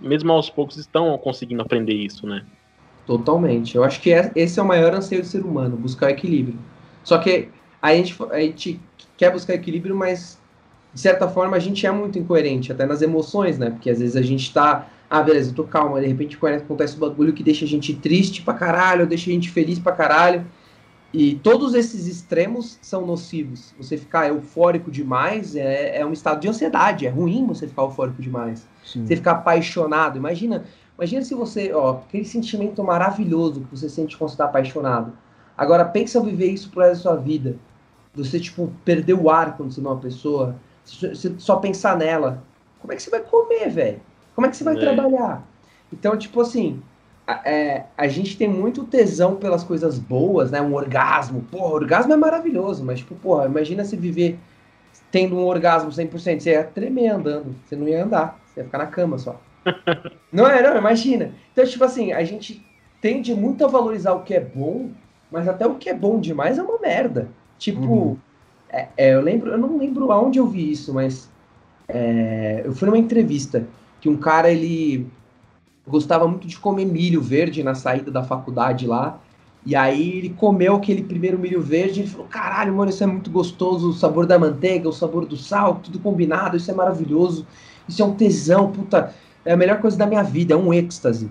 mesmo 0.03 0.31
aos 0.33 0.51
poucos, 0.51 0.77
estão 0.77 1.17
conseguindo 1.17 1.63
aprender 1.63 1.95
isso, 1.95 2.27
né? 2.27 2.45
Totalmente. 3.07 3.75
Eu 3.75 3.83
acho 3.83 4.03
que 4.03 4.13
é, 4.13 4.31
esse 4.37 4.61
é 4.61 4.63
o 4.63 4.67
maior 4.67 4.95
anseio 4.95 5.23
do 5.23 5.27
ser 5.27 5.41
humano, 5.41 5.79
buscar 5.79 6.11
equilíbrio. 6.11 6.59
Só 7.03 7.17
que 7.17 7.49
a 7.81 7.95
gente, 7.95 8.15
a 8.31 8.41
gente 8.41 8.79
quer 9.17 9.33
buscar 9.33 9.55
equilíbrio, 9.55 9.97
mas 9.97 10.39
de 10.93 11.01
certa 11.01 11.27
forma 11.27 11.57
a 11.57 11.61
gente 11.61 11.87
é 11.87 11.91
muito 11.91 12.19
incoerente, 12.19 12.71
até 12.71 12.85
nas 12.85 13.01
emoções, 13.01 13.59
né? 13.59 13.71
Porque 13.71 13.89
às 13.89 13.99
vezes 13.99 14.15
a 14.15 14.21
gente 14.21 14.53
tá, 14.53 14.89
ah, 15.11 15.23
beleza, 15.23 15.51
eu 15.51 15.55
tô 15.55 15.65
calma, 15.65 16.01
de 16.01 16.07
repente 16.07 16.39
acontece 16.43 16.97
um 16.97 17.01
bagulho 17.01 17.33
que 17.33 17.43
deixa 17.43 17.65
a 17.65 17.69
gente 17.69 17.95
triste 17.95 18.43
pra 18.43 18.55
caralho, 18.55 19.07
deixa 19.07 19.31
a 19.31 19.33
gente 19.33 19.51
feliz 19.51 19.79
pra 19.79 19.93
caralho. 19.93 20.45
E 21.13 21.37
todos 21.37 21.73
esses 21.73 22.07
extremos 22.07 22.79
são 22.83 23.07
nocivos. 23.07 23.75
Você 23.79 23.97
ficar 23.97 24.29
eufórico 24.29 24.91
demais 24.91 25.57
é, 25.57 25.99
é 26.01 26.05
um 26.05 26.13
estado 26.13 26.41
de 26.41 26.49
ansiedade, 26.49 27.07
é 27.07 27.09
ruim 27.09 27.47
você 27.47 27.67
ficar 27.67 27.83
eufórico 27.83 28.21
demais. 28.21 28.69
Sim. 28.85 29.07
Você 29.07 29.17
ficar 29.17 29.33
apaixonado. 29.33 30.19
Imagina, 30.19 30.67
Imagina 30.99 31.23
se 31.23 31.33
você, 31.33 31.73
ó, 31.73 31.93
aquele 31.93 32.25
sentimento 32.25 32.83
maravilhoso 32.83 33.61
que 33.61 33.71
você 33.71 33.89
sente 33.89 34.19
quando 34.19 34.31
você 34.31 34.37
tá 34.37 34.47
apaixonado. 34.47 35.13
Agora 35.57 35.85
pensa 35.85 36.21
viver 36.21 36.51
isso 36.51 36.71
pro 36.71 36.81
resto 36.81 37.05
da 37.05 37.11
sua 37.11 37.17
vida. 37.17 37.57
Você, 38.15 38.41
tipo, 38.41 38.73
perder 38.85 39.15
o 39.15 39.31
ar 39.31 39.57
quando 39.57 39.73
você 39.73 39.81
vê 39.81 39.87
uma 39.87 39.99
pessoa. 40.01 40.57
Você 40.85 41.35
só 41.39 41.57
pensar 41.57 41.97
nela. 41.97 42.43
Como 42.81 42.93
é 42.93 42.97
que 42.97 43.03
você 43.03 43.11
vai 43.11 43.21
comer, 43.21 43.71
velho? 43.71 44.01
Como 44.39 44.47
é 44.47 44.51
que 44.51 44.57
você 44.57 44.63
vai 44.63 44.77
é. 44.77 44.79
trabalhar? 44.79 45.43
Então, 45.93 46.17
tipo 46.17 46.41
assim, 46.41 46.81
a, 47.27 47.41
é, 47.45 47.87
a 47.97 48.07
gente 48.07 48.37
tem 48.37 48.47
muito 48.47 48.85
tesão 48.85 49.35
pelas 49.35 49.65
coisas 49.65 49.99
boas, 49.99 50.53
né? 50.53 50.63
Um 50.63 50.75
orgasmo. 50.75 51.41
Porra, 51.51 51.75
orgasmo 51.75 52.13
é 52.13 52.17
maravilhoso, 52.17 52.85
mas, 52.85 53.01
tipo, 53.01 53.17
porra, 53.17 53.47
imagina 53.47 53.85
se 53.85 53.97
viver 53.97 54.39
tendo 55.11 55.37
um 55.37 55.45
orgasmo 55.45 55.91
100%. 55.91 56.39
Você 56.39 56.53
ia 56.53 56.63
tremer 56.63 57.09
andando. 57.09 57.53
Você 57.67 57.75
não 57.75 57.89
ia 57.89 58.05
andar. 58.05 58.39
Você 58.47 58.61
ia 58.61 58.65
ficar 58.65 58.79
na 58.79 58.87
cama 58.87 59.19
só. 59.19 59.41
não 60.33 60.47
é, 60.47 60.63
não, 60.63 60.79
imagina. 60.79 61.33
Então, 61.53 61.67
tipo 61.67 61.83
assim, 61.83 62.13
a 62.13 62.23
gente 62.23 62.65
tende 63.03 63.35
muito 63.35 63.65
a 63.65 63.69
valorizar 63.69 64.13
o 64.13 64.23
que 64.23 64.35
é 64.35 64.41
bom, 64.41 64.91
mas 65.33 65.49
até 65.49 65.67
o 65.67 65.75
que 65.75 65.91
é 65.91 65.95
bom 65.95 66.21
demais 66.21 66.59
é 66.59 66.63
uma 66.63 66.79
merda. 66.79 67.27
Tipo, 67.59 67.81
uhum. 67.81 68.17
é, 68.71 68.87
é, 68.97 69.15
eu 69.15 69.21
lembro, 69.21 69.51
eu 69.51 69.59
não 69.59 69.77
lembro 69.77 70.13
aonde 70.13 70.39
eu 70.39 70.47
vi 70.47 70.71
isso, 70.71 70.95
mas 70.95 71.29
é, 71.89 72.63
eu 72.65 72.73
fui 72.73 72.87
numa 72.87 72.99
entrevista 72.99 73.67
que 74.01 74.09
um 74.09 74.17
cara 74.17 74.51
ele 74.51 75.07
gostava 75.87 76.29
muito 76.29 76.47
de 76.47 76.59
comer 76.59 76.85
milho 76.85 77.21
verde 77.21 77.63
na 77.63 77.75
saída 77.75 78.11
da 78.11 78.23
faculdade 78.23 78.87
lá. 78.87 79.19
E 79.67 79.75
aí 79.75 80.19
ele 80.19 80.31
comeu 80.31 80.77
aquele 80.77 81.03
primeiro 81.03 81.39
milho 81.39 81.61
verde 81.61 82.01
e 82.01 82.03
ele 82.03 82.11
falou: 82.11 82.27
caralho, 82.27 82.75
mano, 82.75 82.91
isso 82.91 83.03
é 83.03 83.07
muito 83.07 83.31
gostoso, 83.31 83.91
o 83.91 83.93
sabor 83.93 84.27
da 84.27 84.39
manteiga, 84.39 84.89
o 84.89 84.93
sabor 84.93 85.27
do 85.27 85.37
sal, 85.37 85.81
tudo 85.83 85.99
combinado, 85.99 86.57
isso 86.57 86.71
é 86.71 86.75
maravilhoso, 86.75 87.47
isso 87.89 88.03
é 88.03 88.05
um 88.05 88.15
tesão, 88.15 88.71
puta 88.71 89.15
é 89.45 89.53
a 89.53 89.57
melhor 89.57 89.81
coisa 89.81 89.97
da 89.97 90.07
minha 90.07 90.23
vida, 90.23 90.55
é 90.55 90.57
um 90.57 90.73
êxtase. 90.73 91.31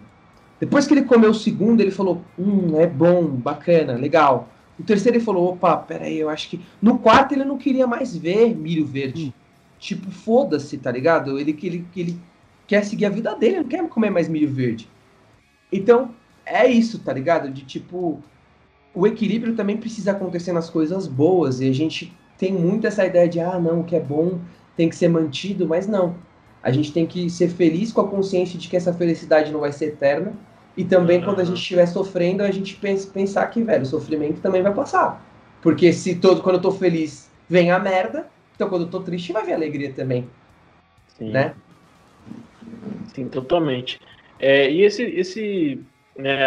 Depois 0.60 0.88
que 0.88 0.94
ele 0.94 1.04
comeu 1.04 1.30
o 1.30 1.36
segundo, 1.36 1.82
ele 1.82 1.92
falou, 1.92 2.22
hum, 2.38 2.76
é 2.76 2.88
bom, 2.88 3.26
bacana, 3.26 3.94
legal. 3.94 4.50
O 4.80 4.84
terceiro 4.84 5.18
ele 5.18 5.24
falou, 5.24 5.54
opa, 5.54 5.78
peraí, 5.78 6.18
eu 6.18 6.30
acho 6.30 6.50
que. 6.50 6.60
No 6.82 6.98
quarto 6.98 7.34
ele 7.34 7.46
não 7.46 7.58
queria 7.58 7.86
mais 7.86 8.16
ver 8.16 8.56
milho 8.56 8.86
verde. 8.86 9.28
Hum. 9.28 9.34
Tipo, 9.80 10.10
foda-se, 10.10 10.78
tá 10.80 10.92
ligado? 10.92 11.38
Ele, 11.38 11.56
ele, 11.62 11.86
ele 11.96 12.20
quer 12.68 12.84
seguir 12.84 13.06
a 13.06 13.10
vida 13.10 13.36
dele, 13.36 13.58
não 13.58 13.64
quer 13.64 13.88
comer 13.88 14.10
mais 14.10 14.28
milho 14.28 14.52
verde. 14.52 14.90
Então, 15.72 16.14
é 16.46 16.68
isso, 16.68 17.00
tá 17.00 17.14
ligado? 17.14 17.50
De 17.50 17.64
tipo, 17.64 18.22
o 18.94 19.08
equilíbrio 19.08 19.56
também 19.56 19.78
precisa 19.78 20.12
acontecer 20.12 20.52
nas 20.52 20.70
coisas 20.70 21.08
boas. 21.08 21.62
E 21.62 21.70
a 21.70 21.74
gente 21.74 22.14
tem 22.38 22.54
muito 22.54 22.86
essa 22.86 23.06
ideia 23.06 23.28
de, 23.28 23.40
ah, 23.40 23.60
não, 23.60 23.82
o 23.82 23.84
que 23.84 23.96
é 23.96 24.00
bom 24.00 24.40
tem 24.76 24.90
que 24.90 24.96
ser 24.96 25.08
mantido, 25.08 25.68
mas 25.68 25.88
não 25.88 26.16
a 26.68 26.72
gente 26.72 26.92
tem 26.92 27.06
que 27.06 27.30
ser 27.30 27.50
feliz 27.50 27.94
com 27.94 28.02
a 28.02 28.08
consciência 28.10 28.60
de 28.60 28.68
que 28.68 28.76
essa 28.76 28.94
felicidade 28.94 29.54
não 29.54 29.62
vai 29.62 29.72
ser 29.72 29.86
eterna. 29.86 30.34
E 30.76 30.84
também, 30.84 31.20
uhum. 31.20 31.24
quando 31.24 31.40
a 31.40 31.44
gente 31.46 31.58
estiver 31.58 31.86
sofrendo, 31.86 32.44
a 32.44 32.52
gente 32.52 32.76
pensa, 32.76 33.10
pensar 33.10 33.48
que, 33.48 33.64
velho, 33.64 33.84
o 33.84 33.86
sofrimento 33.86 34.42
também 34.42 34.62
vai 34.62 34.74
passar. 34.74 35.26
Porque 35.62 35.94
se 35.94 36.16
todo, 36.16 36.42
quando 36.42 36.58
eu 36.58 36.62
tô 36.62 36.72
feliz, 36.72 37.32
vem 37.48 37.72
a 37.72 37.80
merda, 37.80 38.28
então 38.54 38.68
quando 38.68 38.82
eu 38.82 38.90
tô 38.90 39.00
triste, 39.00 39.32
vai 39.32 39.46
vir 39.46 39.54
alegria 39.54 39.94
também. 39.94 40.30
Sim. 41.18 41.32
Né? 41.32 41.56
Sim, 43.08 43.28
totalmente. 43.28 44.00
É, 44.40 44.70
e 44.70 44.84
esse, 44.84 45.04
esse 45.04 45.82
né, 46.18 46.40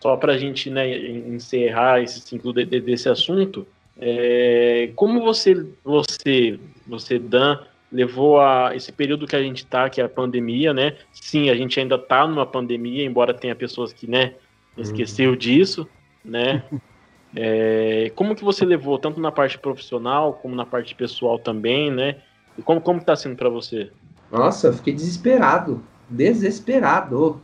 só 0.00 0.16
para 0.16 0.32
a 0.32 0.38
gente 0.38 0.70
né, 0.70 0.88
encerrar 1.28 2.00
esse 2.00 2.20
ciclo 2.20 2.52
de, 2.52 2.64
de, 2.64 2.80
desse 2.80 3.08
assunto, 3.08 3.66
é, 3.98 4.90
como 4.96 5.20
você, 5.20 5.66
você, 5.84 6.58
você, 6.86 7.18
Dan, 7.18 7.58
levou 7.90 8.40
a 8.40 8.74
esse 8.74 8.90
período 8.90 9.26
que 9.26 9.36
a 9.36 9.42
gente 9.42 9.58
está, 9.58 9.88
que 9.90 10.00
é 10.00 10.04
a 10.04 10.08
pandemia, 10.08 10.72
né? 10.72 10.96
Sim, 11.12 11.50
a 11.50 11.54
gente 11.54 11.78
ainda 11.78 11.96
está 11.96 12.26
numa 12.26 12.46
pandemia, 12.46 13.04
embora 13.04 13.34
tenha 13.34 13.54
pessoas 13.54 13.92
que, 13.92 14.08
né, 14.08 14.34
esqueceu 14.76 15.30
uhum. 15.30 15.36
disso, 15.36 15.88
né? 16.24 16.62
É, 17.34 18.12
como 18.14 18.36
que 18.36 18.44
você 18.44 18.62
levou 18.62 18.98
tanto 18.98 19.18
na 19.18 19.32
parte 19.32 19.58
profissional 19.58 20.34
como 20.34 20.54
na 20.54 20.66
parte 20.66 20.94
pessoal 20.94 21.38
também, 21.38 21.90
né? 21.90 22.16
E 22.58 22.62
como 22.62 22.78
como 22.78 23.00
está 23.00 23.16
sendo 23.16 23.36
para 23.36 23.48
você? 23.48 23.90
Nossa, 24.30 24.66
eu 24.66 24.74
fiquei 24.74 24.92
desesperado, 24.92 25.82
desesperado. 26.12 27.40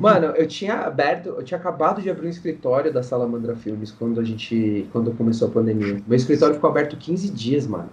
Mano, 0.00 0.26
eu 0.28 0.46
tinha 0.46 0.74
aberto, 0.74 1.28
eu 1.28 1.42
tinha 1.42 1.58
acabado 1.58 2.02
de 2.02 2.10
abrir 2.10 2.26
um 2.26 2.30
escritório 2.30 2.92
da 2.92 3.02
Salamandra 3.02 3.54
Filmes 3.54 3.92
quando 3.92 4.20
a 4.20 4.24
gente, 4.24 4.88
quando 4.92 5.12
começou 5.12 5.48
a 5.48 5.50
pandemia. 5.50 6.02
Meu 6.06 6.16
escritório 6.16 6.54
ficou 6.54 6.70
aberto 6.70 6.96
15 6.96 7.30
dias, 7.30 7.66
mano. 7.66 7.90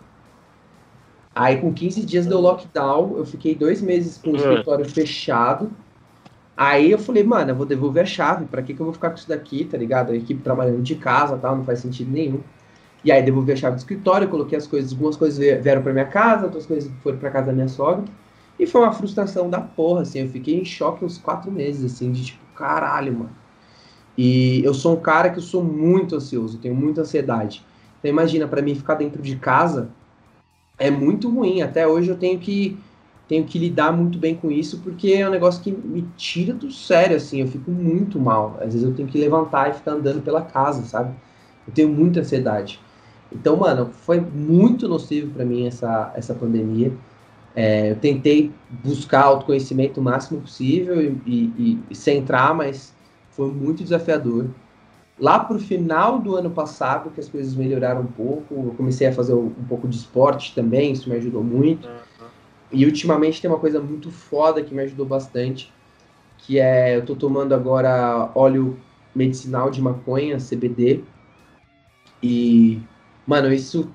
Aí 1.33 1.57
com 1.57 1.73
15 1.73 2.05
dias 2.05 2.25
deu 2.25 2.39
lockdown, 2.39 3.17
eu 3.17 3.25
fiquei 3.25 3.55
dois 3.55 3.81
meses 3.81 4.17
com 4.17 4.31
o 4.31 4.35
é. 4.35 4.39
escritório 4.39 4.85
fechado. 4.85 5.71
Aí 6.57 6.91
eu 6.91 6.99
falei, 6.99 7.23
mano, 7.23 7.51
eu 7.51 7.55
vou 7.55 7.65
devolver 7.65 8.03
a 8.03 8.05
chave, 8.05 8.45
pra 8.45 8.61
que, 8.61 8.73
que 8.73 8.79
eu 8.79 8.85
vou 8.85 8.93
ficar 8.93 9.09
com 9.09 9.15
isso 9.15 9.29
daqui, 9.29 9.63
tá 9.63 9.77
ligado? 9.77 10.11
A 10.11 10.15
equipe 10.15 10.41
trabalhando 10.41 10.81
de 10.81 10.95
casa 10.95 11.37
tal, 11.37 11.55
não 11.55 11.63
faz 11.63 11.79
sentido 11.79 12.11
nenhum. 12.11 12.41
E 13.03 13.11
aí 13.11 13.23
devolvi 13.23 13.53
a 13.53 13.55
chave 13.55 13.75
do 13.75 13.79
escritório, 13.79 14.27
coloquei 14.27 14.57
as 14.57 14.67
coisas, 14.67 14.91
algumas 14.91 15.15
coisas 15.15 15.39
vieram 15.39 15.81
para 15.81 15.93
minha 15.93 16.05
casa, 16.05 16.45
outras 16.45 16.65
coisas 16.65 16.91
foram 17.01 17.17
para 17.17 17.31
casa 17.31 17.47
da 17.47 17.53
minha 17.53 17.67
sogra. 17.67 18.03
E 18.61 18.67
foi 18.67 18.81
uma 18.81 18.93
frustração 18.93 19.49
da 19.49 19.59
porra, 19.59 20.03
assim, 20.03 20.19
eu 20.19 20.29
fiquei 20.29 20.61
em 20.61 20.63
choque 20.63 21.03
uns 21.03 21.17
quatro 21.17 21.51
meses, 21.51 21.91
assim, 21.91 22.11
de 22.11 22.25
tipo, 22.25 22.45
caralho, 22.55 23.11
mano. 23.11 23.31
E 24.15 24.63
eu 24.63 24.71
sou 24.71 24.95
um 24.95 25.01
cara 25.01 25.31
que 25.31 25.39
eu 25.39 25.41
sou 25.41 25.63
muito 25.63 26.15
ansioso, 26.15 26.59
tenho 26.59 26.75
muita 26.75 27.01
ansiedade. 27.01 27.65
Então 27.97 28.11
imagina, 28.11 28.47
para 28.47 28.61
mim 28.61 28.75
ficar 28.75 28.93
dentro 28.93 29.19
de 29.19 29.35
casa 29.35 29.89
é 30.77 30.91
muito 30.91 31.27
ruim. 31.27 31.63
Até 31.63 31.87
hoje 31.87 32.09
eu 32.09 32.15
tenho 32.15 32.37
que 32.37 32.77
tenho 33.27 33.45
que 33.45 33.57
lidar 33.57 33.91
muito 33.91 34.19
bem 34.19 34.35
com 34.35 34.51
isso, 34.51 34.79
porque 34.83 35.13
é 35.13 35.27
um 35.27 35.31
negócio 35.31 35.63
que 35.63 35.71
me 35.71 36.05
tira 36.15 36.53
do 36.53 36.69
sério, 36.69 37.15
assim, 37.15 37.41
eu 37.41 37.47
fico 37.47 37.71
muito 37.71 38.19
mal. 38.19 38.57
Às 38.59 38.73
vezes 38.73 38.83
eu 38.83 38.93
tenho 38.93 39.07
que 39.07 39.17
levantar 39.17 39.71
e 39.71 39.73
ficar 39.73 39.93
andando 39.93 40.21
pela 40.21 40.41
casa, 40.43 40.83
sabe? 40.83 41.15
Eu 41.67 41.73
tenho 41.73 41.89
muita 41.89 42.19
ansiedade. 42.19 42.79
Então, 43.31 43.55
mano, 43.55 43.89
foi 43.91 44.19
muito 44.19 44.87
nocivo 44.87 45.31
para 45.31 45.45
mim 45.45 45.65
essa, 45.65 46.11
essa 46.15 46.35
pandemia. 46.35 46.93
É, 47.55 47.91
eu 47.91 47.95
tentei 47.97 48.51
buscar 48.69 49.23
autoconhecimento 49.23 49.99
o 49.99 50.03
máximo 50.03 50.41
possível 50.41 51.01
e, 51.01 51.17
e, 51.25 51.79
e 51.89 51.95
centrar, 51.95 52.53
mas 52.55 52.93
foi 53.31 53.51
muito 53.51 53.83
desafiador. 53.83 54.47
Lá 55.19 55.39
pro 55.39 55.59
final 55.59 56.19
do 56.19 56.35
ano 56.35 56.49
passado, 56.49 57.11
que 57.11 57.19
as 57.19 57.29
coisas 57.29 57.53
melhoraram 57.53 58.01
um 58.01 58.07
pouco, 58.07 58.53
eu 58.53 58.73
comecei 58.75 59.07
a 59.07 59.13
fazer 59.13 59.33
um 59.33 59.51
pouco 59.67 59.87
de 59.87 59.95
esporte 59.95 60.55
também, 60.55 60.93
isso 60.93 61.09
me 61.09 61.15
ajudou 61.15 61.43
muito. 61.43 61.87
E 62.71 62.85
ultimamente 62.85 63.41
tem 63.41 63.51
uma 63.51 63.59
coisa 63.59 63.79
muito 63.81 64.09
foda 64.09 64.63
que 64.63 64.73
me 64.73 64.81
ajudou 64.81 65.05
bastante, 65.05 65.71
que 66.39 66.57
é 66.57 66.95
eu 66.95 67.05
tô 67.05 67.15
tomando 67.15 67.53
agora 67.53 68.31
óleo 68.33 68.79
medicinal 69.13 69.69
de 69.69 69.81
maconha, 69.81 70.39
CBD. 70.39 71.03
E, 72.23 72.81
mano, 73.27 73.53
isso 73.53 73.91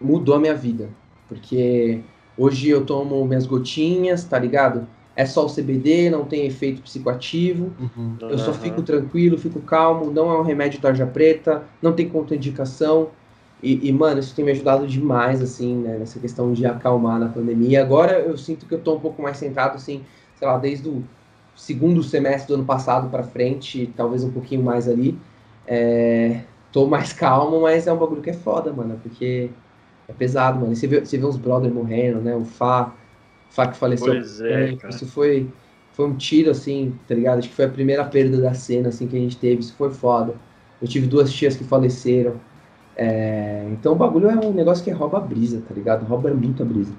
mudou 0.00 0.34
a 0.34 0.40
minha 0.40 0.54
vida, 0.54 0.88
porque 1.28 2.02
hoje 2.36 2.68
eu 2.68 2.84
tomo 2.84 3.24
minhas 3.24 3.46
gotinhas, 3.46 4.24
tá 4.24 4.38
ligado? 4.38 4.86
É 5.14 5.24
só 5.24 5.46
o 5.46 5.48
CBD, 5.48 6.10
não 6.10 6.26
tem 6.26 6.46
efeito 6.46 6.82
psicoativo. 6.82 7.72
Uhum. 7.80 8.16
Eu 8.20 8.38
só 8.38 8.52
fico 8.52 8.82
tranquilo, 8.82 9.38
fico 9.38 9.60
calmo, 9.60 10.10
não 10.12 10.30
é 10.30 10.38
um 10.38 10.42
remédio 10.42 10.80
tarja 10.80 11.06
preta, 11.06 11.62
não 11.80 11.92
tem 11.92 12.08
contraindicação. 12.08 13.08
E, 13.62 13.88
e, 13.88 13.92
mano, 13.92 14.20
isso 14.20 14.34
tem 14.34 14.44
me 14.44 14.50
ajudado 14.50 14.86
demais, 14.86 15.40
assim, 15.40 15.76
né, 15.76 15.96
nessa 15.98 16.20
questão 16.20 16.52
de 16.52 16.66
acalmar 16.66 17.18
na 17.18 17.28
pandemia. 17.28 17.82
Agora 17.82 18.18
eu 18.18 18.36
sinto 18.36 18.66
que 18.66 18.74
eu 18.74 18.80
tô 18.80 18.94
um 18.94 19.00
pouco 19.00 19.22
mais 19.22 19.38
centrado, 19.38 19.76
assim, 19.76 20.02
sei 20.38 20.46
lá, 20.46 20.58
desde 20.58 20.88
o 20.88 21.02
segundo 21.54 22.02
semestre 22.02 22.48
do 22.48 22.54
ano 22.54 22.64
passado 22.64 23.08
para 23.08 23.22
frente, 23.22 23.90
talvez 23.96 24.22
um 24.22 24.30
pouquinho 24.30 24.62
mais 24.62 24.86
ali. 24.86 25.18
É, 25.66 26.42
tô 26.70 26.86
mais 26.86 27.12
calmo, 27.14 27.62
mas 27.62 27.86
é 27.86 27.92
um 27.92 27.96
bagulho 27.96 28.20
que 28.20 28.30
é 28.30 28.34
foda, 28.34 28.70
mano, 28.72 29.00
porque 29.02 29.48
é 30.08 30.12
pesado, 30.12 30.60
mano. 30.60 30.72
E 30.72 30.76
você 30.76 30.86
vê, 30.86 31.00
você 31.00 31.18
vê 31.18 31.24
uns 31.26 31.36
brothers 31.36 31.72
morrendo, 31.72 32.20
né? 32.20 32.34
O 32.34 32.44
Fá, 32.44 32.92
o 33.50 33.52
Fá 33.52 33.66
que 33.66 33.76
faleceu. 33.76 34.12
Pois 34.12 34.40
é, 34.40 34.76
cara. 34.76 34.94
Isso 34.94 35.06
foi, 35.06 35.48
foi 35.92 36.06
um 36.06 36.16
tiro, 36.16 36.50
assim, 36.50 36.98
tá 37.08 37.14
ligado? 37.14 37.38
Acho 37.38 37.48
que 37.48 37.54
foi 37.54 37.64
a 37.64 37.70
primeira 37.70 38.04
perda 38.04 38.40
da 38.40 38.54
cena, 38.54 38.88
assim, 38.88 39.06
que 39.06 39.16
a 39.16 39.20
gente 39.20 39.36
teve. 39.36 39.60
Isso 39.60 39.74
foi 39.76 39.90
foda. 39.90 40.34
Eu 40.80 40.88
tive 40.88 41.06
duas 41.06 41.32
tias 41.32 41.56
que 41.56 41.64
faleceram. 41.64 42.40
É, 42.96 43.66
então 43.72 43.92
o 43.92 43.96
bagulho 43.96 44.30
é 44.30 44.34
um 44.34 44.52
negócio 44.52 44.82
que 44.82 44.90
rouba 44.90 45.18
a 45.18 45.20
brisa, 45.20 45.62
tá 45.68 45.74
ligado? 45.74 46.06
Rouba 46.06 46.30
muito 46.30 46.62
a 46.62 46.66
brisa. 46.66 46.94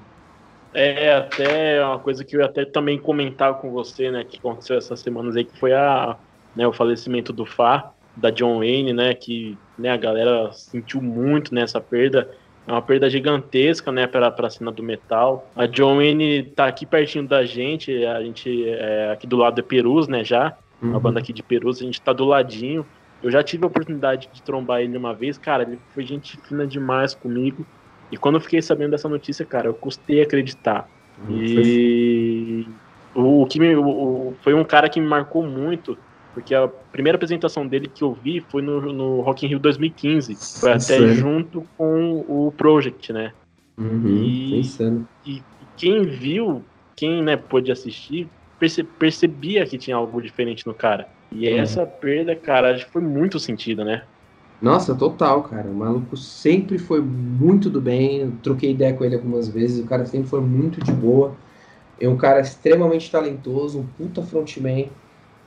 É, 0.73 1.15
até 1.15 1.83
uma 1.83 1.97
coisa 1.97 2.23
que 2.23 2.37
eu 2.37 2.45
até 2.45 2.63
também 2.65 2.99
comentar 2.99 3.55
com 3.55 3.71
você, 3.71 4.11
né, 4.11 4.23
que 4.23 4.37
aconteceu 4.37 4.77
essas 4.77 4.99
semanas 4.99 5.35
aí, 5.35 5.43
que 5.43 5.57
foi 5.57 5.73
a, 5.73 6.17
né, 6.55 6.67
o 6.67 6.73
falecimento 6.73 7.33
do 7.33 7.47
Fá, 7.47 7.93
da 8.15 8.29
John 8.29 8.59
Wayne, 8.59 8.93
né, 8.93 9.15
que 9.15 9.57
né, 9.77 9.89
a 9.89 9.97
galera 9.97 10.51
sentiu 10.51 11.01
muito 11.01 11.55
nessa 11.55 11.81
perda. 11.81 12.29
É 12.67 12.71
uma 12.71 12.81
perda 12.81 13.09
gigantesca, 13.09 13.93
né, 13.93 14.05
para 14.05 14.27
a 14.27 14.49
cena 14.49 14.71
do 14.73 14.83
metal. 14.83 15.49
A 15.55 15.65
John 15.65 15.95
Wayne 15.95 16.43
tá 16.43 16.67
aqui 16.67 16.85
pertinho 16.85 17.25
da 17.25 17.45
gente, 17.45 18.05
a 18.05 18.21
gente 18.21 18.67
é 18.67 19.09
aqui 19.13 19.25
do 19.25 19.37
lado 19.37 19.55
de 19.55 19.63
Perus, 19.63 20.09
né, 20.09 20.21
já. 20.21 20.57
Uhum. 20.81 20.89
Uma 20.89 20.99
banda 20.99 21.19
aqui 21.19 21.31
de 21.31 21.41
Perus, 21.41 21.81
a 21.81 21.85
gente 21.85 22.01
tá 22.01 22.11
do 22.11 22.25
ladinho. 22.25 22.85
Eu 23.23 23.31
já 23.31 23.41
tive 23.41 23.63
a 23.63 23.67
oportunidade 23.67 24.29
de 24.33 24.41
trombar 24.41 24.81
ele 24.81 24.97
uma 24.97 25.13
vez, 25.13 25.37
cara, 25.37 25.63
ele 25.63 25.79
foi 25.93 26.03
gente 26.03 26.37
fina 26.41 26.67
demais 26.67 27.15
comigo. 27.15 27.65
E 28.11 28.17
quando 28.17 28.35
eu 28.35 28.41
fiquei 28.41 28.61
sabendo 28.61 28.91
dessa 28.91 29.07
notícia, 29.07 29.45
cara, 29.45 29.67
eu 29.67 29.73
custei 29.73 30.21
acreditar. 30.21 30.89
Hum, 31.27 31.37
e 31.41 32.67
o, 33.15 33.43
o 33.43 33.47
que 33.47 33.59
me, 33.59 33.75
o, 33.75 34.35
foi 34.41 34.53
um 34.53 34.63
cara 34.63 34.89
que 34.89 34.99
me 34.99 35.07
marcou 35.07 35.43
muito, 35.43 35.97
porque 36.37 36.53
a 36.53 36.67
primeira 36.67 37.15
apresentação 37.15 37.65
dele 37.65 37.89
que 37.91 38.03
eu 38.03 38.13
vi 38.13 38.45
foi 38.47 38.61
no, 38.61 38.93
no 38.93 39.21
Rock 39.21 39.43
in 39.43 39.49
Rio 39.49 39.57
2015. 39.57 40.37
Foi 40.59 40.69
até 40.69 40.79
Sério? 40.79 41.15
junto 41.15 41.65
com 41.75 42.23
o 42.27 42.53
Project, 42.55 43.11
né? 43.11 43.33
Uhum, 43.75 44.05
e, 44.05 44.61
e, 45.25 45.41
quem 45.75 46.03
viu, 46.03 46.63
quem 46.95 47.23
né, 47.23 47.35
pôde 47.35 47.71
assistir, 47.71 48.29
perce, 48.59 48.83
percebia 48.83 49.65
que 49.65 49.79
tinha 49.79 49.95
algo 49.95 50.21
diferente 50.21 50.67
no 50.67 50.75
cara. 50.75 51.09
E 51.31 51.49
uhum. 51.49 51.57
essa 51.57 51.87
perda, 51.87 52.35
cara, 52.35 52.75
acho 52.75 52.85
que 52.85 52.91
foi 52.91 53.01
muito 53.01 53.39
sentido, 53.39 53.83
né? 53.83 54.03
Nossa, 54.61 54.93
total, 54.93 55.41
cara. 55.41 55.67
O 55.67 55.73
maluco 55.73 56.15
sempre 56.15 56.77
foi 56.77 57.01
muito 57.01 57.67
do 57.67 57.81
bem. 57.81 58.19
Eu 58.19 58.33
troquei 58.43 58.73
ideia 58.73 58.93
com 58.93 59.03
ele 59.03 59.15
algumas 59.15 59.47
vezes. 59.47 59.83
O 59.83 59.87
cara 59.87 60.05
sempre 60.05 60.29
foi 60.29 60.41
muito 60.41 60.83
de 60.83 60.91
boa. 60.91 61.35
É 61.99 62.07
um 62.07 62.15
cara 62.15 62.41
extremamente 62.41 63.09
talentoso, 63.09 63.79
um 63.79 63.87
puta 63.87 64.21
frontman. 64.21 64.91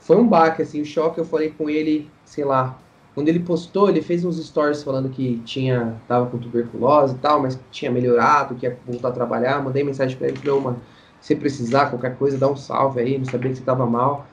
Foi 0.00 0.16
um 0.16 0.26
baque, 0.26 0.62
assim, 0.62 0.80
o 0.80 0.84
choque. 0.84 1.18
Eu 1.18 1.24
falei 1.24 1.50
com 1.56 1.70
ele, 1.70 2.10
sei 2.24 2.44
lá. 2.44 2.78
Quando 3.14 3.28
ele 3.28 3.40
postou, 3.40 3.88
ele 3.88 4.02
fez 4.02 4.24
uns 4.24 4.44
stories 4.44 4.82
falando 4.82 5.08
que 5.08 5.40
tinha 5.44 5.96
tava 6.08 6.26
com 6.26 6.38
tuberculose 6.38 7.14
e 7.14 7.18
tal, 7.18 7.40
mas 7.42 7.58
tinha 7.70 7.90
melhorado, 7.90 8.54
que 8.54 8.66
ia 8.66 8.78
voltar 8.86 9.08
a 9.08 9.12
trabalhar. 9.12 9.62
Mandei 9.62 9.84
mensagem 9.84 10.16
pra 10.16 10.28
ele, 10.28 10.36
falei, 10.38 10.60
mano, 10.60 10.80
se 11.20 11.36
precisar, 11.36 11.90
qualquer 11.90 12.16
coisa, 12.16 12.38
dá 12.38 12.48
um 12.48 12.56
salve 12.56 13.00
aí. 13.00 13.18
Não 13.18 13.24
sabia 13.24 13.50
que 13.50 13.58
você 13.58 13.64
tava 13.64 13.86
mal 13.86 14.26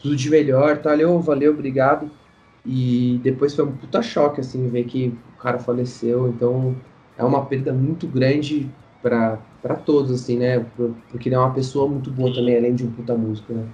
tudo 0.00 0.16
de 0.16 0.30
melhor, 0.30 0.78
tá? 0.78 0.90
Valeu, 0.90 1.20
valeu, 1.20 1.52
obrigado. 1.52 2.10
E 2.64 3.20
depois 3.22 3.54
foi 3.54 3.64
um 3.64 3.72
puta 3.72 4.02
choque, 4.02 4.40
assim, 4.40 4.68
ver 4.68 4.84
que 4.84 5.16
o 5.34 5.40
cara 5.40 5.58
faleceu. 5.58 6.28
Então, 6.28 6.76
é 7.16 7.24
uma 7.24 7.44
perda 7.46 7.72
muito 7.72 8.06
grande 8.06 8.70
para 9.02 9.38
todos, 9.84 10.10
assim, 10.10 10.38
né? 10.38 10.64
Porque 11.10 11.28
ele 11.28 11.34
é 11.34 11.38
uma 11.38 11.52
pessoa 11.52 11.88
muito 11.88 12.10
boa 12.10 12.32
também, 12.34 12.56
além 12.56 12.74
de 12.74 12.84
um 12.84 12.90
puta 12.90 13.14
músico, 13.14 13.52
né? 13.52 13.66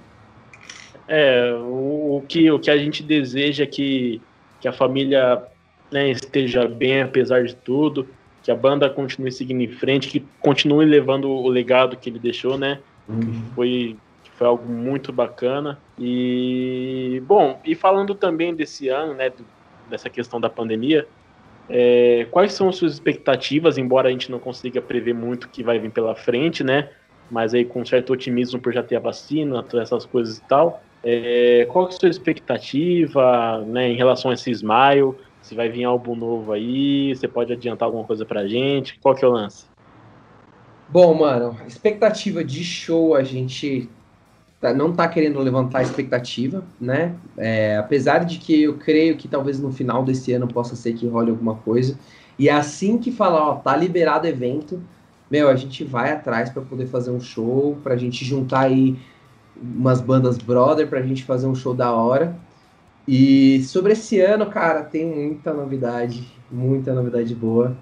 É, 1.07 1.53
o, 1.53 2.17
o, 2.17 2.25
que, 2.27 2.49
o 2.51 2.59
que 2.59 2.71
a 2.71 2.77
gente 2.77 3.03
deseja 3.03 3.63
é 3.63 3.67
que, 3.67 4.21
que 4.61 4.67
a 4.67 4.73
família 4.73 5.43
né, 5.91 6.09
esteja 6.09 6.67
bem, 6.67 7.01
apesar 7.01 7.43
de 7.43 7.55
tudo, 7.55 8.07
que 8.41 8.51
a 8.51 8.55
banda 8.55 8.89
continue 8.89 9.31
seguindo 9.31 9.61
em 9.61 9.67
frente, 9.67 10.09
que 10.09 10.25
continue 10.39 10.85
levando 10.85 11.29
o 11.29 11.47
legado 11.47 11.97
que 11.97 12.09
ele 12.09 12.19
deixou, 12.19 12.57
né? 12.57 12.79
Uhum. 13.07 13.43
Foi 13.55 13.97
foi 14.35 14.47
algo 14.47 14.71
muito 14.71 15.13
bacana. 15.13 15.79
E, 15.97 17.21
bom, 17.25 17.59
e 17.63 17.75
falando 17.75 18.15
também 18.15 18.53
desse 18.53 18.89
ano, 18.89 19.13
né, 19.13 19.31
dessa 19.89 20.09
questão 20.09 20.41
da 20.41 20.49
pandemia, 20.49 21.07
é, 21.69 22.27
quais 22.31 22.53
são 22.53 22.71
suas 22.71 22.93
expectativas, 22.93 23.77
embora 23.77 24.09
a 24.09 24.11
gente 24.11 24.31
não 24.31 24.39
consiga 24.39 24.81
prever 24.81 25.13
muito 25.13 25.45
o 25.45 25.49
que 25.49 25.63
vai 25.63 25.79
vir 25.79 25.91
pela 25.91 26.15
frente, 26.15 26.63
né? 26.63 26.89
Mas 27.31 27.53
aí 27.53 27.63
com 27.63 27.85
certo 27.85 28.11
otimismo 28.11 28.59
por 28.59 28.73
já 28.73 28.83
ter 28.83 28.97
a 28.97 28.99
vacina, 28.99 29.63
todas 29.63 29.87
essas 29.87 30.05
coisas 30.05 30.37
e 30.37 30.43
tal. 30.47 30.83
É, 31.03 31.65
qual 31.69 31.87
é 31.87 31.89
a 31.89 31.91
sua 31.91 32.09
expectativa 32.09 33.63
né, 33.67 33.89
em 33.89 33.95
relação 33.95 34.31
a 34.31 34.33
esse 34.33 34.49
Smile? 34.51 35.15
Se 35.41 35.53
vai 35.53 35.69
vir 35.69 35.83
álbum 35.83 36.15
novo 36.15 36.53
aí? 36.53 37.13
Você 37.15 37.27
pode 37.27 37.51
adiantar 37.51 37.87
alguma 37.87 38.05
coisa 38.05 38.25
pra 38.25 38.47
gente? 38.47 38.97
Qual 38.99 39.13
que 39.13 39.25
é 39.25 39.27
o 39.27 39.31
lance? 39.31 39.65
Bom, 40.89 41.13
mano, 41.13 41.57
expectativa 41.67 42.43
de 42.43 42.63
show 42.63 43.15
a 43.15 43.23
gente 43.23 43.89
Tá, 44.63 44.73
não 44.73 44.91
está 44.91 45.09
querendo 45.09 45.37
levantar 45.39 45.81
expectativa, 45.81 46.63
né? 46.79 47.13
É, 47.35 47.75
apesar 47.75 48.19
de 48.19 48.37
que 48.37 48.63
eu 48.63 48.77
creio 48.77 49.17
que 49.17 49.27
talvez 49.27 49.59
no 49.59 49.73
final 49.73 50.05
desse 50.05 50.31
ano 50.31 50.47
possa 50.47 50.73
ser 50.73 50.93
que 50.93 51.05
role 51.05 51.31
alguma 51.31 51.55
coisa. 51.55 51.99
E 52.39 52.47
é 52.47 52.53
assim 52.53 52.97
que 52.97 53.11
falar, 53.11 53.43
ó, 53.45 53.55
tá 53.55 53.75
liberado 53.75 54.25
evento, 54.25 54.81
meu, 55.29 55.49
a 55.49 55.55
gente 55.57 55.83
vai 55.83 56.13
atrás 56.13 56.49
para 56.49 56.61
poder 56.61 56.87
fazer 56.87 57.11
um 57.11 57.19
show, 57.19 57.77
para 57.83 57.95
a 57.95 57.97
gente 57.97 58.23
juntar 58.23 58.61
aí 58.61 58.97
umas 59.63 60.01
bandas 60.01 60.37
brother, 60.37 60.87
para 60.87 60.99
a 60.99 61.03
gente 61.03 61.23
fazer 61.23 61.47
um 61.47 61.55
show 61.55 61.73
da 61.73 61.91
hora. 61.91 62.35
E 63.07 63.63
sobre 63.63 63.93
esse 63.93 64.19
ano, 64.19 64.45
cara, 64.47 64.83
tem 64.83 65.05
muita 65.05 65.53
novidade, 65.53 66.25
muita 66.51 66.93
novidade 66.93 67.33
boa. 67.33 67.75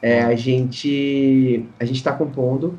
É, 0.00 0.22
a 0.22 0.34
gente 0.34 1.66
a 1.80 1.84
gente 1.84 1.96
está 1.96 2.12
compondo, 2.12 2.78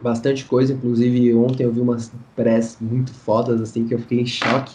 bastante 0.00 0.44
coisa, 0.44 0.72
inclusive 0.72 1.34
ontem 1.34 1.64
eu 1.64 1.72
vi 1.72 1.80
umas 1.80 2.12
press 2.34 2.78
muito 2.80 3.12
fodas, 3.12 3.60
assim, 3.60 3.86
que 3.86 3.94
eu 3.94 3.98
fiquei 3.98 4.20
em 4.20 4.26
choque. 4.26 4.74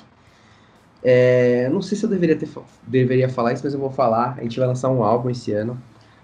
É, 1.03 1.69
não 1.69 1.81
sei 1.81 1.97
se 1.97 2.03
eu 2.03 2.09
deveria, 2.09 2.35
ter, 2.35 2.49
deveria 2.87 3.29
falar 3.29 3.53
isso, 3.53 3.63
mas 3.63 3.73
eu 3.73 3.79
vou 3.79 3.91
falar. 3.91 4.35
A 4.37 4.41
gente 4.41 4.57
vai 4.57 4.67
lançar 4.67 4.89
um 4.89 5.03
álbum 5.03 5.29
esse 5.29 5.51
ano. 5.51 5.79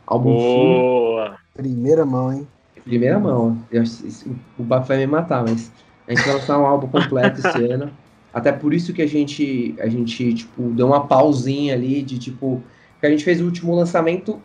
Álbum 0.08 0.34
Boa! 0.34 1.30
Full. 1.30 1.38
Primeira 1.54 2.06
mão, 2.06 2.34
hein? 2.34 2.48
Primeira 2.84 3.20
mão. 3.20 3.60
Eu, 3.72 3.84
o 4.58 4.64
Bafo 4.64 4.88
vai 4.88 4.98
me 4.98 5.06
matar, 5.06 5.44
mas 5.44 5.72
a 6.12 6.16
gente 6.16 6.26
vai 6.26 6.36
lançar 6.36 6.60
um 6.60 6.66
álbum 6.66 6.88
completo 6.88 7.40
esse 7.40 7.64
ano. 7.66 7.92
Até 8.34 8.52
por 8.52 8.74
isso 8.74 8.94
que 8.94 9.02
a 9.02 9.08
gente, 9.08 9.76
a 9.80 9.88
gente, 9.88 10.34
tipo, 10.34 10.64
deu 10.70 10.88
uma 10.88 11.06
pausinha 11.06 11.74
ali 11.74 12.02
de, 12.02 12.18
tipo, 12.18 12.62
que 13.00 13.06
a 13.06 13.10
gente 13.10 13.24
fez 13.24 13.42
o 13.42 13.46
último 13.46 13.76
lançamento 13.76 14.42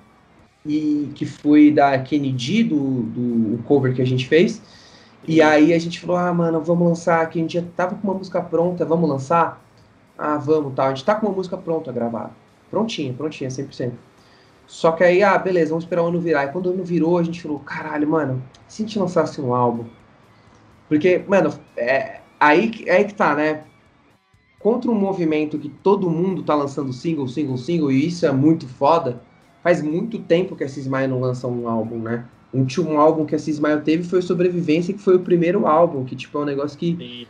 e 0.64 1.10
que 1.14 1.24
foi 1.24 1.70
da 1.70 1.96
Kennedy, 1.98 2.64
do, 2.64 3.02
do 3.02 3.62
cover 3.64 3.94
que 3.94 4.02
a 4.02 4.06
gente 4.06 4.26
fez. 4.26 4.60
E 5.26 5.40
aí 5.40 5.72
a 5.72 5.78
gente 5.78 6.00
falou, 6.00 6.16
ah, 6.16 6.32
mano, 6.32 6.60
vamos 6.60 6.86
lançar, 6.86 7.28
que 7.28 7.38
a 7.38 7.42
gente 7.42 7.54
já 7.54 7.64
tava 7.76 7.96
com 7.96 8.08
uma 8.08 8.14
música 8.14 8.40
pronta, 8.40 8.84
vamos 8.84 9.08
lançar? 9.08 9.60
Ah, 10.16 10.36
vamos, 10.36 10.74
tal. 10.74 10.86
A 10.86 10.88
gente 10.90 11.04
tá 11.04 11.14
com 11.14 11.26
uma 11.26 11.34
música 11.34 11.56
pronta 11.56 11.92
gravada. 11.92 12.30
Prontinha, 12.70 13.12
prontinha, 13.12 13.50
100%. 13.50 13.92
Só 14.66 14.92
que 14.92 15.04
aí, 15.04 15.22
ah, 15.22 15.38
beleza, 15.38 15.70
vamos 15.70 15.84
esperar 15.84 16.02
o 16.02 16.06
ano 16.06 16.20
virar. 16.20 16.46
E 16.46 16.48
quando 16.48 16.66
o 16.66 16.70
ano 16.70 16.84
virou, 16.84 17.18
a 17.18 17.22
gente 17.22 17.40
falou, 17.40 17.60
caralho, 17.60 18.08
mano, 18.08 18.42
se 18.66 18.82
a 18.82 18.86
gente 18.86 18.98
lançasse 18.98 19.40
um 19.40 19.54
álbum? 19.54 19.84
Porque, 20.88 21.24
mano, 21.26 21.52
é, 21.76 22.20
aí, 22.38 22.84
é 22.86 22.96
aí 22.96 23.04
que 23.04 23.14
tá, 23.14 23.34
né? 23.34 23.64
Contra 24.58 24.90
um 24.90 24.94
movimento 24.94 25.58
que 25.58 25.68
todo 25.68 26.10
mundo 26.10 26.42
tá 26.42 26.54
lançando 26.54 26.92
single, 26.92 27.28
single, 27.28 27.56
single, 27.56 27.92
e 27.92 28.06
isso 28.06 28.26
é 28.26 28.32
muito 28.32 28.66
foda, 28.66 29.20
faz 29.62 29.82
muito 29.82 30.18
tempo 30.18 30.56
que 30.56 30.64
a 30.64 30.68
Cismaia 30.68 31.08
não 31.08 31.20
lança 31.20 31.46
um 31.46 31.68
álbum, 31.68 31.98
né? 31.98 32.26
O 32.52 32.58
último 32.58 32.98
álbum 32.98 33.26
que 33.26 33.34
a 33.34 33.38
Cismaia 33.38 33.78
teve 33.78 34.04
foi 34.04 34.22
Sobrevivência, 34.22 34.94
que 34.94 35.00
foi 35.00 35.16
o 35.16 35.20
primeiro 35.20 35.66
álbum, 35.66 36.04
que, 36.04 36.16
tipo, 36.16 36.38
é 36.38 36.40
um 36.42 36.44
negócio 36.44 36.78
que 36.78 37.28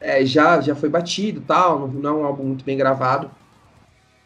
é, 0.00 0.24
já, 0.26 0.60
já 0.60 0.74
foi 0.74 0.88
batido 0.88 1.40
tal, 1.40 1.78
não, 1.78 1.88
não 1.88 2.10
é 2.10 2.12
um 2.12 2.24
álbum 2.24 2.44
muito 2.44 2.64
bem 2.64 2.76
gravado. 2.76 3.30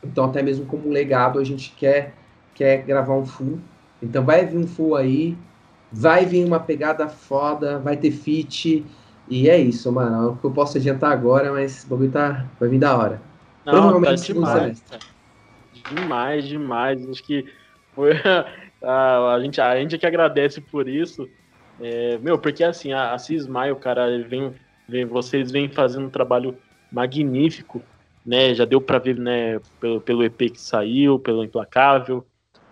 Então, 0.02 0.24
até 0.24 0.42
mesmo 0.42 0.66
como 0.66 0.88
legado, 0.88 1.38
a 1.38 1.44
gente 1.44 1.72
quer, 1.76 2.14
quer 2.54 2.82
gravar 2.82 3.14
um 3.14 3.26
full. 3.26 3.60
Então, 4.02 4.24
vai 4.24 4.44
vir 4.44 4.58
um 4.58 4.66
full 4.66 4.96
aí, 4.96 5.36
vai 5.92 6.24
vir 6.24 6.44
uma 6.44 6.60
pegada 6.60 7.08
foda, 7.08 7.78
vai 7.78 7.96
ter 7.96 8.10
feat. 8.10 8.84
E 9.28 9.48
é 9.48 9.58
isso, 9.58 9.90
mano. 9.92 10.16
É 10.16 10.30
o 10.30 10.36
que 10.36 10.44
eu 10.44 10.50
posso 10.50 10.78
adiantar 10.78 11.12
agora, 11.12 11.52
mas 11.52 11.84
o 11.84 11.88
bagulho 11.88 12.10
tá, 12.10 12.46
vai 12.58 12.68
vir 12.68 12.78
da 12.78 12.96
hora. 12.96 13.20
Não, 13.64 13.72
Provavelmente 13.72 14.26
tá 14.26 14.32
demais, 14.32 14.82
demais, 15.90 16.48
demais. 16.48 17.08
Acho 17.08 17.22
que 17.22 17.44
foi 17.94 18.12
a, 18.82 19.34
a, 19.34 19.40
gente, 19.40 19.60
a 19.60 19.76
gente 19.80 19.94
é 19.94 19.98
que 19.98 20.06
agradece 20.06 20.60
por 20.60 20.88
isso. 20.88 21.28
É, 21.80 22.18
meu, 22.18 22.38
porque 22.38 22.64
assim, 22.64 22.92
a, 22.92 23.12
a 23.12 23.18
Cismaio, 23.18 23.76
cara, 23.76 24.06
vem, 24.26 24.52
vem, 24.88 25.04
vocês 25.04 25.50
vêm 25.50 25.68
fazendo 25.68 26.06
um 26.06 26.10
trabalho 26.10 26.56
magnífico 26.90 27.82
né? 28.28 28.54
Já 28.54 28.66
deu 28.66 28.78
para 28.78 28.98
ver, 28.98 29.16
né, 29.16 29.58
pelo, 29.80 30.02
pelo 30.02 30.22
EP 30.22 30.50
que 30.50 30.60
saiu, 30.60 31.18
pelo 31.18 31.42
Implacável. 31.42 32.26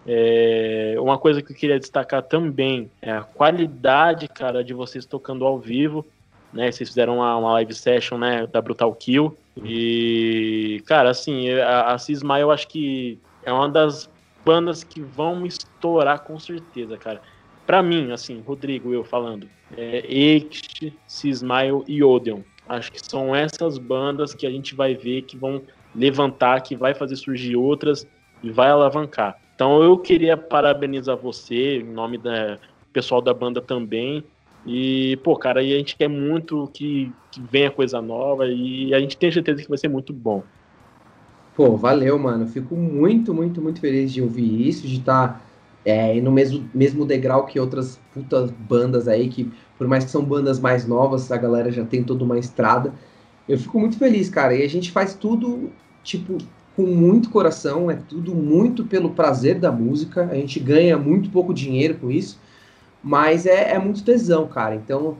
É, 0.06 0.94
uma 0.98 1.18
coisa 1.18 1.42
que 1.42 1.52
eu 1.52 1.56
queria 1.56 1.80
destacar 1.80 2.22
também 2.22 2.90
é 3.02 3.10
a 3.10 3.22
qualidade, 3.22 4.28
cara, 4.28 4.62
de 4.62 4.72
vocês 4.72 5.04
tocando 5.04 5.44
ao 5.44 5.58
vivo, 5.58 6.06
né? 6.52 6.70
Vocês 6.70 6.88
fizeram 6.88 7.16
uma, 7.16 7.36
uma 7.36 7.52
live 7.54 7.74
session, 7.74 8.16
né, 8.16 8.46
da 8.46 8.60
Brutal 8.60 8.94
Kill 8.94 9.36
e, 9.64 10.82
cara, 10.86 11.10
assim, 11.10 11.50
a, 11.50 11.92
a 11.92 11.98
Cisma 11.98 12.38
eu 12.38 12.50
acho 12.50 12.68
que 12.68 13.18
é 13.42 13.52
uma 13.52 13.68
das 13.68 14.08
bandas 14.44 14.84
que 14.84 15.00
vão 15.00 15.46
estourar 15.46 16.20
com 16.20 16.38
certeza, 16.38 16.96
cara. 16.96 17.20
Para 17.66 17.82
mim, 17.82 18.12
assim, 18.12 18.40
Rodrigo, 18.46 18.92
eu 18.92 19.02
falando, 19.02 19.48
é 19.76 20.04
Ext, 20.08 20.92
Cismail 21.06 21.84
e 21.88 22.02
Odeon. 22.02 22.40
Acho 22.68 22.92
que 22.92 23.04
são 23.04 23.34
essas 23.34 23.78
bandas 23.78 24.34
que 24.34 24.46
a 24.46 24.50
gente 24.50 24.74
vai 24.74 24.94
ver 24.94 25.22
que 25.22 25.36
vão 25.36 25.62
levantar, 25.94 26.60
que 26.60 26.76
vai 26.76 26.94
fazer 26.94 27.16
surgir 27.16 27.56
outras 27.56 28.06
e 28.42 28.50
vai 28.50 28.70
alavancar. 28.70 29.38
Então 29.56 29.82
eu 29.82 29.96
queria 29.98 30.36
parabenizar 30.36 31.16
você, 31.16 31.78
em 31.78 31.82
nome 31.82 32.18
do 32.18 32.30
pessoal 32.92 33.22
da 33.22 33.32
banda 33.32 33.60
também. 33.60 34.22
E, 34.66 35.16
pô, 35.24 35.34
cara, 35.34 35.60
a 35.60 35.64
gente 35.64 35.96
quer 35.96 36.08
muito 36.08 36.68
que, 36.74 37.10
que 37.32 37.40
venha 37.40 37.70
coisa 37.70 38.02
nova 38.02 38.46
e 38.46 38.92
a 38.92 39.00
gente 39.00 39.16
tem 39.16 39.32
certeza 39.32 39.62
que 39.62 39.68
vai 39.68 39.78
ser 39.78 39.88
muito 39.88 40.12
bom. 40.12 40.42
Pô, 41.56 41.74
valeu, 41.74 42.18
mano. 42.18 42.46
Fico 42.46 42.76
muito, 42.76 43.32
muito, 43.32 43.62
muito 43.62 43.80
feliz 43.80 44.12
de 44.12 44.20
ouvir 44.20 44.68
isso, 44.68 44.86
de 44.86 44.98
estar 44.98 45.28
tá, 45.28 45.40
é, 45.84 46.20
no 46.20 46.30
mesmo, 46.30 46.68
mesmo 46.74 47.06
degrau 47.06 47.46
que 47.46 47.58
outras 47.58 47.98
putas 48.12 48.50
bandas 48.50 49.08
aí 49.08 49.28
que 49.28 49.50
por 49.78 49.88
mais 49.88 50.04
que 50.04 50.10
são 50.10 50.22
bandas 50.22 50.60
mais 50.60 50.86
novas, 50.86 51.32
a 51.32 51.36
galera 51.38 51.70
já 51.70 51.84
tem 51.84 52.04
toda 52.04 52.24
uma 52.24 52.38
estrada. 52.38 52.92
Eu 53.48 53.58
fico 53.58 53.80
muito 53.80 53.96
feliz, 53.96 54.28
cara. 54.28 54.54
E 54.54 54.62
a 54.62 54.68
gente 54.68 54.90
faz 54.90 55.14
tudo, 55.14 55.70
tipo, 56.02 56.36
com 56.77 56.82
muito 56.82 57.31
coração, 57.31 57.90
é 57.90 57.97
tudo 57.97 58.35
muito 58.35 58.85
pelo 58.85 59.11
prazer 59.11 59.59
da 59.59 59.73
música. 59.73 60.28
A 60.31 60.35
gente 60.35 60.61
ganha 60.61 60.98
muito 60.98 61.31
pouco 61.31 61.55
dinheiro 61.55 61.94
com 61.94 62.11
isso, 62.11 62.39
mas 63.03 63.47
é, 63.47 63.73
é 63.73 63.78
muito 63.78 64.05
tesão, 64.05 64.47
cara. 64.47 64.74
Então, 64.74 65.16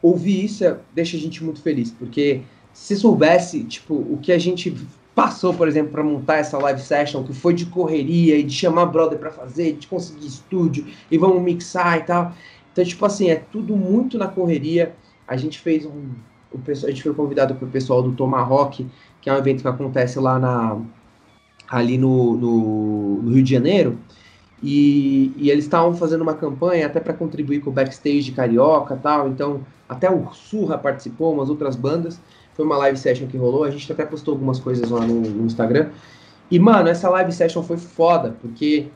ouvir 0.00 0.44
isso 0.44 0.64
é, 0.64 0.78
deixa 0.94 1.16
a 1.16 1.20
gente 1.20 1.42
muito 1.42 1.60
feliz, 1.60 1.90
porque 1.90 2.42
se 2.72 2.96
soubesse, 2.96 3.64
tipo, 3.64 3.94
o 3.94 4.18
que 4.22 4.30
a 4.30 4.38
gente 4.38 4.74
passou, 5.14 5.52
por 5.52 5.68
exemplo, 5.68 5.90
para 5.90 6.04
montar 6.04 6.36
essa 6.36 6.56
live 6.56 6.80
session, 6.80 7.24
que 7.24 7.34
foi 7.34 7.52
de 7.52 7.66
correria 7.66 8.36
e 8.38 8.42
de 8.44 8.54
chamar 8.54 8.86
brother 8.86 9.18
para 9.18 9.30
fazer, 9.30 9.74
de 9.74 9.86
conseguir 9.86 10.26
estúdio 10.26 10.86
e 11.10 11.18
vamos 11.18 11.42
mixar 11.42 11.98
e 11.98 12.02
tal. 12.02 12.32
Então, 12.72 12.84
tipo 12.84 13.04
assim, 13.04 13.28
é 13.28 13.36
tudo 13.36 13.76
muito 13.76 14.16
na 14.16 14.28
correria. 14.28 14.94
A 15.26 15.36
gente 15.36 15.58
fez 15.58 15.84
um. 15.84 16.10
O 16.50 16.58
pessoal, 16.58 16.88
a 16.88 16.92
gente 16.92 17.02
foi 17.02 17.14
convidado 17.14 17.54
para 17.54 17.66
o 17.66 17.70
pessoal 17.70 18.02
do 18.02 18.12
Tomahawk, 18.12 18.86
que 19.22 19.30
é 19.30 19.32
um 19.32 19.38
evento 19.38 19.62
que 19.62 19.68
acontece 19.68 20.18
lá 20.18 20.38
na, 20.38 20.78
ali 21.70 21.96
no, 21.96 22.36
no, 22.36 23.22
no 23.22 23.30
Rio 23.32 23.42
de 23.42 23.50
Janeiro. 23.50 23.98
E, 24.62 25.32
e 25.36 25.50
eles 25.50 25.64
estavam 25.64 25.94
fazendo 25.94 26.22
uma 26.22 26.34
campanha 26.34 26.86
até 26.86 27.00
para 27.00 27.14
contribuir 27.14 27.60
com 27.60 27.70
o 27.70 27.72
backstage 27.72 28.22
de 28.22 28.32
Carioca 28.32 28.98
tal. 29.00 29.28
Então, 29.28 29.60
até 29.88 30.10
o 30.10 30.30
Surra 30.32 30.76
participou, 30.76 31.32
umas 31.32 31.48
outras 31.48 31.76
bandas. 31.76 32.20
Foi 32.54 32.64
uma 32.64 32.76
live 32.76 32.98
session 32.98 33.26
que 33.26 33.36
rolou. 33.36 33.64
A 33.64 33.70
gente 33.70 33.90
até 33.90 34.04
postou 34.04 34.32
algumas 34.32 34.60
coisas 34.60 34.90
lá 34.90 35.00
no, 35.00 35.20
no 35.20 35.46
Instagram. 35.46 35.90
E, 36.50 36.58
mano, 36.58 36.88
essa 36.88 37.08
live 37.08 37.32
session 37.32 37.62
foi 37.62 37.78
foda, 37.78 38.36
porque 38.42 38.88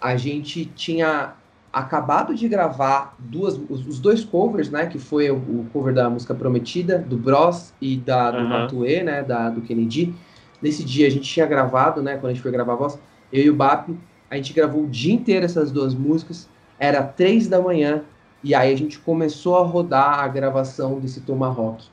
a 0.00 0.16
gente 0.16 0.66
tinha 0.66 1.34
acabado 1.72 2.34
de 2.34 2.48
gravar 2.48 3.14
duas, 3.18 3.60
os, 3.68 3.86
os, 3.86 3.98
dois 3.98 4.24
covers, 4.24 4.70
né? 4.70 4.86
Que 4.86 4.98
foi 4.98 5.30
o, 5.30 5.36
o, 5.36 5.66
cover 5.72 5.94
da 5.94 6.08
música 6.08 6.34
Prometida, 6.34 6.98
do 6.98 7.16
Bros 7.16 7.72
e 7.80 7.96
da, 7.96 8.30
do 8.30 8.38
uhum. 8.38 8.48
Matue, 8.48 9.02
né? 9.02 9.22
Da, 9.22 9.50
do 9.50 9.60
Kennedy. 9.60 10.14
Nesse 10.60 10.82
dia 10.84 11.06
a 11.06 11.10
gente 11.10 11.28
tinha 11.28 11.46
gravado, 11.46 12.02
né? 12.02 12.16
Quando 12.16 12.26
a 12.26 12.34
gente 12.34 12.42
foi 12.42 12.50
gravar 12.50 12.72
a 12.72 12.76
voz, 12.76 12.98
eu 13.32 13.44
e 13.44 13.50
o 13.50 13.54
Bap, 13.54 13.88
a 14.30 14.36
gente 14.36 14.52
gravou 14.52 14.84
o 14.84 14.88
dia 14.88 15.12
inteiro 15.12 15.44
essas 15.44 15.70
duas 15.70 15.94
músicas. 15.94 16.48
Era 16.78 17.02
três 17.02 17.48
da 17.48 17.60
manhã 17.60 18.02
e 18.42 18.54
aí 18.54 18.72
a 18.72 18.76
gente 18.76 18.98
começou 18.98 19.56
a 19.56 19.64
rodar 19.64 20.20
a 20.20 20.28
gravação 20.28 20.98
desse 20.98 21.20
Tomahawk. 21.20 21.84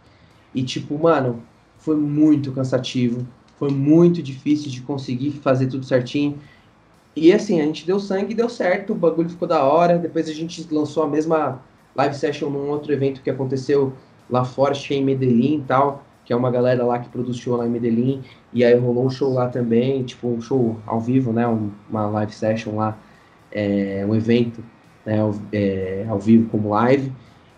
E 0.53 0.63
tipo, 0.63 0.97
mano, 0.97 1.41
foi 1.77 1.95
muito 1.95 2.51
cansativo, 2.51 3.25
foi 3.57 3.69
muito 3.69 4.21
difícil 4.21 4.69
de 4.69 4.81
conseguir 4.81 5.31
fazer 5.31 5.67
tudo 5.67 5.85
certinho. 5.85 6.37
E 7.15 7.31
assim, 7.31 7.61
a 7.61 7.63
gente 7.63 7.85
deu 7.85 7.99
sangue 7.99 8.33
e 8.33 8.35
deu 8.35 8.49
certo, 8.49 8.91
o 8.91 8.95
bagulho 8.95 9.29
ficou 9.29 9.47
da 9.47 9.63
hora. 9.63 9.97
Depois 9.97 10.27
a 10.27 10.33
gente 10.33 10.67
lançou 10.71 11.03
a 11.03 11.07
mesma 11.07 11.61
live 11.95 12.15
session 12.15 12.49
num 12.49 12.69
outro 12.69 12.91
evento 12.91 13.21
que 13.21 13.29
aconteceu 13.29 13.93
lá 14.29 14.43
fora, 14.43 14.73
em 14.89 15.03
Medellín 15.03 15.59
e 15.59 15.61
tal, 15.61 16.03
que 16.25 16.33
é 16.33 16.35
uma 16.35 16.51
galera 16.51 16.83
lá 16.83 16.99
que 16.99 17.07
produz 17.07 17.37
show 17.37 17.55
lá 17.55 17.65
em 17.65 17.69
Medellín. 17.69 18.21
E 18.51 18.65
aí 18.65 18.77
rolou 18.77 19.05
um 19.05 19.09
show 19.09 19.33
lá 19.33 19.47
também, 19.47 20.03
tipo 20.03 20.27
um 20.27 20.41
show 20.41 20.77
ao 20.85 20.99
vivo, 20.99 21.31
né? 21.31 21.47
uma 21.89 22.07
live 22.07 22.33
session 22.33 22.75
lá, 22.75 22.97
é, 23.51 24.05
um 24.07 24.13
evento 24.13 24.61
né, 25.05 25.19
ao, 25.19 25.33
é, 25.53 26.05
ao 26.09 26.19
vivo 26.19 26.49
como 26.49 26.69
live. 26.69 27.13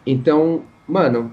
Então, 0.06 0.64
mano, 0.88 1.32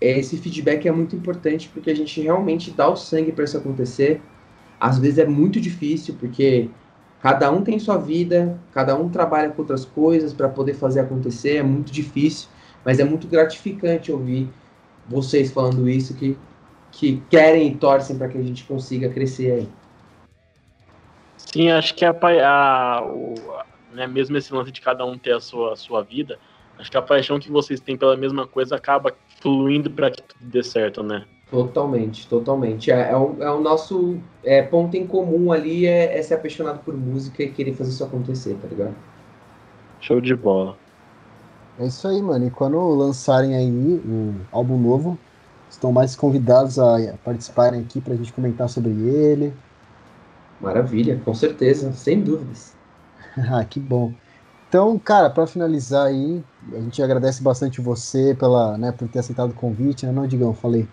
esse 0.00 0.36
feedback 0.38 0.88
é 0.88 0.92
muito 0.92 1.14
importante 1.14 1.70
porque 1.72 1.90
a 1.90 1.94
gente 1.94 2.20
realmente 2.20 2.70
dá 2.70 2.88
o 2.88 2.96
sangue 2.96 3.30
para 3.30 3.44
isso 3.44 3.56
acontecer. 3.56 4.20
Às 4.80 4.98
vezes 4.98 5.18
é 5.18 5.26
muito 5.26 5.60
difícil, 5.60 6.16
porque 6.18 6.70
Cada 7.20 7.50
um 7.50 7.62
tem 7.62 7.78
sua 7.78 7.98
vida, 7.98 8.58
cada 8.72 8.96
um 8.96 9.08
trabalha 9.08 9.50
com 9.50 9.60
outras 9.60 9.84
coisas 9.84 10.32
para 10.32 10.48
poder 10.48 10.74
fazer 10.74 11.00
acontecer, 11.00 11.56
é 11.56 11.62
muito 11.62 11.92
difícil, 11.92 12.48
mas 12.84 12.98
é 12.98 13.04
muito 13.04 13.28
gratificante 13.28 14.10
ouvir 14.10 14.48
vocês 15.06 15.50
falando 15.50 15.88
isso 15.88 16.14
que, 16.14 16.36
que 16.90 17.22
querem 17.28 17.68
e 17.68 17.76
torcem 17.76 18.16
para 18.16 18.28
que 18.28 18.38
a 18.38 18.42
gente 18.42 18.64
consiga 18.64 19.08
crescer 19.10 19.52
aí. 19.52 19.68
Sim, 21.36 21.70
acho 21.70 21.94
que 21.94 22.04
a, 22.04 22.12
a 22.12 23.02
o, 23.04 23.34
né, 23.92 24.06
mesmo 24.06 24.36
esse 24.38 24.52
lance 24.54 24.70
de 24.70 24.80
cada 24.80 25.04
um 25.04 25.18
ter 25.18 25.34
a 25.34 25.40
sua, 25.40 25.74
a 25.74 25.76
sua 25.76 26.02
vida, 26.02 26.38
acho 26.78 26.90
que 26.90 26.96
a 26.96 27.02
paixão 27.02 27.38
que 27.38 27.50
vocês 27.50 27.80
têm 27.80 27.98
pela 27.98 28.16
mesma 28.16 28.46
coisa 28.46 28.76
acaba 28.76 29.14
fluindo 29.42 29.90
para 29.90 30.10
que 30.10 30.22
tudo 30.22 30.40
dê 30.40 30.62
certo, 30.62 31.02
né? 31.02 31.26
Totalmente, 31.50 32.28
totalmente. 32.28 32.92
É, 32.92 33.10
é, 33.10 33.16
o, 33.16 33.42
é 33.42 33.50
o 33.50 33.60
nosso 33.60 34.18
é, 34.44 34.62
ponto 34.62 34.96
em 34.96 35.06
comum 35.06 35.50
ali, 35.50 35.84
é, 35.84 36.16
é 36.16 36.22
ser 36.22 36.34
apaixonado 36.34 36.78
por 36.84 36.96
música 36.96 37.42
e 37.42 37.50
querer 37.50 37.74
fazer 37.74 37.90
isso 37.90 38.04
acontecer, 38.04 38.56
tá 38.62 38.68
ligado? 38.68 38.94
Show 40.00 40.20
de 40.20 40.34
bola. 40.34 40.76
É 41.78 41.86
isso 41.86 42.06
aí, 42.06 42.22
mano. 42.22 42.46
E 42.46 42.50
quando 42.50 42.78
lançarem 42.94 43.56
aí 43.56 43.70
o 43.70 44.34
álbum 44.52 44.78
novo, 44.78 45.18
estão 45.68 45.90
mais 45.90 46.14
convidados 46.14 46.78
a 46.78 47.14
participarem 47.24 47.80
aqui 47.80 48.00
pra 48.00 48.14
gente 48.14 48.32
comentar 48.32 48.68
sobre 48.68 48.92
ele. 48.92 49.52
Maravilha, 50.60 51.20
com 51.24 51.34
certeza, 51.34 51.92
sem 51.92 52.22
dúvidas. 52.22 52.76
ah, 53.50 53.64
que 53.64 53.80
bom. 53.80 54.12
Então, 54.68 54.96
cara, 55.00 55.28
para 55.28 55.48
finalizar 55.48 56.06
aí, 56.06 56.44
a 56.72 56.80
gente 56.80 57.02
agradece 57.02 57.42
bastante 57.42 57.80
você 57.80 58.36
pela, 58.38 58.78
né, 58.78 58.92
por 58.92 59.08
ter 59.08 59.18
aceitado 59.18 59.50
o 59.50 59.54
convite, 59.54 60.06
né, 60.06 60.12
não, 60.12 60.28
Digão? 60.28 60.54
Falei. 60.54 60.86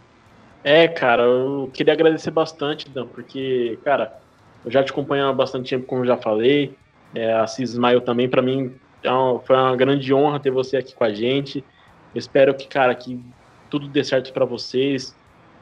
É, 0.69 0.85
cara, 0.85 1.23
eu 1.23 1.71
queria 1.73 1.93
agradecer 1.93 2.29
bastante, 2.29 2.89
Dan, 2.89 3.07
porque, 3.07 3.79
cara, 3.85 4.19
Eu 4.65 4.71
já 4.71 4.83
te 4.83 4.91
acompanho 4.91 5.25
há 5.25 5.31
bastante 5.31 5.69
tempo, 5.69 5.85
como 5.85 6.01
eu 6.01 6.07
já 6.07 6.17
falei. 6.17 6.75
É, 7.15 7.31
a 7.31 7.47
Cis 7.47 7.69
Smile 7.69 8.01
também, 8.01 8.27
para 8.27 8.41
mim, 8.41 8.75
é 9.01 9.09
uma, 9.09 9.39
foi 9.39 9.55
uma 9.55 9.73
grande 9.77 10.13
honra 10.13 10.41
ter 10.41 10.51
você 10.51 10.75
aqui 10.75 10.93
com 10.93 11.05
a 11.05 11.13
gente. 11.13 11.63
Eu 12.13 12.19
espero 12.19 12.53
que, 12.53 12.67
cara, 12.67 12.93
que 12.93 13.17
tudo 13.69 13.87
dê 13.87 14.03
certo 14.03 14.33
para 14.33 14.43
vocês, 14.43 15.15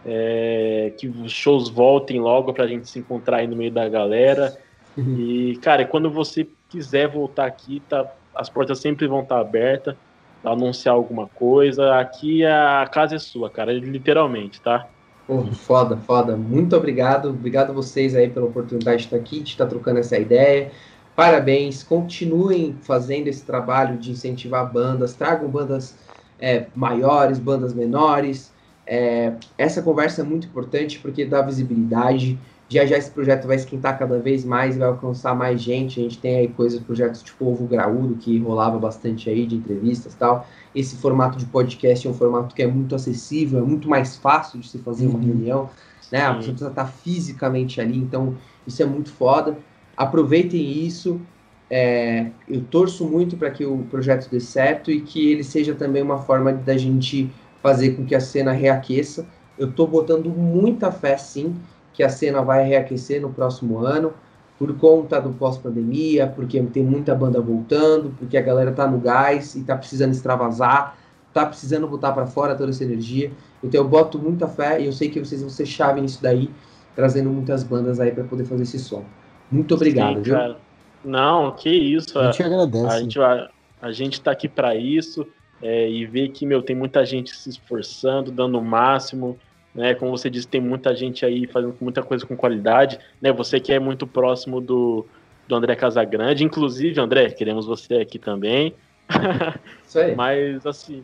é, 0.03 0.91
que 0.97 1.07
os 1.07 1.31
shows 1.31 1.69
voltem 1.69 2.19
logo 2.19 2.51
para 2.51 2.63
a 2.63 2.67
gente 2.67 2.89
se 2.89 2.97
encontrar 2.97 3.37
aí 3.37 3.47
no 3.47 3.55
meio 3.55 3.71
da 3.71 3.87
galera. 3.87 4.57
Uhum. 4.97 5.19
E, 5.19 5.57
cara, 5.57 5.85
quando 5.85 6.09
você 6.09 6.47
quiser 6.67 7.07
voltar 7.07 7.45
aqui, 7.45 7.79
tá, 7.87 8.11
as 8.33 8.49
portas 8.49 8.79
sempre 8.79 9.05
vão 9.05 9.21
estar 9.21 9.39
abertas 9.39 9.95
anunciar 10.43 10.95
alguma 10.95 11.27
coisa. 11.27 11.99
Aqui 11.99 12.45
a 12.45 12.87
casa 12.91 13.15
é 13.15 13.19
sua, 13.19 13.51
cara, 13.51 13.71
literalmente, 13.73 14.59
tá? 14.61 14.87
Porra, 15.27 15.51
foda, 15.53 15.97
foda. 15.97 16.37
Muito 16.37 16.75
obrigado. 16.75 17.29
Obrigado 17.29 17.71
a 17.71 17.73
vocês 17.73 18.15
aí 18.15 18.29
pela 18.29 18.45
oportunidade 18.45 18.97
de 18.97 19.03
estar 19.05 19.17
aqui, 19.17 19.39
de 19.39 19.49
estar 19.49 19.65
trocando 19.65 19.99
essa 19.99 20.17
ideia. 20.17 20.71
Parabéns, 21.15 21.81
continuem 21.81 22.75
fazendo 22.81 23.27
esse 23.27 23.43
trabalho 23.43 23.97
de 23.97 24.11
incentivar 24.11 24.71
bandas, 24.71 25.13
tragam 25.13 25.49
bandas 25.49 25.95
é, 26.39 26.67
maiores, 26.75 27.39
bandas 27.39 27.73
menores. 27.73 28.53
É, 28.85 29.33
essa 29.57 29.81
conversa 29.81 30.21
é 30.21 30.25
muito 30.25 30.45
importante 30.45 30.99
porque 30.99 31.25
dá 31.25 31.41
visibilidade. 31.41 32.37
Já 32.67 32.85
já 32.85 32.97
esse 32.97 33.11
projeto 33.11 33.45
vai 33.45 33.57
esquentar 33.57 33.97
cada 33.97 34.17
vez 34.19 34.43
mais, 34.43 34.75
vai 34.75 34.87
alcançar 34.87 35.35
mais 35.35 35.61
gente. 35.61 35.99
A 35.99 36.03
gente 36.03 36.17
tem 36.17 36.37
aí 36.37 36.47
coisas, 36.47 36.79
projetos 36.81 37.21
tipo 37.21 37.45
Ovo 37.45 37.67
Graúdo, 37.67 38.15
que 38.15 38.39
rolava 38.39 38.79
bastante 38.79 39.29
aí 39.29 39.45
de 39.45 39.55
entrevistas 39.55 40.13
e 40.13 40.17
tal. 40.17 40.47
Esse 40.73 40.95
formato 40.95 41.37
de 41.37 41.45
podcast 41.45 42.07
é 42.07 42.09
um 42.09 42.13
formato 42.13 42.55
que 42.55 42.63
é 42.63 42.67
muito 42.67 42.95
acessível, 42.95 43.59
é 43.59 43.61
muito 43.61 43.87
mais 43.87 44.17
fácil 44.17 44.59
de 44.59 44.67
se 44.67 44.79
fazer 44.79 45.05
uma 45.05 45.19
uhum. 45.19 45.25
reunião, 45.25 45.69
né? 46.11 46.21
A 46.25 46.33
pessoa 46.33 46.53
precisa 46.53 46.69
estar 46.71 46.85
fisicamente 46.85 47.79
ali, 47.79 47.97
então 47.97 48.35
isso 48.65 48.81
é 48.81 48.85
muito 48.85 49.11
foda. 49.11 49.57
Aproveitem 49.95 50.85
isso. 50.85 51.21
É, 51.69 52.27
eu 52.47 52.61
torço 52.61 53.05
muito 53.07 53.37
para 53.37 53.49
que 53.49 53.65
o 53.65 53.79
projeto 53.89 54.29
dê 54.29 54.39
certo 54.39 54.91
e 54.91 55.01
que 55.01 55.31
ele 55.31 55.43
seja 55.43 55.73
também 55.73 56.01
uma 56.01 56.19
forma 56.19 56.51
da 56.51 56.77
gente 56.77 57.29
fazer 57.61 57.91
com 57.91 58.05
que 58.05 58.15
a 58.15 58.19
cena 58.19 58.51
reaqueça. 58.51 59.27
Eu 59.57 59.69
estou 59.69 59.87
botando 59.87 60.29
muita 60.29 60.91
fé, 60.91 61.17
sim, 61.17 61.55
que 61.95 62.03
a 62.03 62.09
cena 62.09 62.41
vai 62.41 62.67
reaquecer 62.67 63.21
no 63.21 63.31
próximo 63.31 63.79
ano, 63.79 64.13
por 64.59 64.75
conta 64.77 65.19
do 65.19 65.31
pós-pandemia, 65.31 66.27
porque 66.27 66.61
tem 66.61 66.83
muita 66.83 67.15
banda 67.15 67.41
voltando, 67.41 68.13
porque 68.17 68.37
a 68.37 68.41
galera 68.41 68.71
tá 68.71 68.87
no 68.87 68.99
gás 68.99 69.55
e 69.55 69.63
tá 69.63 69.75
precisando 69.75 70.11
extravasar, 70.11 70.97
tá 71.33 71.45
precisando 71.45 71.87
botar 71.87 72.11
para 72.11 72.25
fora 72.25 72.55
toda 72.55 72.69
essa 72.69 72.83
energia. 72.83 73.31
Então 73.63 73.81
eu 73.81 73.87
boto 73.87 74.19
muita 74.19 74.47
fé 74.47 74.81
e 74.81 74.85
eu 74.85 74.93
sei 74.93 75.09
que 75.09 75.19
vocês 75.19 75.41
vão 75.41 75.49
ser 75.49 75.65
chave 75.65 76.01
nisso 76.01 76.21
daí, 76.21 76.49
trazendo 76.95 77.29
muitas 77.29 77.63
bandas 77.63 77.99
aí 77.99 78.11
para 78.11 78.23
poder 78.23 78.45
fazer 78.45 78.63
esse 78.63 78.79
som. 78.79 79.03
Muito 79.49 79.73
obrigado, 79.73 80.17
Sim, 80.17 80.21
viu? 80.21 80.35
Cara. 80.35 80.57
Não, 81.03 81.51
que 81.51 81.69
isso. 81.69 82.17
A 82.17 82.31
gente 82.31 82.43
agradece. 82.43 82.87
A 82.87 82.99
gente, 82.99 83.19
a, 83.19 83.49
a 83.81 83.91
gente 83.91 84.21
tá 84.21 84.31
aqui 84.31 84.47
para 84.47 84.75
isso 84.75 85.25
é, 85.61 85.89
e 85.89 86.05
ver 86.05 86.29
que, 86.29 86.45
meu, 86.45 86.61
tem 86.61 86.75
muita 86.75 87.05
gente 87.05 87.35
se 87.35 87.49
esforçando, 87.49 88.31
dando 88.31 88.57
o 88.57 88.63
máximo 88.63 89.37
né? 89.75 89.93
Como 89.93 90.09
você 90.09 90.29
disse, 90.29 90.47
tem 90.47 90.61
muita 90.61 90.95
gente 90.95 91.25
aí 91.25 91.45
fazendo 91.45 91.75
muita 91.81 92.01
coisa 92.01 92.25
com 92.25 92.35
qualidade, 92.35 92.97
né? 93.21 93.31
Você 93.33 93.59
que 93.59 93.73
é 93.73 93.79
muito 93.79 94.07
próximo 94.07 94.61
do, 94.61 95.05
do 95.47 95.55
André 95.55 95.75
Casagrande, 95.75 96.43
inclusive, 96.43 96.99
André, 96.99 97.29
queremos 97.29 97.65
você 97.65 97.95
aqui 97.95 98.17
também. 98.17 98.73
Isso 99.85 99.99
aí. 99.99 100.15
mas 100.15 100.65
assim, 100.65 101.03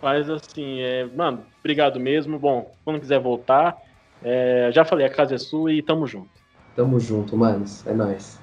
mas 0.00 0.30
assim, 0.30 0.80
é, 0.80 1.06
mano, 1.06 1.44
obrigado 1.60 1.98
mesmo. 1.98 2.38
Bom, 2.38 2.70
quando 2.84 3.00
quiser 3.00 3.18
voltar, 3.18 3.76
é, 4.22 4.70
já 4.72 4.84
falei, 4.84 5.06
a 5.06 5.10
casa 5.10 5.34
é 5.34 5.38
sua 5.38 5.72
e 5.72 5.82
tamo 5.82 6.06
junto. 6.06 6.30
Tamo 6.76 7.00
junto, 7.00 7.36
manos. 7.36 7.86
É 7.86 7.92
nóis. 7.92 8.38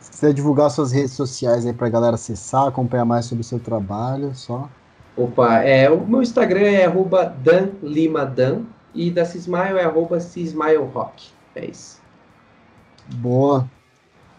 Se 0.00 0.10
quiser 0.10 0.32
divulgar 0.32 0.70
suas 0.70 0.92
redes 0.92 1.12
sociais 1.12 1.66
aí 1.66 1.72
pra 1.72 1.88
galera 1.88 2.14
acessar, 2.14 2.66
acompanhar 2.66 3.04
mais 3.04 3.24
sobre 3.26 3.42
o 3.42 3.44
seu 3.44 3.58
trabalho, 3.58 4.34
só. 4.34 4.68
Opa, 5.16 5.62
é, 5.62 5.90
o 5.90 6.06
meu 6.06 6.22
Instagram 6.22 6.66
é 6.66 6.84
arroba 6.84 7.24
danlimadan 7.24 8.64
e 8.94 9.10
da 9.10 9.24
Cismail 9.24 9.78
é 9.78 9.84
arroba 9.84 10.20
cismailrock. 10.20 11.30
É 11.54 11.64
isso. 11.64 12.00
Boa. 13.14 13.68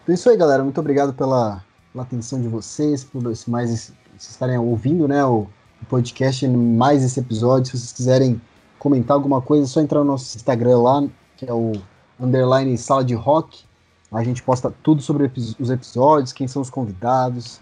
Então 0.02 0.12
é 0.12 0.14
isso 0.14 0.30
aí, 0.30 0.36
galera. 0.36 0.62
Muito 0.62 0.78
obrigado 0.78 1.12
pela, 1.12 1.64
pela 1.92 2.04
atenção 2.04 2.40
de 2.40 2.46
vocês, 2.46 3.02
por 3.02 3.22
mais 3.48 3.70
vocês 3.70 3.92
estarem 4.16 4.56
ouvindo, 4.56 5.08
né, 5.08 5.24
o, 5.24 5.48
o 5.82 5.86
podcast 5.88 6.46
mais 6.46 7.02
esse 7.02 7.18
episódio. 7.18 7.66
Se 7.66 7.78
vocês 7.78 7.92
quiserem 7.92 8.40
comentar 8.78 9.16
alguma 9.16 9.42
coisa, 9.42 9.64
é 9.64 9.66
só 9.66 9.80
entrar 9.80 9.98
no 9.98 10.04
nosso 10.04 10.36
Instagram 10.36 10.78
lá, 10.78 11.08
que 11.36 11.44
é 11.44 11.52
o 11.52 11.72
underline 12.20 12.78
sala 12.78 13.04
de 13.04 13.14
rock. 13.14 13.64
A 14.12 14.22
gente 14.22 14.42
posta 14.42 14.72
tudo 14.82 15.02
sobre 15.02 15.30
os 15.58 15.70
episódios, 15.70 16.32
quem 16.32 16.46
são 16.46 16.62
os 16.62 16.70
convidados. 16.70 17.60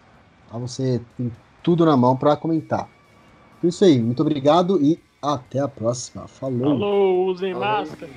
Lá 0.53 0.59
você 0.59 1.01
tem 1.17 1.33
tudo 1.63 1.85
na 1.85 1.97
mão 1.97 2.15
para 2.15 2.37
comentar. 2.37 2.89
É 3.67 3.69
isso 3.69 3.85
aí, 3.85 4.01
muito 4.01 4.21
obrigado 4.23 4.81
e 4.81 4.97
até 5.21 5.59
a 5.59 5.67
próxima. 5.67 6.29
Falou! 6.29 6.79
Falou, 6.79 7.27
usem 7.27 7.53
Falou. 7.53 7.69
máscara! 7.69 8.13